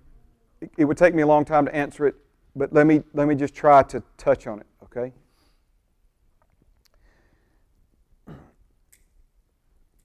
It, 0.78 0.84
would 0.84 0.96
take 0.96 1.14
me 1.14 1.22
a 1.22 1.26
long 1.26 1.44
time 1.44 1.66
to 1.66 1.74
answer 1.74 2.06
it, 2.06 2.14
but 2.56 2.72
let 2.72 2.86
me, 2.86 3.02
let 3.12 3.28
me 3.28 3.34
just 3.34 3.54
try 3.54 3.82
to 3.84 4.02
touch 4.16 4.46
on 4.46 4.60
it, 4.60 4.66
okay? 4.84 5.12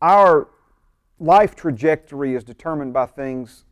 Our 0.01 0.49
life 1.19 1.55
trajectory 1.55 2.35
is 2.35 2.43
determined 2.43 2.93
by 2.93 3.05
things 3.05 3.63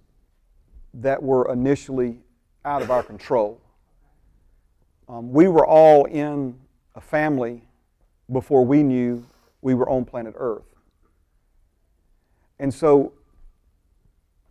that 0.94 1.22
were 1.22 1.52
initially 1.52 2.20
out 2.64 2.82
of 2.82 2.90
our 2.90 3.04
control. 3.04 3.60
Um, 5.10 5.32
we 5.32 5.48
were 5.50 5.66
all 5.66 6.06
in 6.06 6.58
a 6.96 7.02
family 7.02 7.64
before 8.32 8.66
we 8.66 8.82
knew 8.82 9.26
we 9.62 9.74
were 9.74 9.90
on 9.90 10.06
planet 10.06 10.34
Earth. 10.38 10.64
And 12.60 12.74
so 12.74 13.14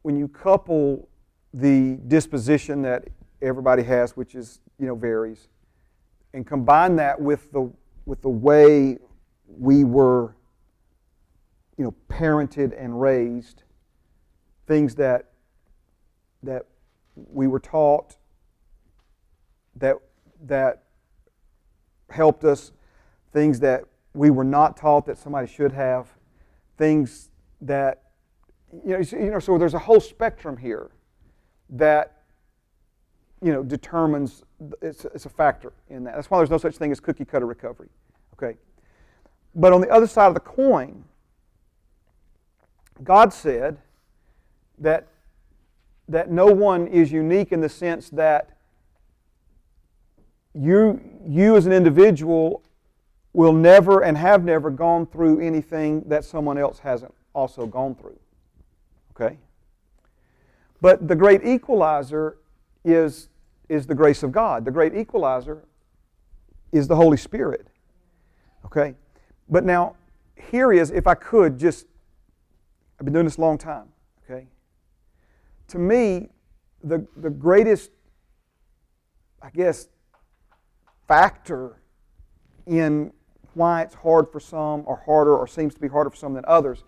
when 0.05 0.17
you 0.19 0.29
couple 0.29 1.09
the 1.55 1.99
disposition 2.09 2.83
that 2.83 3.09
everybody 3.41 3.83
has, 3.83 4.15
which 4.19 4.35
is, 4.35 4.61
you 4.79 4.87
know, 4.87 4.95
varies, 4.95 5.49
and 6.35 6.47
combine 6.47 6.97
that 6.97 7.19
with 7.19 7.51
the 7.53 7.73
with 8.05 8.21
the 8.21 8.29
way 8.29 8.99
we 9.49 9.83
were, 9.83 10.37
you 11.79 11.85
know, 11.85 11.95
parented 12.11 12.79
and 12.79 13.01
raised, 13.01 13.63
things 14.67 14.95
that 14.97 15.31
that 16.43 16.67
we 17.17 17.47
were 17.47 17.61
taught 17.61 18.19
that 19.77 19.97
that 20.45 20.83
helped 22.11 22.45
us, 22.45 22.73
things 23.33 23.59
that 23.61 23.85
we 24.13 24.29
were 24.29 24.45
not 24.45 24.77
taught 24.77 25.07
that 25.07 25.17
somebody 25.17 25.47
should 25.47 25.73
have, 25.73 26.09
things 26.77 27.31
that 27.63 28.04
you 28.85 28.99
know, 28.99 28.99
you 28.99 29.31
know 29.31 29.39
so 29.39 29.59
there's 29.59 29.75
a 29.75 29.79
whole 29.79 30.01
spectrum 30.01 30.57
here 30.57 30.91
that 31.71 32.23
you 33.43 33.53
know 33.53 33.63
determines 33.63 34.43
it's, 34.81 35.05
it's 35.07 35.27
a 35.27 35.31
factor 35.31 35.73
in 35.89 36.05
that. 36.05 36.15
That's 36.15 36.31
why 36.31 36.39
there's 36.39 36.51
no 36.51 36.59
such 36.59 36.77
thing 36.77 36.91
as 36.93 37.01
cookie 37.01 37.25
cutter 37.25 37.47
recovery. 37.47 37.89
Okay. 38.35 38.59
But 39.55 39.73
on 39.73 39.81
the 39.81 39.91
other 39.91 40.07
side 40.07 40.29
of 40.29 40.35
the 40.35 40.41
coin, 40.41 41.05
God 43.03 43.33
said 43.33 43.79
that 44.79 45.09
that 46.09 46.31
no 46.31 46.47
one 46.47 46.87
is 46.87 47.11
unique 47.13 47.53
in 47.53 47.61
the 47.61 47.69
sense 47.69 48.11
that 48.11 48.51
you, 50.55 51.01
you 51.27 51.57
as 51.57 51.67
an 51.67 51.73
individual 51.73 52.63
will 53.33 53.53
never 53.53 54.03
and 54.03 54.17
have 54.17 54.45
never 54.45 54.71
gone 54.71 55.07
through 55.07 55.41
anything 55.41 56.03
that 56.07 56.25
someone 56.25 56.57
else 56.57 56.79
hasn't 56.79 57.13
also 57.35 57.67
gone 57.67 57.95
through. 57.95 58.19
Okay? 59.15 59.39
But 60.81 61.09
the 61.09 61.15
great 61.15 61.45
equalizer 61.45 62.39
is, 62.85 63.29
is 63.69 63.87
the 63.87 63.95
grace 63.95 64.23
of 64.23 64.33
God. 64.33 64.65
The 64.65 64.71
great 64.71 64.95
equalizer 64.95 65.65
is 66.73 66.89
the 66.89 66.97
Holy 66.97 67.17
Spirit. 67.17 67.69
Okay? 68.67 68.95
But 69.49 69.65
now, 69.65 69.97
here 70.37 70.73
is, 70.73 70.91
if 70.91 71.07
I 71.07 71.15
could 71.15 71.59
just, 71.59 71.87
I've 72.99 73.05
been 73.05 73.15
doing 73.15 73.25
this 73.25 73.37
a 73.37 73.41
long 73.41 73.59
time. 73.59 73.89
Okay? 74.25 74.49
To 75.69 75.79
me, 75.79 76.29
the, 76.83 77.07
the 77.17 77.31
greatest, 77.31 77.91
I 79.41 79.51
guess, 79.51 79.89
factor 81.07 81.81
in 82.67 83.13
why 83.55 83.83
it's 83.83 83.95
hard 83.95 84.31
for 84.31 84.41
some 84.41 84.83
or 84.87 85.03
harder 85.07 85.37
or 85.37 85.47
seems 85.47 85.75
to 85.75 85.81
be 85.81 85.89
harder 85.89 86.11
for 86.11 86.17
some 86.17 86.35
than 86.35 86.45
others, 86.47 86.85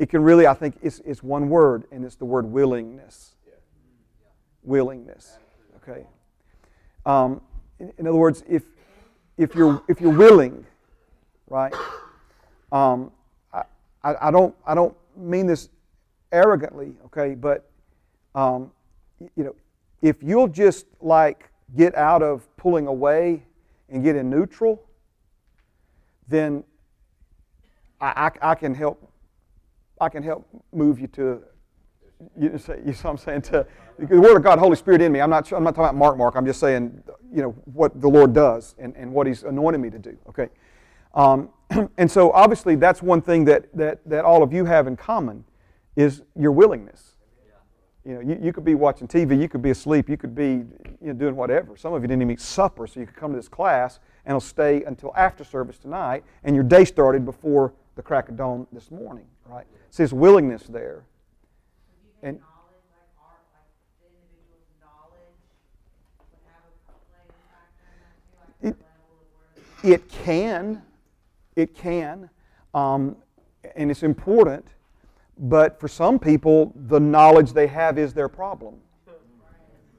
it 0.00 0.08
can 0.08 0.22
really, 0.22 0.46
I 0.46 0.54
think, 0.54 0.78
it's, 0.80 1.00
it's 1.04 1.22
one 1.22 1.50
word, 1.50 1.84
and 1.92 2.06
it's 2.06 2.16
the 2.16 2.24
word 2.24 2.46
willingness. 2.46 3.34
Willingness. 4.62 5.36
Okay. 5.76 6.06
Um, 7.04 7.42
in, 7.78 7.92
in, 7.98 8.06
other 8.06 8.16
words, 8.16 8.42
if, 8.48 8.62
if, 9.36 9.54
you're, 9.54 9.82
if 9.88 10.00
you're 10.00 10.16
willing, 10.16 10.64
right, 11.48 11.74
um, 12.72 13.12
I, 13.52 13.64
I, 14.02 14.28
I, 14.28 14.30
don't, 14.30 14.54
I 14.66 14.74
don't 14.74 14.96
mean 15.18 15.46
this 15.46 15.68
arrogantly, 16.32 16.94
okay, 17.04 17.34
but, 17.34 17.70
um, 18.34 18.72
you 19.36 19.44
know, 19.44 19.54
if 20.00 20.22
you'll 20.22 20.48
just 20.48 20.86
like 21.02 21.50
get 21.76 21.94
out 21.94 22.22
of 22.22 22.48
pulling 22.56 22.86
away 22.86 23.42
and 23.90 24.02
get 24.02 24.16
in 24.16 24.30
neutral, 24.30 24.82
then 26.26 26.64
I, 28.00 28.30
I, 28.42 28.52
I, 28.52 28.54
can 28.54 28.74
help. 28.74 29.09
I 30.00 30.08
can 30.08 30.22
help 30.22 30.48
move 30.72 30.98
you 31.00 31.06
to. 31.08 31.42
You, 32.38 32.58
say, 32.58 32.78
you 32.78 32.92
know 32.92 32.92
what 32.92 33.04
I'm 33.06 33.16
saying? 33.16 33.42
To 33.42 33.66
the 33.98 34.20
Word 34.20 34.36
of 34.36 34.42
God, 34.42 34.58
Holy 34.58 34.76
Spirit 34.76 35.00
in 35.00 35.10
me. 35.10 35.20
I'm 35.20 35.30
not. 35.30 35.50
I'm 35.52 35.64
not 35.64 35.74
talking 35.74 35.84
about 35.84 35.96
Mark. 35.96 36.18
Mark. 36.18 36.34
I'm 36.36 36.46
just 36.46 36.60
saying, 36.60 37.02
you 37.32 37.42
know, 37.42 37.50
what 37.64 37.98
the 38.00 38.08
Lord 38.08 38.32
does 38.34 38.74
and, 38.78 38.94
and 38.96 39.12
what 39.12 39.26
He's 39.26 39.42
anointed 39.42 39.80
me 39.80 39.90
to 39.90 39.98
do. 39.98 40.16
Okay. 40.28 40.48
Um, 41.14 41.50
and 41.98 42.10
so 42.10 42.30
obviously 42.32 42.76
that's 42.76 43.02
one 43.02 43.22
thing 43.22 43.44
that, 43.46 43.74
that, 43.76 44.00
that 44.06 44.24
all 44.24 44.42
of 44.42 44.52
you 44.52 44.64
have 44.64 44.86
in 44.86 44.96
common 44.96 45.44
is 45.96 46.22
your 46.36 46.52
willingness. 46.52 47.16
You 48.04 48.14
know, 48.14 48.20
you, 48.20 48.38
you 48.40 48.52
could 48.52 48.64
be 48.64 48.74
watching 48.74 49.06
TV, 49.06 49.40
you 49.40 49.48
could 49.48 49.60
be 49.60 49.70
asleep, 49.70 50.08
you 50.08 50.16
could 50.16 50.34
be 50.34 50.64
you 51.02 51.08
know, 51.08 51.12
doing 51.12 51.36
whatever. 51.36 51.76
Some 51.76 51.92
of 51.92 52.00
you 52.02 52.08
didn't 52.08 52.22
even 52.22 52.32
eat 52.32 52.40
supper, 52.40 52.86
so 52.86 52.98
you 52.98 53.06
could 53.06 53.16
come 53.16 53.32
to 53.32 53.36
this 53.36 53.48
class 53.48 54.00
and 54.24 54.32
it'll 54.32 54.40
stay 54.40 54.82
until 54.84 55.12
after 55.16 55.44
service 55.44 55.78
tonight, 55.78 56.24
and 56.42 56.54
your 56.54 56.64
day 56.64 56.84
started 56.84 57.24
before 57.24 57.74
the 57.96 58.02
crack 58.02 58.28
of 58.28 58.36
dawn 58.36 58.66
this 58.72 58.90
morning, 58.90 59.26
right? 59.46 59.66
So 59.90 60.02
His 60.02 60.12
willingness 60.12 60.64
there. 60.64 61.04
And 62.22 62.38
it, 68.62 68.76
it 69.82 70.08
can, 70.08 70.82
it 71.56 71.74
can, 71.74 72.30
um, 72.74 73.16
and 73.74 73.90
it's 73.90 74.02
important. 74.02 74.66
But 75.38 75.80
for 75.80 75.88
some 75.88 76.18
people, 76.18 76.72
the 76.88 77.00
knowledge 77.00 77.52
they 77.52 77.66
have 77.66 77.98
is 77.98 78.12
their 78.12 78.28
problem. 78.28 78.76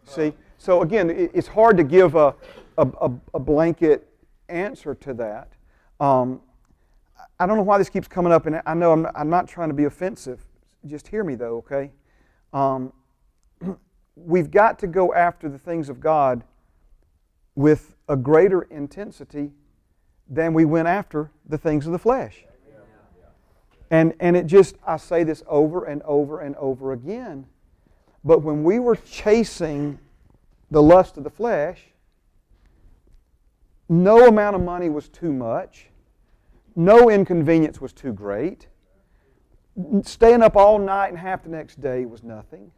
See? 0.06 0.34
So 0.58 0.84
again, 0.84 1.10
it's 1.10 1.48
hard 1.48 1.78
to 1.78 1.84
give 1.84 2.14
a, 2.14 2.36
a, 2.78 3.12
a 3.34 3.40
blanket 3.40 4.08
answer 4.50 4.94
to 4.94 5.14
that. 5.16 5.54
Um, 6.00 6.42
I 7.40 7.46
don't 7.46 7.58
know 7.58 7.64
why 7.64 7.78
this 7.78 7.90
keeps 7.90 8.08
coming 8.08 8.32
up, 8.32 8.46
and 8.46 8.62
I 8.66 8.74
know 8.74 8.92
I'm 8.92 9.02
not, 9.02 9.14
I'm 9.16 9.30
not 9.30 9.48
trying 9.48 9.70
to 9.70 9.76
be 9.76 9.86
offensive. 9.86 10.46
Just 10.86 11.08
hear 11.08 11.24
me, 11.24 11.36
though, 11.36 11.58
okay? 11.58 11.92
Um, 12.54 12.94
we've 14.16 14.52
got 14.52 14.80
to 14.80 14.88
go 14.88 15.14
after 15.14 15.50
the 15.50 15.58
things 15.58 15.90
of 15.90 16.00
God 16.00 16.44
with 17.56 17.96
a 18.08 18.16
greater 18.16 18.64
intensity 18.64 19.52
than 20.30 20.54
we 20.54 20.66
went 20.66 20.88
after 20.88 21.32
the 21.48 21.58
things 21.58 21.86
of 21.86 21.92
the 21.92 22.00
flesh. 22.00 22.46
And, 23.90 24.14
and 24.22 24.38
it 24.38 24.46
just, 24.46 24.78
I 24.88 24.96
say 24.96 25.26
this 25.26 25.44
over 25.48 25.84
and 25.84 26.02
over 26.04 26.40
and 26.40 26.56
over 26.56 26.94
again. 26.94 27.46
But 28.24 28.42
when 28.42 28.64
we 28.64 28.80
were 28.80 28.96
chasing 28.96 30.00
the 30.72 30.82
lust 30.82 31.18
of 31.18 31.26
the 31.26 31.30
flesh, 31.30 31.82
no 33.90 34.28
amount 34.28 34.56
of 34.56 34.62
money 34.62 34.90
was 34.90 35.10
too 35.10 35.34
much. 35.34 35.88
No 36.76 37.10
inconvenience 37.10 37.82
was 37.82 37.94
too 37.94 38.14
great. 38.14 38.68
Staying 40.04 40.42
up 40.42 40.56
all 40.56 40.80
night 40.80 41.10
and 41.10 41.18
half 41.18 41.44
the 41.44 41.50
next 41.50 41.82
day 41.82 42.06
was 42.06 42.24
nothing. 42.24 42.72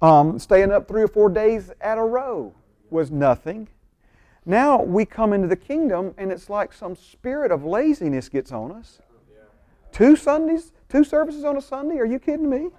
Um, 0.00 0.38
staying 0.38 0.72
up 0.72 0.88
three 0.88 1.02
or 1.02 1.08
four 1.08 1.28
days 1.28 1.70
at 1.80 1.98
a 1.98 2.02
row 2.02 2.54
was 2.90 3.10
nothing. 3.10 3.68
Now 4.44 4.82
we 4.82 5.04
come 5.04 5.32
into 5.32 5.46
the 5.46 5.56
kingdom 5.56 6.14
and 6.18 6.32
it's 6.32 6.50
like 6.50 6.72
some 6.72 6.96
spirit 6.96 7.52
of 7.52 7.64
laziness 7.64 8.28
gets 8.28 8.50
on 8.50 8.72
us. 8.72 8.98
Two 9.92 10.16
Sundays, 10.16 10.72
two 10.88 11.04
services 11.04 11.44
on 11.44 11.56
a 11.56 11.60
Sunday? 11.60 11.98
Are 11.98 12.06
you 12.06 12.18
kidding 12.18 12.48
me? 12.48 12.70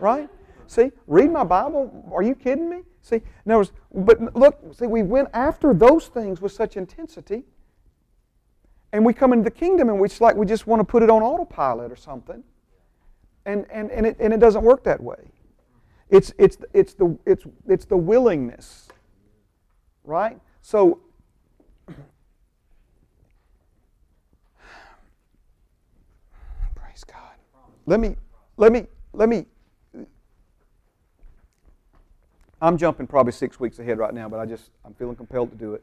Right? 0.00 0.28
See, 0.66 0.90
read 1.06 1.30
my 1.30 1.44
Bible. 1.44 2.10
Are 2.12 2.22
you 2.22 2.34
kidding 2.34 2.68
me? 2.68 2.82
See, 3.02 3.20
in 3.44 3.54
words, 3.54 3.70
but 3.94 4.34
look, 4.34 4.58
see, 4.74 4.86
we 4.86 5.02
went 5.02 5.28
after 5.34 5.74
those 5.74 6.06
things 6.06 6.40
with 6.40 6.52
such 6.52 6.76
intensity, 6.76 7.44
and 8.94 9.04
we 9.04 9.12
come 9.12 9.32
into 9.32 9.42
the 9.42 9.50
kingdom 9.50 9.88
and 9.88 10.02
it's 10.04 10.20
like 10.20 10.36
we 10.36 10.46
just 10.46 10.68
want 10.68 10.78
to 10.78 10.84
put 10.84 11.02
it 11.02 11.10
on 11.10 11.20
autopilot 11.20 11.90
or 11.90 11.96
something. 11.96 12.44
And, 13.44 13.66
and, 13.68 13.90
and, 13.90 14.06
it, 14.06 14.16
and 14.20 14.32
it 14.32 14.38
doesn't 14.38 14.62
work 14.62 14.84
that 14.84 15.02
way. 15.02 15.32
It's, 16.10 16.32
it's, 16.38 16.58
it's, 16.72 16.94
the, 16.94 17.18
it's, 17.26 17.44
it's 17.66 17.86
the 17.86 17.96
willingness, 17.96 18.86
right? 20.04 20.38
So 20.62 21.00
praise 26.76 27.02
God. 27.02 27.34
Let 27.86 27.98
me, 27.98 28.14
let 28.56 28.70
me, 28.70 28.86
let 29.12 29.28
me. 29.28 29.46
I'm 32.62 32.78
jumping 32.78 33.08
probably 33.08 33.32
six 33.32 33.58
weeks 33.58 33.80
ahead 33.80 33.98
right 33.98 34.14
now, 34.14 34.28
but 34.28 34.38
I 34.38 34.46
just, 34.46 34.70
I'm 34.84 34.94
feeling 34.94 35.16
compelled 35.16 35.50
to 35.50 35.56
do 35.56 35.74
it. 35.74 35.82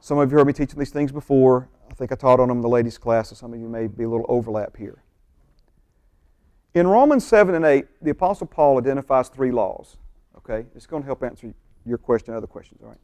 Some 0.00 0.18
of 0.18 0.30
you 0.30 0.38
heard 0.38 0.46
me 0.46 0.52
teaching 0.52 0.78
these 0.78 0.90
things 0.90 1.12
before. 1.12 1.68
I 1.90 1.94
think 1.94 2.10
I 2.10 2.14
taught 2.14 2.40
on 2.40 2.48
them 2.48 2.58
in 2.58 2.62
the 2.62 2.68
ladies' 2.68 2.96
class, 2.96 3.28
so 3.28 3.34
some 3.34 3.52
of 3.52 3.60
you 3.60 3.68
may 3.68 3.86
be 3.86 4.04
a 4.04 4.08
little 4.08 4.26
overlap 4.28 4.76
here. 4.76 5.02
In 6.74 6.86
Romans 6.86 7.26
7 7.26 7.54
and 7.54 7.64
8, 7.64 7.84
the 8.00 8.10
Apostle 8.10 8.46
Paul 8.46 8.78
identifies 8.78 9.28
three 9.28 9.50
laws. 9.50 9.96
Okay? 10.38 10.66
It's 10.74 10.86
going 10.86 11.02
to 11.02 11.06
help 11.06 11.22
answer 11.22 11.52
your 11.84 11.98
question 11.98 12.30
and 12.30 12.38
other 12.38 12.46
questions, 12.46 12.80
all 12.82 12.88
right? 12.88 12.98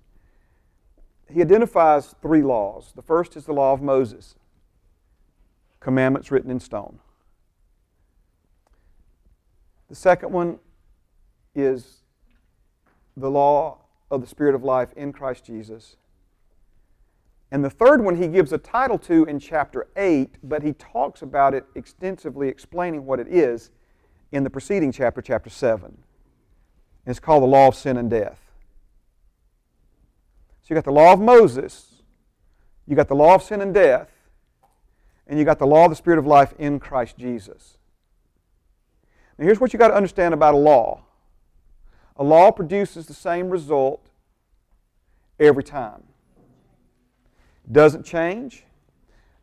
He 1.29 1.41
identifies 1.41 2.15
three 2.23 2.43
laws. 2.43 2.93
The 2.95 3.03
first 3.03 3.37
is 3.37 3.45
the 3.45 3.53
law 3.53 3.73
of 3.73 3.83
Moses, 3.83 4.37
commandments 5.81 6.31
written 6.31 6.51
in 6.51 6.61
stone. 6.61 7.01
The 9.89 9.95
second 9.95 10.33
one 10.33 10.61
is 11.55 12.03
the 13.17 13.31
law 13.31 13.79
of 14.11 14.21
the 14.21 14.27
Spirit 14.27 14.55
of 14.55 14.63
life 14.63 14.93
in 14.95 15.13
Christ 15.13 15.45
Jesus. 15.45 15.97
And 17.57 17.65
the 17.65 17.71
third 17.71 18.05
one 18.05 18.17
he 18.17 18.29
gives 18.29 18.53
a 18.53 18.59
title 18.59 18.99
to 18.99 19.25
in 19.25 19.39
chapter 19.39 19.87
8, 19.97 20.37
but 20.43 20.63
he 20.63 20.75
talks 20.75 21.23
about 21.23 21.55
it 21.55 21.65
extensively, 21.75 22.49
explaining 22.49 23.07
what 23.07 23.19
it 23.19 23.29
is 23.29 23.71
in 24.31 24.45
the 24.45 24.51
preceding 24.51 24.93
chapter, 24.93 25.23
chapter 25.23 25.49
7. 25.49 25.85
And 25.87 25.97
it's 27.07 27.19
called 27.19 27.43
the 27.43 27.47
law 27.47 27.69
of 27.69 27.75
sin 27.75 27.97
and 27.97 28.11
death. 28.11 28.39
So 30.61 30.67
you 30.69 30.75
got 30.75 30.85
the 30.85 30.93
law 30.93 31.15
of 31.15 31.21
Moses, 31.23 32.03
You 32.87 32.95
got 32.95 33.09
the 33.09 33.17
law 33.17 33.35
of 33.35 33.43
sin 33.43 33.63
and 33.63 33.73
death, 33.73 34.11
and 35.27 35.39
you 35.39 35.47
got 35.47 35.59
the 35.59 35.67
law 35.67 35.87
of 35.87 35.91
the 35.91 35.97
Spirit 35.97 36.19
of 36.19 36.27
life 36.27 36.53
in 36.59 36.79
Christ 36.79 37.17
Jesus. 37.17 37.79
Now, 39.39 39.47
here's 39.47 39.61
what 39.61 39.73
you 39.73 39.79
got 39.79 39.89
to 39.89 39.97
understand 39.97 40.35
about 40.35 40.53
a 40.53 40.59
law 40.59 41.05
a 42.17 42.23
law 42.23 42.51
produces 42.51 43.07
the 43.07 43.15
same 43.15 43.49
result 43.49 44.11
every 45.41 45.65
time, 45.65 46.03
doesn't 47.71 48.05
change, 48.05 48.65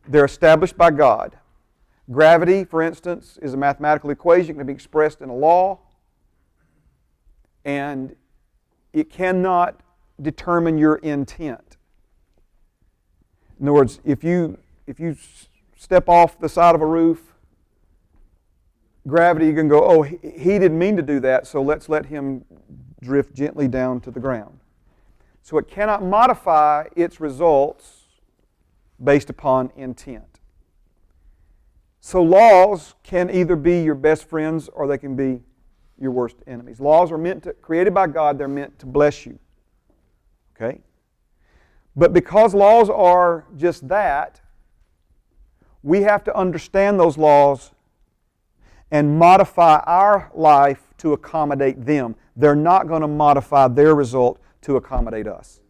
they're 0.08 0.26
established 0.26 0.78
by 0.78 0.92
God. 0.92 1.38
Gravity, 2.12 2.66
for 2.66 2.82
instance, 2.82 3.40
is 3.42 3.54
a 3.54 3.58
mathematical 3.58 4.10
equation 4.10 4.56
that 4.56 4.62
can 4.62 4.68
be 4.68 4.74
expressed 4.74 5.22
in 5.22 5.30
a 5.30 5.36
law, 5.36 5.80
and 7.64 8.16
it 8.92 9.10
cannot 9.10 9.80
determine 10.22 10.78
your 10.78 10.96
intent. 10.96 11.78
In 13.60 13.68
other 13.68 13.74
words, 13.74 14.00
if 14.04 14.24
you 14.24 14.58
if 14.86 15.00
you 15.00 15.16
step 15.78 16.10
off 16.10 16.40
the 16.40 16.50
side 16.50 16.76
of 16.76 16.82
a 16.82 16.86
roof, 16.86 17.34
gravity 19.08 19.48
you 19.48 19.54
can 19.54 19.70
go, 19.70 19.84
oh, 19.84 20.02
he, 20.02 20.18
he 20.22 20.60
didn't 20.60 20.78
mean 20.78 20.98
to 20.98 21.02
do 21.02 21.22
that, 21.22 21.48
so 21.48 21.62
let's 21.62 21.88
let 21.88 22.08
him 22.08 22.44
drift 23.02 23.34
gently 23.34 23.70
down 23.70 24.02
to 24.02 24.12
the 24.12 24.20
ground. 24.20 24.60
So 25.42 25.58
it 25.58 25.70
cannot 25.70 26.04
modify 26.04 26.88
its 26.96 27.22
results 27.22 28.03
based 29.02 29.30
upon 29.30 29.72
intent. 29.76 30.40
So 32.00 32.22
laws 32.22 32.96
can 33.04 33.30
either 33.30 33.56
be 33.56 33.82
your 33.82 33.96
best 33.96 34.28
friends 34.28 34.68
or 34.68 34.88
they 34.88 34.98
can 34.98 35.16
be 35.16 35.42
your 35.98 36.12
worst 36.12 36.36
enemies. 36.46 36.82
Laws 36.82 37.12
are 37.12 37.18
meant 37.18 37.44
to 37.44 37.54
created 37.54 37.94
by 37.94 38.08
God, 38.08 38.38
they're 38.38 38.48
meant 38.48 38.78
to 38.80 38.86
bless 38.86 39.26
you. 39.26 39.40
Okay? 40.56 40.82
But 41.96 42.12
because 42.14 42.54
laws 42.54 42.90
are 42.90 43.46
just 43.56 43.88
that, 43.88 44.42
we 45.82 46.02
have 46.02 46.24
to 46.26 46.36
understand 46.36 47.00
those 47.00 47.18
laws 47.18 47.72
and 48.92 49.18
modify 49.18 49.78
our 49.86 50.32
life 50.34 50.94
to 50.98 51.14
accommodate 51.14 51.86
them. 51.86 52.16
They're 52.36 52.56
not 52.56 52.88
going 52.88 53.02
to 53.02 53.08
modify 53.08 53.68
their 53.68 53.96
result 53.96 54.40
to 54.62 54.78
accommodate 54.78 55.28
us. 55.28 55.62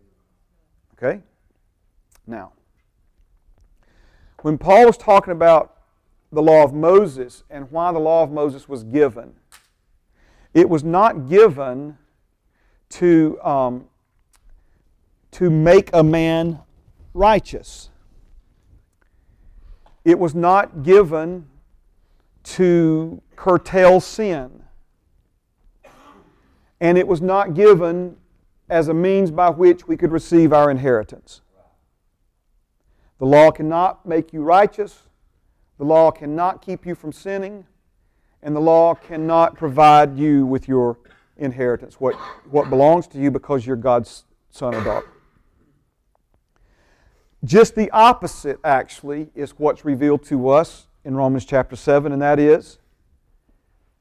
Okay? 0.94 1.22
Now, 2.26 2.54
when 4.44 4.58
Paul 4.58 4.86
was 4.86 4.98
talking 4.98 5.32
about 5.32 5.78
the 6.32 6.42
law 6.42 6.64
of 6.64 6.74
Moses 6.74 7.44
and 7.50 7.72
why 7.72 7.94
the 7.94 8.00
law 8.00 8.24
of 8.24 8.32
Moses 8.32 8.68
was 8.68 8.84
given, 8.84 9.34
it 10.54 10.70
was 10.70 10.84
not 10.84 11.30
given 11.30 11.98
to, 12.90 13.40
um, 13.42 13.86
to 15.32 15.50
make 15.50 15.90
a 15.94 16.04
man 16.04 16.60
righteous. 17.14 17.90
It 20.04 20.20
was 20.20 20.36
not 20.36 20.84
given 20.84 21.48
to 22.44 23.22
curtail 23.38 24.02
sin. 24.02 24.64
And 26.82 26.98
it 26.98 27.08
was 27.08 27.22
not 27.22 27.54
given 27.54 28.18
as 28.70 28.90
a 28.90 28.94
means 28.94 29.32
by 29.32 29.50
which 29.50 29.88
we 29.88 29.96
could 29.96 30.12
receive 30.12 30.52
our 30.52 30.70
inheritance. 30.70 31.40
The 33.24 33.30
law 33.30 33.52
cannot 33.52 34.06
make 34.06 34.34
you 34.34 34.42
righteous. 34.42 35.04
The 35.78 35.86
law 35.86 36.12
cannot 36.12 36.62
keep 36.62 36.86
you 36.86 36.94
from 36.94 37.14
sinning. 37.14 37.66
And 38.42 38.54
the 38.54 38.60
law 38.60 38.96
cannot 38.96 39.56
provide 39.56 40.18
you 40.18 40.46
with 40.46 40.68
your 40.68 40.98
inheritance, 41.38 42.02
what, 42.02 42.16
what 42.52 42.70
belongs 42.70 43.08
to 43.08 43.20
you 43.20 43.32
because 43.32 43.66
you're 43.66 43.78
God's 43.78 44.26
son 44.50 44.76
or 44.76 44.84
daughter. 44.84 45.08
Just 47.46 47.76
the 47.76 47.90
opposite, 47.92 48.60
actually, 48.62 49.30
is 49.36 49.52
what's 49.52 49.86
revealed 49.86 50.26
to 50.26 50.50
us 50.50 50.88
in 51.06 51.16
Romans 51.16 51.46
chapter 51.46 51.78
7, 51.78 52.12
and 52.12 52.22
that 52.22 52.42
is 52.42 52.80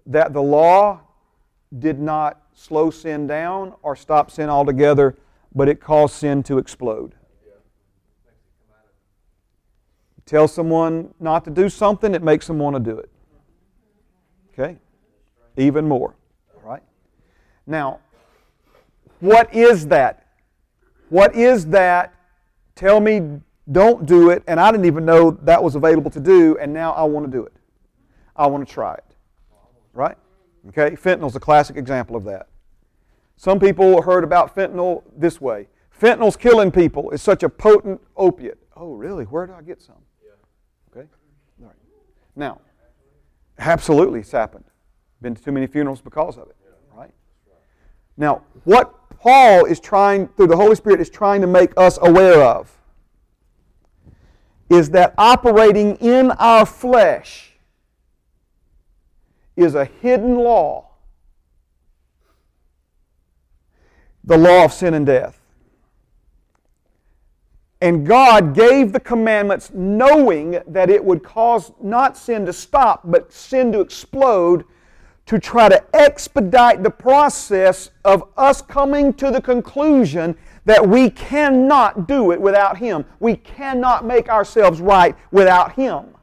that 0.04 0.32
the 0.32 0.42
law 0.42 1.00
did 1.78 2.00
not 2.00 2.42
slow 2.54 2.90
sin 2.90 3.28
down 3.28 3.74
or 3.82 3.94
stop 3.94 4.32
sin 4.32 4.48
altogether, 4.48 5.16
but 5.54 5.68
it 5.68 5.80
caused 5.80 6.16
sin 6.16 6.42
to 6.42 6.58
explode. 6.58 7.14
You 10.11 10.11
tell 10.26 10.48
someone 10.48 11.14
not 11.20 11.44
to 11.44 11.50
do 11.50 11.68
something, 11.68 12.14
it 12.14 12.22
makes 12.22 12.46
them 12.46 12.58
want 12.58 12.76
to 12.76 12.80
do 12.80 12.98
it. 12.98 13.10
Okay? 14.52 14.78
Even 15.56 15.86
more. 15.86 16.14
All 16.54 16.68
right? 16.68 16.82
Now, 17.66 18.00
what 19.20 19.54
is 19.54 19.86
that? 19.88 20.26
What 21.08 21.34
is 21.34 21.66
that? 21.66 22.14
Tell 22.74 23.00
me, 23.00 23.40
don't 23.70 24.06
do 24.06 24.30
it, 24.30 24.42
and 24.46 24.58
I 24.58 24.70
didn't 24.70 24.86
even 24.86 25.04
know 25.04 25.32
that 25.42 25.62
was 25.62 25.74
available 25.74 26.10
to 26.10 26.20
do, 26.20 26.56
and 26.58 26.72
now 26.72 26.92
I 26.92 27.04
want 27.04 27.26
to 27.26 27.30
do 27.30 27.44
it. 27.44 27.52
I 28.34 28.46
want 28.46 28.66
to 28.66 28.72
try 28.72 28.94
it. 28.94 29.04
Right? 29.92 30.16
Okay? 30.68 30.96
Fentanyl's 30.96 31.36
a 31.36 31.40
classic 31.40 31.76
example 31.76 32.16
of 32.16 32.24
that. 32.24 32.48
Some 33.36 33.58
people 33.58 34.02
heard 34.02 34.24
about 34.24 34.54
fentanyl 34.54 35.02
this 35.16 35.40
way. 35.40 35.68
Fentanyl's 36.00 36.36
killing 36.36 36.70
people. 36.70 37.10
It's 37.10 37.22
such 37.22 37.42
a 37.42 37.48
potent 37.48 38.00
opiate. 38.16 38.58
Oh, 38.76 38.94
really? 38.94 39.24
Where 39.24 39.46
do 39.46 39.52
I 39.52 39.62
get 39.62 39.82
some? 39.82 39.96
Now, 42.34 42.60
absolutely 43.58 44.20
it's 44.20 44.32
happened. 44.32 44.64
Been 45.20 45.34
to 45.34 45.42
too 45.42 45.52
many 45.52 45.66
funerals 45.66 46.00
because 46.00 46.36
of 46.36 46.48
it. 46.48 46.56
Right? 46.94 47.12
Now, 48.16 48.42
what 48.64 49.18
Paul 49.18 49.64
is 49.64 49.78
trying, 49.80 50.28
through 50.28 50.48
the 50.48 50.56
Holy 50.56 50.74
Spirit, 50.74 51.00
is 51.00 51.10
trying 51.10 51.40
to 51.42 51.46
make 51.46 51.72
us 51.76 51.98
aware 52.02 52.42
of 52.42 52.76
is 54.68 54.90
that 54.90 55.12
operating 55.18 55.96
in 55.96 56.30
our 56.32 56.64
flesh 56.64 57.52
is 59.54 59.74
a 59.74 59.84
hidden 59.84 60.36
law 60.36 60.92
the 64.24 64.38
law 64.38 64.64
of 64.64 64.72
sin 64.72 64.94
and 64.94 65.06
death. 65.06 65.41
And 67.82 68.06
God 68.06 68.54
gave 68.54 68.92
the 68.92 69.00
commandments 69.00 69.72
knowing 69.74 70.62
that 70.68 70.88
it 70.88 71.04
would 71.04 71.24
cause 71.24 71.72
not 71.82 72.16
sin 72.16 72.46
to 72.46 72.52
stop, 72.52 73.00
but 73.02 73.32
sin 73.32 73.72
to 73.72 73.80
explode 73.80 74.64
to 75.26 75.40
try 75.40 75.68
to 75.68 75.84
expedite 75.92 76.84
the 76.84 76.90
process 76.90 77.90
of 78.04 78.22
us 78.36 78.62
coming 78.62 79.12
to 79.14 79.32
the 79.32 79.40
conclusion 79.40 80.36
that 80.64 80.88
we 80.88 81.10
cannot 81.10 82.06
do 82.06 82.30
it 82.30 82.40
without 82.40 82.76
Him. 82.76 83.04
We 83.18 83.34
cannot 83.34 84.04
make 84.04 84.28
ourselves 84.28 84.80
right 84.80 85.16
without 85.32 85.72
Him. 85.72 86.14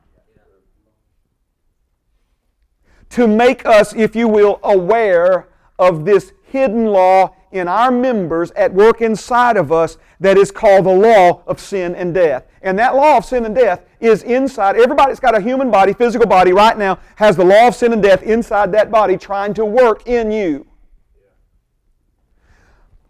To 3.10 3.28
make 3.28 3.66
us, 3.66 3.94
if 3.94 4.16
you 4.16 4.30
will, 4.30 4.62
aware 4.64 5.50
of 5.78 6.06
this 6.06 6.32
hidden 6.42 6.86
law 6.86 7.36
in 7.52 7.68
our 7.68 7.92
members 7.92 8.52
at 8.52 8.74
work 8.74 9.02
inside 9.02 9.58
of 9.58 9.72
us 9.72 9.98
that 10.20 10.38
is 10.38 10.52
called 10.52 10.86
the 10.86 10.94
law 10.94 11.42
of 11.48 11.60
sin 11.60 11.96
and 11.96 12.14
death. 12.14 12.46
And 12.62 12.78
that 12.78 12.96
law 12.96 13.18
of 13.18 13.26
sin 13.26 13.46
and 13.46 13.56
death 13.56 13.84
is 14.00 14.24
inside. 14.24 14.76
Everybody 14.76 15.12
that's 15.12 15.20
got 15.20 15.36
a 15.36 15.42
human 15.42 15.72
body, 15.72 15.94
physical 15.94 16.28
body, 16.28 16.52
right 16.52 16.78
now 16.78 17.00
has 17.16 17.36
the 17.36 17.46
law 17.46 17.68
of 17.68 17.76
sin 17.76 17.94
and 17.94 18.02
death 18.02 18.22
inside 18.24 18.72
that 18.74 18.92
body 18.92 19.18
trying 19.18 19.54
to 19.56 19.66
work 19.66 20.08
in 20.08 20.32
you. 20.32 20.66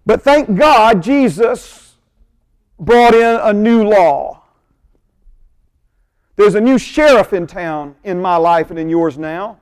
But 0.06 0.22
thank 0.22 0.56
God 0.58 1.04
Jesus 1.04 1.96
brought 2.80 3.14
in 3.14 3.40
a 3.42 3.54
new 3.54 3.84
law. 3.84 4.44
There's 6.36 6.56
a 6.56 6.62
new 6.62 6.78
sheriff 6.78 7.34
in 7.34 7.48
town 7.48 7.96
in 8.04 8.22
my 8.22 8.38
life 8.38 8.70
and 8.70 8.80
in 8.80 8.90
yours 8.90 9.18
now. 9.18 9.58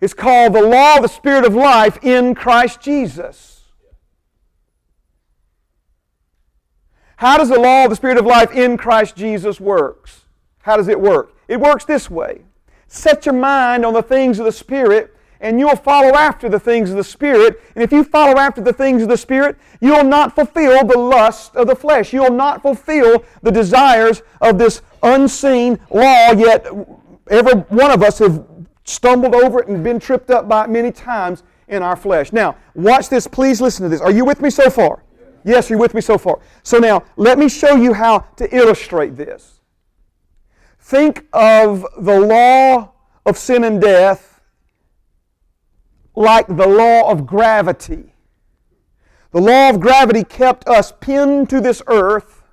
It's 0.00 0.14
called 0.14 0.52
the 0.52 0.62
law 0.62 0.96
of 0.96 1.02
the 1.02 1.08
Spirit 1.08 1.44
of 1.44 1.54
life 1.54 1.98
in 2.02 2.34
Christ 2.34 2.80
Jesus. 2.80 3.62
How 7.16 7.38
does 7.38 7.48
the 7.48 7.60
law 7.60 7.84
of 7.84 7.90
the 7.90 7.96
Spirit 7.96 8.18
of 8.18 8.26
life 8.26 8.52
in 8.52 8.76
Christ 8.76 9.16
Jesus 9.16 9.60
works? 9.60 10.22
How 10.58 10.76
does 10.76 10.88
it 10.88 11.00
work? 11.00 11.36
It 11.48 11.60
works 11.60 11.84
this 11.84 12.10
way. 12.10 12.42
Set 12.88 13.26
your 13.26 13.34
mind 13.34 13.84
on 13.84 13.92
the 13.92 14.02
things 14.02 14.38
of 14.38 14.44
the 14.44 14.52
Spirit 14.52 15.14
and 15.44 15.60
you'll 15.60 15.76
follow 15.76 16.14
after 16.14 16.48
the 16.48 16.58
things 16.58 16.90
of 16.90 16.96
the 16.96 17.04
Spirit. 17.04 17.60
And 17.74 17.84
if 17.84 17.92
you 17.92 18.02
follow 18.02 18.38
after 18.38 18.62
the 18.62 18.72
things 18.72 19.02
of 19.02 19.08
the 19.08 19.16
Spirit, 19.16 19.56
you'll 19.78 20.04
not 20.04 20.34
fulfill 20.34 20.84
the 20.86 20.98
lust 20.98 21.54
of 21.54 21.66
the 21.66 21.76
flesh. 21.76 22.14
You'll 22.14 22.32
not 22.32 22.62
fulfill 22.62 23.24
the 23.42 23.50
desires 23.50 24.22
of 24.40 24.58
this 24.58 24.80
unseen 25.02 25.78
law, 25.90 26.32
yet 26.32 26.66
every 27.28 27.54
one 27.54 27.90
of 27.90 28.02
us 28.02 28.20
have 28.20 28.53
stumbled 28.84 29.34
over 29.34 29.60
it 29.60 29.68
and 29.68 29.82
been 29.82 29.98
tripped 29.98 30.30
up 30.30 30.48
by 30.48 30.64
it 30.64 30.70
many 30.70 30.92
times 30.92 31.42
in 31.68 31.82
our 31.82 31.96
flesh. 31.96 32.32
Now, 32.32 32.56
watch 32.74 33.08
this. 33.08 33.26
Please 33.26 33.60
listen 33.60 33.82
to 33.84 33.88
this. 33.88 34.00
Are 34.00 34.10
you 34.10 34.24
with 34.24 34.40
me 34.40 34.50
so 34.50 34.70
far? 34.70 35.02
Yes, 35.44 35.68
you're 35.68 35.78
with 35.78 35.94
me 35.94 36.00
so 36.00 36.16
far. 36.16 36.40
So 36.62 36.78
now, 36.78 37.04
let 37.16 37.38
me 37.38 37.48
show 37.48 37.76
you 37.76 37.92
how 37.92 38.20
to 38.36 38.56
illustrate 38.56 39.16
this. 39.16 39.60
Think 40.78 41.26
of 41.32 41.86
the 41.98 42.20
law 42.20 42.92
of 43.26 43.38
sin 43.38 43.64
and 43.64 43.80
death 43.80 44.40
like 46.14 46.46
the 46.46 46.66
law 46.66 47.10
of 47.10 47.26
gravity. 47.26 48.14
The 49.32 49.40
law 49.40 49.70
of 49.70 49.80
gravity 49.80 50.24
kept 50.24 50.68
us 50.68 50.92
pinned 50.92 51.50
to 51.50 51.60
this 51.60 51.82
earth 51.86 52.44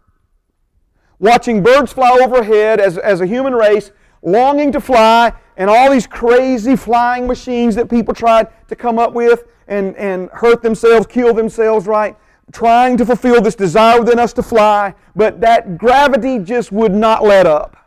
watching 1.21 1.61
birds 1.61 1.93
fly 1.93 2.19
overhead 2.21 2.81
as, 2.81 2.97
as 2.97 3.21
a 3.21 3.25
human 3.25 3.53
race, 3.53 3.91
longing 4.23 4.71
to 4.71 4.81
fly, 4.81 5.31
and 5.61 5.69
all 5.69 5.91
these 5.91 6.07
crazy 6.07 6.75
flying 6.75 7.27
machines 7.27 7.75
that 7.75 7.88
people 7.88 8.15
tried 8.15 8.47
to 8.67 8.75
come 8.75 8.97
up 8.97 9.13
with 9.13 9.43
and, 9.67 9.95
and 9.95 10.27
hurt 10.31 10.63
themselves, 10.63 11.05
kill 11.05 11.35
themselves, 11.35 11.85
right? 11.85 12.17
Trying 12.51 12.97
to 12.97 13.05
fulfill 13.05 13.41
this 13.41 13.53
desire 13.53 13.99
within 13.99 14.17
us 14.17 14.33
to 14.33 14.41
fly, 14.41 14.95
but 15.15 15.39
that 15.41 15.77
gravity 15.77 16.39
just 16.39 16.71
would 16.71 16.91
not 16.91 17.21
let 17.23 17.45
up. 17.45 17.77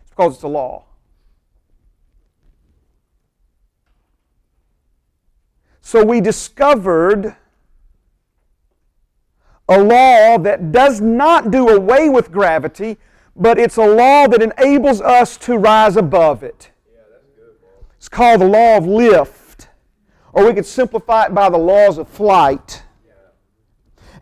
It's 0.00 0.08
because 0.08 0.36
it's 0.36 0.42
a 0.42 0.48
law. 0.48 0.86
So 5.82 6.02
we 6.02 6.22
discovered 6.22 7.36
a 9.68 9.82
law 9.82 10.38
that 10.38 10.72
does 10.72 10.98
not 11.02 11.50
do 11.50 11.68
away 11.68 12.08
with 12.08 12.32
gravity, 12.32 12.96
but 13.34 13.58
it's 13.58 13.76
a 13.76 13.86
law 13.86 14.26
that 14.26 14.42
enables 14.42 15.00
us 15.00 15.36
to 15.38 15.56
rise 15.56 15.96
above 15.96 16.42
it. 16.42 16.70
It's 17.96 18.08
called 18.08 18.40
the 18.40 18.48
law 18.48 18.76
of 18.76 18.86
lift, 18.86 19.68
or 20.32 20.46
we 20.46 20.54
could 20.54 20.66
simplify 20.66 21.26
it 21.26 21.34
by 21.34 21.48
the 21.48 21.58
laws 21.58 21.98
of 21.98 22.08
flight. 22.08 22.82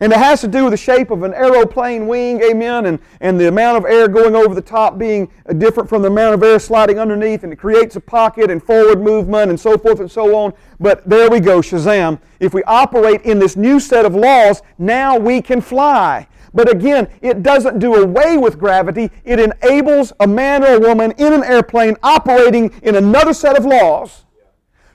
And 0.01 0.11
it 0.11 0.17
has 0.17 0.41
to 0.41 0.47
do 0.47 0.63
with 0.63 0.71
the 0.71 0.77
shape 0.77 1.11
of 1.11 1.21
an 1.21 1.31
aeroplane 1.35 2.07
wing, 2.07 2.41
amen, 2.41 2.87
and, 2.87 2.99
and 3.19 3.39
the 3.39 3.47
amount 3.47 3.77
of 3.77 3.85
air 3.85 4.07
going 4.07 4.35
over 4.35 4.55
the 4.55 4.61
top 4.61 4.97
being 4.97 5.31
different 5.59 5.87
from 5.87 6.01
the 6.01 6.07
amount 6.07 6.33
of 6.33 6.41
air 6.41 6.57
sliding 6.57 6.97
underneath, 6.97 7.43
and 7.43 7.53
it 7.53 7.57
creates 7.57 7.95
a 7.95 8.01
pocket 8.01 8.49
and 8.49 8.63
forward 8.63 8.99
movement 8.99 9.51
and 9.51 9.59
so 9.59 9.77
forth 9.77 9.99
and 9.99 10.09
so 10.09 10.35
on. 10.35 10.53
But 10.79 11.07
there 11.07 11.29
we 11.29 11.39
go, 11.39 11.59
Shazam. 11.61 12.19
If 12.39 12.55
we 12.55 12.63
operate 12.63 13.21
in 13.21 13.37
this 13.37 13.55
new 13.55 13.79
set 13.79 14.03
of 14.05 14.15
laws, 14.15 14.63
now 14.79 15.19
we 15.19 15.39
can 15.39 15.61
fly. 15.61 16.27
But 16.53 16.69
again, 16.69 17.07
it 17.21 17.43
doesn't 17.43 17.79
do 17.79 17.95
away 17.95 18.37
with 18.37 18.59
gravity. 18.59 19.09
It 19.23 19.39
enables 19.39 20.11
a 20.19 20.27
man 20.27 20.63
or 20.63 20.75
a 20.75 20.79
woman 20.79 21.11
in 21.17 21.33
an 21.33 21.43
airplane 21.43 21.95
operating 22.03 22.73
in 22.83 22.95
another 22.95 23.33
set 23.33 23.57
of 23.57 23.65
laws 23.65 24.25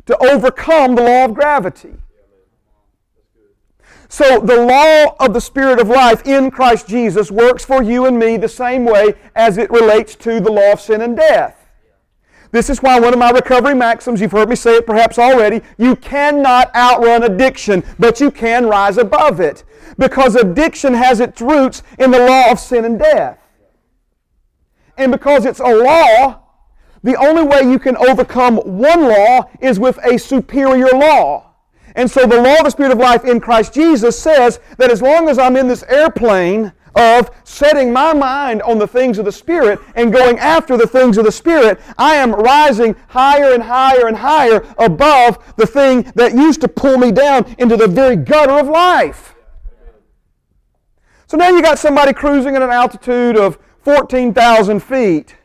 to 0.04 0.16
overcome 0.22 0.94
the 0.94 1.02
law 1.02 1.24
of 1.24 1.34
gravity. 1.34 1.94
So 4.08 4.38
the 4.40 4.56
law 4.56 5.16
of 5.18 5.34
the 5.34 5.40
Spirit 5.40 5.80
of 5.80 5.88
life 5.88 6.24
in 6.26 6.50
Christ 6.50 6.86
Jesus 6.86 7.30
works 7.30 7.64
for 7.64 7.82
you 7.82 8.06
and 8.06 8.18
me 8.18 8.36
the 8.36 8.48
same 8.48 8.84
way 8.84 9.14
as 9.34 9.58
it 9.58 9.70
relates 9.70 10.14
to 10.16 10.38
the 10.40 10.52
law 10.52 10.72
of 10.72 10.80
sin 10.80 11.00
and 11.00 11.16
death. 11.16 11.55
This 12.56 12.70
is 12.70 12.80
why 12.80 12.98
one 12.98 13.12
of 13.12 13.18
my 13.18 13.32
recovery 13.32 13.74
maxims, 13.74 14.18
you've 14.18 14.32
heard 14.32 14.48
me 14.48 14.56
say 14.56 14.76
it 14.76 14.86
perhaps 14.86 15.18
already, 15.18 15.60
you 15.76 15.94
cannot 15.94 16.74
outrun 16.74 17.22
addiction, 17.22 17.84
but 17.98 18.18
you 18.18 18.30
can 18.30 18.64
rise 18.64 18.96
above 18.96 19.40
it. 19.40 19.62
Because 19.98 20.36
addiction 20.36 20.94
has 20.94 21.20
its 21.20 21.42
roots 21.42 21.82
in 21.98 22.10
the 22.10 22.18
law 22.18 22.50
of 22.50 22.58
sin 22.58 22.86
and 22.86 22.98
death. 22.98 23.38
And 24.96 25.12
because 25.12 25.44
it's 25.44 25.60
a 25.60 25.64
law, 25.68 26.44
the 27.02 27.16
only 27.16 27.42
way 27.42 27.60
you 27.60 27.78
can 27.78 27.94
overcome 27.98 28.56
one 28.56 29.02
law 29.02 29.50
is 29.60 29.78
with 29.78 29.98
a 30.02 30.18
superior 30.18 30.88
law. 30.94 31.52
And 31.94 32.10
so 32.10 32.24
the 32.26 32.40
law 32.40 32.56
of 32.56 32.64
the 32.64 32.70
Spirit 32.70 32.92
of 32.92 32.98
life 32.98 33.26
in 33.26 33.38
Christ 33.38 33.74
Jesus 33.74 34.18
says 34.18 34.60
that 34.78 34.90
as 34.90 35.02
long 35.02 35.28
as 35.28 35.38
I'm 35.38 35.58
in 35.58 35.68
this 35.68 35.82
airplane 35.82 36.72
of 36.96 37.30
setting 37.44 37.92
my 37.92 38.12
mind 38.14 38.62
on 38.62 38.78
the 38.78 38.86
things 38.86 39.18
of 39.18 39.24
the 39.24 39.32
Spirit 39.32 39.78
and 39.94 40.12
going 40.12 40.38
after 40.38 40.76
the 40.76 40.86
things 40.86 41.18
of 41.18 41.24
the 41.24 41.32
Spirit, 41.32 41.80
I 41.98 42.14
am 42.16 42.32
rising 42.32 42.96
higher 43.08 43.52
and 43.52 43.62
higher 43.62 44.08
and 44.08 44.16
higher 44.16 44.66
above 44.78 45.54
the 45.56 45.66
thing 45.66 46.10
that 46.14 46.34
used 46.34 46.60
to 46.62 46.68
pull 46.68 46.98
me 46.98 47.12
down 47.12 47.54
into 47.58 47.76
the 47.76 47.86
very 47.86 48.16
gutter 48.16 48.58
of 48.58 48.68
life. 48.68 49.34
So 51.26 51.36
now 51.36 51.50
you 51.50 51.60
got 51.60 51.78
somebody 51.78 52.12
cruising 52.12 52.56
at 52.56 52.62
an 52.62 52.70
altitude 52.70 53.36
of 53.36 53.58
14,000 53.82 54.80
feet. 54.80 55.36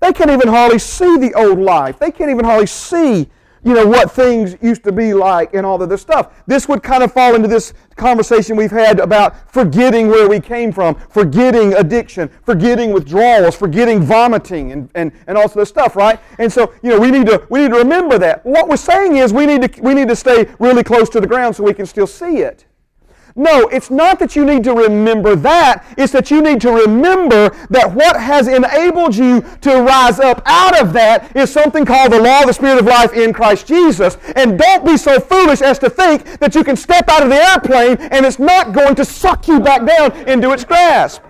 They 0.00 0.12
can't 0.12 0.30
even 0.30 0.48
hardly 0.48 0.78
see 0.78 1.16
the 1.16 1.32
old 1.34 1.58
life. 1.58 1.98
They 1.98 2.10
can't 2.10 2.30
even 2.30 2.44
hardly 2.44 2.66
see 2.66 3.28
you 3.66 3.74
know, 3.74 3.84
what 3.84 4.12
things 4.12 4.56
used 4.62 4.84
to 4.84 4.92
be 4.92 5.12
like 5.12 5.52
and 5.52 5.66
all 5.66 5.82
of 5.82 5.88
this 5.88 6.00
stuff. 6.00 6.32
This 6.46 6.68
would 6.68 6.84
kind 6.84 7.02
of 7.02 7.12
fall 7.12 7.34
into 7.34 7.48
this 7.48 7.74
conversation 7.96 8.54
we've 8.54 8.70
had 8.70 9.00
about 9.00 9.52
forgetting 9.52 10.06
where 10.06 10.28
we 10.28 10.38
came 10.38 10.70
from, 10.70 10.94
forgetting 11.10 11.74
addiction, 11.74 12.30
forgetting 12.44 12.92
withdrawals, 12.92 13.56
forgetting 13.56 14.02
vomiting 14.02 14.70
and, 14.70 14.88
and, 14.94 15.10
and 15.26 15.36
all 15.36 15.46
of 15.46 15.54
this 15.54 15.68
stuff, 15.68 15.96
right? 15.96 16.20
And 16.38 16.52
so, 16.52 16.72
you 16.80 16.90
know, 16.90 17.00
we 17.00 17.10
need 17.10 17.26
to 17.26 17.44
we 17.50 17.62
need 17.62 17.72
to 17.72 17.78
remember 17.78 18.18
that. 18.20 18.46
What 18.46 18.68
we're 18.68 18.76
saying 18.76 19.16
is 19.16 19.32
we 19.32 19.46
need 19.46 19.62
to 19.62 19.82
we 19.82 19.94
need 19.94 20.06
to 20.08 20.16
stay 20.16 20.46
really 20.60 20.84
close 20.84 21.08
to 21.10 21.20
the 21.20 21.26
ground 21.26 21.56
so 21.56 21.64
we 21.64 21.74
can 21.74 21.86
still 21.86 22.06
see 22.06 22.38
it. 22.38 22.65
No, 23.38 23.68
it's 23.68 23.90
not 23.90 24.18
that 24.20 24.34
you 24.34 24.46
need 24.46 24.64
to 24.64 24.72
remember 24.72 25.36
that. 25.36 25.84
It's 25.98 26.12
that 26.14 26.30
you 26.30 26.40
need 26.40 26.58
to 26.62 26.72
remember 26.72 27.50
that 27.68 27.92
what 27.92 28.18
has 28.18 28.48
enabled 28.48 29.14
you 29.14 29.42
to 29.60 29.82
rise 29.82 30.18
up 30.18 30.40
out 30.46 30.80
of 30.80 30.94
that 30.94 31.36
is 31.36 31.52
something 31.52 31.84
called 31.84 32.12
the 32.12 32.20
law 32.20 32.40
of 32.40 32.46
the 32.46 32.54
Spirit 32.54 32.78
of 32.78 32.86
life 32.86 33.12
in 33.12 33.34
Christ 33.34 33.66
Jesus. 33.66 34.16
And 34.34 34.58
don't 34.58 34.86
be 34.86 34.96
so 34.96 35.20
foolish 35.20 35.60
as 35.60 35.78
to 35.80 35.90
think 35.90 36.38
that 36.38 36.54
you 36.54 36.64
can 36.64 36.76
step 36.76 37.10
out 37.10 37.22
of 37.22 37.28
the 37.28 37.36
airplane 37.36 37.98
and 38.10 38.24
it's 38.24 38.38
not 38.38 38.72
going 38.72 38.94
to 38.94 39.04
suck 39.04 39.46
you 39.48 39.60
back 39.60 39.86
down 39.86 40.12
into 40.26 40.52
its 40.52 40.64
grasp. 40.64 41.20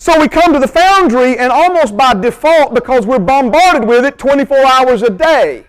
So 0.00 0.18
we 0.18 0.28
come 0.28 0.52
to 0.52 0.60
the 0.60 0.68
foundry, 0.68 1.36
and 1.36 1.50
almost 1.50 1.96
by 1.96 2.14
default, 2.14 2.72
because 2.72 3.04
we're 3.04 3.18
bombarded 3.18 3.86
with 3.86 4.04
it 4.04 4.16
24 4.16 4.56
hours 4.56 5.02
a 5.02 5.10
day, 5.10 5.66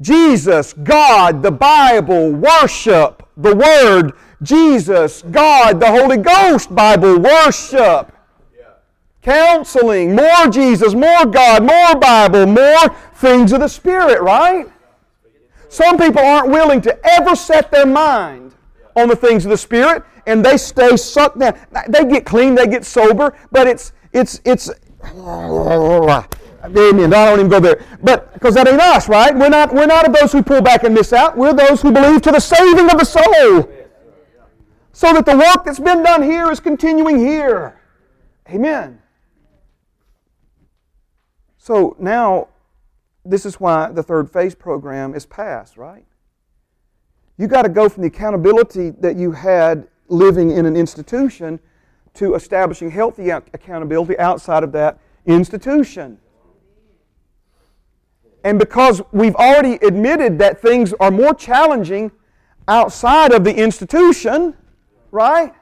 Jesus, 0.00 0.72
God, 0.74 1.42
the 1.42 1.50
Bible, 1.50 2.32
worship, 2.32 3.26
the 3.36 3.54
Word, 3.54 4.12
Jesus, 4.42 5.22
God, 5.22 5.80
the 5.80 5.90
Holy 5.90 6.18
Ghost, 6.18 6.74
Bible, 6.74 7.18
worship. 7.18 8.12
Counseling, 9.22 10.14
more 10.14 10.46
Jesus, 10.50 10.94
more 10.94 11.26
God, 11.26 11.64
more 11.64 11.96
Bible, 11.98 12.46
more 12.46 12.88
things 13.14 13.52
of 13.52 13.60
the 13.60 13.68
Spirit, 13.68 14.20
right? 14.20 14.66
Some 15.68 15.98
people 15.98 16.20
aren't 16.20 16.48
willing 16.48 16.80
to 16.82 16.98
ever 17.04 17.34
set 17.34 17.70
their 17.72 17.86
mind 17.86 18.54
on 18.94 19.08
the 19.08 19.16
things 19.16 19.44
of 19.44 19.50
the 19.50 19.56
Spirit, 19.56 20.04
and 20.26 20.44
they 20.44 20.56
stay 20.56 20.96
sucked 20.96 21.38
down. 21.38 21.58
They 21.88 22.04
get 22.04 22.24
clean, 22.24 22.54
they 22.54 22.66
get 22.66 22.84
sober, 22.84 23.36
but 23.50 23.66
it's 23.66 23.92
it's 24.12 24.40
it's 24.44 24.70
Amen. 26.66 27.12
I 27.12 27.26
don't 27.26 27.38
even 27.40 27.50
go 27.50 27.60
there. 27.60 27.84
But 28.02 28.32
because 28.34 28.54
that 28.54 28.66
ain't 28.66 28.80
us, 28.80 29.08
right? 29.08 29.34
We're 29.34 29.48
not, 29.48 29.74
we're 29.74 29.86
not 29.86 30.06
of 30.06 30.14
those 30.14 30.32
who 30.32 30.42
pull 30.42 30.62
back 30.62 30.84
and 30.84 30.94
miss 30.94 31.12
out. 31.12 31.36
We're 31.36 31.52
those 31.52 31.82
who 31.82 31.92
believe 31.92 32.22
to 32.22 32.32
the 32.32 32.40
saving 32.40 32.90
of 32.90 32.98
the 32.98 33.04
soul. 33.04 33.70
So 34.92 35.12
that 35.12 35.26
the 35.26 35.36
work 35.36 35.64
that's 35.64 35.78
been 35.78 36.02
done 36.02 36.22
here 36.22 36.50
is 36.50 36.58
continuing 36.58 37.18
here. 37.18 37.78
Amen. 38.48 39.02
So 41.58 41.96
now, 41.98 42.48
this 43.24 43.44
is 43.44 43.60
why 43.60 43.90
the 43.90 44.02
third 44.02 44.30
phase 44.30 44.54
program 44.54 45.14
is 45.14 45.26
passed, 45.26 45.76
right? 45.76 46.04
You 47.38 47.48
got 47.48 47.62
to 47.62 47.68
go 47.68 47.88
from 47.88 48.02
the 48.02 48.08
accountability 48.08 48.90
that 49.00 49.16
you 49.16 49.32
had 49.32 49.88
living 50.08 50.52
in 50.52 50.64
an 50.64 50.76
institution 50.76 51.60
to 52.14 52.34
establishing 52.34 52.90
healthy 52.90 53.30
accountability 53.30 54.18
outside 54.18 54.62
of 54.62 54.72
that 54.72 54.98
institution. 55.26 56.18
And 58.46 58.60
because 58.60 59.02
we've 59.10 59.34
already 59.34 59.74
admitted 59.84 60.38
that 60.38 60.62
things 60.62 60.94
are 61.00 61.10
more 61.10 61.34
challenging 61.34 62.12
outside 62.68 63.32
of 63.32 63.42
the 63.42 63.52
institution, 63.52 64.54
right? 65.10 65.52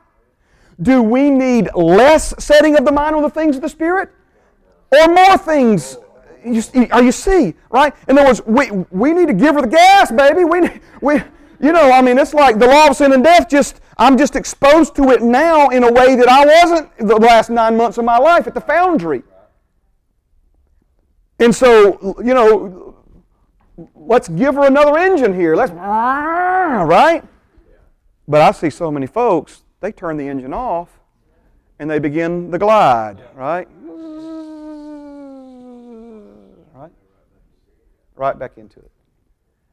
Do 0.82 1.02
we 1.02 1.30
need 1.30 1.70
less 1.74 2.34
setting 2.38 2.76
of 2.76 2.84
the 2.84 2.92
mind 2.92 3.16
on 3.16 3.22
the 3.22 3.30
things 3.30 3.56
of 3.56 3.62
the 3.62 3.70
Spirit? 3.70 4.10
Or 4.92 5.08
more 5.08 5.38
things? 5.38 5.96
You, 6.44 6.62
are 6.92 7.02
you 7.02 7.10
see, 7.10 7.54
right? 7.70 7.94
In 8.06 8.18
other 8.18 8.28
words, 8.28 8.42
we, 8.44 8.70
we 8.90 9.14
need 9.14 9.28
to 9.28 9.34
give 9.34 9.54
her 9.54 9.62
the 9.62 9.68
gas, 9.68 10.12
baby. 10.12 10.44
We, 10.44 10.68
we, 11.00 11.14
you 11.60 11.72
know, 11.72 11.90
I 11.90 12.02
mean, 12.02 12.18
it's 12.18 12.34
like 12.34 12.58
the 12.58 12.66
law 12.66 12.88
of 12.88 12.96
sin 12.96 13.14
and 13.14 13.24
death 13.24 13.48
just, 13.48 13.80
I'm 13.96 14.18
just 14.18 14.36
exposed 14.36 14.94
to 14.96 15.10
it 15.12 15.22
now 15.22 15.70
in 15.70 15.84
a 15.84 15.90
way 15.90 16.16
that 16.16 16.28
I 16.28 16.44
wasn't 16.44 16.98
the 16.98 17.16
last 17.16 17.48
nine 17.48 17.78
months 17.78 17.96
of 17.96 18.04
my 18.04 18.18
life 18.18 18.46
at 18.46 18.52
the 18.52 18.60
foundry. 18.60 19.22
And 21.38 21.54
so, 21.54 22.16
you 22.22 22.34
know, 22.34 22.96
let's 23.94 24.28
give 24.28 24.54
her 24.54 24.66
another 24.66 24.96
engine 24.98 25.34
here. 25.34 25.56
Let's, 25.56 25.72
ah, 25.76 26.84
right? 26.86 27.24
But 28.26 28.40
I 28.40 28.52
see 28.52 28.70
so 28.70 28.90
many 28.90 29.06
folks, 29.06 29.64
they 29.80 29.92
turn 29.92 30.16
the 30.16 30.28
engine 30.28 30.54
off 30.54 31.00
and 31.78 31.90
they 31.90 31.98
begin 31.98 32.50
the 32.50 32.58
glide, 32.58 33.22
right? 33.34 33.68
Right? 36.74 36.92
Right 38.14 38.38
back 38.38 38.52
into 38.56 38.78
it. 38.80 38.90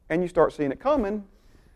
And 0.10 0.22
you 0.22 0.28
start 0.28 0.52
seeing 0.52 0.72
it 0.72 0.80
coming, 0.80 1.24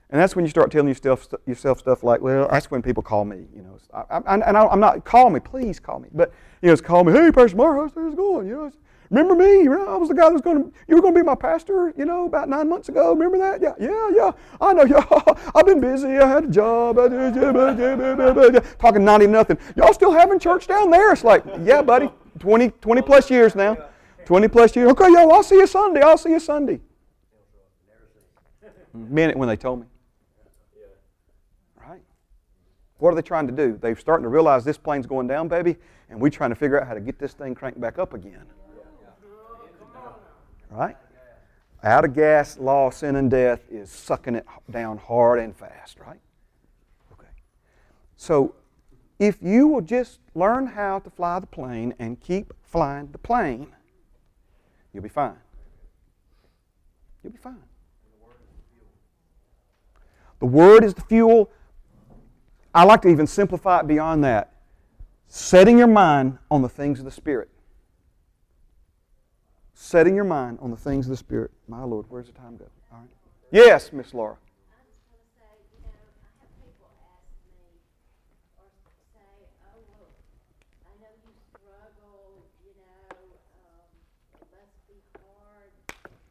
and 0.09 0.21
that's 0.21 0.35
when 0.35 0.43
you 0.43 0.49
start 0.49 0.71
telling 0.71 0.89
yourself, 0.89 1.27
yourself 1.45 1.79
stuff 1.79 2.03
like, 2.03 2.21
well, 2.21 2.47
that's 2.51 2.69
when 2.69 2.81
people 2.81 3.01
call 3.01 3.23
me, 3.23 3.45
you 3.55 3.61
know. 3.61 3.77
I, 3.93 4.17
I, 4.17 4.33
and 4.33 4.57
I, 4.57 4.73
am 4.73 4.79
not, 4.79 5.05
call 5.05 5.29
me, 5.29 5.39
please 5.39 5.79
call 5.79 5.99
me. 5.99 6.09
But, 6.13 6.33
you 6.61 6.67
know, 6.67 6.73
it's 6.73 6.81
call 6.81 7.03
me, 7.03 7.13
hey, 7.13 7.31
Pastor 7.31 7.55
Mark, 7.55 7.77
how's 7.77 7.91
things 7.91 8.15
going? 8.15 8.47
You 8.47 8.55
know, 8.55 8.71
Remember 9.09 9.35
me? 9.35 9.67
I 9.67 9.95
was 9.97 10.09
the 10.09 10.15
guy 10.15 10.23
that 10.23 10.33
was 10.33 10.41
going 10.41 10.63
to, 10.63 10.71
you 10.87 10.95
were 10.95 11.01
going 11.01 11.13
to 11.13 11.19
be 11.19 11.25
my 11.25 11.35
pastor, 11.35 11.93
you 11.95 12.05
know, 12.05 12.25
about 12.25 12.49
nine 12.49 12.67
months 12.67 12.89
ago. 12.89 13.11
Remember 13.13 13.37
that? 13.37 13.61
Yeah, 13.61 13.73
yeah, 13.79 14.09
yeah. 14.13 14.31
I 14.59 14.73
know. 14.73 14.85
Yeah, 14.95 15.03
I've 15.55 15.65
been 15.65 15.81
busy. 15.81 16.07
I 16.07 16.27
had 16.27 16.45
a 16.45 16.47
job. 16.47 16.95
Talking 18.79 19.03
90 19.03 19.27
nothing. 19.27 19.57
Y'all 19.75 19.93
still 19.93 20.11
having 20.11 20.39
church 20.39 20.67
down 20.67 20.91
there? 20.91 21.11
It's 21.11 21.23
like, 21.23 21.43
yeah, 21.63 21.81
buddy. 21.81 22.09
20, 22.39 22.69
20 22.69 23.01
plus 23.01 23.29
years 23.29 23.55
now. 23.55 23.77
20 24.25 24.47
plus 24.47 24.75
years. 24.75 24.89
Okay, 24.91 25.11
yo, 25.11 25.29
I'll 25.29 25.43
see 25.43 25.55
you 25.55 25.67
Sunday. 25.67 26.01
I'll 26.01 26.17
see 26.17 26.29
you 26.29 26.39
Sunday. 26.39 26.79
Minute 28.93 29.37
when 29.37 29.49
they 29.49 29.57
told 29.57 29.81
me. 29.81 29.87
Right? 31.75 32.01
What 32.97 33.11
are 33.11 33.15
they 33.15 33.21
trying 33.21 33.47
to 33.47 33.53
do? 33.53 33.77
They're 33.81 33.95
starting 33.95 34.23
to 34.23 34.29
realize 34.29 34.63
this 34.63 34.77
plane's 34.77 35.05
going 35.07 35.27
down, 35.27 35.47
baby, 35.47 35.75
and 36.09 36.19
we're 36.19 36.29
trying 36.29 36.51
to 36.51 36.55
figure 36.55 36.79
out 36.79 36.87
how 36.87 36.93
to 36.93 37.01
get 37.01 37.19
this 37.19 37.33
thing 37.33 37.55
cranked 37.55 37.81
back 37.81 37.99
up 37.99 38.13
again. 38.13 38.45
Right? 40.75 40.97
Out 41.83 42.03
of 42.03 42.13
gas, 42.13 42.57
law, 42.57 42.89
sin, 42.89 43.15
and 43.15 43.29
death 43.31 43.61
is 43.69 43.89
sucking 43.89 44.35
it 44.35 44.45
down 44.69 44.97
hard 44.97 45.39
and 45.39 45.55
fast, 45.55 45.99
right? 45.99 46.19
Okay. 47.13 47.27
So 48.17 48.55
if 49.19 49.37
you 49.41 49.67
will 49.67 49.81
just 49.81 50.19
learn 50.33 50.67
how 50.67 50.99
to 50.99 51.09
fly 51.09 51.39
the 51.39 51.47
plane 51.47 51.93
and 51.99 52.19
keep 52.19 52.53
flying 52.63 53.09
the 53.11 53.17
plane, 53.17 53.67
you'll 54.93 55.03
be 55.03 55.09
fine. 55.09 55.37
You'll 57.23 57.33
be 57.33 57.39
fine. 57.39 57.63
The 60.39 60.45
Word 60.45 60.83
is 60.83 60.93
the 60.93 61.01
fuel. 61.01 61.51
I 62.73 62.83
like 62.83 63.01
to 63.03 63.07
even 63.07 63.27
simplify 63.27 63.79
it 63.79 63.87
beyond 63.87 64.23
that. 64.25 64.51
Setting 65.27 65.77
your 65.77 65.87
mind 65.87 66.37
on 66.51 66.61
the 66.61 66.69
things 66.69 66.99
of 66.99 67.05
the 67.05 67.11
Spirit. 67.11 67.49
Setting 69.77 70.15
your 70.15 70.23
mind 70.23 70.57
on 70.61 70.71
the 70.71 70.77
things 70.77 71.05
of 71.05 71.11
the 71.11 71.17
Spirit. 71.17 71.51
My 71.67 71.83
Lord, 71.83 72.05
where's 72.09 72.27
the 72.27 72.33
time 72.33 72.55
go? 72.55 72.65
All 72.91 72.99
right. 72.99 73.09
Yes, 73.51 73.91
Miss 73.91 74.13
Laura. 74.13 74.37
I 74.71 74.79
just 74.87 75.03
want 75.11 75.19
to 75.19 75.29
say, 75.35 75.51
you 75.75 75.79
know, 75.83 75.91
I 75.91 76.31
have 76.39 76.51
people 76.63 76.87
ask 77.11 77.27
me 77.43 77.59
or 78.55 78.71
say, 79.11 79.35
oh, 79.75 79.83
well, 79.99 80.15
I 80.87 80.95
know 81.03 81.11
you 81.27 81.31
struggle, 81.51 82.39
you 82.63 82.71
know, 82.79 83.19
um, 83.67 83.91
it 84.39 84.47
must 84.47 84.75
be 84.87 84.95
hard, 85.19 85.71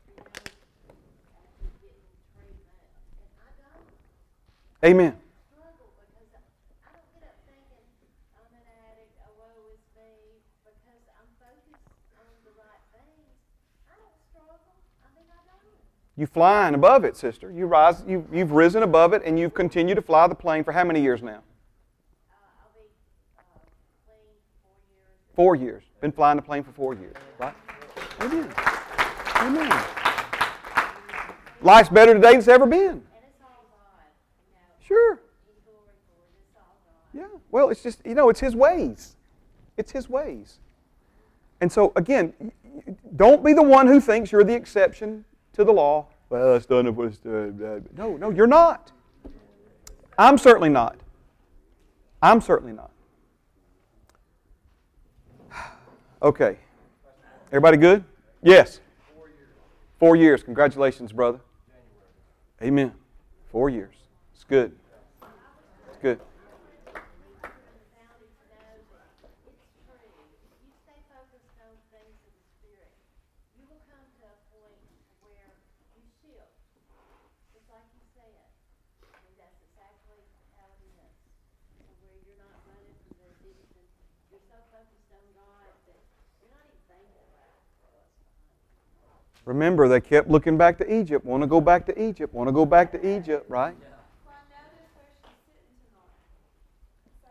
you 0.09 0.17
know, 0.25 0.41
after 1.37 1.69
getting 1.85 2.09
treatment. 2.33 2.89
And 3.21 3.29
I 3.45 3.51
don't 3.61 3.93
Amen. 4.89 5.15
struggle 5.53 5.93
because 6.01 6.33
I 6.33 6.41
I 6.89 6.91
don't 6.97 7.09
get 7.13 7.29
up 7.29 7.37
thinking 7.45 7.85
I'm 8.41 8.53
an 8.57 8.67
addict, 8.89 9.15
oh, 9.29 9.37
woe 9.37 9.77
is 9.77 9.85
me, 9.93 10.41
because 10.65 11.05
I'm 11.21 11.29
focused 11.37 11.93
on 12.17 12.33
the 12.49 12.57
right 12.57 12.85
things. 12.91 13.37
I 13.89 13.95
don't 13.97 14.17
struggle. 14.33 14.75
I 15.05 15.09
mean, 15.15 15.29
I 15.31 15.41
don't. 15.47 15.63
You 16.17 16.27
flying 16.27 16.75
above 16.75 17.05
it, 17.05 17.17
sister. 17.17 17.51
You 17.51 17.67
rise. 17.67 18.05
You, 18.07 18.27
you've 18.33 18.53
risen 18.53 18.85
above 18.85 19.13
it, 19.15 19.23
and 19.25 19.39
you've 19.39 19.55
continued 19.55 19.97
to 19.97 20.03
fly 20.03 20.27
the 20.29 20.35
plane 20.35 20.63
for 20.63 20.73
how 20.73 20.85
many 20.85 21.01
years 21.01 21.23
now? 21.23 21.43
Four 25.35 25.57
years. 25.57 25.83
Been 26.01 26.13
flying 26.13 26.37
the 26.37 26.43
plane 26.43 26.63
for 26.63 26.71
four 26.71 26.95
years, 26.95 27.17
right? 27.39 27.55
Amen. 28.21 28.49
Amen. 29.37 29.85
Life's 31.61 31.89
better 31.89 32.15
today 32.15 32.31
than 32.31 32.39
it's 32.39 32.47
ever 32.47 32.67
been. 32.67 33.03
Sure. 34.87 35.21
Yeah. 37.13 37.27
Well, 37.51 37.71
it's 37.71 37.83
just, 37.83 38.01
you 38.05 38.15
know, 38.15 38.29
it's 38.29 38.39
His 38.39 38.55
ways. 38.55 39.17
It's 39.77 39.91
His 39.91 40.09
ways. 40.09 40.59
And 41.61 41.73
so, 41.73 41.93
again, 41.97 42.53
don't 43.17 43.45
be 43.45 43.53
the 43.53 43.63
one 43.63 43.89
who 43.89 44.01
thinks 44.01 44.31
you're 44.31 44.45
the 44.45 44.55
exception 44.55 45.25
to 45.55 45.65
the 45.65 45.73
law. 45.73 46.07
Well, 46.31 46.53
that's 46.53 46.67
done 46.67 46.95
was. 46.95 47.25
Uh, 47.25 47.81
no, 47.97 48.17
no, 48.17 48.31
you're 48.31 48.47
not. 48.47 48.93
I'm 50.19 50.39
certainly 50.39 50.69
not. 50.69 50.97
I'm 52.23 52.41
certainly 52.41 52.73
not. 52.73 52.91
Okay. 56.23 56.57
Everybody 57.49 57.77
good? 57.77 58.03
Yes. 58.43 58.81
Four 59.99 60.17
years. 60.17 60.43
Congratulations, 60.43 61.13
brother. 61.13 61.39
Amen. 62.63 62.93
Four 63.53 63.69
years. 63.71 63.95
It's 64.35 64.45
good. 64.45 64.73
It's 65.89 65.99
good. 66.01 66.21
found 67.95 68.21
it 68.21 68.33
to 68.37 68.45
know 68.53 68.73
that 69.23 69.41
it's 69.49 69.69
true. 69.85 69.97
If 70.49 70.59
you 70.65 70.73
stay 70.85 70.99
focused 71.09 71.57
on 71.63 71.73
things 71.93 72.17
of 72.25 72.33
the 72.35 72.45
Spirit, 72.57 72.93
you 73.57 73.65
will 73.69 73.81
come 73.89 74.05
to 74.21 74.25
a 74.29 74.37
point 74.53 74.81
where 75.25 75.57
you 75.97 76.05
shift. 76.21 76.53
Just 77.53 77.69
like 77.71 77.89
you 77.97 78.05
said. 78.17 78.35
I 79.03 79.19
mean, 79.25 79.37
that's 79.41 79.61
exactly 79.73 80.21
how 80.57 80.69
it 80.73 80.83
is. 80.89 81.17
To 81.81 81.93
where 82.05 82.19
you're 82.23 82.41
not 82.41 82.55
running 82.69 82.97
from 83.05 83.13
the 83.19 83.29
addiction. 83.41 83.85
You're 84.29 84.47
so 84.49 84.59
focused 84.69 85.11
on 85.15 85.25
God 85.37 85.69
that 85.89 86.01
you're 86.41 86.53
not 86.53 86.65
even 86.65 86.81
thinking 86.87 87.19
about 87.29 87.57
what's 87.93 88.13
behind. 89.01 89.34
Remember, 89.45 89.89
they 89.89 90.01
kept 90.01 90.29
looking 90.29 90.57
back 90.57 90.79
to 90.79 91.01
Egypt. 91.01 91.25
Want 91.25 91.43
to 91.43 91.47
go 91.47 91.61
back 91.61 91.85
to 91.87 92.03
Egypt. 92.03 92.33
Want 92.33 92.49
to 92.49 92.53
go 92.53 92.65
back 92.65 92.93
to 92.93 93.17
Egypt, 93.17 93.45
right? 93.49 93.77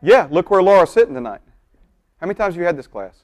Yeah, 0.02 0.28
look 0.30 0.52
where 0.52 0.62
Laura's 0.62 0.92
sitting 0.92 1.14
tonight. 1.14 1.42
How 2.20 2.28
many 2.28 2.36
times 2.38 2.56
have 2.56 2.60
you 2.60 2.66
had 2.66 2.78
this 2.78 2.88
class? 2.88 3.24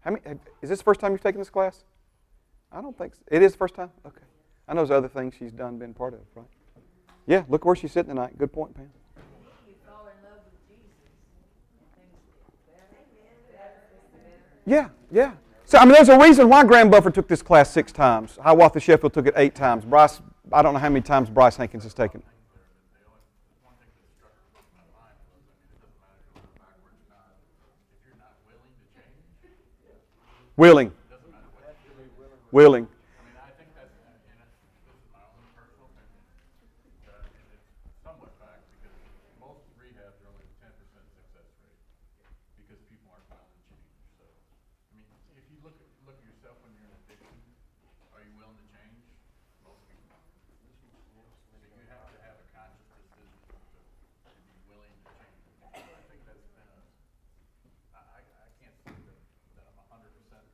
How 0.00 0.10
many, 0.10 0.22
is 0.60 0.68
this 0.68 0.78
the 0.78 0.84
first 0.84 1.00
time 1.00 1.12
you've 1.12 1.22
taken 1.22 1.40
this 1.40 1.48
class? 1.48 1.84
I 2.70 2.82
don't 2.82 2.96
think 2.96 3.14
so. 3.14 3.22
It 3.30 3.42
is 3.42 3.52
the 3.52 3.58
first 3.58 3.74
time? 3.74 3.90
Okay. 4.06 4.20
I 4.68 4.74
know 4.74 4.80
there's 4.80 4.90
other 4.90 5.08
things 5.08 5.34
she's 5.38 5.52
done, 5.52 5.78
been 5.78 5.94
part 5.94 6.12
of, 6.14 6.20
right? 6.34 6.46
Yeah, 7.26 7.44
look 7.48 7.64
where 7.64 7.74
she's 7.74 7.92
sitting 7.92 8.10
tonight. 8.10 8.36
Good 8.36 8.52
point, 8.52 8.74
Pam. 8.74 8.90
You 9.66 9.74
fall 9.86 10.06
in 10.06 10.28
love 10.28 10.40
with 10.44 10.68
Jesus, 10.68 10.84
and 11.96 11.96
things 11.96 12.18
get 13.16 13.56
better. 13.56 13.84
Yeah, 14.66 14.88
yeah. 15.10 15.32
So, 15.74 15.80
I 15.80 15.84
mean, 15.86 15.94
there's 15.94 16.08
a 16.08 16.16
reason 16.16 16.48
why 16.48 16.62
Graham 16.62 16.88
Buffer 16.88 17.10
took 17.10 17.26
this 17.26 17.42
class 17.42 17.68
six 17.68 17.90
times. 17.90 18.38
Hiawatha 18.40 18.78
Sheffield 18.78 19.12
took 19.12 19.26
it 19.26 19.34
eight 19.36 19.56
times. 19.56 19.84
Bryce, 19.84 20.22
I 20.52 20.62
don't 20.62 20.72
know 20.72 20.78
how 20.78 20.88
many 20.88 21.00
times 21.00 21.28
Bryce 21.28 21.56
Hankins 21.56 21.82
has 21.82 21.92
taken 21.92 22.20
it. 22.20 22.26
One 23.66 23.74
thing 23.82 23.90
that 23.90 24.06
struck 24.14 24.30
my 24.70 24.86
mind 24.94 25.18
was, 25.34 25.42
I 25.42 25.58
mean, 25.58 25.74
it 25.74 25.82
doesn't 25.82 25.98
matter 25.98 26.14
if 26.30 26.30
you're 26.30 26.46
going 26.46 26.62
backwards 26.62 26.94
or 27.02 27.10
not, 27.10 27.34
if 27.90 28.06
you're 28.06 28.22
not 28.22 28.38
willing 28.46 28.70
to 28.70 28.86
change, 28.94 29.18
Willing. 30.54 30.94
it 30.94 31.10
doesn't 31.10 31.26
matter 31.34 31.50
what 31.58 31.74
you 31.82 31.90
do. 31.90 32.06
Willing. 32.54 32.86
I 32.86 33.26
mean, 33.26 33.34
I 33.34 33.50
think 33.58 33.74
that's, 33.74 33.98
and 33.98 34.14
it- 34.14 34.54
this 34.86 34.94
is 34.94 35.10
my 35.10 35.26
own 35.26 35.42
personal 35.58 35.90
opinion, 35.90 36.22
uh, 37.10 37.18
and 37.34 37.46
it's 37.50 37.66
somewhat 38.06 38.30
fact, 38.38 38.62
because 38.78 38.94
most 39.42 39.66
rehabs 39.74 40.22
are 40.22 40.30
only 40.38 40.46
ten 40.62 40.70
percent 40.78 41.02
success 41.18 41.50
rate, 41.66 41.82
because 42.62 42.78
people 42.86 43.10
aren't 43.10 43.26
willing 43.26 43.50
to 43.58 43.62
change, 43.74 43.90
so. 44.22 44.30
I 44.30 45.02
mean, 45.02 45.10
if 45.34 45.50
you 45.50 45.58
look, 45.66 45.74
at 45.82 45.90
look 46.06 46.14
at 46.22 46.26
yourself 46.30 46.54
when 46.62 46.70
you're 46.78 46.86
in 46.86 46.94
addiction, 47.02 47.34
are 48.14 48.22
you 48.22 48.30
willing 48.38 48.54
to 48.54 48.66
change? 48.70 48.94
Most 49.66 49.82
people 49.90 50.06
aren't. 50.14 50.30
So 51.50 51.58
you 51.58 51.82
have 51.90 52.06
to 52.14 52.18
have 52.22 52.36
a 52.38 52.46
conscious 52.54 52.86
decision 52.94 53.34
to, 53.50 53.58
to 53.58 54.30
be 54.46 54.54
willing 54.70 54.94
to 54.94 55.10
change. 55.18 55.42
I 55.74 56.02
think 56.06 56.20
that's 56.28 56.46
been 56.54 56.68
a, 56.70 56.78
I, 57.98 58.00
I, 58.06 58.20
I 58.22 58.48
can't 58.62 58.76
say 58.86 58.94
that, 58.94 59.18
that 59.58 59.64
I'm 59.66 59.78
a 59.82 59.86
hundred 59.90 60.14
percent 60.14 60.46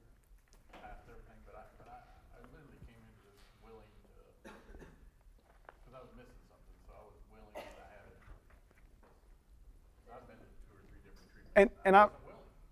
past 0.80 1.04
everything, 1.10 1.40
but 1.44 1.58
I, 1.60 1.64
but 1.76 1.88
I, 1.92 1.98
I 2.32 2.38
literally 2.54 2.80
came 2.88 3.02
into 3.04 3.20
this 3.28 3.42
willing 3.60 3.90
to, 3.90 4.08
because 4.40 5.92
I 5.92 6.00
was 6.00 6.12
missing 6.16 6.40
something, 6.48 6.78
so 6.88 6.90
I 6.96 7.02
was 7.04 7.18
willing 7.28 7.52
that 7.58 7.76
I 7.76 7.88
had 7.90 8.04
it. 8.08 8.16
I've 10.08 10.24
been 10.30 10.38
to 10.40 10.48
two 10.64 10.72
or 10.78 10.82
three 10.88 11.02
different 11.04 11.28
treatments. 11.28 11.40
And, 11.60 11.70
and 11.84 11.94
I, 11.94 12.08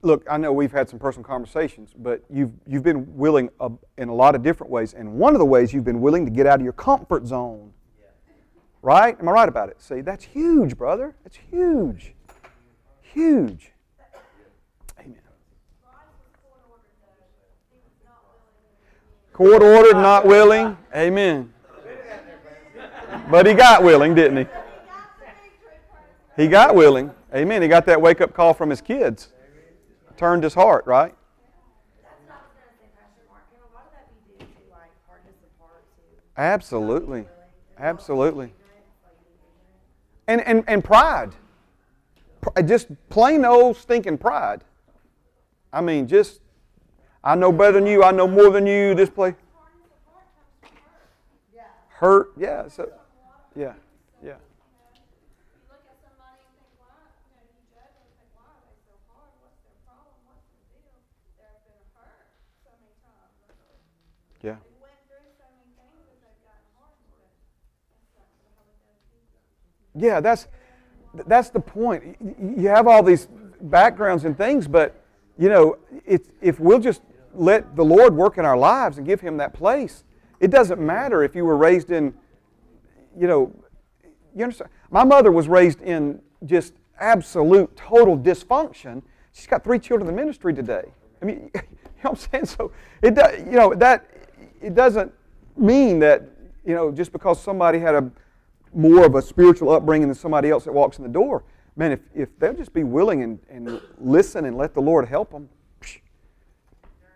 look, 0.01 0.27
I 0.31 0.39
know 0.39 0.51
we've 0.51 0.73
had 0.73 0.89
some 0.89 0.98
personal 0.98 1.24
conversations, 1.24 1.93
but 1.94 2.23
you've, 2.31 2.52
you've 2.66 2.82
been 2.82 3.15
willing 3.16 3.51
uh, 3.60 3.69
in 3.98 4.09
a 4.09 4.15
lot 4.15 4.35
of 4.35 4.43
different 4.43 4.73
ways. 4.73 4.94
And 4.94 5.12
one 5.12 5.35
of 5.35 5.40
the 5.40 5.44
ways 5.44 5.74
you've 5.74 5.85
been 5.85 6.01
willing 6.01 6.24
to 6.24 6.31
get 6.31 6.47
out 6.47 6.59
of 6.59 6.65
your 6.65 6.73
comfort 6.73 7.27
zone. 7.27 7.74
Right? 8.81 9.19
Am 9.20 9.28
I 9.28 9.32
right 9.32 9.48
about 9.48 9.69
it? 9.69 9.82
See, 9.82 10.01
that's 10.01 10.24
huge, 10.24 10.78
brother. 10.78 11.15
That's 11.23 11.36
huge. 11.36 12.15
Huge. 13.02 13.73
Amen. 14.98 15.16
Court 19.35 19.62
ordered, 19.62 19.97
not 19.97 20.24
willing. 20.24 20.78
Amen. 20.97 21.52
But 23.31 23.47
he 23.47 23.52
got 23.52 23.82
willing, 23.82 24.15
didn't 24.15 24.39
he? 24.39 24.47
He 26.36 26.48
got 26.48 26.74
willing. 26.74 27.10
Amen. 27.39 27.62
He 27.62 27.69
got 27.69 27.86
that 27.86 28.02
wake 28.02 28.20
up 28.20 28.35
call 28.35 28.52
from 28.52 28.69
his 28.69 28.81
kids. 28.81 29.28
Turned 30.16 30.43
his 30.43 30.55
heart, 30.55 30.85
right? 30.86 31.15
Absolutely. 36.36 37.27
Absolutely. 37.78 38.52
And, 40.27 40.40
and, 40.40 40.65
and 40.66 40.85
pride. 40.85 41.35
Uh, 42.56 42.62
just 42.62 42.89
plain 43.09 43.44
old 43.44 43.77
stinking 43.77 44.19
pride. 44.19 44.62
I 45.73 45.81
mean, 45.81 46.06
just, 46.06 46.40
I 47.23 47.35
know 47.35 47.52
better 47.52 47.73
than 47.73 47.86
you. 47.86 48.02
I 48.05 48.10
know 48.10 48.28
more 48.28 48.51
than 48.51 48.66
you. 48.66 48.94
This 48.94 49.10
place. 49.10 49.35
Hurt. 51.89 52.32
Yeah. 52.36 52.69
So. 52.69 52.89
Yeah. 53.56 53.73
Yeah. 54.23 54.28
You 54.28 54.35
look 55.66 55.82
at 55.82 55.98
somebody 55.98 56.39
and 56.47 56.55
think, 56.55 56.70
why, 56.78 56.94
you 57.27 57.35
know, 57.35 57.43
you 57.43 57.59
judge 57.74 57.90
them 57.90 58.06
and 58.06 58.15
think, 58.23 58.31
why 58.39 58.47
are 58.47 58.62
they 58.62 58.78
so 58.86 58.94
hard? 59.10 59.35
What's 59.43 59.59
their 59.66 59.74
problem? 59.82 60.15
What's 60.31 60.47
their 60.47 60.62
deal? 60.78 60.94
They've 61.43 61.59
been 61.66 61.82
hurt 61.98 62.31
so 62.62 62.70
many 62.78 62.94
times. 63.02 63.35
Yeah. 64.47 64.62
They 64.62 64.78
went 64.78 64.94
through 65.10 65.27
so 65.35 65.47
many 65.59 65.74
things 65.74 66.06
that 66.06 66.23
they've 66.23 66.43
gotten 66.47 66.70
hardened, 66.78 67.10
but 67.10 67.35
that's 67.90 68.06
not 68.15 68.31
the 68.47 68.52
Holy 68.55 68.78
Ghost 68.78 69.10
either. 69.10 69.43
Yeah, 69.99 70.20
that's 70.20 70.49
that's 71.27 71.51
the 71.51 71.61
point. 71.61 72.16
You 72.41 72.69
have 72.69 72.87
all 72.87 73.03
these 73.03 73.29
backgrounds 73.61 74.25
and 74.25 74.37
things, 74.37 74.69
but 74.69 75.03
you 75.39 75.49
know, 75.49 75.79
it's, 76.05 76.29
if 76.41 76.59
we'll 76.61 76.81
just 76.81 77.03
let 77.35 77.77
the 77.77 77.85
Lord 77.85 78.15
work 78.15 78.39
in 78.39 78.45
our 78.45 78.57
lives 78.57 78.99
and 78.99 79.07
give 79.07 79.20
Him 79.20 79.37
that 79.39 79.55
place, 79.55 80.05
it 80.41 80.51
doesn't 80.51 80.81
matter 80.81 81.23
if 81.23 81.35
you 81.35 81.45
were 81.45 81.57
raised 81.57 81.91
in, 81.91 82.12
you 83.16 83.27
know, 83.27 83.53
you 84.35 84.45
understand. 84.45 84.70
My 84.91 85.05
mother 85.05 85.31
was 85.31 85.49
raised 85.49 85.81
in 85.83 86.20
just 86.45 86.75
absolute 86.99 87.77
total 87.77 88.16
dysfunction. 88.16 89.03
She's 89.33 89.47
got 89.47 89.62
three 89.62 89.79
children 89.79 90.09
in 90.09 90.15
the 90.15 90.20
ministry 90.20 90.55
today. 90.55 90.93
I 91.23 91.25
mean, 91.25 91.51
you 91.55 91.61
know 92.05 92.11
what 92.11 92.11
I'm 92.11 92.16
saying? 92.16 92.47
So 92.47 92.73
it 93.03 93.15
does, 93.15 93.39
you 93.39 93.53
know 93.53 93.75
that 93.75 94.09
it 94.61 94.75
doesn't 94.75 95.12
mean 95.57 95.99
that 96.01 96.23
you 96.65 96.75
know 96.75 96.91
just 96.91 97.12
because 97.12 97.41
somebody 97.41 97.79
had 97.79 97.95
a 97.95 98.11
more 98.74 99.05
of 99.05 99.15
a 99.15 99.23
spiritual 99.23 99.70
upbringing 99.70 100.09
than 100.09 100.15
somebody 100.15 100.51
else 100.51 100.65
that 100.65 100.73
walks 100.73 100.99
in 100.99 101.03
the 101.05 101.11
door. 101.11 101.45
Man, 101.77 101.93
if, 101.93 102.01
if 102.15 102.39
they'll 102.39 102.55
just 102.55 102.73
be 102.73 102.85
willing 102.85 103.23
and, 103.23 103.39
and 103.49 103.81
listen 103.99 104.45
and 104.45 104.57
let 104.57 104.74
the 104.74 104.82
Lord 104.82 105.09
help 105.09 105.31
them, 105.31 105.49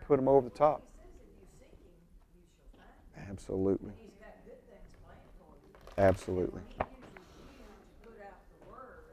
put 0.06 0.16
them 0.16 0.28
over 0.28 0.48
the 0.48 0.54
top. 0.54 0.82
Absolutely. 3.30 3.92
He's 3.96 4.12
got 4.20 4.36
good 4.44 4.60
things 4.68 4.92
planned 5.00 5.24
for 5.40 5.56
you. 5.56 5.72
Absolutely. 5.96 6.60
He 6.68 6.84
uses 6.84 7.16
you 7.48 7.64
to 7.64 8.04
put 8.04 8.20
out 8.20 8.44
the 8.52 8.60
word, 8.68 9.08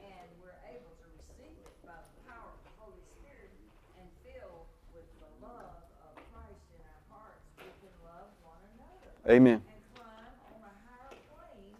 and 0.00 0.26
we're 0.40 0.56
able 0.64 0.96
to 0.96 1.06
receive 1.12 1.52
it 1.60 1.76
by 1.84 1.92
the 1.92 2.14
power 2.24 2.56
of 2.56 2.60
the 2.64 2.72
Holy 2.80 3.04
Spirit 3.20 3.52
and 4.00 4.08
filled 4.24 4.64
with 4.96 5.04
the 5.20 5.28
love 5.44 5.76
of 6.08 6.16
Christ 6.32 6.64
in 6.72 6.80
our 6.88 7.02
hearts, 7.12 7.44
we 7.60 7.68
can 7.84 7.92
love 8.00 8.32
one 8.40 8.64
another 8.80 9.12
Amen. 9.28 9.60
and 9.60 9.80
climb 9.92 10.32
on 10.56 10.64
a 10.64 10.74
higher 10.88 11.12
plane 11.28 11.76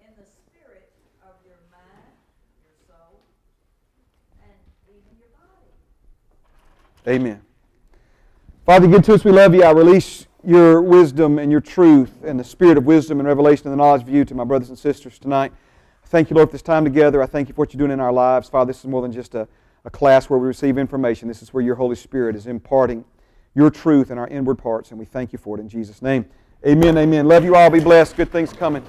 in 0.00 0.16
the 0.16 0.24
spirit 0.24 0.88
of 1.20 1.36
your 1.44 1.60
mind, 1.68 2.16
your 2.64 2.76
soul, 2.88 3.20
and 4.40 4.56
even 4.88 5.12
your 5.20 5.28
body. 5.36 5.76
Amen. 7.06 7.42
Father, 8.66 8.86
good 8.86 9.04
to 9.04 9.14
us. 9.14 9.24
We 9.24 9.32
love 9.32 9.54
you. 9.54 9.62
I 9.62 9.70
release 9.70 10.26
your 10.44 10.80
wisdom 10.80 11.38
and 11.38 11.50
your 11.50 11.60
truth 11.60 12.12
and 12.24 12.38
the 12.38 12.44
spirit 12.44 12.78
of 12.78 12.84
wisdom 12.84 13.18
and 13.18 13.26
revelation 13.26 13.66
and 13.66 13.72
the 13.72 13.82
knowledge 13.82 14.02
of 14.02 14.08
you 14.08 14.24
to 14.24 14.34
my 14.34 14.44
brothers 14.44 14.68
and 14.68 14.78
sisters 14.78 15.18
tonight. 15.18 15.52
Thank 16.06 16.30
you, 16.30 16.36
Lord, 16.36 16.48
for 16.48 16.52
this 16.52 16.62
time 16.62 16.84
together. 16.84 17.22
I 17.22 17.26
thank 17.26 17.48
you 17.48 17.54
for 17.54 17.60
what 17.60 17.72
you're 17.72 17.78
doing 17.78 17.90
in 17.90 18.00
our 18.00 18.12
lives. 18.12 18.48
Father, 18.48 18.72
this 18.72 18.80
is 18.80 18.86
more 18.86 19.02
than 19.02 19.12
just 19.12 19.34
a, 19.34 19.46
a 19.84 19.90
class 19.90 20.28
where 20.28 20.38
we 20.38 20.46
receive 20.46 20.76
information. 20.76 21.28
This 21.28 21.42
is 21.42 21.54
where 21.54 21.62
your 21.62 21.76
Holy 21.76 21.96
Spirit 21.96 22.36
is 22.36 22.46
imparting 22.46 23.04
your 23.54 23.70
truth 23.70 24.10
in 24.10 24.18
our 24.18 24.28
inward 24.28 24.56
parts, 24.56 24.90
and 24.90 24.98
we 24.98 25.04
thank 25.04 25.32
you 25.32 25.38
for 25.38 25.56
it 25.58 25.60
in 25.60 25.68
Jesus' 25.68 26.02
name. 26.02 26.26
Amen. 26.66 26.98
Amen. 26.98 27.26
Love 27.26 27.44
you 27.44 27.54
all. 27.54 27.70
Be 27.70 27.80
blessed. 27.80 28.16
Good 28.16 28.30
things 28.30 28.52
coming. 28.52 28.84